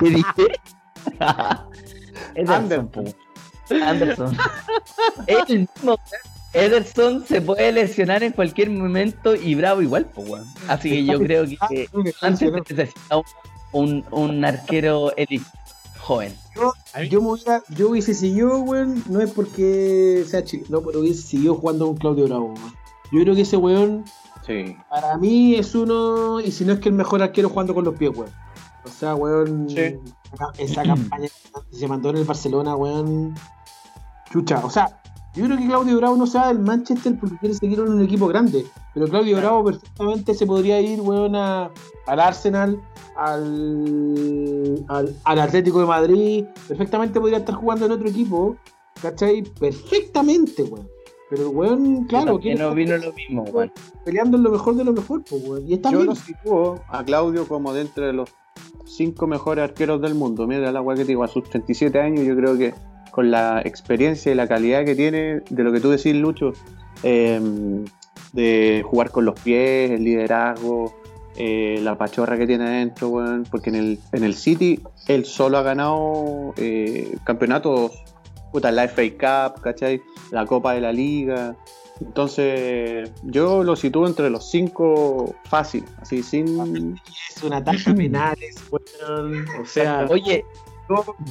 ¿Qué 0.00 0.10
dije? 0.10 0.60
Ederson, 2.34 2.54
Anderson. 2.54 2.88
po. 2.88 3.04
Anderson. 3.84 4.36
Es 5.26 5.38
el 5.50 5.58
mismo. 5.74 5.98
Ederson 6.52 7.24
se 7.26 7.40
puede 7.40 7.70
lesionar 7.70 8.22
en 8.24 8.32
cualquier 8.32 8.70
momento 8.70 9.36
y 9.36 9.54
Bravo 9.54 9.82
igual, 9.82 10.06
pues. 10.06 10.42
Así 10.68 10.90
que 10.90 11.04
yo 11.04 11.18
creo 11.20 11.44
que 11.46 11.56
eh, 11.70 11.88
antes 12.22 12.50
necesita 12.52 13.16
un, 13.18 13.24
un, 13.72 14.04
un 14.10 14.44
arquero 14.44 15.14
elite 15.16 15.44
joven. 16.00 16.34
Yo, 17.08 17.20
me 17.22 17.28
hubiera- 17.30 17.62
yo 17.68 17.90
hubiese 17.90 18.14
seguido, 18.14 18.58
weón, 18.60 19.04
no 19.06 19.20
es 19.20 19.30
porque 19.30 20.24
sea 20.26 20.42
chile, 20.44 20.64
no, 20.68 20.80
pero 20.82 21.00
hubiese 21.00 21.22
seguido 21.22 21.54
jugando 21.54 21.86
con 21.86 21.96
Claudio 21.98 22.24
Bravo, 22.26 22.46
weón. 22.54 22.74
Yo 23.12 23.22
creo 23.22 23.34
que 23.36 23.42
ese 23.42 23.56
weón, 23.56 24.04
Sí. 24.46 24.76
para 24.88 25.16
mí, 25.18 25.54
es 25.54 25.74
uno, 25.74 26.40
y 26.40 26.50
si 26.50 26.64
no 26.64 26.72
es 26.72 26.80
que 26.80 26.88
el 26.88 26.94
mejor 26.94 27.22
arquero 27.22 27.48
jugando 27.50 27.74
con 27.74 27.84
los 27.84 27.94
pies, 27.94 28.10
weón. 28.16 28.30
O 28.84 28.88
sea, 28.88 29.14
weón, 29.14 29.68
Sí. 29.68 29.76
esa- 30.32 30.52
esa 30.58 30.82
campaña 30.82 31.28
que 31.70 31.76
se 31.76 31.86
mandó 31.86 32.10
en 32.10 32.16
el 32.16 32.24
Barcelona, 32.24 32.74
weón. 32.74 33.34
Chucha, 34.32 34.64
o 34.64 34.70
sea, 34.70 35.00
yo 35.34 35.44
creo 35.44 35.58
que 35.58 35.66
Claudio 35.66 35.96
Bravo 35.98 36.16
no 36.16 36.26
se 36.26 36.38
va 36.38 36.48
del 36.48 36.58
Manchester 36.60 37.16
porque 37.20 37.36
quiere 37.38 37.54
seguir 37.54 37.78
en 37.80 37.88
un 37.92 38.02
equipo 38.02 38.26
grande. 38.28 38.64
Pero 38.94 39.06
Claudio 39.08 39.36
Bravo 39.36 39.64
perfectamente 39.64 40.34
se 40.34 40.46
podría 40.46 40.80
ir, 40.80 41.00
weón, 41.00 41.36
a- 41.36 41.70
al 42.06 42.20
Arsenal, 42.20 42.80
al, 43.16 44.84
al, 44.88 45.16
al 45.24 45.38
Atlético 45.40 45.80
de 45.80 45.86
Madrid. 45.86 46.44
Perfectamente 46.66 47.20
podría 47.20 47.38
estar 47.38 47.54
jugando 47.54 47.86
en 47.86 47.92
otro 47.92 48.08
equipo, 48.08 48.56
¿cachai? 49.02 49.42
Perfectamente, 49.42 50.62
weón. 50.64 50.88
Pero 51.30 51.48
el 51.48 51.56
weón, 51.56 52.04
claro, 52.04 52.38
que 52.40 52.54
no 52.56 52.74
vino 52.74 52.96
lo 52.98 53.12
mismo, 53.12 53.44
weón. 53.44 53.72
peleando 54.04 54.36
en 54.36 54.42
lo 54.42 54.50
mejor 54.50 54.74
de 54.74 54.84
lo 54.84 54.92
mejor, 54.92 55.22
pues, 55.22 55.42
weón. 55.46 55.68
Y 55.68 55.74
está 55.74 55.90
Yo 55.90 55.98
bien. 55.98 56.08
lo 56.08 56.14
sitúo 56.16 56.80
a 56.88 57.04
Claudio 57.04 57.46
como 57.46 57.72
dentro 57.72 58.04
de 58.04 58.12
los 58.12 58.30
cinco 58.84 59.26
mejores 59.26 59.62
arqueros 59.64 60.02
del 60.02 60.14
mundo. 60.16 60.46
Mira 60.46 60.72
la 60.72 60.80
agua 60.80 60.94
que 60.94 61.02
te 61.02 61.08
digo, 61.08 61.22
a 61.22 61.28
sus 61.28 61.48
37 61.48 62.00
años, 62.00 62.26
yo 62.26 62.36
creo 62.36 62.58
que 62.58 62.74
con 63.12 63.30
la 63.30 63.62
experiencia 63.64 64.32
y 64.32 64.34
la 64.34 64.48
calidad 64.48 64.84
que 64.84 64.94
tiene, 64.94 65.40
de 65.48 65.62
lo 65.62 65.72
que 65.72 65.80
tú 65.80 65.90
decís, 65.90 66.14
Lucho, 66.14 66.52
eh, 67.02 67.40
de 68.32 68.82
jugar 68.84 69.10
con 69.10 69.24
los 69.24 69.38
pies, 69.40 69.90
el 69.92 70.04
liderazgo, 70.04 70.94
eh, 71.36 71.78
la 71.82 71.96
pachorra 71.96 72.36
que 72.36 72.46
tiene 72.46 72.64
adentro, 72.64 73.08
weón, 73.08 73.44
porque 73.50 73.70
en 73.70 73.76
el, 73.76 73.98
en 74.12 74.24
el 74.24 74.34
City 74.34 74.80
él 75.06 75.24
solo 75.24 75.58
ha 75.58 75.62
ganado 75.62 76.52
eh, 76.56 77.16
campeonatos, 77.24 77.92
puta, 78.50 78.70
la 78.70 78.88
FA 78.88 79.02
Cup, 79.10 79.60
¿cachai? 79.62 80.02
La 80.30 80.46
Copa 80.46 80.74
de 80.74 80.80
la 80.80 80.92
Liga. 80.92 81.56
Entonces, 82.00 83.10
yo 83.22 83.62
lo 83.62 83.76
sitúo 83.76 84.06
entre 84.06 84.30
los 84.30 84.50
cinco 84.50 85.34
fácil, 85.44 85.84
así 86.00 86.22
sin. 86.22 86.98
Es 87.36 87.42
una 87.42 87.62
taja 87.62 87.94
penales, 87.94 88.56
weón. 88.70 89.44
O 89.60 89.66
sea, 89.66 90.06
Oye, 90.08 90.44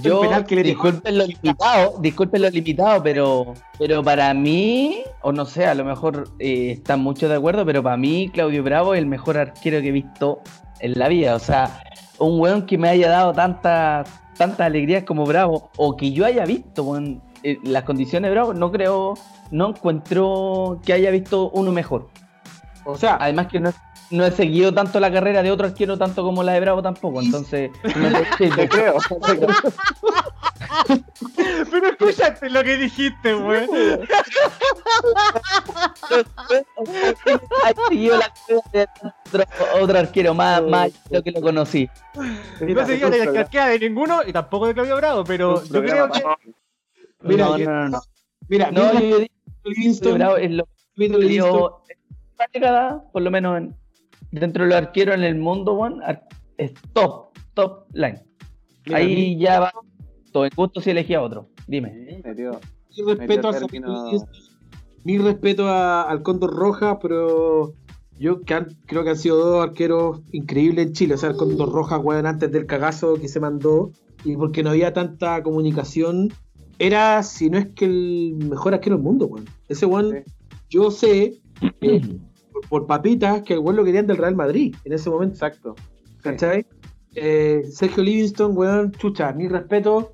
yo, 0.02 0.22
penal 0.22 0.46
que 0.46 0.56
le 0.56 0.64
disculpen 0.64 1.18
lo 1.18 1.26
limitado, 1.26 1.96
disculpen 2.00 2.42
lo 2.44 2.50
limitado, 2.50 3.04
pero, 3.04 3.54
pero 3.78 4.04
para 4.04 4.34
mí, 4.34 5.04
o 5.22 5.32
no 5.32 5.46
sé, 5.46 5.66
a 5.66 5.74
lo 5.74 5.84
mejor 5.84 6.30
eh, 6.40 6.72
están 6.72 7.02
muchos 7.02 7.30
de 7.30 7.36
acuerdo, 7.36 7.66
pero 7.66 7.84
para 7.84 7.98
mí 7.98 8.30
Claudio 8.32 8.64
Bravo 8.64 8.94
es 8.94 9.00
el 9.00 9.08
mejor 9.08 9.38
arquero 9.38 9.82
que 9.82 9.90
he 9.90 9.92
visto 9.92 10.40
en 10.80 10.98
la 10.98 11.10
vida. 11.10 11.36
O 11.36 11.40
sea, 11.40 11.82
un 12.20 12.40
weón 12.40 12.66
que 12.66 12.78
me 12.78 12.90
haya 12.90 13.10
dado 13.10 13.34
tantas 13.34 14.08
tantas 14.40 14.62
alegrías 14.62 15.04
como 15.04 15.26
Bravo, 15.26 15.70
o 15.78 15.96
que 15.96 16.12
yo 16.12 16.26
haya 16.26 16.46
visto 16.46 16.98
eh, 17.44 17.60
las 17.64 17.84
condiciones 17.84 18.30
de 18.30 18.34
Bravo, 18.34 18.54
no 18.56 18.72
creo, 18.72 19.14
no 19.52 19.70
encuentro 19.70 20.80
que 20.84 20.94
haya 20.94 21.12
visto 21.12 21.52
uno 21.52 21.72
mejor. 21.72 22.10
O 22.86 22.98
sea, 22.98 23.18
Además 23.20 23.48
que 23.48 23.60
no, 23.60 23.72
no 24.10 24.26
he 24.26 24.32
seguido 24.32 24.74
tanto 24.74 25.00
la 25.00 25.12
carrera 25.12 25.44
de 25.44 25.52
otro 25.52 25.68
arquero 25.68 25.98
tanto 25.98 26.24
como 26.24 26.42
la 26.42 26.54
de 26.54 26.60
Bravo 26.62 26.82
tampoco, 26.82 27.22
entonces 27.22 27.70
no 27.84 28.10
te- 28.40 28.50
Te 28.50 28.68
creo. 28.70 28.96
Pero 31.72 31.88
escúchate 31.90 32.50
lo 32.50 32.64
que 32.64 32.78
dijiste, 32.78 33.36
weón. 33.36 33.70
Hay 37.66 37.74
seguido 37.90 38.18
la 38.18 38.34
carrera 38.48 38.64
de 38.74 38.88
otro, 39.34 39.44
otro 39.82 40.00
arquero 40.00 40.34
más, 40.34 40.62
más 40.64 40.92
de 41.10 41.18
lo 41.18 41.24
que 41.24 41.32
lo 41.32 41.42
conocí. 41.42 41.90
No 42.16 42.86
seguía 42.86 43.10
de 43.10 43.26
la 43.26 43.32
carquera 43.34 43.68
de 43.68 43.80
ninguno 43.80 44.22
y 44.26 44.34
tampoco 44.34 44.68
de 44.68 44.74
Claudio 44.74 44.96
Bravo, 44.98 45.24
pero 45.24 45.64
yo 45.64 45.82
creo 45.82 46.10
que. 46.12 46.22
Mira, 47.22 47.46
no, 47.46 47.58
no, 47.58 47.66
no, 47.66 47.90
no. 47.90 48.02
mira, 48.48 48.72
No, 48.72 48.82
mira, 48.94 49.00
yo 49.02 49.20
digo 49.20 49.32
Livingston, 49.66 50.14
Bravo 50.16 50.38
es 50.38 50.52
lo 50.52 50.66
dio 51.20 51.82
esta 51.88 52.46
década, 52.54 53.04
por 53.12 53.22
lo 53.22 53.32
menos 53.32 53.58
en- 53.58 53.76
dentro 54.32 54.64
de 54.64 54.70
los 54.70 54.78
arqueros 54.78 55.16
en 55.16 55.24
el 55.24 55.36
mundo, 55.36 55.82
ar- 56.04 56.28
es 56.58 56.74
top, 56.94 57.30
top 57.54 57.86
line. 57.94 58.22
mira, 58.86 58.98
Ahí 58.98 59.38
ya 59.38 59.60
va. 59.60 59.74
Todo 60.32 60.46
el 60.46 60.52
gusto 60.56 60.80
si 60.80 60.92
elegía 60.92 61.22
otro. 61.22 61.50
Dime. 61.68 62.22
Metió- 62.24 62.60
mi 62.98 63.04
respeto, 63.16 63.50
a 63.50 63.52
término- 63.54 64.06
Livingston, 64.06 64.30
mi 65.04 65.18
respeto 65.18 65.68
a- 65.68 66.04
al 66.04 66.22
Cóndor 66.22 66.54
Roja, 66.54 67.00
pero 67.00 67.74
yo 68.20 68.42
que 68.42 68.54
han- 68.54 68.68
creo 68.86 69.04
que 69.04 69.12
han 69.12 69.18
sido 69.18 69.38
dos 69.38 69.64
arqueros 69.64 70.22
increíbles 70.32 70.88
en 70.88 70.94
Chile. 70.94 71.14
O 71.16 71.18
sea, 71.18 71.30
el 71.30 71.38
Cóndor 71.38 71.72
Roja, 71.72 71.98
weón, 71.98 72.26
antes 72.26 72.52
del 72.52 72.66
cagazo 72.66 73.16
que 73.16 73.28
se 73.28 73.40
mandó, 73.40 73.92
y 74.26 74.36
porque 74.36 74.62
no 74.64 74.70
había 74.72 74.94
tanta 74.94 75.42
comunicación, 75.44 76.34
era, 76.78 77.24
si 77.24 77.50
no 77.50 77.58
es 77.58 77.68
que 77.70 77.86
el 77.86 78.36
mejor 78.50 78.74
arquero 78.74 78.96
del 78.98 79.04
mundo, 79.04 79.28
weón. 79.28 79.46
Ese 79.68 79.86
weón, 79.86 80.12
Sí. 80.26 80.32
yo 80.70 80.92
sé, 80.92 81.40
eh, 81.82 82.02
por, 82.52 82.68
por 82.70 82.88
papitas, 82.88 83.42
que 83.44 83.54
el 83.54 83.60
weón 83.60 83.76
lo 83.78 83.84
querían 83.86 84.08
del 84.08 84.18
Real 84.18 84.36
Madrid 84.36 84.76
en 84.84 84.94
ese 84.94 85.10
momento. 85.10 85.34
Exacto. 85.36 85.76
¿Cachai? 86.22 86.66
Eh, 87.16 87.64
Sergio 87.72 88.04
Livingston, 88.04 88.56
weón, 88.56 88.92
chucha, 88.92 89.32
mi 89.34 89.48
respeto. 89.48 90.12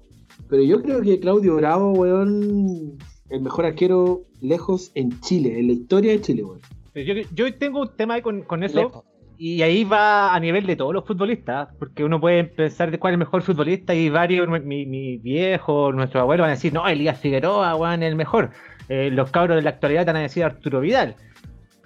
Pero 0.50 0.62
yo 0.64 0.82
creo 0.82 1.02
que 1.02 1.20
Claudio 1.20 1.56
Bravo, 1.56 1.92
weón, 1.94 2.98
el 3.30 3.42
mejor 3.42 3.66
arquero 3.66 4.22
lejos 4.42 4.92
en 4.96 5.20
Chile, 5.22 5.60
en 5.60 5.68
la 5.68 5.74
historia 5.74 6.12
de 6.12 6.22
Chile, 6.22 6.44
weón. 6.44 6.60
Yo, 6.96 7.14
yo 7.34 7.54
tengo 7.56 7.82
un 7.82 7.96
tema 7.96 8.22
con, 8.22 8.44
con 8.44 8.64
eso. 8.64 9.04
Y 9.38 9.62
ahí 9.64 9.84
va 9.84 10.34
a 10.34 10.40
nivel 10.40 10.66
de 10.66 10.78
todos 10.78 10.94
los 10.94 11.06
futbolistas, 11.06 11.68
porque 11.78 12.06
uno 12.06 12.22
puede 12.22 12.46
pensar 12.46 12.90
de 12.90 13.00
cuál 13.00 13.12
es 13.12 13.16
el 13.16 13.20
mejor 13.20 13.42
futbolista 13.42 13.94
y 13.94 14.10
varios, 14.10 14.48
mi, 14.64 14.86
mi 14.86 15.18
viejo, 15.18 15.92
nuestro 15.92 16.22
abuelo 16.22 16.44
van 16.44 16.52
a 16.52 16.54
decir, 16.54 16.72
no, 16.72 16.88
Elías 16.88 17.20
Figueroa, 17.20 17.76
weón, 17.76 18.02
el 18.02 18.16
mejor. 18.16 18.52
Eh, 18.88 19.10
los 19.12 19.32
cabros 19.32 19.58
de 19.58 19.64
la 19.64 19.72
actualidad 19.72 20.06
van 20.06 20.16
a 20.16 20.22
decir 20.22 20.46
Arturo 20.46 20.80
Vidal. 20.80 21.16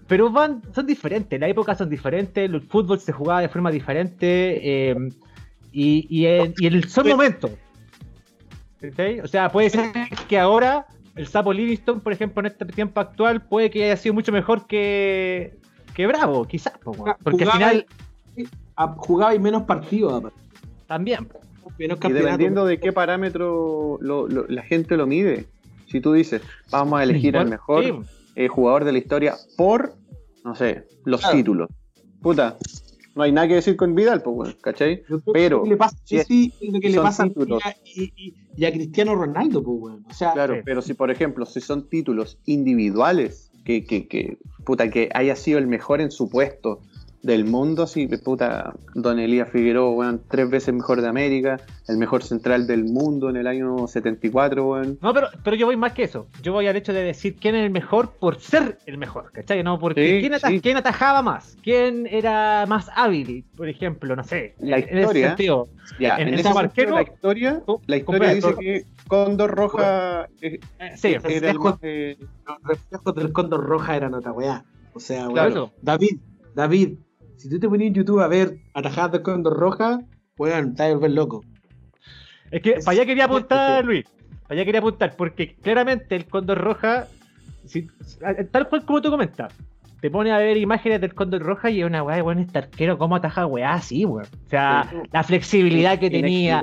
Pero 0.07 0.29
van, 0.29 0.61
son 0.75 0.85
diferentes, 0.85 1.39
las 1.39 1.49
épocas 1.49 1.79
son 1.79 1.89
diferentes, 1.89 2.47
el 2.47 2.61
fútbol 2.61 2.99
se 2.99 3.11
jugaba 3.11 3.41
de 3.41 3.49
forma 3.49 3.71
diferente 3.71 4.89
eh, 4.91 4.95
y, 5.71 6.05
y, 6.09 6.27
en, 6.27 6.53
y 6.59 6.67
en 6.67 6.73
el 6.73 6.87
son 6.87 7.07
momento. 7.07 7.49
¿Cachai? 8.79 9.21
O 9.21 9.27
sea, 9.27 9.49
puede 9.49 9.71
ser 9.71 9.91
que 10.27 10.37
ahora 10.37 10.85
el 11.19 11.27
Sapo 11.27 11.51
Livingston, 11.51 11.99
por 11.99 12.13
ejemplo, 12.13 12.39
en 12.39 12.45
este 12.45 12.65
tiempo 12.65 13.01
actual, 13.01 13.41
puede 13.41 13.69
que 13.69 13.83
haya 13.83 13.97
sido 13.97 14.13
mucho 14.13 14.31
mejor 14.31 14.67
que, 14.67 15.57
que 15.93 16.07
Bravo, 16.07 16.45
quizás, 16.45 16.77
po, 16.77 16.93
porque 17.23 17.43
al 17.43 17.51
final 17.51 17.85
Jugaba 18.95 19.35
y 19.35 19.39
menos 19.39 19.63
partidos, 19.63 20.23
también. 20.87 21.27
menos 21.77 21.99
Y 22.01 22.13
dependiendo 22.13 22.65
de 22.65 22.79
qué 22.79 22.93
parámetro 22.93 23.97
lo- 23.99 24.29
lo- 24.29 24.47
la 24.47 24.61
gente 24.63 24.95
lo 24.95 25.05
mide. 25.07 25.47
Si 25.87 25.99
tú 25.99 26.13
dices, 26.13 26.41
vamos 26.71 26.97
a 27.01 27.03
elegir 27.03 27.35
al 27.35 27.49
mejor 27.49 27.83
Sí, 27.83 27.91
eh, 28.35 28.47
jugador 28.47 28.85
de 28.85 28.93
la 28.93 28.97
historia 28.99 29.35
por, 29.57 29.95
no 30.45 30.55
sé, 30.55 30.85
los 31.03 31.19
Claro. 31.19 31.35
títulos. 31.35 31.69
Puta, 32.21 32.55
no 33.15 33.23
hay 33.23 33.31
nada 33.31 33.47
que 33.47 33.55
decir 33.55 33.75
con 33.75 33.95
Vidal, 33.95 34.21
pues, 34.21 34.35
bueno, 34.35 34.53
¿cachai? 34.61 35.03
Pero, 35.33 35.33
que 35.33 35.49
lo 35.49 35.63
que 35.63 35.69
le 35.69 35.77
pasa, 35.77 35.97
sí, 36.03 36.19
sí, 36.27 36.53
lo 36.71 36.79
que 36.79 36.89
le 36.89 36.97
pasa 37.01 37.23
a 37.23 37.27
títulos. 37.27 37.61
Y, 37.83 38.13
y- 38.15 38.33
y 38.57 38.65
a 38.65 38.71
Cristiano 38.73 39.15
Ronaldo, 39.15 39.63
pues, 39.63 39.77
weón. 39.79 40.05
O 40.09 40.13
sea, 40.13 40.33
Claro, 40.33 40.57
pero 40.65 40.81
si 40.81 40.93
por 40.93 41.09
ejemplo, 41.11 41.45
si 41.45 41.61
son 41.61 41.87
títulos 41.89 42.37
individuales, 42.45 43.51
que, 43.65 43.85
que, 43.85 44.07
que, 44.07 44.37
puta, 44.65 44.89
que 44.89 45.09
haya 45.13 45.35
sido 45.35 45.59
el 45.59 45.67
mejor 45.67 46.01
en 46.01 46.11
su 46.11 46.29
puesto 46.29 46.81
del 47.21 47.43
mundo, 47.43 47.85
sí, 47.85 48.07
puta, 48.07 48.73
Don 48.95 49.19
Elías 49.19 49.49
Figueroa, 49.49 49.91
weón, 49.91 50.21
tres 50.29 50.49
veces 50.49 50.73
mejor 50.73 51.01
de 51.01 51.09
América, 51.09 51.57
el 51.89 51.97
mejor 51.97 52.23
central 52.23 52.65
del 52.65 52.85
mundo 52.85 53.29
en 53.29 53.35
el 53.35 53.45
año 53.45 53.87
74, 53.87 54.65
weón. 54.65 54.97
No, 55.01 55.13
pero, 55.13 55.27
pero 55.43 55.55
yo 55.57 55.65
voy 55.65 55.75
más 55.75 55.91
que 55.93 56.03
eso. 56.03 56.27
Yo 56.41 56.53
voy 56.53 56.67
al 56.67 56.77
hecho 56.77 56.93
de 56.93 57.03
decir 57.03 57.35
quién 57.35 57.55
es 57.55 57.65
el 57.65 57.71
mejor 57.71 58.11
por 58.19 58.39
ser 58.39 58.77
el 58.85 58.97
mejor, 58.97 59.31
¿cachai? 59.33 59.63
No, 59.63 59.77
porque 59.79 60.01
Sí, 60.15 60.19
quién, 60.21 60.33
ata- 60.33 60.47
sí. 60.47 60.61
quién 60.61 60.77
atajaba 60.77 61.21
más, 61.21 61.57
quién 61.61 62.07
era 62.07 62.65
más 62.67 62.89
hábil, 62.95 63.43
por 63.57 63.67
ejemplo, 63.67 64.15
no 64.15 64.23
sé. 64.23 64.55
La 64.59 64.77
en 64.77 64.83
ese 64.85 64.99
historia, 65.01 65.27
sentido. 65.27 65.67
Ya, 65.99 66.15
En 66.15 66.29
en, 66.29 66.33
ese 66.35 66.41
ese 66.49 66.53
sentido, 66.53 66.59
arquero, 66.59 66.95
la 66.95 67.01
historia, 67.01 67.63
la 67.87 67.97
historia 67.97 68.33
dice 68.33 68.55
que 68.59 68.85
Cóndor 69.07 69.51
Roja 69.51 70.29
eh, 70.41 70.59
Eh, 70.79 70.91
sí, 70.95 71.07
era 71.09 71.17
el 71.17 71.23
reflejo- 71.41 71.63
más, 71.63 71.79
eh, 71.81 72.17
los 72.47 72.57
reflejos 72.63 73.15
del 73.15 73.31
Cóndor 73.33 73.65
Roja 73.65 73.95
eran 73.97 74.13
otra 74.13 74.31
weá. 74.31 74.63
O 74.93 74.99
sea, 75.01 75.23
weón. 75.23 75.33
Claro. 75.33 75.71
David, 75.81 76.19
David, 76.55 76.97
si 77.39 77.49
tú 77.49 77.59
te 77.59 77.67
ponías 77.69 77.87
en 77.87 77.93
YouTube 77.95 78.21
a 78.21 78.27
ver 78.27 78.57
atajadas 78.73 79.13
de 79.13 79.21
Condor 79.21 79.57
Roja, 79.57 80.01
weón, 80.37 80.75
te 80.75 80.83
vas 80.83 80.91
a 80.91 80.93
volver 80.95 81.11
loco. 81.11 81.43
Es 82.51 82.61
que 82.61 82.71
Es- 82.71 82.85
para 82.85 82.97
allá 82.97 83.05
quería 83.05 83.25
apuntar, 83.25 83.85
Luis. 83.85 84.05
Para 84.47 84.55
allá 84.55 84.65
quería 84.65 84.79
apuntar, 84.79 85.15
porque 85.15 85.55
claramente 85.55 86.15
el 86.15 86.25
Cóndor 86.25 86.57
Roja, 86.57 87.07
si- 87.65 87.87
tal 88.51 88.67
cual 88.67 88.83
como 88.85 89.01
tú 89.01 89.11
comentas, 89.11 89.53
te 90.01 90.09
pone 90.09 90.31
a 90.31 90.37
ver 90.37 90.57
imágenes 90.57 91.01
del 91.01 91.13
Cóndor 91.13 91.41
Roja 91.43 91.69
y 91.69 91.81
es 91.81 91.85
una 91.85 92.01
weá 92.01 92.15
de 92.15 92.21
buen 92.21 92.39
este 92.39 92.57
arquero, 92.57 92.97
cómo 92.97 93.17
ataja 93.17 93.45
weá 93.45 93.73
así, 93.73 94.05
weón. 94.05 94.25
O 94.45 94.49
sea, 94.49 94.87
Sí. 94.89 94.95
la 95.11 95.23
flexibilidad 95.23 95.99
que 95.99 96.09
tenía, 96.09 96.61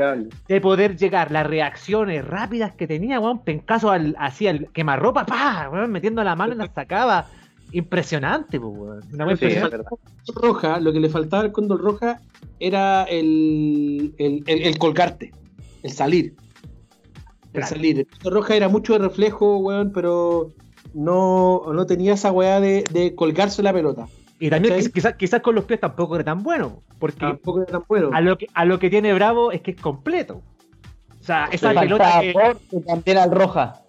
de 0.49 0.61
poder 0.61 0.97
llegar, 0.97 1.31
las 1.31 1.47
reacciones 1.47 2.25
rápidas 2.25 2.75
que 2.75 2.87
tenía, 2.89 3.21
weón, 3.21 3.45
pencaso 3.45 3.91
al, 3.91 4.17
así 4.19 4.49
al 4.49 4.69
quemarropa, 4.73 5.25
pa, 5.27 5.69
weón, 5.71 5.93
metiendo 5.93 6.25
la 6.25 6.35
mano 6.35 6.55
y 6.55 6.57
la 6.57 6.67
sacaba. 6.69 7.27
Impresionante, 7.73 8.61
pues. 8.61 9.05
Una 9.13 9.27
weá 9.27 9.37
Sí, 9.37 9.47
es 9.47 9.55
impresionante. 9.57 9.89
Roja, 10.35 10.81
lo 10.81 10.93
que 10.93 11.01
le 11.01 11.09
faltaba 11.09 11.43
al 11.43 11.53
Condor 11.53 11.81
Roja 11.81 12.21
era 12.61 13.05
el, 13.05 14.15
el, 14.19 14.43
el- 14.47 14.63
el 14.63 14.79
colgarte, 14.79 15.33
el 15.83 15.91
salir. 15.93 16.35
El 17.53 17.61
Claro. 17.61 17.67
salir. 17.69 17.99
El 18.01 18.07
Condor 18.07 18.33
Roja 18.35 18.57
era 18.57 18.69
mucho 18.69 18.93
de 18.95 19.01
reflejo, 19.01 19.59
weón, 19.59 19.91
pero 19.93 20.53
no, 20.95 21.63
no 21.73 21.87
tenía 21.87 22.15
esa 22.15 22.33
weá 22.33 22.61
de, 22.61 22.85
de 22.93 23.15
colgarse 23.15 23.63
la 23.63 23.73
pelota. 23.73 24.07
Y 24.39 24.51
también 24.51 24.75
quiz- 24.75 24.93
quizás 24.93 25.15
quizás 25.17 25.41
con 25.41 25.55
los 25.55 25.65
pies 25.65 25.81
tampoco 25.81 26.15
era 26.15 26.25
tan 26.25 26.43
bueno, 26.43 26.83
porque 26.99 27.21
Tampoco 27.21 27.63
era 27.63 27.73
tan 27.73 27.83
bueno. 27.89 28.11
a 28.13 28.21
lo 28.21 28.37
que 28.37 28.47
a 28.53 28.65
lo 28.67 28.79
que 28.79 28.91
tiene 28.91 29.13
Bravo 29.15 29.51
es 29.51 29.63
que 29.63 29.71
es 29.73 29.81
completo. 29.81 30.43
O 31.21 31.25
sea, 31.25 31.47
esa 31.51 31.73
Sí. 31.73 31.79
pelota 31.79 32.21
que, 32.21 32.81
también 32.87 33.19
al 33.19 33.31
Roja. 33.31 33.83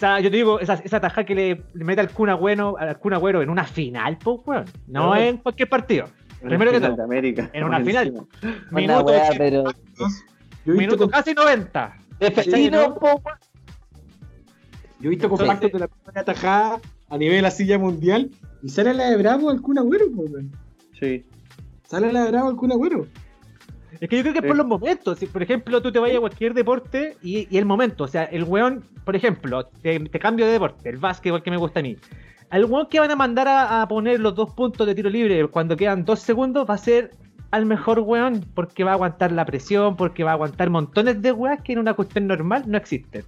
O 0.00 0.02
sea, 0.06 0.18
yo 0.18 0.30
te 0.30 0.36
digo, 0.38 0.58
esa, 0.60 0.74
esa 0.82 0.98
tajada 0.98 1.26
que 1.26 1.34
le, 1.34 1.62
le 1.74 1.84
mete 1.84 2.00
al 2.00 2.08
Kun 2.10 2.30
Agüero, 2.30 2.78
al 2.78 2.98
Kun 2.98 3.12
Agüero 3.12 3.42
en 3.42 3.50
una 3.50 3.64
final, 3.64 4.16
pues, 4.16 4.40
weón. 4.46 4.64
No 4.86 5.14
en 5.14 5.36
cualquier 5.36 5.68
partido. 5.68 6.06
En 6.40 6.48
Primero 6.48 6.72
que 6.72 6.80
todo. 6.80 6.96
de 6.96 7.02
América. 7.02 7.50
En 7.52 7.64
una 7.64 7.80
final. 7.84 8.26
Minuto, 8.70 9.12
pero. 9.36 9.64
Minuto 10.64 10.96
con- 10.96 11.10
casi 11.10 11.34
90. 11.34 11.96
Defendido, 12.18 12.94
po, 12.98 13.08
weón. 13.08 13.38
yo 15.00 15.06
he 15.06 15.10
visto 15.10 15.28
compactos 15.28 15.70
de 15.70 15.78
la 15.80 15.88
primera 15.88 16.24
tajada 16.24 16.80
a 17.10 17.18
nivel 17.18 17.44
así 17.44 17.66
ya 17.66 17.78
mundial 17.78 18.30
y 18.62 18.70
sale 18.70 18.94
la 18.94 19.10
de 19.10 19.18
Bravo 19.18 19.50
al 19.50 19.60
Kun 19.60 19.78
Agüero, 19.80 20.06
pues, 20.16 20.30
weón. 20.30 20.50
Sí. 20.98 21.26
Sale 21.84 22.10
la 22.10 22.24
de 22.24 22.30
Bravo 22.30 22.48
al 22.48 22.56
Kun 22.56 22.72
Agüero. 22.72 23.06
Es 24.00 24.08
que 24.08 24.16
yo 24.16 24.22
creo 24.22 24.32
que 24.34 24.38
es 24.40 24.44
por 24.46 24.56
los 24.56 24.66
momentos. 24.66 25.18
Si, 25.18 25.26
por 25.26 25.42
ejemplo, 25.42 25.80
tú 25.82 25.90
te 25.90 25.98
vayas 25.98 26.18
a 26.18 26.20
cualquier 26.20 26.54
deporte 26.54 27.16
y, 27.22 27.48
y 27.50 27.58
el 27.58 27.64
momento. 27.64 28.04
O 28.04 28.08
sea, 28.08 28.24
el 28.24 28.44
weón, 28.44 28.84
por 29.04 29.16
ejemplo, 29.16 29.64
te, 29.82 29.98
te 30.00 30.18
cambio 30.18 30.46
de 30.46 30.52
deporte, 30.52 30.88
el 30.88 30.98
básquetbol 30.98 31.42
que 31.42 31.50
me 31.50 31.56
gusta 31.56 31.80
a 31.80 31.82
mí. 31.82 31.96
Al 32.50 32.64
weón 32.66 32.86
que 32.88 33.00
van 33.00 33.10
a 33.10 33.16
mandar 33.16 33.48
a, 33.48 33.82
a 33.82 33.88
poner 33.88 34.20
los 34.20 34.34
dos 34.34 34.52
puntos 34.54 34.86
de 34.86 34.94
tiro 34.94 35.08
libre 35.10 35.46
cuando 35.48 35.76
quedan 35.76 36.04
dos 36.04 36.20
segundos 36.20 36.68
va 36.68 36.74
a 36.74 36.78
ser 36.78 37.10
al 37.52 37.66
mejor 37.66 37.98
weón 38.00 38.44
porque 38.54 38.84
va 38.84 38.92
a 38.92 38.94
aguantar 38.94 39.32
la 39.32 39.44
presión, 39.44 39.96
porque 39.96 40.22
va 40.24 40.30
a 40.30 40.34
aguantar 40.34 40.70
montones 40.70 41.20
de 41.20 41.32
weas 41.32 41.60
que 41.62 41.72
en 41.72 41.80
una 41.80 41.94
cuestión 41.94 42.26
normal 42.28 42.64
no 42.66 42.76
existen. 42.78 43.24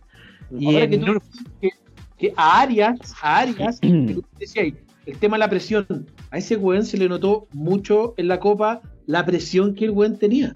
Y 0.56 0.66
Ahora 0.66 0.84
en 0.84 0.90
que, 0.90 0.98
tú- 0.98 1.22
que, 1.60 1.70
que 2.18 2.32
a 2.36 2.60
Arias, 2.60 3.14
a 3.22 3.38
Arias, 3.38 3.80
que 3.80 3.88
tú 4.14 4.24
decías 4.38 4.64
ahí, 4.64 4.74
el 5.06 5.18
tema 5.18 5.36
de 5.36 5.40
la 5.40 5.50
presión, 5.50 6.06
a 6.30 6.38
ese 6.38 6.56
weón 6.56 6.84
se 6.84 6.96
le 6.96 7.08
notó 7.08 7.48
mucho 7.52 8.14
en 8.16 8.28
la 8.28 8.38
copa 8.38 8.80
la 9.06 9.24
presión 9.24 9.74
que 9.74 9.84
el 9.86 9.90
weón 9.90 10.18
tenía. 10.18 10.54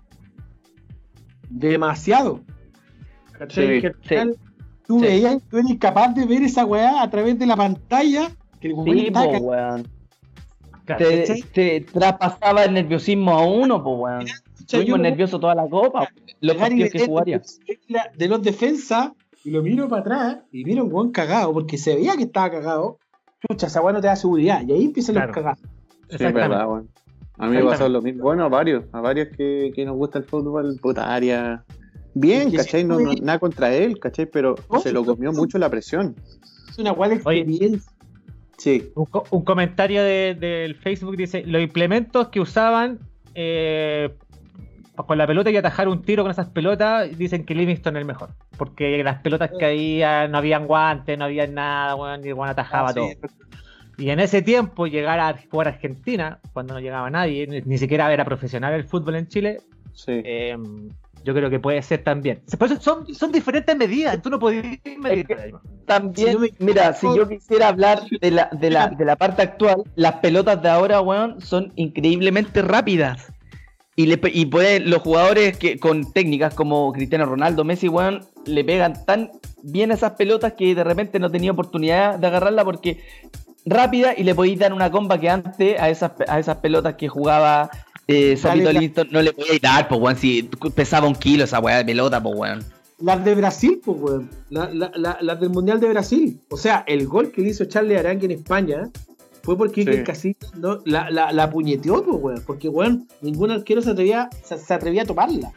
Demasiado. 1.48 2.40
¿Cachai? 3.32 3.76
Sí, 3.76 3.80
Que 3.80 3.86
al 3.88 3.94
sí. 4.02 4.08
final 4.08 4.36
Tú 4.86 5.00
Sí. 5.00 5.06
veías, 5.06 5.42
tú 5.50 5.58
eres 5.58 5.76
capaz 5.80 6.14
de 6.14 6.24
ver 6.26 6.42
esa 6.44 6.64
weá 6.64 7.02
a 7.02 7.10
través 7.10 7.36
de 7.40 7.44
la 7.46 7.56
pantalla 7.56 8.30
que 8.60 8.68
el 8.68 8.74
weón 8.74 8.98
está 8.98 9.24
po, 9.24 10.96
Te, 11.52 11.80
traspasaba 11.92 12.64
el 12.64 12.74
nerviosismo 12.74 13.32
a 13.32 13.44
uno, 13.44 13.82
pues, 13.82 13.96
weón. 13.98 14.26
Estuvimos 14.60 15.00
me 15.00 15.10
nerviosos 15.10 15.40
toda 15.40 15.56
la 15.56 15.66
copa. 15.68 16.08
Los 16.40 16.56
partidos 16.56 16.90
que 16.92 17.04
jugaría. 17.06 17.42
de 18.16 18.28
los 18.28 18.42
defensas 18.42 19.10
y 19.44 19.50
lo 19.50 19.60
miro 19.62 19.88
para 19.88 20.00
atrás 20.02 20.38
y 20.52 20.64
miro 20.64 20.84
un 20.84 20.92
weón 20.92 21.10
cagado 21.10 21.52
porque 21.52 21.78
se 21.78 21.96
veía 21.96 22.16
que 22.16 22.22
estaba 22.24 22.50
cagado. 22.52 22.98
Chucha, 23.48 23.66
esa 23.66 23.80
weá 23.82 23.92
no 23.92 24.00
te 24.00 24.06
da 24.06 24.14
seguridad 24.14 24.62
y 24.66 24.70
ahí 24.72 24.84
empiezan 24.84 25.14
Claro. 25.16 25.28
los 25.28 25.34
cagados. 25.34 25.58
Sí, 25.60 25.66
es 26.10 26.20
exactamente. 26.20 26.88
A 27.38 27.46
mí 27.48 27.56
me 27.56 27.64
pasó 27.64 27.88
lo 27.88 28.00
mismo. 28.00 28.22
Bueno, 28.22 28.44
a 28.44 28.48
varios, 28.48 28.84
a 28.92 29.00
varios 29.00 29.28
que, 29.36 29.72
que 29.74 29.84
nos 29.84 29.96
gusta 29.96 30.18
el 30.18 30.24
fútbol, 30.24 30.78
puta 30.80 31.14
área. 31.14 31.64
Bien, 32.14 32.50
¿cachai? 32.50 32.80
sí, 32.82 32.86
No, 32.86 32.98
nada 32.98 33.38
contra 33.38 33.74
él, 33.74 33.98
¿cachai? 34.00 34.26
Pero 34.26 34.54
se 34.82 34.92
lo 34.92 35.00
sí, 35.00 35.06
comió 35.06 35.32
mucho 35.32 35.58
la 35.58 35.68
presión. 35.68 36.16
Es 36.70 36.78
una 36.78 36.92
de 36.94 37.14
experiencia. 37.14 37.92
Sí. 38.56 38.90
Un, 38.94 39.04
co- 39.04 39.24
un 39.30 39.44
comentario 39.44 40.02
de- 40.02 40.34
del 40.34 40.76
Facebook 40.76 41.16
dice: 41.16 41.44
Los 41.44 41.60
implementos 41.60 42.28
que 42.28 42.40
usaban 42.40 43.00
eh, 43.34 44.14
con 44.94 45.18
la 45.18 45.26
pelota 45.26 45.50
y 45.50 45.56
atajar 45.58 45.88
un 45.88 46.00
tiro 46.00 46.22
con 46.22 46.30
esas 46.32 46.48
pelotas, 46.48 47.16
dicen 47.18 47.44
que 47.44 47.54
Livingston 47.54 47.96
es 47.96 48.00
el 48.00 48.06
mejor. 48.06 48.30
Porque 48.56 49.02
las 49.04 49.20
pelotas 49.20 49.50
que 49.58 49.66
había, 49.66 50.26
no 50.26 50.38
habían 50.38 50.66
guantes, 50.66 51.18
no 51.18 51.26
había 51.26 51.46
nada, 51.46 51.96
weón, 51.96 52.24
y 52.26 52.32
weón 52.32 52.48
atajaba 52.48 52.88
Ah, 52.90 52.94
todo. 52.94 53.08
Y 53.98 54.10
en 54.10 54.20
ese 54.20 54.42
tiempo, 54.42 54.86
llegar 54.86 55.18
a 55.20 55.36
jugar 55.50 55.68
a 55.68 55.70
Argentina, 55.70 56.38
cuando 56.52 56.74
no 56.74 56.80
llegaba 56.80 57.08
nadie, 57.10 57.46
ni, 57.46 57.60
ni 57.62 57.78
siquiera 57.78 58.12
era 58.12 58.24
profesional 58.24 58.74
el 58.74 58.84
fútbol 58.84 59.16
en 59.16 59.28
Chile, 59.28 59.58
Sí. 59.94 60.12
eh, 60.24 60.56
yo 61.24 61.34
creo 61.34 61.48
que 61.50 61.58
puede 61.58 61.80
ser 61.82 62.04
también. 62.04 62.40
Por 62.58 62.70
eso 62.70 62.80
son, 62.80 63.12
son 63.14 63.32
diferentes 63.32 63.74
medidas, 63.76 64.20
tú 64.22 64.28
no 64.30 64.38
podías 64.38 64.64
medir. 65.00 65.26
También, 65.86 66.26
Si 66.28 66.32
yo 66.34 66.38
me- 66.38 66.50
mira, 66.58 66.92
si 66.92 67.06
yo 67.16 67.26
quisiera 67.28 67.68
hablar 67.68 68.02
de 68.20 68.30
la, 68.30 68.48
de, 68.52 68.70
la, 68.70 68.88
de 68.88 69.04
la 69.04 69.16
parte 69.16 69.42
actual, 69.42 69.82
las 69.96 70.16
pelotas 70.16 70.62
de 70.62 70.68
ahora, 70.68 71.00
weón, 71.00 71.40
son 71.40 71.72
increíblemente 71.76 72.60
rápidas. 72.62 73.32
Y, 73.96 74.06
le, 74.06 74.20
y 74.34 74.44
puede- 74.46 74.80
los 74.80 75.00
jugadores 75.00 75.56
que 75.56 75.78
con 75.78 76.12
técnicas 76.12 76.52
como 76.54 76.92
Cristiano 76.92 77.24
Ronaldo, 77.24 77.64
Messi, 77.64 77.88
weón, 77.88 78.20
le 78.44 78.62
pegan 78.62 78.92
tan 79.06 79.30
bien 79.62 79.90
esas 79.90 80.12
pelotas 80.12 80.52
que 80.52 80.74
de 80.74 80.84
repente 80.84 81.18
no 81.18 81.30
tenía 81.30 81.50
oportunidad 81.52 82.18
de 82.18 82.26
agarrarla 82.26 82.62
porque 82.64 83.00
rápida 83.66 84.14
y 84.16 84.22
le 84.22 84.34
podéis 84.34 84.58
dar 84.60 84.72
una 84.72 84.90
comba 84.90 85.18
que 85.20 85.28
antes 85.28 85.78
a 85.80 85.90
esas, 85.90 86.12
a 86.28 86.38
esas 86.38 86.56
pelotas 86.58 86.94
que 86.94 87.08
jugaba 87.08 87.68
eh, 88.08 88.38
Livingston 88.54 89.08
no 89.10 89.20
le 89.20 89.32
podíais 89.32 89.60
dar, 89.60 89.88
pues, 89.88 90.00
weón, 90.00 90.16
si 90.16 90.44
pesaba 90.74 91.08
un 91.08 91.16
kilo 91.16 91.42
esa 91.44 91.58
weá 91.58 91.78
de 91.78 91.84
pelota, 91.84 92.22
pues, 92.22 92.34
weón. 92.38 92.64
Las 93.00 93.24
de 93.24 93.34
Brasil, 93.34 93.80
pues, 93.84 93.98
weón. 94.00 94.30
La- 94.48 94.70
la- 94.72 94.92
la- 94.94 95.18
Las 95.20 95.40
del 95.40 95.50
Mundial 95.50 95.80
de 95.80 95.88
Brasil. 95.88 96.40
O 96.50 96.56
sea, 96.56 96.84
el 96.86 97.06
gol 97.08 97.32
que 97.32 97.42
le 97.42 97.48
hizo 97.48 97.64
Charles 97.64 97.98
Arangue 97.98 98.26
en 98.26 98.30
España 98.30 98.88
fue 99.42 99.56
porque 99.58 99.82
Sí. 99.84 100.02
Casillas 100.04 100.54
no, 100.56 100.78
la, 100.84 101.10
la, 101.10 101.32
la 101.32 101.50
puñeteó, 101.50 102.04
pues, 102.04 102.16
weón. 102.22 102.42
Porque, 102.46 102.68
weón, 102.68 103.08
ningún 103.20 103.50
arquero 103.50 103.82
se 103.82 103.90
atrevía, 103.90 104.30
se, 104.44 104.56
se 104.56 104.72
atrevía 104.72 105.02
a 105.02 105.06
tomarla. 105.06 105.52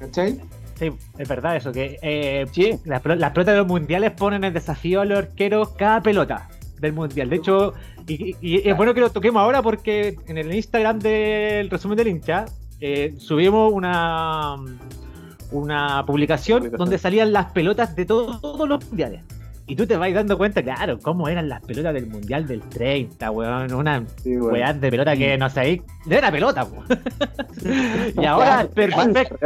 ¿Cachai? 0.00 0.40
Sí, 0.78 0.90
es 1.18 1.28
verdad 1.28 1.56
eso, 1.56 1.72
que 1.72 1.98
eh, 2.02 2.46
Sí. 2.52 2.78
las, 2.84 3.04
las 3.04 3.32
pelotas 3.32 3.54
de 3.54 3.56
los 3.58 3.66
mundiales 3.66 4.12
ponen 4.12 4.44
en 4.44 4.54
desafío 4.54 5.00
a 5.00 5.04
los 5.04 5.18
arqueros 5.18 5.70
cada 5.70 6.00
pelota 6.02 6.48
del 6.80 6.92
mundial. 6.92 7.28
De 7.30 7.36
hecho, 7.36 7.74
y, 8.06 8.30
y- 8.30 8.36
y 8.40 8.68
es 8.68 8.76
bueno 8.76 8.94
que 8.94 9.00
lo 9.00 9.10
toquemos 9.10 9.40
ahora 9.42 9.62
porque 9.62 10.16
en 10.26 10.38
el 10.38 10.52
Instagram 10.54 10.98
del 10.98 11.70
resumen 11.70 11.96
del 11.96 12.08
hincha 12.08 12.44
eh, 12.80 13.14
subimos 13.18 13.72
una, 13.72 14.56
una 15.50 16.04
publicación, 16.06 16.58
Publicación. 16.60 16.78
donde 16.78 16.98
salían 16.98 17.32
las 17.32 17.46
pelotas 17.52 17.96
de 17.96 18.04
todo- 18.04 18.38
todos 18.40 18.68
los 18.68 18.84
mundiales. 18.86 19.22
Y 19.66 19.76
tú 19.76 19.86
te 19.86 19.98
vas 19.98 20.12
dando 20.14 20.38
cuenta, 20.38 20.62
claro, 20.62 20.98
cómo 20.98 21.28
eran 21.28 21.48
las 21.50 21.60
pelotas 21.62 21.92
del 21.92 22.06
mundial 22.06 22.46
del 22.46 22.60
30, 22.62 23.30
weón. 23.30 23.74
Una 23.74 24.02
Sí, 24.22 24.34
weón. 24.38 24.80
de 24.80 24.90
pelota 24.90 25.14
que 25.14 25.36
no 25.36 25.50
sé, 25.50 25.82
de 26.06 26.20
la 26.22 26.32
pelota, 26.32 26.64
weón. 26.64 26.86
y 28.16 28.24
ahora 28.24 28.66
perfecto. 28.74 29.36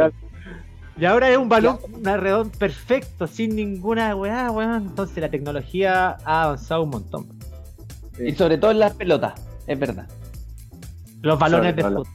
Y 0.99 1.05
ahora 1.05 1.29
es 1.31 1.37
un 1.37 1.49
balón, 1.49 1.79
un 1.91 2.07
arredón 2.07 2.49
perfecto, 2.51 3.25
sin 3.27 3.55
ninguna 3.55 4.15
weá, 4.15 4.51
weón. 4.51 4.87
Entonces 4.87 5.17
la 5.17 5.29
tecnología 5.29 6.17
ha 6.23 6.43
avanzado 6.43 6.83
un 6.83 6.89
montón. 6.91 7.27
Sí. 8.17 8.25
Y 8.27 8.35
sobre 8.35 8.57
todo 8.59 8.71
en 8.71 8.79
las 8.79 8.93
pelotas, 8.93 9.33
es 9.65 9.79
verdad. 9.79 10.07
Los 11.21 11.39
balones 11.39 11.75
de 11.75 11.81
Sobre 11.81 11.95
fútbol. 11.95 12.07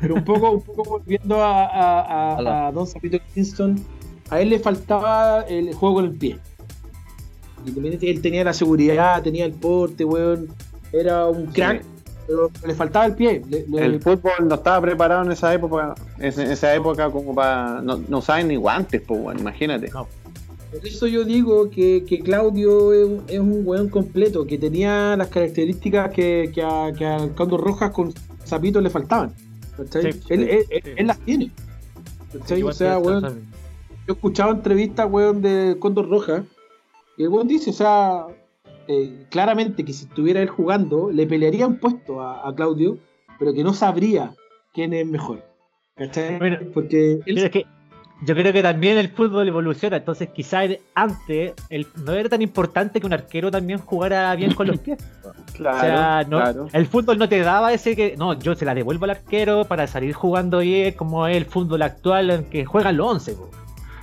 Pero 0.00 0.14
un 0.16 0.24
poco, 0.24 0.50
un 0.50 0.62
poco 0.62 0.82
volviendo 0.84 1.42
a, 1.42 1.64
a, 1.66 2.00
a- 2.32 2.36
Hola. 2.38 2.66
a 2.68 2.72
Don 2.72 2.86
Zapito 2.86 3.18
Kingston, 3.34 3.84
a 4.30 4.40
él 4.40 4.50
le 4.50 4.58
faltaba 4.58 5.42
el 5.42 5.72
juego 5.74 5.96
con 5.96 6.04
el 6.06 6.12
pie. 6.12 6.38
Él 8.00 8.20
tenía 8.20 8.42
la 8.42 8.52
seguridad, 8.52 9.22
tenía 9.22 9.44
el 9.44 9.52
porte, 9.52 10.04
weón. 10.04 10.48
Era 10.92 11.26
un 11.26 11.46
crack, 11.46 11.82
Sí. 11.82 11.88
Pero 12.50 12.50
le 12.66 12.74
faltaba 12.74 13.06
el 13.06 13.14
pie. 13.14 13.42
Le- 13.48 13.66
le- 13.68 13.84
El 13.86 14.00
fútbol 14.00 14.32
no 14.48 14.54
estaba 14.54 14.80
preparado 14.80 15.24
en 15.24 15.32
esa 15.32 15.52
época, 15.54 15.94
en 16.18 16.28
esa 16.40 16.74
época 16.74 17.10
como 17.10 17.34
para. 17.34 17.80
No, 17.82 18.00
no 18.08 18.22
saben 18.22 18.48
ni 18.48 18.56
guantes, 18.56 19.02
pues, 19.06 19.38
imagínate. 19.40 19.88
No. 19.90 20.06
Por 20.72 20.86
eso 20.86 21.06
yo 21.06 21.22
digo 21.24 21.68
que, 21.68 22.02
que 22.08 22.20
Claudio 22.20 22.94
es 22.94 23.04
un, 23.06 23.24
es 23.28 23.38
un 23.38 23.60
weón 23.66 23.88
completo, 23.90 24.46
que 24.46 24.56
tenía 24.56 25.14
las 25.16 25.28
características 25.28 26.10
que, 26.12 26.50
que, 26.54 26.62
a, 26.62 26.92
que 26.96 27.04
al 27.04 27.34
Condor 27.34 27.60
Rojas 27.60 27.90
con 27.90 28.12
Zapito 28.46 28.80
le 28.80 28.88
faltaban. 28.88 29.34
Sí, 29.90 29.98
él, 29.98 30.12
sí, 30.14 30.20
él- 30.30 30.66
sí. 30.70 30.90
él 30.96 31.06
las 31.06 31.18
tiene. 31.20 31.50
o 32.64 32.72
sea, 32.72 32.98
weón, 32.98 33.22
yo 34.06 34.08
he 34.08 34.12
escuchado 34.12 34.52
entrevistas, 34.52 35.06
weón, 35.10 35.42
de 35.42 35.76
Condor 35.78 36.08
Rojas, 36.08 36.42
y 37.18 37.24
el 37.24 37.28
weón 37.28 37.48
dice, 37.48 37.68
o 37.70 37.74
sea, 37.74 38.24
eh, 38.88 39.26
claramente 39.30 39.84
que 39.84 39.92
si 39.92 40.04
estuviera 40.04 40.40
él 40.40 40.48
jugando, 40.48 41.10
le 41.10 41.26
pelearía 41.26 41.66
un 41.66 41.78
puesto 41.78 42.20
a, 42.20 42.48
a 42.48 42.54
Claudio, 42.54 42.98
pero 43.38 43.52
que 43.54 43.62
no 43.64 43.72
sabría 43.74 44.34
quién 44.72 44.92
es 44.94 45.06
mejor. 45.06 45.42
¿Cachai? 45.96 46.38
Bueno, 46.38 46.58
Porque 46.72 47.12
él 47.12 47.22
Pero 47.24 47.40
es 47.46 47.50
que 47.50 47.66
yo 48.24 48.34
creo 48.36 48.52
que 48.52 48.62
también 48.62 48.98
el 48.98 49.08
fútbol 49.08 49.48
evoluciona, 49.48 49.96
entonces 49.96 50.28
quizás 50.28 50.70
antes 50.94 51.54
el- 51.70 51.86
no 52.04 52.12
era 52.12 52.28
tan 52.28 52.40
importante 52.40 53.00
que 53.00 53.06
un 53.06 53.12
arquero 53.12 53.50
también 53.50 53.80
jugara 53.80 54.34
bien 54.36 54.54
con 54.54 54.68
los 54.68 54.78
pies. 54.78 54.98
Claro, 55.54 55.76
o 55.76 55.80
sea, 55.80 56.24
no- 56.28 56.38
claro. 56.38 56.68
el 56.72 56.86
fútbol 56.86 57.18
no 57.18 57.28
te 57.28 57.40
daba 57.40 57.72
ese 57.72 57.96
que, 57.96 58.16
no, 58.16 58.34
yo 58.38 58.54
se 58.54 58.64
la 58.64 58.74
devuelvo 58.74 59.04
al 59.06 59.10
arquero 59.10 59.64
para 59.64 59.86
salir 59.88 60.12
jugando 60.14 60.60
bien, 60.60 60.94
como 60.94 61.26
es 61.26 61.36
el 61.36 61.46
fútbol 61.46 61.82
actual 61.82 62.30
en 62.30 62.44
que 62.44 62.64
juegan 62.64 62.96
los 62.96 63.06
11. 63.08 63.32
po. 63.34 63.50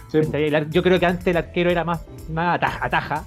Sí, 0.09 0.19
¿Cachai? 0.21 0.43
El 0.45 0.55
ar- 0.55 0.69
Yo 0.69 0.83
creo 0.83 0.99
que 0.99 1.05
antes 1.05 1.25
el 1.27 1.37
arquero 1.37 1.69
era 1.69 1.83
más, 1.85 2.05
más 2.29 2.55
ataja, 2.55 2.85
ataja 2.85 3.25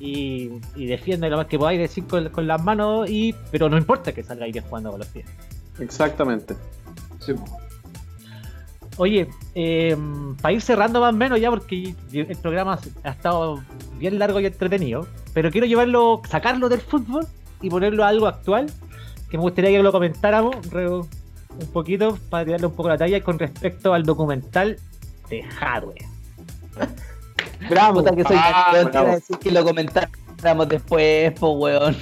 y, 0.00 0.50
y 0.74 0.86
defiende 0.86 1.28
lo 1.30 1.36
más 1.36 1.46
que 1.46 1.58
podáis 1.58 1.78
decir 1.78 2.04
con, 2.06 2.28
con 2.30 2.46
las 2.46 2.62
manos, 2.64 3.08
y 3.08 3.34
pero 3.52 3.68
no 3.68 3.76
importa 3.78 4.12
que 4.12 4.22
salgáis 4.24 4.52
bien 4.52 4.64
jugando 4.64 4.90
con 4.90 4.98
los 5.00 5.08
pies. 5.08 5.26
Exactamente. 5.78 6.54
sí. 7.20 7.34
Oye, 8.96 9.28
para 10.42 10.52
ir 10.52 10.60
cerrando 10.60 11.00
más 11.00 11.14
o 11.14 11.16
menos 11.16 11.40
ya, 11.40 11.48
porque 11.48 11.94
el 12.12 12.36
programa 12.36 12.78
ha 13.02 13.10
estado 13.10 13.62
bien 13.98 14.18
largo 14.18 14.40
y 14.40 14.46
entretenido, 14.46 15.06
pero 15.32 15.50
quiero 15.50 15.66
llevarlo, 15.66 16.20
sacarlo 16.28 16.68
del 16.68 16.80
fútbol 16.80 17.26
y 17.62 17.70
ponerlo 17.70 18.04
a 18.04 18.08
algo 18.08 18.26
actual, 18.26 18.70
que 19.30 19.38
me 19.38 19.42
gustaría 19.42 19.70
que 19.70 19.82
lo 19.82 19.92
comentáramos 19.92 20.54
re- 20.70 20.88
un 20.90 21.08
poquito 21.72 22.18
para 22.28 22.44
tirarle 22.44 22.66
un 22.66 22.74
poco 22.74 22.88
la 22.90 22.98
talla 22.98 23.22
con 23.22 23.38
respecto 23.38 23.94
al 23.94 24.02
documental 24.02 24.76
de 25.30 25.42
Hardware. 25.44 26.04
Bravo. 27.68 28.00
Puta 28.02 28.14
que 28.16 28.24
soy 28.24 28.36
Ah, 28.38 28.72
bravo. 28.90 29.08
a 29.08 29.14
decir 29.16 29.38
que 29.38 29.50
lo 29.50 29.64
comentáramos 29.64 30.68
después, 30.68 31.32
pues 31.38 31.52
weón. 31.56 31.96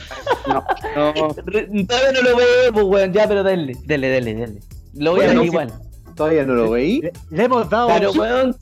No, 0.47 0.65
no, 0.97 1.13
Todavía 1.35 2.13
no 2.13 2.23
lo 2.31 2.37
veo, 2.37 2.73
pues 2.73 2.85
weón, 2.85 3.13
ya, 3.13 3.27
pero 3.29 3.43
dale, 3.43 3.75
dale, 3.87 4.11
dale, 4.13 4.35
dale. 4.35 4.61
Lo 4.95 5.13
voy 5.13 5.21
a 5.21 5.27
Bueno, 5.27 5.41
ver 5.41 5.41
sí. 5.41 5.47
igual. 5.55 5.73
todavía 6.17 6.45
no 6.45 6.55
lo 6.55 6.71
veí. 6.71 7.01
Le, 7.03 7.13
le 7.31 7.45
hemos 7.45 7.69
dado... 7.69 7.89
Pero 7.89 8.13
weón, 8.13 8.57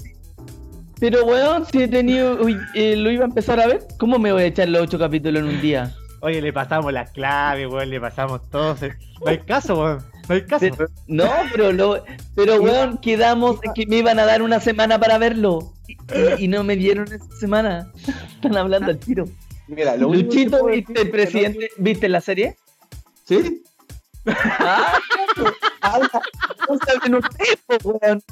pero 0.98 1.24
weón, 1.27 1.66
si 1.66 1.82
he 1.82 1.89
tenido, 1.89 2.39
uy, 2.43 2.59
eh, 2.74 2.97
lo 2.97 3.11
iba 3.11 3.24
a 3.24 3.28
empezar 3.28 3.61
a 3.61 3.66
ver, 3.66 3.86
¿cómo 3.98 4.19
me 4.19 4.32
voy 4.32 4.43
a 4.43 4.47
echar 4.47 4.69
los 4.69 4.82
ocho 4.82 4.98
capítulos 4.98 5.43
en 5.43 5.48
un 5.48 5.61
día? 5.61 5.93
Oye, 6.20 6.40
le 6.40 6.53
pasamos 6.53 6.93
las 6.93 7.11
claves, 7.12 7.69
weón, 7.69 7.90
le 7.90 8.01
pasamos 8.01 8.40
todo. 8.51 8.74
No 8.81 9.27
hay 9.31 9.39
caso, 9.39 9.78
weón. 9.78 9.98
No 10.28 10.35
hay 10.35 10.44
caso. 10.47 10.66
Pero- 10.77 10.90
no, 11.07 11.31
pero 11.53 11.73
lo, 11.73 12.05
pero 12.35 12.61
weón, 12.62 12.98
quedamos 12.98 13.59
en 13.62 13.73
que 13.74 13.86
me 13.86 13.98
iban 13.98 14.19
a 14.19 14.24
dar 14.27 14.43
una 14.43 14.61
semana 14.61 14.98
para 14.98 15.19
verlo 15.19 15.73
y, 15.86 16.44
y 16.44 16.48
no 16.48 16.65
me 16.65 16.77
dieron 16.77 17.07
esa 17.12 17.31
semana. 17.39 17.93
Están 18.35 18.57
hablando 18.57 18.90
al 18.90 18.98
tiro. 18.98 19.24
Mira, 19.69 19.97
lo 19.97 20.12
Luchito, 20.12 20.66
¿viste 20.66 21.01
el 21.01 21.07
no- 21.07 21.12
presidente? 21.12 21.69
¿Viste 21.78 22.09
la 22.09 22.20
serie? 22.20 22.57
¿Sí? 23.24 23.62
Ah, 24.27 24.98
no 26.69 26.78
saben 26.85 27.15
ustedes, 27.15 27.59
po, 27.66 27.77
weón. 27.90 28.23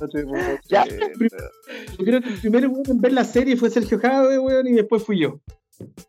no 0.00 0.08
te 0.08 0.24
puedo 0.24 0.58
Ya. 0.68 0.84
Yo 0.86 2.04
creo 2.04 2.20
que 2.20 2.28
el 2.28 2.40
primero 2.40 2.70
weón, 2.70 2.84
en 2.90 3.00
ver 3.00 3.12
la 3.12 3.24
serie 3.24 3.56
fue 3.56 3.70
Sergio 3.70 3.98
Jade, 3.98 4.38
weón, 4.38 4.66
y 4.66 4.72
después 4.72 5.02
fui 5.04 5.18
yo. 5.20 5.40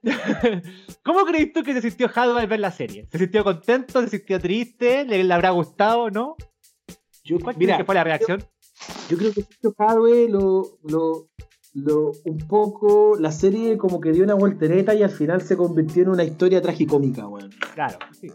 ¿Cómo 1.04 1.26
crees 1.26 1.54
tú 1.54 1.64
que 1.64 1.74
se 1.74 1.82
sintió 1.82 2.10
Hadwe 2.14 2.41
al 2.41 2.48
ver 2.48 2.60
la 2.60 2.72
serie? 2.72 3.08
¿Se 3.12 3.18
sintió 3.18 3.44
contento? 3.44 4.02
¿Se 4.02 4.10
sintió 4.10 4.40
triste? 4.40 5.06
¿Le, 5.06 5.24
le 5.24 5.34
habrá 5.34 5.52
gustado? 5.52 6.10
¿No? 6.10 6.36
Yo, 7.24 7.40
¿Cuál 7.40 7.58
mira, 7.58 7.78
que 7.78 7.84
fue 7.84 7.96
la 7.96 8.04
reacción? 8.04 8.44
yo 9.10 9.18
creo 9.18 9.34
que 9.34 9.41
Sergio 9.44 9.76
Jade 9.78 10.30
lo, 10.30 10.80
lo, 10.84 11.30
lo, 11.74 12.12
un 12.26 12.38
poco, 12.48 13.16
la 13.20 13.32
serie 13.32 13.78
como 13.78 14.00
que 14.00 14.12
dio 14.12 14.24
una 14.24 14.34
voltereta 14.36 14.96
y 14.96 15.04
al 15.04 15.10
final 15.12 15.41
se 15.41 15.58
convirtió 15.58 16.04
en 16.04 16.10
una 16.10 16.24
historia 16.24 16.62
tragicómica, 16.62 17.28
weón. 17.28 17.52
Claro, 17.76 18.00
sí. 18.20 18.28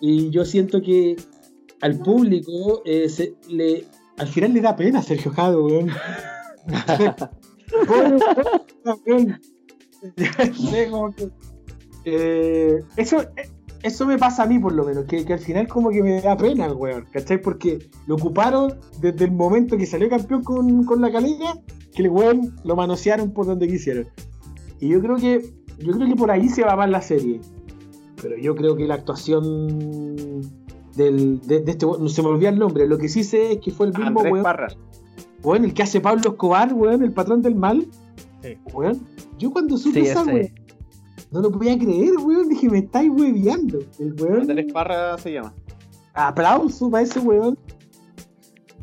Y 0.00 0.30
yo 0.30 0.44
siento 0.44 0.82
que 0.82 1.16
al 1.80 1.98
público 1.98 2.82
eh, 2.84 3.08
se- 3.08 3.34
le, 3.48 3.86
al 4.18 4.28
final 4.28 4.52
le 4.52 4.60
da 4.60 4.76
pena 4.76 4.98
a 4.98 5.02
Sergio 5.02 5.32
Jade, 5.32 5.56
weón. 9.06 9.40
Como 10.90 11.14
que, 11.14 11.28
eh, 12.04 12.82
eso, 12.96 13.24
eso 13.82 14.06
me 14.06 14.18
pasa 14.18 14.42
a 14.42 14.46
mí 14.46 14.58
por 14.58 14.72
lo 14.72 14.84
menos, 14.84 15.04
que, 15.04 15.24
que 15.24 15.32
al 15.34 15.38
final 15.38 15.68
como 15.68 15.90
que 15.90 16.02
me 16.02 16.20
da 16.20 16.36
pena 16.36 16.66
el 16.66 16.72
weón, 16.72 17.06
¿cachai? 17.12 17.40
Porque 17.40 17.78
lo 18.06 18.16
ocuparon 18.16 18.74
desde 19.00 19.26
el 19.26 19.32
momento 19.32 19.76
que 19.76 19.86
salió 19.86 20.08
campeón 20.08 20.42
con, 20.42 20.84
con 20.84 21.00
la 21.00 21.12
calera, 21.12 21.54
que 21.94 22.02
el 22.02 22.08
weón 22.08 22.56
lo 22.64 22.76
manosearon 22.76 23.32
por 23.32 23.46
donde 23.46 23.68
quisieron. 23.68 24.08
Y 24.80 24.88
yo 24.88 25.00
creo 25.00 25.16
que, 25.16 25.42
yo 25.78 25.92
creo 25.92 26.08
que 26.08 26.16
por 26.16 26.30
ahí 26.30 26.48
se 26.48 26.64
va 26.64 26.76
más 26.76 26.90
la 26.90 27.02
serie. 27.02 27.40
Pero 28.20 28.36
yo 28.36 28.56
creo 28.56 28.74
que 28.74 28.86
la 28.86 28.94
actuación 28.94 30.42
del, 30.96 31.40
de, 31.46 31.60
de 31.60 31.70
este 31.70 31.86
weón, 31.86 32.02
no 32.02 32.08
se 32.08 32.22
me 32.22 32.28
olvida 32.28 32.48
el 32.48 32.58
nombre, 32.58 32.86
lo 32.88 32.98
que 32.98 33.08
sí 33.08 33.22
sé 33.22 33.52
es 33.52 33.58
que 33.58 33.70
fue 33.70 33.86
el 33.86 33.92
mismo 33.92 34.20
Andrés 34.20 34.32
weón, 34.32 34.46
weón, 35.42 35.64
el 35.64 35.74
que 35.74 35.84
hace 35.84 36.00
Pablo 36.00 36.30
Escobar, 36.30 36.72
weón, 36.72 37.02
el 37.02 37.12
patrón 37.12 37.42
del 37.42 37.54
mal. 37.54 37.86
Sí. 38.42 38.56
Weón, 38.72 39.00
yo 39.38 39.50
cuando 39.50 39.76
supe 39.76 40.02
Sí, 40.02 40.06
esa 40.08 40.22
weón, 40.24 40.48
no 41.30 41.40
lo 41.40 41.50
podía 41.50 41.78
creer, 41.78 42.16
weón, 42.18 42.48
dije, 42.48 42.68
me 42.68 42.78
estáis 42.78 43.10
hueviando. 43.10 43.80
El 43.98 44.14
weón, 44.20 44.42
Andrés 44.42 44.72
Parras 44.72 45.20
se 45.20 45.32
llama. 45.32 45.54
aplauso 46.14 46.90
para 46.90 47.02
ese 47.02 47.20
weón. 47.20 47.58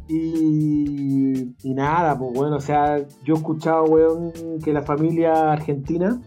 Y, 0.08 1.56
y 1.64 1.74
nada, 1.74 2.18
pues 2.18 2.32
bueno, 2.34 2.58
o 2.58 2.62
sea, 2.62 3.00
yo 3.24 3.34
he 3.34 3.38
escuchado, 3.38 3.86
weón, 3.86 4.32
que 4.64 4.72
la 4.72 4.84
familia 4.84 5.52
argentina 5.52 6.22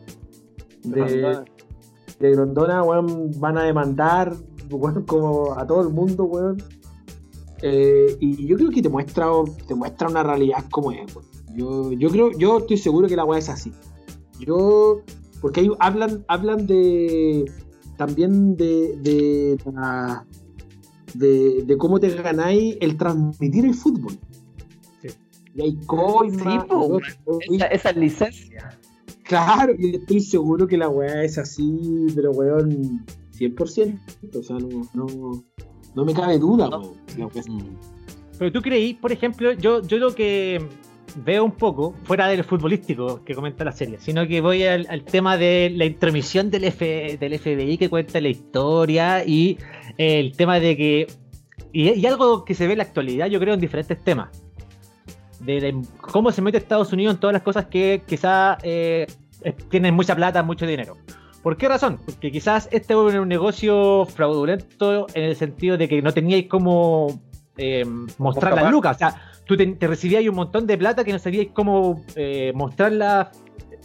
de, 0.83 1.45
de 2.19 2.31
Grondona, 2.33 2.83
weón, 2.83 3.31
van 3.39 3.57
a 3.59 3.63
demandar, 3.63 4.35
weón, 4.71 5.05
como 5.05 5.55
a 5.57 5.67
todo 5.67 5.83
el 5.83 5.91
mundo, 5.91 6.25
weón. 6.25 6.57
Eh, 7.63 8.17
y 8.21 8.47
yo 8.47 8.57
creo 8.57 8.71
que 8.71 8.83
te 8.83 8.89
muestra, 8.89 9.27
te 9.67 9.75
muestra 9.75 10.09
una 10.09 10.23
realidad 10.25 10.65
como 10.71 10.91
es, 10.91 11.15
weón. 11.15 11.38
Yo, 11.59 11.93
yo 11.93 12.09
creo, 12.11 12.31
yo 12.39 12.59
estoy 12.59 12.77
seguro 12.77 13.09
que 13.09 13.17
la 13.17 13.25
weá 13.25 13.41
es 13.41 13.49
así. 13.49 13.73
Yo, 14.39 15.03
porque 15.41 15.61
ahí 15.61 15.71
hablan, 15.81 16.25
hablan 16.29 16.67
de 16.69 17.51
también 17.97 18.57
de, 18.57 18.97
de, 18.99 19.59
la- 19.75 20.25
de, 21.15 21.65
de 21.65 21.77
cómo 21.77 21.99
te 21.99 22.11
ganáis 22.11 22.77
el 22.81 22.97
transmitir 22.97 23.65
el 23.65 23.75
fútbol. 23.75 24.13
Sí. 25.03 25.09
Y 25.57 25.63
hay 25.63 25.77
coimas, 25.87 26.63
Sí, 26.63 26.69
po, 26.69 27.01
y- 27.51 27.57
Esa, 27.57 27.67
esa 27.67 27.93
licencia. 27.93 28.79
Claro, 29.25 29.75
y 29.77 29.97
estoy 29.97 30.21
seguro 30.21 30.67
que 30.69 30.79
la 30.79 30.89
weá 30.89 31.25
es 31.25 31.39
así, 31.39 32.07
pero 32.15 32.31
weón, 32.31 33.05
100%. 33.37 33.99
O 34.39 34.43
sea, 34.45 34.59
no, 34.61 34.89
no, 34.95 35.45
no 35.97 36.05
me 36.05 36.15
cabe 36.15 36.39
duda, 36.39 36.69
No. 36.71 36.93
weá 37.19 37.29
Pero 38.39 38.53
tú 38.53 38.63
creí, 38.63 38.95
por 38.95 39.11
ejemplo, 39.11 39.53
yo, 39.55 39.83
yo 39.83 39.99
lo 39.99 40.15
que 40.15 40.65
veo 41.17 41.45
un 41.45 41.53
poco, 41.53 41.95
fuera 42.05 42.29
del 42.29 42.45
futbolístico 42.45 43.25
que 43.25 43.35
comenta 43.35 43.65
la 43.65 43.73
serie, 43.73 43.99
sino 44.01 44.27
que 44.27 44.41
voy 44.41 44.65
al, 44.65 44.87
al 44.89 45.03
tema 45.05 45.37
de 45.37 45.73
la 45.75 45.85
intromisión 45.85 46.51
del, 46.51 46.65
F, 46.65 47.17
del 47.19 47.39
FBI 47.39 47.79
que 47.79 47.89
cuenta 47.89 48.21
la 48.21 48.29
historia 48.29 49.25
y 49.25 49.59
el 49.97 50.37
tema 50.37 50.61
de 50.61 50.77
que. 50.77 51.07
Y, 51.73 51.91
y 51.91 52.07
algo 52.07 52.45
que 52.45 52.55
se 52.55 52.67
ve 52.67 52.73
en 52.73 52.79
la 52.79 52.85
actualidad, 52.85 53.27
yo 53.27 53.41
creo, 53.41 53.55
en 53.55 53.61
diferentes 53.61 54.03
temas. 54.03 54.31
De 55.41 55.77
cómo 56.01 56.33
se 56.33 56.43
mete 56.43 56.59
Estados 56.59 56.93
Unidos 56.93 57.15
en 57.15 57.21
todas 57.21 57.33
las 57.33 57.43
cosas 57.43 57.67
que 57.67 58.03
quizás 58.07 58.59
eh, 58.63 59.07
eh, 59.43 59.53
tienen 59.71 59.95
mucha 59.95 60.17
plata, 60.17 60.43
mucho 60.43 60.67
dinero. 60.67 60.97
¿Por 61.43 61.57
qué 61.57 61.69
razón? 61.69 62.01
Porque 62.05 62.33
quizás 62.33 62.69
este 62.73 62.95
era 62.95 63.23
un 63.23 63.29
negocio 63.29 64.07
fraudulento 64.07 65.07
en 65.15 65.25
el 65.25 65.37
sentido 65.37 65.77
de 65.79 65.89
que 65.89 66.03
no 66.03 66.13
teníais 66.13 66.47
cómo 66.49 67.21
eh, 67.57 67.85
mostrar 68.19 68.55
las 68.55 68.71
lucas. 68.71 68.97
O 68.97 68.99
sea, 68.99 69.28
tú 69.49 69.57
te, 69.57 69.67
te 69.67 69.87
recibías 69.89 70.23
un 70.29 70.37
montón 70.37 70.67
de 70.67 70.77
plata 70.77 71.03
que 71.03 71.13
no 71.13 71.19
sabíais 71.19 71.49
cómo 71.53 72.05
eh, 72.15 72.53
mostrarla 72.55 73.33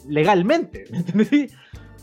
legalmente. 0.08 0.84
¿me 0.92 0.98
entendí? 1.00 1.48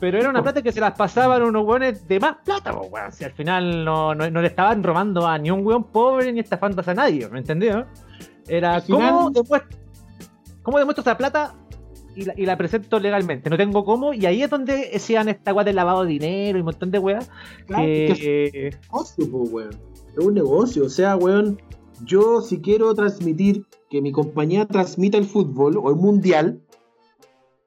Pero 0.01 0.19
era 0.19 0.31
una 0.31 0.43
plata 0.43 0.62
que 0.62 0.73
se 0.73 0.81
las 0.81 0.97
pasaban 0.97 1.43
unos 1.43 1.62
hueones 1.66 2.09
de 2.09 2.19
más 2.19 2.37
plata, 2.43 2.73
weón. 2.73 3.12
Si 3.12 3.23
al 3.23 3.32
final 3.32 3.85
no, 3.85 4.15
no, 4.15 4.31
no 4.31 4.41
le 4.41 4.49
estaban 4.49 4.82
robando 4.82 5.27
a 5.27 5.37
ni 5.37 5.51
un 5.51 5.65
hueón 5.65 5.85
pobre 5.85 6.32
ni 6.32 6.41
estafándose 6.41 6.91
a 6.93 6.95
nadie, 6.95 7.28
¿me 7.28 7.41
entendí? 7.41 7.69
no? 7.69 7.85
Era, 8.49 8.81
final- 8.81 9.12
¿cómo, 9.12 9.31
demuestro, 9.31 9.78
¿cómo 10.62 10.78
demuestro 10.78 11.03
esa 11.03 11.19
plata 11.19 11.55
y 12.16 12.24
la, 12.24 12.32
y 12.35 12.47
la 12.47 12.57
presento 12.57 12.99
legalmente? 12.99 13.51
No 13.51 13.59
tengo 13.59 13.85
cómo, 13.85 14.15
y 14.15 14.24
ahí 14.24 14.43
es 14.43 14.49
donde 14.49 14.89
decían 14.91 15.28
esta 15.28 15.53
weá 15.53 15.65
del 15.65 15.77
lavado 15.77 16.05
de 16.05 16.09
dinero 16.12 16.57
y 16.57 16.62
un 16.62 16.65
montón 16.65 16.91
de 16.91 16.99
weas. 16.99 17.31
Claro, 17.66 17.85
que 17.85 18.69
es 18.69 18.74
un 18.74 18.81
negocio, 18.89 19.27
weón. 19.27 19.70
Es 20.16 20.24
un 20.24 20.35
negocio. 20.35 20.85
O 20.87 20.89
sea, 20.89 21.15
weón, 21.16 21.61
yo 22.05 22.40
si 22.40 22.60
quiero 22.60 22.94
transmitir 22.94 23.66
que 23.89 24.01
mi 24.01 24.12
compañía 24.12 24.66
transmita 24.66 25.18
el 25.18 25.24
fútbol 25.24 25.77
o 25.77 25.90
el 25.90 25.97
mundial, 25.97 26.62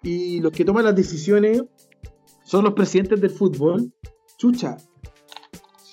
y 0.01 0.41
los 0.41 0.51
que 0.51 0.65
toman 0.65 0.85
las 0.85 0.95
decisiones 0.95 1.63
son 2.43 2.65
los 2.65 2.73
presidentes 2.73 3.21
del 3.21 3.29
fútbol, 3.29 3.91
chucha, 4.37 4.77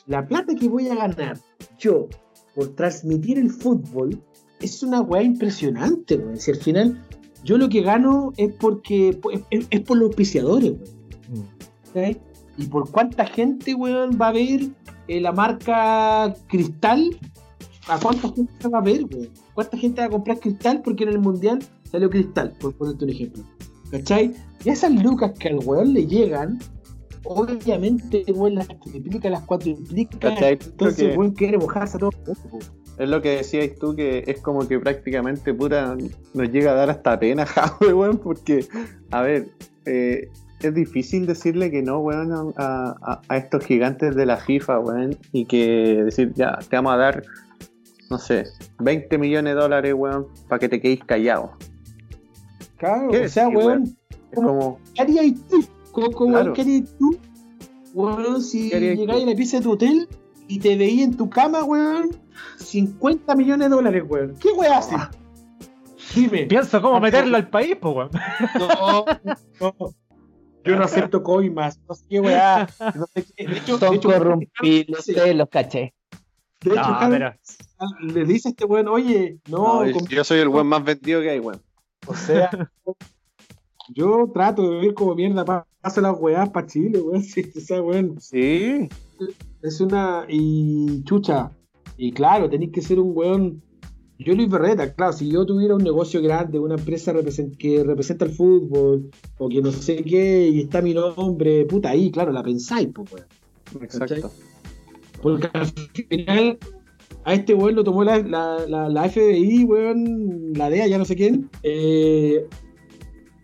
la 0.06 0.26
plata 0.26 0.54
que 0.54 0.68
voy 0.68 0.88
a 0.88 0.94
ganar 0.94 1.38
yo 1.78 2.08
por 2.54 2.74
transmitir 2.74 3.38
el 3.38 3.50
fútbol 3.50 4.20
es 4.60 4.82
una 4.82 5.00
weá 5.00 5.22
impresionante, 5.22 6.16
weón. 6.16 6.38
Si 6.38 6.50
al 6.50 6.56
final 6.58 7.06
yo 7.44 7.56
lo 7.56 7.68
que 7.68 7.82
gano 7.82 8.32
es 8.36 8.52
porque 8.54 9.18
es, 9.50 9.66
es 9.70 9.80
por 9.80 9.96
los 9.96 10.08
auspiciadores, 10.08 10.72
weón. 10.72 11.48
¿cachai? 11.94 12.20
Y 12.58 12.66
por 12.66 12.90
cuánta 12.90 13.24
gente, 13.24 13.74
weón, 13.74 14.18
va 14.20 14.28
a 14.28 14.32
ver 14.32 14.68
eh, 15.08 15.20
la 15.20 15.32
marca 15.32 16.34
Cristal. 16.48 17.18
¿A 17.90 17.98
cuánta 18.00 18.28
gente 18.32 18.68
va 18.68 18.78
a 18.78 18.82
ver, 18.82 19.04
weón? 19.04 19.28
¿Cuánta 19.54 19.76
gente 19.76 20.00
va 20.00 20.06
a 20.06 20.10
comprar 20.10 20.38
Cristal? 20.38 20.80
Porque 20.84 21.04
en 21.04 21.10
el 21.10 21.18
Mundial 21.18 21.58
salió 21.90 22.08
Cristal, 22.08 22.54
por 22.60 22.72
ponerte 22.74 23.04
un 23.04 23.10
ejemplo. 23.10 23.42
¿Cachai? 23.90 24.34
Y 24.64 24.68
esas 24.70 24.92
lucas 25.02 25.32
que 25.38 25.48
al 25.48 25.58
weón 25.64 25.92
le 25.94 26.06
llegan, 26.06 26.58
obviamente, 27.24 28.24
weón, 28.32 28.54
las 28.56 28.68
triplica, 28.68 29.30
las 29.30 29.42
cuatro 29.42 29.70
implica. 29.70 30.18
¿Cachai? 30.18 30.58
Entonces, 30.64 31.10
que- 31.10 31.16
weón, 31.18 31.32
quiere 31.32 31.58
mojarse 31.58 31.96
a 31.96 32.00
todo. 32.00 32.10
weón. 32.26 32.62
Es 32.98 33.08
lo 33.08 33.22
que 33.22 33.30
decías 33.36 33.70
tú, 33.80 33.96
que 33.96 34.24
es 34.26 34.40
como 34.42 34.68
que 34.68 34.78
prácticamente 34.78 35.54
puta 35.54 35.96
nos 36.34 36.50
llega 36.50 36.72
a 36.72 36.74
dar 36.74 36.90
hasta 36.90 37.18
pena, 37.18 37.46
Jadwe, 37.46 37.94
weón, 37.94 38.18
porque, 38.18 38.66
a 39.10 39.22
ver, 39.22 39.48
eh, 39.86 40.28
es 40.60 40.74
difícil 40.74 41.24
decirle 41.26 41.70
que 41.70 41.82
no, 41.82 41.98
weón, 42.00 42.30
a, 42.56 42.94
a- 43.02 43.20
a 43.28 43.36
estos 43.38 43.64
gigantes 43.64 44.14
de 44.14 44.26
la 44.26 44.36
FIFA, 44.36 44.80
weón, 44.80 45.16
y 45.32 45.46
que 45.46 46.02
decir, 46.04 46.32
ya, 46.34 46.58
te 46.68 46.76
vamos 46.76 46.92
a 46.92 46.96
dar, 46.98 47.22
no 48.10 48.18
sé, 48.18 48.44
20 48.80 49.18
millones 49.18 49.54
de 49.54 49.60
dólares, 49.60 49.94
weón, 49.96 50.26
para 50.48 50.58
que 50.58 50.68
te 50.68 50.80
quedes 50.80 51.00
callado. 51.04 51.52
Claro, 52.76 53.10
¿Qué 53.10 53.24
o 53.24 53.28
sea, 53.28 53.44
decir, 53.46 53.58
weón, 53.58 53.96
Es 54.32 54.34
como, 54.38 54.78
¿qué 54.94 55.02
harías 55.02 55.26
tú? 55.48 55.64
¿Cómo, 55.92 56.10
cómo- 56.12 56.32
Claro. 56.32 56.52
¿Qué 56.52 56.60
harías 56.62 56.90
tú? 56.98 57.18
Weón, 57.94 58.42
si 58.42 58.70
¿Qué 58.70 58.76
harías 58.76 58.98
llegáis 58.98 59.22
a 59.24 59.26
la 59.30 59.34
pieza 59.36 59.56
de 59.58 59.62
tu 59.64 59.72
hotel 59.72 60.08
y 60.48 60.58
te 60.58 60.76
veí 60.76 61.02
en 61.02 61.16
tu 61.16 61.28
cama, 61.30 61.64
weón, 61.64 62.10
50 62.58 63.34
millones 63.36 63.68
de 63.70 63.74
dólares, 63.76 64.04
weón. 64.08 64.34
¿Qué 64.40 64.48
weón 64.50 64.72
haces? 64.72 64.98
Dime. 66.14 66.46
Pienso 66.46 66.80
cómo 66.82 66.98
meterlo 67.00 67.36
al 67.36 67.48
país, 67.48 67.76
pues, 67.80 67.94
weón. 67.94 68.10
No, 68.58 69.04
no. 69.60 69.94
Yo 70.64 70.76
no 70.76 70.84
acepto 70.84 71.22
coimas, 71.22 71.80
no 71.88 71.94
sé 71.94 72.04
qué 72.08 72.20
weá. 72.20 72.68
No 72.94 73.06
sé 73.06 73.24
qué. 73.36 73.46
De 73.46 73.56
hecho, 73.58 73.78
de 73.78 73.86
Son 73.86 73.94
hecho, 73.94 74.08
corrompibles, 74.10 74.98
ustedes 75.08 75.34
los 75.34 75.48
caché. 75.48 75.94
De 76.62 76.70
hecho, 76.72 76.82
No, 76.90 76.98
pero- 77.10 77.34
le 78.02 78.24
dice 78.24 78.48
a 78.48 78.50
este 78.50 78.64
weón, 78.64 78.88
oye, 78.88 79.38
no, 79.48 79.84
yo 79.86 80.24
soy 80.24 80.40
el 80.40 80.48
weón 80.48 80.66
más 80.66 80.84
vendido 80.84 81.20
que 81.20 81.30
hay, 81.30 81.38
weón. 81.40 81.60
o 82.06 82.14
sea, 82.14 82.50
yo 83.94 84.30
trato 84.32 84.62
de 84.62 84.76
vivir 84.76 84.94
como 84.94 85.14
mierda, 85.14 85.44
pa- 85.44 85.66
paso 85.80 86.00
las 86.00 86.14
weás 86.18 86.48
para 86.50 86.66
Chile, 86.66 87.00
weón. 87.00 87.22
Sí, 87.22 87.50
o 87.56 87.60
sea, 87.60 87.82
weón, 87.82 88.20
Sí, 88.20 88.88
es 89.62 89.80
una. 89.80 90.24
Y 90.28 91.02
chucha, 91.04 91.50
y 91.96 92.12
claro, 92.12 92.48
tenéis 92.48 92.72
que 92.72 92.82
ser 92.82 92.98
un 93.00 93.12
weón. 93.16 93.62
Yo, 94.18 94.34
Luis 94.34 94.50
Berreta, 94.50 94.92
claro, 94.92 95.14
si 95.14 95.30
yo 95.30 95.46
tuviera 95.46 95.74
un 95.74 95.82
negocio 95.82 96.20
grande, 96.20 96.58
una 96.58 96.74
empresa 96.74 97.10
represent- 97.14 97.56
que 97.56 97.82
representa 97.82 98.26
el 98.26 98.32
fútbol, 98.32 99.10
o 99.38 99.48
que 99.48 99.62
no 99.62 99.72
sé 99.72 100.04
qué, 100.04 100.46
y 100.48 100.60
está 100.60 100.82
mi 100.82 100.92
nombre, 100.92 101.64
puta, 101.64 101.88
ahí, 101.88 102.10
claro, 102.10 102.30
la 102.30 102.42
pensáis, 102.42 102.88
pues, 102.94 103.10
weón. 103.12 103.26
exacto. 103.84 104.30
Porque 105.22 105.48
al 105.54 105.66
final 105.66 106.58
a 107.24 107.34
este 107.34 107.54
weón 107.54 107.74
lo 107.74 107.84
tomó 107.84 108.02
la, 108.04 108.18
la, 108.18 108.58
la, 108.66 108.88
la 108.88 109.08
FBI, 109.08 109.64
weón, 109.64 110.52
la 110.54 110.70
DEA, 110.70 110.86
ya 110.86 110.98
no 110.98 111.04
sé 111.04 111.16
quién. 111.16 111.48
eh, 111.62 112.46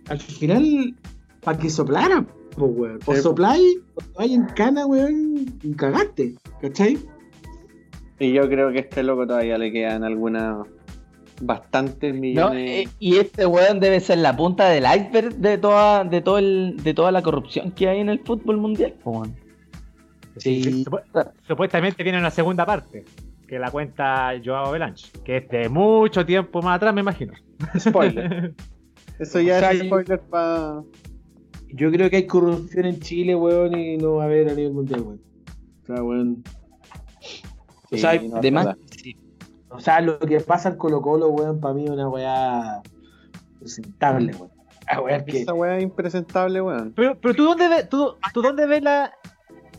al 0.09 0.19
final, 0.20 0.94
para 1.43 1.59
que 1.59 1.69
soplara, 1.69 2.24
pues, 2.57 2.70
weón. 2.74 2.98
O 3.07 3.15
Sí. 3.15 3.23
sopláis, 3.23 3.78
o 3.97 4.19
vais 4.19 4.32
en 4.32 4.44
cana, 4.47 4.86
weón, 4.86 5.59
y 5.62 5.73
cagaste, 5.74 6.35
¿cachai? 6.61 6.98
Y 8.19 8.32
yo 8.32 8.48
creo 8.48 8.70
que 8.73 8.78
a 8.78 8.81
este 8.82 9.03
loco 9.03 9.27
todavía 9.27 9.59
le 9.59 9.70
quedan 9.73 10.05
algunas 10.05 10.66
bastantes 11.43 12.15
No, 12.15 12.20
millones. 12.20 12.70
eh, 12.86 12.89
y 12.98 13.16
este 13.16 13.44
weón 13.44 13.78
debe 13.81 14.01
ser 14.01 14.19
la 14.19 14.35
punta 14.36 14.69
del 14.70 14.85
iceberg 14.85 15.35
de 15.35 15.59
toda, 15.59 16.05
de 16.05 16.23
todo 16.23 16.39
el, 16.39 16.77
de 16.82 16.94
toda 16.94 17.12
la 17.12 17.20
corrupción 17.23 17.73
que 17.73 17.89
hay 17.89 18.01
en 18.01 18.09
el 18.09 18.20
fútbol 18.20 18.57
mundial, 18.57 18.94
weón. 19.05 19.35
Sí. 20.39 20.62
Supu- 20.85 21.03
Supuestamente 21.47 22.03
viene 22.03 22.19
una 22.19 22.31
segunda 22.31 22.65
parte, 22.65 23.05
que 23.47 23.59
la 23.59 23.70
cuenta 23.70 24.32
Joao 24.44 24.73
Belanche, 24.73 25.10
que 25.24 25.39
es 25.39 25.48
de 25.48 25.68
mucho 25.68 26.24
tiempo 26.27 26.62
más 26.62 26.77
atrás, 26.77 26.93
me 26.94 27.01
imagino. 27.01 27.32
Spoiler. 27.78 28.55
Eso 29.18 29.40
ya 29.40 29.56
O 29.56 29.60
sea, 29.60 29.73
es 29.73 29.78
yo- 29.78 29.85
spoiler 29.86 30.20
para. 30.20 30.82
Yo 31.68 31.90
creo 31.90 32.09
que 32.10 32.16
hay 32.16 32.27
corrupción 32.27 32.86
en 32.86 33.01
Chile, 33.01 33.35
weón, 33.35 33.77
y 33.77 33.97
no 33.97 34.14
va 34.14 34.24
a 34.24 34.27
haber 34.27 34.48
a 34.51 34.55
nivel 34.55 34.73
mundial, 34.73 35.01
weón. 35.02 35.20
O 35.82 35.86
sea, 35.86 36.02
weón. 36.02 36.44
O 37.93 37.97
sea, 37.97 38.18
De 38.18 38.51
más, 38.51 38.77
sí. 38.90 39.16
O 39.68 39.81
sea, 39.81 40.01
lo 40.01 40.18
que 40.18 40.40
pasa 40.40 40.70
en 40.70 40.77
Colo 40.77 41.01
Colo, 41.02 41.28
weón, 41.28 41.60
para 41.60 41.74
mí 41.74 41.85
es 41.85 41.90
una 41.90 42.09
weá 42.09 42.82
presentable, 43.59 44.32
weón. 44.36 44.51
Ah, 44.89 45.01
weón, 45.01 45.24
que... 45.24 45.43
Esa 45.43 45.55
weá 45.55 45.77
es 45.78 45.82
impresentable, 45.82 46.60
weón. 46.60 46.93
Pero, 46.94 47.18
pero 47.20 47.35
tú 47.35 47.44
dónde 47.44 47.68
ves, 47.68 47.89
tú, 47.89 48.14
tú 48.32 48.43
dónde 48.43 48.66
ves 48.66 48.82
la, 48.82 49.12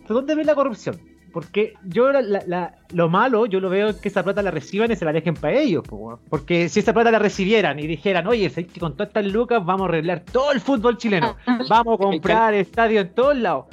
tú 0.07 0.14
dónde 0.15 0.35
ves 0.35 0.45
la 0.45 0.56
corrupción? 0.56 0.99
Porque 1.38 1.76
yo 1.85 2.11
la- 2.11 2.23
la- 2.23 2.43
la- 2.47 2.76
lo 2.93 3.09
malo, 3.09 3.45
yo 3.45 3.59
lo 3.59 3.69
veo 3.69 3.95
que 4.01 4.07
esa 4.07 4.23
plata 4.23 4.41
la 4.41 4.49
reciban 4.49 4.91
y 4.91 4.95
se 4.95 5.05
la 5.05 5.14
dejen 5.14 5.35
para 5.35 5.53
ellos, 5.59 5.84
po, 5.88 6.19
porque 6.31 6.68
si 6.68 6.80
esa 6.80 6.93
plata 6.95 7.11
la 7.11 7.19
recibieran 7.19 7.77
y 7.77 7.85
dijeran, 7.85 8.26
oye, 8.26 8.49
¿sabes 8.49 8.72
que 8.72 8.80
con 8.80 8.93
todas 8.93 9.09
estas 9.09 9.27
lucas 9.31 9.64
vamos 9.64 9.84
a 9.85 9.89
arreglar 9.89 10.22
todo 10.31 10.51
el 10.51 10.59
fútbol 10.59 10.97
chileno, 10.97 11.35
vamos 11.69 11.99
a 11.99 12.03
comprar 12.03 12.55
estadios 12.55 13.05
en 13.05 13.14
todos 13.14 13.38
lados. 13.38 13.65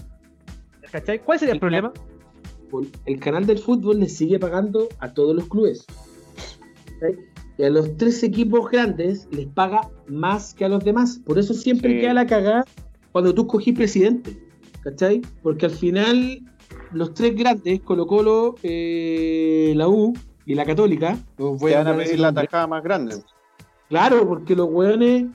¿Cachai? 0.93 1.20
¿Cuál 1.20 1.39
sería 1.39 1.55
el 1.55 1.61
problema? 1.61 1.91
el 3.07 3.19
canal 3.19 3.47
del 3.47 3.59
fútbol 3.59 3.99
le 4.01 4.11
sigue 4.11 4.39
pagando 4.39 4.89
a 4.99 5.15
todos 5.15 5.35
los 5.35 5.49
clubes. 5.49 5.86
Y 7.57 7.62
a 7.62 7.70
los 7.70 7.97
tres 7.97 8.23
equipos 8.24 8.70
grandes 8.70 9.27
les 9.31 9.47
paga 9.47 9.89
más 10.07 10.53
que 10.53 10.66
a 10.66 10.69
los 10.69 10.85
demás. 10.85 11.19
Por 11.24 11.39
eso 11.39 11.55
siempre 11.55 11.95
Sí. 11.95 12.01
queda 12.01 12.12
la 12.12 12.27
cagada 12.27 12.65
cuando 13.12 13.32
tú 13.32 13.43
escogís 13.43 13.74
presidente. 13.74 14.36
¿Cachai? 14.82 15.23
Porque 15.43 15.65
al 15.65 15.73
final 15.73 16.43
los 16.95 17.15
tres 17.15 17.35
grandes, 17.37 17.81
Colo 17.83 18.07
Colo, 18.07 18.55
eh, 18.62 19.73
la 19.77 19.89
U 19.89 20.12
y 20.47 20.55
la 20.55 20.65
Católica, 20.65 21.19
os 21.39 21.59
voy 21.61 21.73
Te 21.73 21.77
van 21.79 21.89
a 21.89 21.97
pedir 21.97 22.21
la 22.21 22.33
tajada 22.33 22.66
más 22.66 22.83
grande. 22.83 23.16
Claro, 23.89 24.27
porque 24.27 24.55
los 24.57 24.69
weones, 24.71 25.27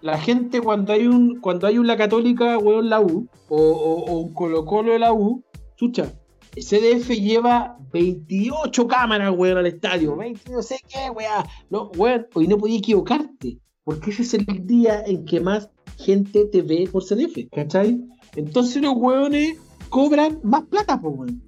la 0.00 0.18
gente 0.18 0.60
cuando 0.60 0.92
hay 0.92 1.06
un, 1.06 1.40
cuando 1.40 1.66
hay 1.66 1.78
una 1.78 1.96
católica, 1.96 2.58
weón, 2.58 2.88
la 2.90 3.00
U, 3.00 3.28
o, 3.48 3.56
o- 3.56 4.04
o 4.12 4.18
un 4.20 4.34
Colo 4.34 4.64
Colo 4.64 4.92
de 4.92 4.98
la 4.98 5.12
U, 5.12 5.42
chucha, 5.76 6.12
el 6.56 6.62
CDF 6.64 7.08
lleva 7.10 7.76
28 7.92 8.86
cámaras, 8.86 9.32
weón, 9.36 9.58
al 9.58 9.66
estadio, 9.66 10.16
20 10.16 10.50
no 10.52 10.62
sé 10.62 10.76
qué, 10.88 11.10
weón, 11.10 11.44
no, 11.70 11.90
weón, 11.96 12.26
hoy 12.34 12.46
no 12.48 12.58
podía 12.58 12.78
equivocarte, 12.78 13.58
porque 13.84 14.10
ese 14.10 14.22
es 14.22 14.34
el 14.34 14.44
día 14.66 15.02
en 15.06 15.24
que 15.24 15.40
más 15.40 15.70
gente 15.98 16.46
te 16.46 16.62
ve 16.62 16.88
por 16.90 17.04
CDF, 17.04 17.48
¿cachai? 17.52 18.00
Entonces 18.34 18.82
los 18.82 18.94
weones 18.96 19.58
cobran 19.92 20.40
más 20.42 20.62
plata, 20.64 20.98
pues, 20.98 21.14
weón. 21.16 21.42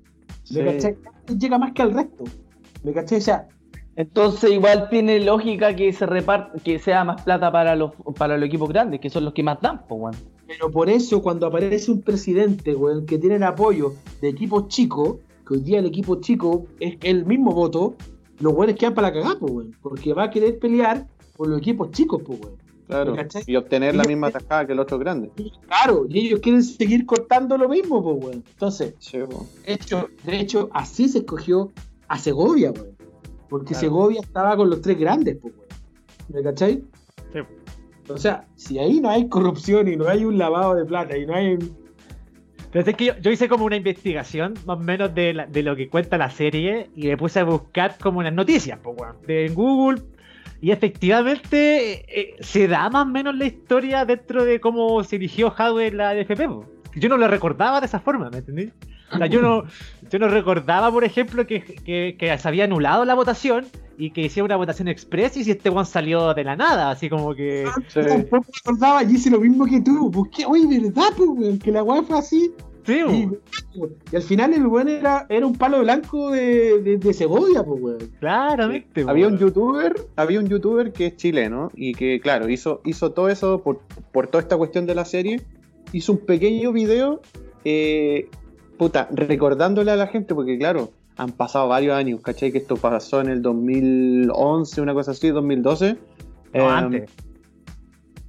¿Me 0.51 0.79
Sí. 0.79 0.89
Llega 1.39 1.59
más 1.59 1.73
que 1.73 1.81
al 1.81 1.95
resto. 1.95 2.25
¿Me 2.85 2.93
cachai? 2.93 3.19
O 3.19 3.23
sea, 3.23 3.49
Entonces 3.97 4.51
igual 4.51 4.89
tiene 4.91 5.19
lógica 5.21 5.75
que 5.75 5.91
se 5.93 6.05
reparte, 6.05 6.61
que 6.61 6.79
sea 6.79 7.05
más 7.05 7.23
plata 7.23 7.51
para 7.51 7.75
los, 7.75 7.93
para 8.19 8.37
los 8.37 8.47
equipos 8.47 8.69
grandes, 8.69 9.01
que 9.01 9.09
son 9.09 9.25
los 9.25 9.33
que 9.33 9.43
más 9.43 9.61
dan, 9.63 9.87
po, 9.87 9.95
weón. 9.95 10.17
Pero 10.47 10.71
por 10.71 10.91
eso, 10.91 11.23
cuando 11.23 11.47
aparece 11.47 11.91
un 11.91 12.03
presidente, 12.03 12.75
weón, 12.75 13.07
que 13.07 13.17
tiene 13.19 13.37
el 13.37 13.45
apoyo 13.45 13.95
de 14.21 14.29
equipos 14.29 14.69
chicos, 14.69 15.17
que 15.47 15.55
hoy 15.55 15.61
día 15.61 15.79
el 15.79 15.87
equipo 15.87 16.21
chico 16.21 16.67
es 16.81 16.99
el 17.03 17.25
mismo 17.25 17.53
voto, 17.53 17.95
los 18.41 18.53
weones 18.53 18.77
quedan 18.77 18.95
para 18.95 19.09
la 19.09 19.15
cagada, 19.15 19.39
pues, 19.39 19.53
weón. 19.53 19.77
Porque 19.81 20.13
va 20.13 20.25
a 20.25 20.31
querer 20.31 20.59
pelear 20.59 21.07
por 21.37 21.49
los 21.49 21.59
equipos 21.59 21.91
chicos, 21.93 22.21
pues, 22.27 22.39
weón. 22.41 22.64
Claro. 22.87 23.17
Y 23.47 23.57
obtener 23.57 23.95
la 23.95 24.05
misma 24.05 24.31
tajada 24.31 24.67
que 24.67 24.73
el 24.73 24.79
otro 24.81 24.99
grande. 24.99 25.31
Claro, 25.67 26.07
y 26.09 26.27
ellos 26.27 26.41
quieren 26.41 26.63
seguir 26.63 27.07
cortando 27.07 27.57
lo 27.57 27.69
mismo, 27.69 28.03
pues, 28.03 28.17
weón. 28.25 28.45
Entonces, 28.47 28.95
Sí, 28.99 29.19
de 29.19 29.27
hecho, 29.73 30.09
de 30.25 30.41
hecho, 30.41 30.69
así 30.73 31.09
se 31.09 31.19
escogió 31.19 31.73
a 32.09 32.19
Segovia, 32.19 32.73
weón. 32.73 32.95
Porque 33.49 33.69
Claro. 33.69 33.81
Segovia 33.81 34.21
estaba 34.21 34.57
con 34.57 34.69
los 34.69 34.81
tres 34.83 34.99
grandes, 34.99 35.39
pues, 35.41 35.55
weón. 35.55 35.69
¿Me 36.29 36.43
cachai? 36.43 36.83
Sí. 37.33 37.39
O 38.13 38.19
sea, 38.19 38.47
si 38.55 38.79
ahí 38.79 39.01
no 39.01 39.09
hay 39.09 39.29
corrupción 39.29 39.89
y 39.89 39.97
no 39.97 40.07
hay 40.07 40.25
un 40.27 40.37
lavado 40.37 40.75
de 40.75 40.85
plata 40.85 41.17
y 41.17 41.25
no 41.25 41.35
hay 41.35 41.57
Pero 42.71 42.91
es 42.91 42.97
que 42.97 43.05
yo, 43.07 43.13
yo 43.23 43.31
hice 43.31 43.49
como 43.49 43.65
una 43.65 43.77
investigación 43.77 44.55
más 44.67 44.77
o 44.79 44.81
menos 44.81 45.15
de, 45.15 45.33
la- 45.33 45.47
de 45.47 45.63
lo 45.63 45.75
que 45.77 45.89
cuenta 45.89 46.19
la 46.19 46.29
serie 46.29 46.91
y 46.97 47.07
me 47.07 47.17
puse 47.17 47.39
a 47.41 47.45
buscar 47.45 47.97
como 47.99 48.19
unas 48.19 48.35
noticias, 48.35 48.79
pues, 48.83 48.95
weón, 49.01 49.17
de 49.27 49.47
en 49.47 49.55
Google. 49.55 50.03
Y 50.65 50.71
efectivamente 50.71 51.93
eh, 51.93 52.05
eh, 52.09 52.35
se 52.41 52.67
da 52.69 52.89
más 52.89 53.03
o 53.03 53.11
menos 53.11 53.35
la 53.37 53.45
historia 53.45 54.05
dentro 54.07 54.45
de 54.45 54.61
cómo 54.61 55.05
se 55.05 55.17
eligió 55.17 55.53
Hadwe 55.55 55.89
en 55.89 55.99
la 55.99 56.15
DFP. 56.15 56.47
po. 56.49 56.65
Yo 56.97 57.09
no 57.11 57.19
lo 57.19 57.29
recordaba 57.29 57.81
de 57.81 57.87
esa 57.87 58.01
forma, 58.01 58.31
¿me 58.31 58.39
entendí? 58.39 58.71
O 59.13 59.19
sea, 59.19 59.27
yo 59.27 59.43
no, 59.43 59.65
yo 60.11 60.19
no 60.19 60.29
recordaba, 60.29 60.91
por 60.91 61.05
ejemplo, 61.05 61.47
que, 61.47 61.63
que- 61.63 62.17
que 62.19 62.39
se 62.39 62.49
había 62.49 62.65
anulado 62.65 63.05
la 63.05 63.15
votación 63.15 63.67
y 63.99 64.11
que 64.11 64.23
hiciera 64.23 64.47
una 64.47 64.57
votación 64.57 64.89
express 64.89 65.37
y 65.37 65.45
si 65.45 65.51
este 65.51 65.69
one 65.69 65.85
salió 65.85 66.33
de 66.33 66.45
la 66.45 66.57
nada, 66.57 66.91
así 66.91 67.11
como 67.11 67.35
que... 67.35 67.67
Sí. 67.89 68.01
Tampoco 68.09 68.47
me 68.51 68.59
acordaba 68.65 69.03
y 69.05 69.13
hice 69.15 69.29
lo 69.31 69.41
mismo 69.41 69.67
que 69.67 69.83
tú. 69.83 70.11
Busqué, 70.11 70.47
oye, 70.47 70.67
¿verdad, 70.81 71.11
pues, 71.15 71.29
weón? 71.31 71.59
Que 71.59 71.73
la 71.73 71.83
weá 71.83 72.03
fue 72.03 72.19
así. 72.19 72.51
Sí, 72.87 73.01
Y, 73.01 74.17
al 74.17 74.23
final 74.23 74.53
el 74.53 74.67
weón 74.67 74.89
era, 74.89 75.27
era 75.29 75.47
un 75.47 75.57
palo 75.57 75.81
blanco 75.81 76.31
de, 76.31 76.81
de, 76.83 76.99
de 76.99 77.15
Segovia, 77.15 77.63
pues 77.65 77.83
weón. 77.83 77.99
claramente. 78.21 79.05
Había 79.09 79.29
un 79.29 79.39
youtuber, 79.39 79.95
había 80.17 80.41
un 80.41 80.49
youtuber 80.49 80.93
que 80.93 81.07
es 81.07 81.17
chileno 81.17 81.71
y 81.75 81.95
que, 81.95 82.21
claro, 82.21 82.49
hizo, 82.49 82.81
hizo 82.85 83.13
todo 83.13 83.29
eso 83.29 83.63
por, 83.63 83.81
por 84.13 84.27
toda 84.27 84.43
esta 84.43 84.57
cuestión 84.57 84.87
de 84.87 84.95
la 84.95 85.05
serie. 85.05 85.41
Hizo 85.93 86.13
un 86.13 86.19
pequeño 86.19 86.73
video, 86.73 87.23
eh, 87.65 88.29
puta, 88.77 89.09
recordándole 89.13 89.91
a 89.91 89.97
la 89.97 90.07
gente, 90.09 90.35
porque 90.35 90.59
claro, 90.59 90.91
han 91.17 91.33
pasado 91.33 91.69
varios 91.69 91.95
años, 91.97 92.21
¿cachai? 92.21 92.53
Que 92.53 92.59
esto 92.59 92.77
pasó 92.77 93.21
en 93.21 93.29
el 93.29 93.41
2011, 93.43 94.81
una 94.81 94.93
cosa 94.95 95.13
así, 95.13 95.29
2012. 95.31 95.93
No, 95.93 95.99
Eh, 96.53 96.61
antes. 96.63 97.11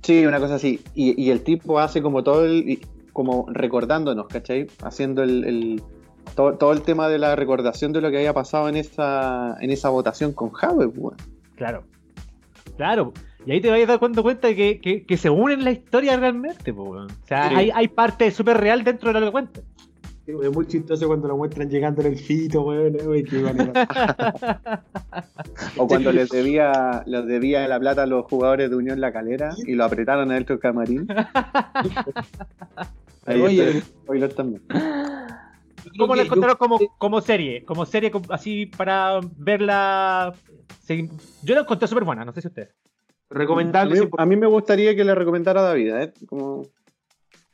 Sí, 0.01 0.25
una 0.25 0.39
cosa 0.39 0.55
así. 0.55 0.81
Y, 0.93 1.19
y 1.21 1.31
el 1.31 1.41
tipo 1.41 1.79
hace 1.79 2.01
como 2.01 2.23
todo 2.23 2.45
el. 2.45 2.79
Como 3.15 3.45
recordándonos, 3.49 4.27
¿cachai? 4.27 4.67
Haciendo 4.83 5.23
el. 5.23 5.45
el- 5.45 5.83
todo, 6.35 6.55
todo 6.55 6.73
el 6.73 6.81
tema 6.81 7.07
de 7.07 7.17
la 7.17 7.35
recordación 7.35 7.93
de 7.93 8.01
lo 8.01 8.11
que 8.11 8.17
había 8.17 8.33
pasado 8.33 8.67
en 8.67 8.75
esa, 8.75 9.55
en 9.61 9.69
esa 9.71 9.87
votación 9.89 10.33
con 10.33 10.49
Javi, 10.51 10.85
weón. 10.85 11.15
Claro. 11.55 11.83
Claro. 12.75 13.13
Y 13.45 13.51
ahí 13.53 13.61
te 13.61 13.69
vas 13.69 13.79
a 13.83 13.85
dar 13.85 13.99
cuenta 13.99 14.53
que, 14.55 14.81
que, 14.81 15.05
que 15.05 15.17
se 15.17 15.29
unen 15.29 15.63
la 15.63 15.71
historia 15.71 16.17
realmente, 16.17 16.71
weón. 16.71 17.09
O 17.11 17.25
sea, 17.27 17.47
Sí. 17.49 17.55
hay, 17.55 17.71
hay 17.73 17.87
parte 17.87 18.29
súper 18.31 18.57
real 18.57 18.83
dentro 18.83 19.13
de 19.13 19.19
lo 19.21 19.27
que 19.27 19.31
cuenta. 19.31 19.61
Es 20.25 20.51
muy 20.51 20.65
chistoso 20.65 21.05
cuando 21.07 21.27
lo 21.27 21.37
muestran 21.37 21.69
llegando 21.69 22.01
en 22.01 22.07
el 22.07 22.17
fito, 22.17 22.63
weón. 22.63 22.97
O 25.77 25.87
cuando 25.87 26.11
les 26.11 26.29
debía, 26.29 27.03
les 27.05 27.25
debía 27.27 27.67
la 27.67 27.79
plata 27.79 28.01
a 28.03 28.05
los 28.07 28.25
jugadores 28.25 28.71
de 28.71 28.75
Unión 28.75 28.99
La 28.99 29.13
Calera 29.13 29.51
y 29.67 29.75
lo 29.75 29.85
apretaron 29.85 30.31
adentro 30.31 30.55
del 30.55 30.61
camarín. 30.61 31.07
Ahí 33.25 33.41
Oye, 33.41 33.63
está 33.67 33.77
el 33.77 33.83
spoiler 33.83 34.33
también. 34.33 34.61
¿Cómo 35.97 36.15
la 36.15 36.23
encontraron 36.23 36.55
yo- 36.55 36.57
como, 36.59 36.79
como 36.97 37.21
serie? 37.21 37.63
Como 37.65 37.85
serie 37.85 38.11
así 38.29 38.65
para 38.65 39.19
verla. 39.37 40.33
sí, 40.83 41.09
Yo 41.43 41.55
la 41.55 41.61
encontré 41.61 41.87
súper 41.87 42.03
buena, 42.03 42.25
no 42.25 42.33
sé 42.33 42.41
si 42.41 42.47
ustedes. 42.47 42.69
A 43.29 43.33
Recomendable. 43.37 43.99
mí, 44.01 44.09
a 44.17 44.25
mí 44.25 44.35
me 44.35 44.47
gustaría 44.47 44.95
que 44.95 45.03
le 45.03 45.15
recomendara 45.15 45.61
a 45.61 45.63
David, 45.63 45.93
¿eh? 45.95 46.13
Como... 46.27 46.63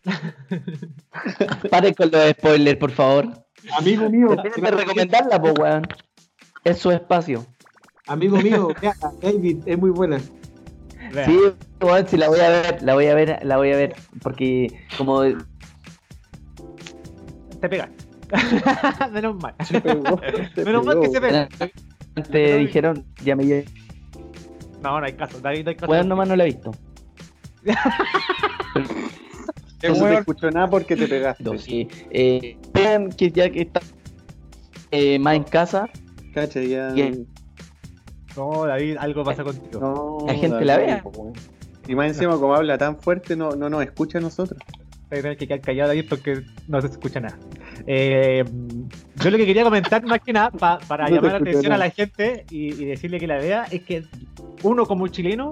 Pare 1.70 1.94
con 1.94 2.10
los 2.12 2.30
spoilers, 2.32 2.78
por 2.80 2.92
favor. 2.92 3.26
Amigo 3.78 4.10
mío, 4.10 4.30
Tienen 4.42 4.52
que 4.64 4.72
recomendarla, 4.72 5.42
po, 5.42 5.52
weón. 5.62 5.84
Es 6.64 6.80
su 6.80 6.92
espacio. 6.92 7.46
amigo 8.08 8.38
mío, 8.38 8.70
vea, 8.82 8.94
David, 9.22 9.60
es 9.66 9.78
muy 9.78 9.92
buena. 9.92 10.20
Vea. 11.14 11.26
Sí, 11.26 11.38
weón, 11.82 12.08
sí, 12.08 12.18
la 12.18 12.30
voy 12.30 12.40
a 12.40 12.50
ver, 12.50 12.82
la 12.84 12.94
voy 12.94 13.06
a 13.08 13.16
ver, 13.16 13.40
la 13.46 13.58
voy 13.58 13.72
a 13.72 13.76
ver. 13.76 13.96
Porque 14.24 14.68
como 14.98 15.22
Te 17.62 17.70
pegaste. 17.70 18.06
Menos 19.12 19.36
mal. 19.42 19.54
Se 19.66 19.80
pegó, 19.80 20.20
se 20.56 20.66
Menos 20.66 20.86
mal 20.86 21.00
que 21.00 21.10
pegó. 21.10 21.14
se 21.14 21.22
pega. 21.22 21.50
te 22.30 22.58
dijeron, 22.58 23.06
ya 23.24 23.36
me 23.36 23.46
llevé. 23.46 23.66
No, 24.82 25.00
no 25.00 25.06
hay 25.06 25.14
caso. 25.14 25.40
David, 25.40 25.64
no 25.64 25.70
hay 25.70 25.76
caso. 25.76 25.92
Weón, 25.92 26.10
nomás 26.10 26.28
no 26.28 26.36
la 26.36 26.44
he 26.44 26.48
visto. 26.48 26.72
No 29.84 29.96
se 29.96 30.02
te 30.04 30.14
escuchó 30.14 30.52
nada 30.52 30.68
porque 30.68 30.96
te 30.96 31.08
pegaste. 31.08 31.44
No, 31.44 31.58
sí. 31.58 31.88
Eh, 32.12 32.56
vean 32.72 33.10
que 33.10 33.32
ya 33.32 33.50
que 33.50 33.62
está 33.62 33.82
eh, 34.92 35.18
más 35.18 35.36
en 35.38 35.44
casa, 35.44 35.90
Cacha, 36.36 36.62
ya. 36.62 36.92
Bien. 36.92 37.28
No, 38.38 38.66
David, 38.66 38.98
algo 39.00 39.24
pasa 39.24 39.44
contigo. 39.44 39.80
No, 39.80 40.28
la 40.28 40.34
gente 40.34 40.50
David. 40.50 40.68
la 40.68 40.78
vea. 40.78 41.04
Y 41.88 41.96
más 41.96 42.08
encima, 42.10 42.34
como 42.34 42.54
habla 42.54 42.78
tan 42.78 43.00
fuerte, 43.00 43.36
no, 43.36 43.52
no 43.56 43.70
nos 43.70 43.84
escucha 43.84 44.20
a 44.20 44.22
nosotros. 44.22 44.62
Tener 45.20 45.36
que 45.36 45.46
quedar 45.46 45.60
callado 45.62 45.92
ahí 45.92 46.04
porque 46.04 46.42
no 46.70 46.80
se 46.80 46.88
escucha 46.88 47.20
nada. 47.20 47.38
Eh, 47.86 48.46
yo 49.22 49.30
lo 49.30 49.38
que 49.38 49.46
quería 49.46 49.64
comentar 49.64 50.04
más 50.06 50.20
que 50.22 50.32
nada 50.32 50.52
pa- 50.52 50.80
para 50.88 51.06
No 51.10 51.16
llamar 51.18 51.32
la 51.34 51.38
atención 51.40 51.74
a 51.74 51.78
la 51.78 51.90
gente 51.90 52.46
y, 52.50 52.68
y 52.82 52.86
decirle 52.86 53.20
que 53.20 53.28
la 53.28 53.38
vea 53.38 53.66
es 53.70 53.82
que 53.84 54.04
uno 54.64 54.86
como 54.86 55.08
chileno 55.10 55.52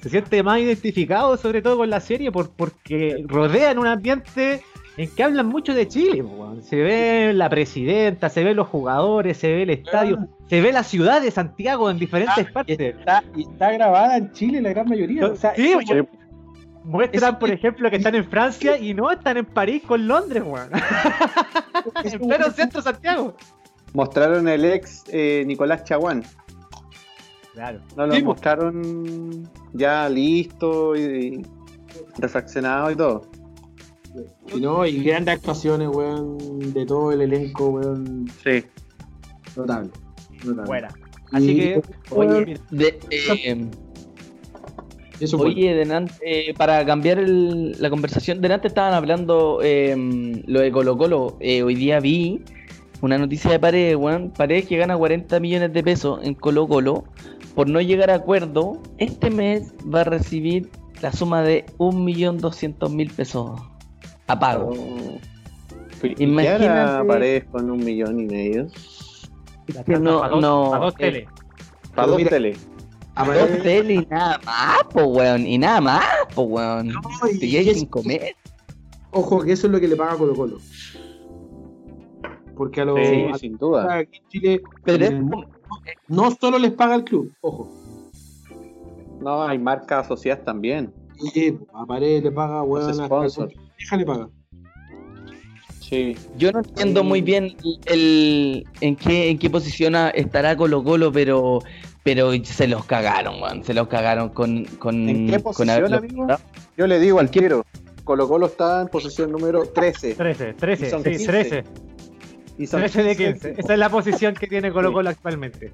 se 0.00 0.08
siente 0.08 0.42
más 0.42 0.58
identificado 0.60 1.36
sobre 1.36 1.60
todo 1.60 1.76
con 1.76 1.90
la 1.90 2.00
serie 2.00 2.32
por, 2.32 2.50
porque 2.50 3.22
rodean 3.26 3.78
un 3.78 3.86
ambiente 3.86 4.62
en 4.96 5.10
que 5.14 5.22
hablan 5.22 5.46
mucho 5.46 5.74
de 5.74 5.86
Chile. 5.86 6.24
Se 6.62 6.76
ve 6.76 7.32
la 7.34 7.48
presidenta, 7.50 8.28
se 8.30 8.42
ven 8.42 8.56
los 8.56 8.68
jugadores, 8.68 9.36
se 9.36 9.48
ve 9.48 9.62
el 9.64 9.70
estadio, 9.70 10.18
se 10.48 10.60
ve 10.62 10.72
la 10.72 10.82
ciudad 10.82 11.20
de 11.20 11.30
Santiago 11.30 11.90
en 11.90 11.98
diferentes 11.98 12.46
Ah, 12.48 12.52
partes. 12.54 12.80
Está, 12.80 13.22
y 13.36 13.42
está 13.42 13.70
grabada 13.72 14.16
en 14.16 14.32
Chile 14.32 14.60
la 14.62 14.70
gran 14.70 14.88
mayoría. 14.88 15.26
O 15.26 15.36
sea, 15.36 15.54
Sí, 15.54 15.72
eso- 15.72 16.06
Muestran, 16.90 17.38
por 17.38 17.50
ejemplo, 17.50 17.88
que 17.90 17.96
están 17.96 18.14
en 18.14 18.28
Francia 18.28 18.76
y 18.78 18.94
no 18.94 19.10
están 19.10 19.36
en 19.36 19.46
París 19.46 19.82
con 19.86 20.06
Londres, 20.08 20.42
weón. 20.44 20.70
en 22.04 22.18
pleno 22.20 22.50
centro 22.50 22.82
Santiago. 22.82 23.36
Mostraron 23.94 24.48
el 24.48 24.64
ex 24.64 25.04
eh, 25.08 25.44
Nicolás 25.46 25.84
Chaguán. 25.84 26.24
Claro. 27.54 27.80
No 27.96 28.06
lo 28.06 28.14
Sí, 28.14 28.20
po. 28.22 28.26
mostraron 28.28 29.48
ya 29.72 30.08
listo 30.08 30.96
y, 30.96 31.00
y 31.00 31.42
refaccionado 32.18 32.90
y 32.90 32.96
todo. 32.96 33.22
Y 34.54 34.60
no, 34.60 34.84
y 34.86 35.02
grandes 35.04 35.36
actuaciones, 35.36 35.88
weón, 35.88 36.72
de 36.72 36.84
todo 36.86 37.12
el 37.12 37.20
elenco, 37.22 37.68
weón, 37.70 38.28
Sí. 38.42 38.64
notable. 39.56 39.90
notable. 40.44 40.66
Buena. 40.66 40.88
Así 41.32 41.56
que, 41.56 41.82
Oye, 42.10 42.44
mira, 42.46 42.60
de- 42.70 42.98
eh, 43.10 43.70
Eso 45.20 45.38
fue. 45.38 45.48
oye, 45.48 45.74
delante, 45.74 46.14
eh, 46.22 46.54
para 46.54 46.84
cambiar 46.86 47.18
el- 47.18 47.72
la 47.80 47.90
conversación, 47.90 48.40
delante 48.40 48.68
estaban 48.68 48.94
hablando 48.94 49.60
eh, 49.62 49.94
lo 50.46 50.60
de 50.60 50.72
Colo 50.72 50.96
Colo. 50.96 51.36
Eh, 51.40 51.62
hoy 51.62 51.74
día 51.74 52.00
vi 52.00 52.42
una 53.02 53.18
noticia 53.18 53.50
de 53.50 53.58
Paredes, 53.58 53.96
weón. 53.96 54.30
Paredes 54.30 54.66
que 54.66 54.76
gana 54.76 54.96
40 54.96 55.38
millones 55.40 55.72
de 55.72 55.82
pesos 55.82 56.20
en 56.22 56.34
Colo 56.34 56.66
Colo. 56.68 57.04
Por 57.54 57.68
no 57.68 57.80
llegar 57.80 58.10
a 58.10 58.14
acuerdo, 58.14 58.80
este 58.98 59.30
mes 59.30 59.74
va 59.92 60.02
a 60.02 60.04
recibir 60.04 60.70
la 61.02 61.12
suma 61.12 61.42
de 61.42 61.64
1.200.000 61.78 63.10
pesos 63.10 63.60
a 64.26 64.38
pago. 64.38 64.72
¿Y 66.02 66.14
qué 66.14 66.22
Imagínate- 66.24 66.68
hará 66.68 67.04
Paredes 67.06 67.44
con 67.44 67.70
un 67.70 67.84
millón 67.84 68.20
y 68.20 68.24
medio? 68.26 68.66
no- 69.98 70.20
para 70.20 70.28
dos, 70.30 70.40
no, 70.40 70.70
para 70.70 70.84
dos 70.84 70.94
eh, 70.94 70.96
tele. 70.98 71.28
Para 71.94 72.08
dos 72.08 72.16
mira, 72.16 72.30
tele. 72.30 72.56
A 73.14 73.24
Dos 73.24 73.34
Paredes- 73.36 73.62
tele 73.62 73.94
y 73.94 74.06
nada 74.06 74.40
más, 74.44 74.84
po 74.92 75.04
weón. 75.04 75.46
Y 75.46 75.58
nada 75.58 75.80
más, 75.80 76.04
po 76.34 76.42
weón. 76.42 76.88
No, 76.88 77.00
y- 77.32 77.38
Te 77.38 77.46
y 77.46 77.56
es- 77.56 77.78
sin 77.78 77.86
comer. 77.88 78.36
Ojo, 79.12 79.42
que 79.42 79.52
eso 79.52 79.66
es 79.66 79.72
lo 79.72 79.80
que 79.80 79.88
le 79.88 79.96
paga 79.96 80.16
Colo 80.16 80.34
Colo. 80.34 80.58
Porque 82.56 82.80
a 82.82 82.84
los 82.84 82.98
Sí, 83.00 83.24
a- 83.32 83.38
sin 83.38 83.56
duda. 83.56 83.94
aquí 83.98 84.18
en 84.18 84.28
Chile 84.28 84.62
Pero 84.84 85.04
es 85.04 85.12
no 86.08 86.30
solo 86.40 86.58
les 86.58 86.72
paga 86.72 86.94
el 86.94 87.04
club, 87.04 87.32
ojo. 87.40 87.68
No, 89.20 89.42
hay 89.42 89.58
marcas 89.58 90.04
asociadas 90.06 90.44
también. 90.44 90.92
Y 91.34 91.50
a 91.74 91.84
Paredes 91.86 92.22
le 92.24 92.30
paga, 92.32 92.62
weón. 92.62 92.86
Deja 93.78 93.96
le 93.96 94.04
paga. 94.06 94.28
Sí. 95.80 96.16
Yo 96.38 96.52
no 96.52 96.60
entiendo 96.60 97.02
muy 97.02 97.20
bien 97.20 97.56
el, 97.86 98.64
en 98.80 98.94
qué 98.94 99.30
en 99.30 99.38
qué 99.38 99.50
posición 99.50 99.94
estará 100.14 100.56
Colo 100.56 100.84
Colo, 100.84 101.10
pero 101.10 101.60
pero 102.02 102.32
se 102.44 102.66
los 102.68 102.84
cagaron, 102.84 103.40
weón. 103.42 103.64
Se 103.64 103.74
los 103.74 103.88
cagaron 103.88 104.30
con 104.30 104.64
con 104.78 105.08
¿En 105.08 105.26
qué 105.26 105.32
con 105.34 105.42
posición, 105.42 105.70
haberlo 105.70 105.96
amigo? 105.98 106.26
Yo 106.76 106.86
le 106.86 106.98
digo 106.98 107.20
al 107.20 107.30
quiero. 107.30 107.64
Colo 108.04 108.26
Colo 108.28 108.46
está 108.46 108.80
en 108.82 108.88
posición 108.88 109.30
número 109.30 109.64
13. 109.66 110.14
13, 110.14 110.54
13, 110.54 110.86
Y 110.86 110.90
son 110.90 111.04
sí, 111.04 111.10
15. 111.10 111.26
13. 111.26 111.64
Y 112.58 112.66
son 112.66 112.80
13 112.80 113.02
de 113.04 113.16
15. 113.16 113.54
Esa 113.58 113.72
es 113.74 113.78
la 113.78 113.88
posición 113.88 114.34
que 114.34 114.46
tiene 114.46 114.72
Colo 114.72 114.92
Colo 114.92 115.10
actualmente. 115.10 115.72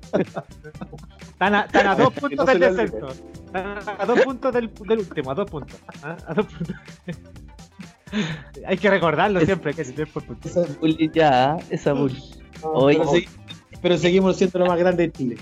Están 1.32 1.55
a, 1.55 1.61
están 1.62 1.86
a 1.86 1.94
dos 1.94 2.12
puntos 2.20 2.39
no 2.39 2.44
del 2.44 2.61
descenso. 2.61 3.09
Están 3.47 3.78
a 3.98 4.05
dos 4.07 4.20
puntos 4.20 4.53
del, 4.53 4.70
del 4.86 4.98
último, 4.98 5.31
a 5.31 5.35
dos 5.35 5.51
puntos. 5.51 5.78
¿ah? 6.03 6.16
A 6.27 6.35
dos 6.35 6.47
puntos. 6.47 6.77
Hay 8.66 8.77
que 8.78 8.90
recordarlo 8.90 9.40
Es- 9.40 9.47
siempre, 9.47 9.74
que 9.74 9.82
es 9.82 9.93
por 10.12 10.24
puntos. 10.24 10.51
Esa 10.57 10.65
bully 10.81 11.11
ya, 11.12 11.57
esa 11.70 11.93
bully. 11.93 12.23
Oye, 12.62 12.98
pero, 12.98 13.11
segui- 13.12 13.28
pero 13.82 13.98
seguimos 13.98 14.36
siendo 14.36 14.59
lo 14.61 14.66
más 14.66 14.78
grande 14.78 15.05
de 15.05 15.12
Chile. 15.12 15.36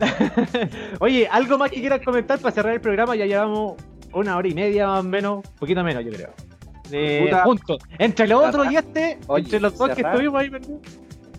Oye, 1.00 1.28
¿algo 1.30 1.58
más 1.58 1.70
que 1.70 1.80
quieras 1.80 2.00
comentar 2.04 2.38
para 2.40 2.54
cerrar 2.54 2.74
el 2.74 2.80
programa? 2.80 3.14
Ya 3.16 3.26
llevamos 3.26 3.74
una 4.12 4.36
hora 4.36 4.48
y 4.48 4.54
media 4.54 4.86
más 4.88 5.00
o 5.00 5.08
menos, 5.08 5.36
un 5.46 5.54
poquito 5.58 5.84
menos 5.84 6.04
yo 6.04 6.10
creo. 6.12 6.30
Eh. 6.92 7.30
Entre 7.98 8.26
los 8.26 8.44
otros 8.44 8.72
y 8.72 8.76
este, 8.76 9.18
Oye, 9.28 9.44
entre 9.44 9.60
los 9.60 9.78
dos 9.78 9.90
que 9.90 9.94
cerrar. 9.96 10.12
estuvimos 10.14 10.40
ahí, 10.40 10.48
¿verdad? 10.48 10.68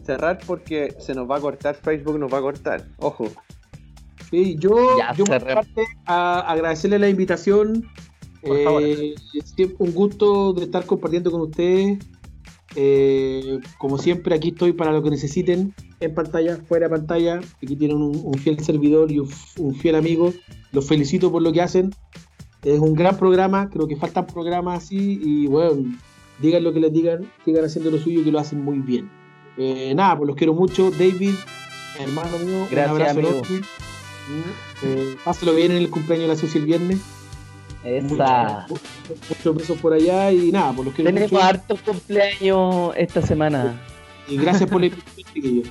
Cerrar 0.06 0.40
porque 0.48 0.96
se 1.00 1.14
nos 1.14 1.30
va 1.30 1.38
a 1.38 1.42
cortar 1.42 1.76
Facebook, 1.76 2.18
nos 2.18 2.32
va 2.34 2.38
a 2.38 2.42
cortar. 2.42 2.86
Ojo. 3.00 3.28
Sí, 4.30 4.56
yo, 4.58 4.98
Ya, 4.98 5.14
yo 5.14 5.26
por 5.26 5.36
mi 5.36 5.40
cerré. 5.42 5.54
parte, 5.56 5.82
a 6.06 6.40
agradecerle 6.40 7.00
la 7.00 7.10
invitación. 7.10 7.86
Por 8.42 8.58
Eh, 8.58 8.64
favor. 8.64 8.84
es 8.84 9.16
siempre 9.54 9.76
un 9.80 9.92
gusto 9.94 10.54
de 10.54 10.64
estar 10.64 10.86
compartiendo 10.86 11.30
con 11.32 11.42
ustedes. 11.42 12.00
Eh, 12.76 13.60
como 13.78 13.98
siempre, 13.98 14.34
aquí 14.34 14.50
estoy 14.50 14.72
para 14.72 14.92
lo 14.94 15.04
que 15.04 15.10
necesiten, 15.10 15.76
en 16.02 16.14
pantalla, 16.14 16.58
fuera 16.68 16.88
de 16.88 16.90
pantalla. 16.98 17.40
Aquí 17.64 17.76
tienen 17.76 17.98
un, 17.98 18.20
un 18.24 18.34
fiel 18.36 18.60
servidor 18.60 19.12
y 19.12 19.20
un, 19.20 19.30
un 19.58 19.76
fiel 19.76 19.96
amigo. 19.96 20.34
Los 20.72 20.88
felicito 20.88 21.32
por 21.32 21.42
lo 21.42 21.52
que 21.54 21.62
hacen. 21.62 21.92
Es 22.64 22.80
un 22.80 22.94
gran 22.94 23.18
programa, 23.18 23.70
creo 23.70 23.88
que 23.88 23.96
faltan 23.96 24.28
programas 24.28 24.84
así. 24.84 25.20
Y 25.24 25.48
bueno, 25.48 25.84
digan 26.40 26.64
lo 26.64 26.74
que 26.74 26.80
les 26.80 26.94
digan, 26.94 27.30
sigan 27.46 27.66
haciendo 27.66 27.90
lo 27.92 27.98
suyo 27.98 28.24
que 28.24 28.32
lo 28.32 28.40
hacen 28.40 28.64
muy 28.64 28.80
bien. 28.80 29.10
Eh, 29.58 29.94
nada, 29.96 30.18
pues 30.18 30.28
los 30.28 30.36
quiero 30.36 30.54
mucho. 30.54 30.92
David, 30.92 31.34
hermano 32.00 32.38
mío, 32.40 32.68
Gracias, 32.70 32.92
un 32.96 33.02
abrazo 33.02 33.20
amigo. 33.20 33.30
enorme. 33.30 33.62
Eh, 34.84 35.18
pásalo 35.26 35.54
bien 35.56 35.72
en 35.72 35.78
el 35.80 35.90
cumpleaños 35.90 36.28
de 36.30 36.34
la 36.36 36.40
Susi 36.40 36.58
el 36.60 36.66
viernes. 36.66 37.00
Esa. 37.84 38.68
Muchos 38.70 38.80
muchos 39.30 39.56
besos 39.56 39.78
por 39.80 39.94
allá 39.94 40.32
y 40.32 40.52
nada, 40.52 40.72
pues 40.74 40.86
los 40.86 40.96
quiero 40.96 41.10
Tenemos 41.10 41.32
mucho. 41.32 41.44
hartos 41.44 41.80
cumpleaños 41.82 42.94
esta 42.96 43.22
semana. 43.24 43.82
Y 44.28 44.38
gracias 44.38 44.70
por 44.70 44.82
la 44.82 44.88
invitación, 44.88 45.26
chiquillos. 45.34 45.68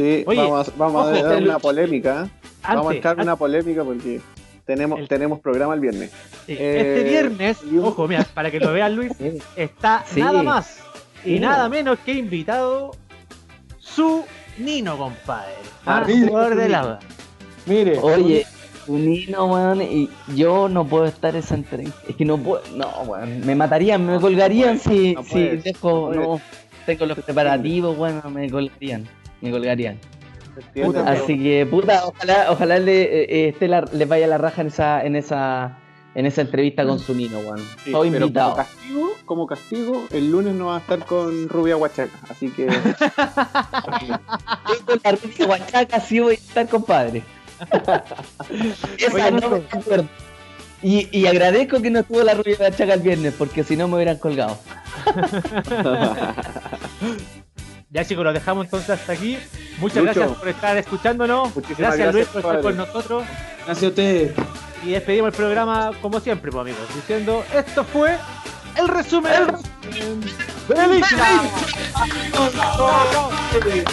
Sí, 0.00 0.24
Oye, 0.26 0.40
vamos 0.42 0.68
a, 0.68 0.72
vamos 0.78 1.06
a 1.08 1.22
dar 1.22 1.42
una 1.42 1.58
polémica. 1.58 2.14
vamos 2.14 2.30
a 2.62 2.70
Antes, 2.88 2.96
entrar 2.96 3.16
en 3.16 3.22
una 3.22 3.36
polémica 3.36 3.84
porque 3.84 4.20
tenemos, 4.64 4.98
El- 5.00 5.08
tenemos 5.08 5.40
programa 5.40 5.74
el 5.74 5.80
viernes. 5.80 6.10
Sí, 6.46 6.52
Eh, 6.58 6.96
este 6.96 7.10
viernes, 7.10 7.58
ojo, 7.82 8.08
mira, 8.08 8.24
para 8.32 8.50
que 8.50 8.60
lo 8.60 8.72
vean 8.72 8.96
Luis, 8.96 9.12
está 9.56 10.04
Sí. 10.06 10.20
nada 10.20 10.42
más 10.42 10.78
y 11.24 11.38
nada 11.38 11.68
menos 11.68 11.98
que 11.98 12.12
invitado 12.14 12.92
su 13.78 14.24
Nino, 14.58 14.96
compadre. 14.96 15.52
Ah, 15.86 16.02
jugador 16.06 16.50
de 16.50 16.56
mire. 16.56 16.68
lava. 16.68 16.98
Mire, 17.66 17.98
Oye, 17.98 18.46
un 18.86 19.04
Nino, 19.06 19.46
weón, 19.46 19.82
y 19.82 20.08
yo 20.34 20.68
no 20.68 20.84
puedo 20.86 21.04
estar 21.06 21.36
esa 21.36 21.54
entrevista. 21.54 21.98
Es 22.08 22.16
que 22.16 22.24
no 22.24 22.38
puedo, 22.38 22.62
no, 22.74 22.88
weón, 23.06 23.44
me 23.44 23.54
matarían, 23.54 24.04
me 24.06 24.18
colgarían 24.18 24.78
si, 24.78 25.14
no 25.14 25.22
si 25.24 25.30
puedes, 25.30 25.64
dejo, 25.64 26.12
no 26.14 26.20
no, 26.22 26.40
tengo 26.86 27.06
los 27.06 27.18
preparativos, 27.18 27.96
weón, 27.98 28.22
me 28.32 28.50
colgarían, 28.50 29.06
me 29.40 29.50
colgarían. 29.50 29.98
Así 31.06 31.38
que, 31.42 31.64
puta, 31.66 32.02
ojalá, 32.06 32.46
ojalá 32.50 32.78
le, 32.78 33.02
eh, 33.24 33.48
esté 33.48 33.66
la- 33.68 33.88
les 33.92 34.08
vaya 34.08 34.26
la 34.26 34.36
raja 34.38 34.60
en 34.62 34.66
esa, 34.68 35.04
en 35.04 35.16
esa, 35.16 35.78
en 36.14 36.26
esa 36.26 36.40
entrevista 36.42 36.84
con 36.84 36.98
su 36.98 37.14
Nino, 37.14 37.38
weón. 37.38 37.60
sí, 37.84 37.92
Todo 37.92 38.04
invitado. 38.04 38.50
Como 38.50 38.56
castigo, 38.66 39.08
como 39.24 39.46
castigo, 39.46 40.04
el 40.10 40.30
lunes 40.30 40.54
no 40.54 40.66
va 40.66 40.76
a 40.76 40.80
estar 40.80 41.04
con 41.06 41.48
Rubia 41.48 41.76
Huachaca. 41.76 42.18
Así 42.28 42.50
que 42.50 42.66
Yo 42.68 42.72
con 44.86 45.00
la 45.04 45.12
rubia 45.12 45.46
guachaca 45.46 46.00
sí 46.00 46.18
voy 46.20 46.34
a 46.34 46.38
estar, 46.38 46.68
compadre. 46.68 47.22
Esa 48.98 49.14
Oye, 49.14 49.30
no 49.32 49.48
me 49.50 49.56
acuerdo. 49.70 50.06
Y, 50.82 51.08
y 51.16 51.26
agradezco 51.26 51.80
que 51.80 51.90
no 51.90 52.00
estuvo 52.00 52.22
la 52.22 52.34
rubia 52.34 52.56
guachaca 52.56 52.94
el 52.94 53.00
viernes, 53.00 53.34
porque 53.38 53.62
si 53.64 53.76
no 53.76 53.86
me 53.86 53.96
hubieran 53.96 54.18
colgado. 54.18 54.58
Ya 57.90 58.04
chicos, 58.04 58.24
lo 58.24 58.32
dejamos 58.32 58.66
entonces 58.66 58.90
hasta 58.90 59.12
aquí. 59.12 59.38
Muchas 59.78 59.98
Lucho. 59.98 60.14
gracias 60.20 60.38
por 60.38 60.48
estar 60.48 60.76
escuchándonos. 60.76 61.54
Muchísimas 61.56 61.78
Gracias, 61.96 62.14
Luis 62.14 62.26
por 62.28 62.40
estar 62.40 62.52
padre. 62.60 62.62
con 62.62 62.76
nosotros. 62.76 63.24
gracias 63.66 63.82
a 63.84 63.88
ustedes. 63.88 64.32
Y 64.84 64.90
despedimos 64.92 65.28
el 65.28 65.34
programa 65.36 65.90
como 66.00 66.20
siempre, 66.20 66.50
pues 66.50 66.60
amigos, 66.62 66.94
diciendo 66.94 67.44
esto 67.54 67.84
fue 67.84 68.16
el 68.76 68.88
resumen. 68.88 69.32
¡Feliz! 70.68 71.06
¡Feliz! 73.50 73.84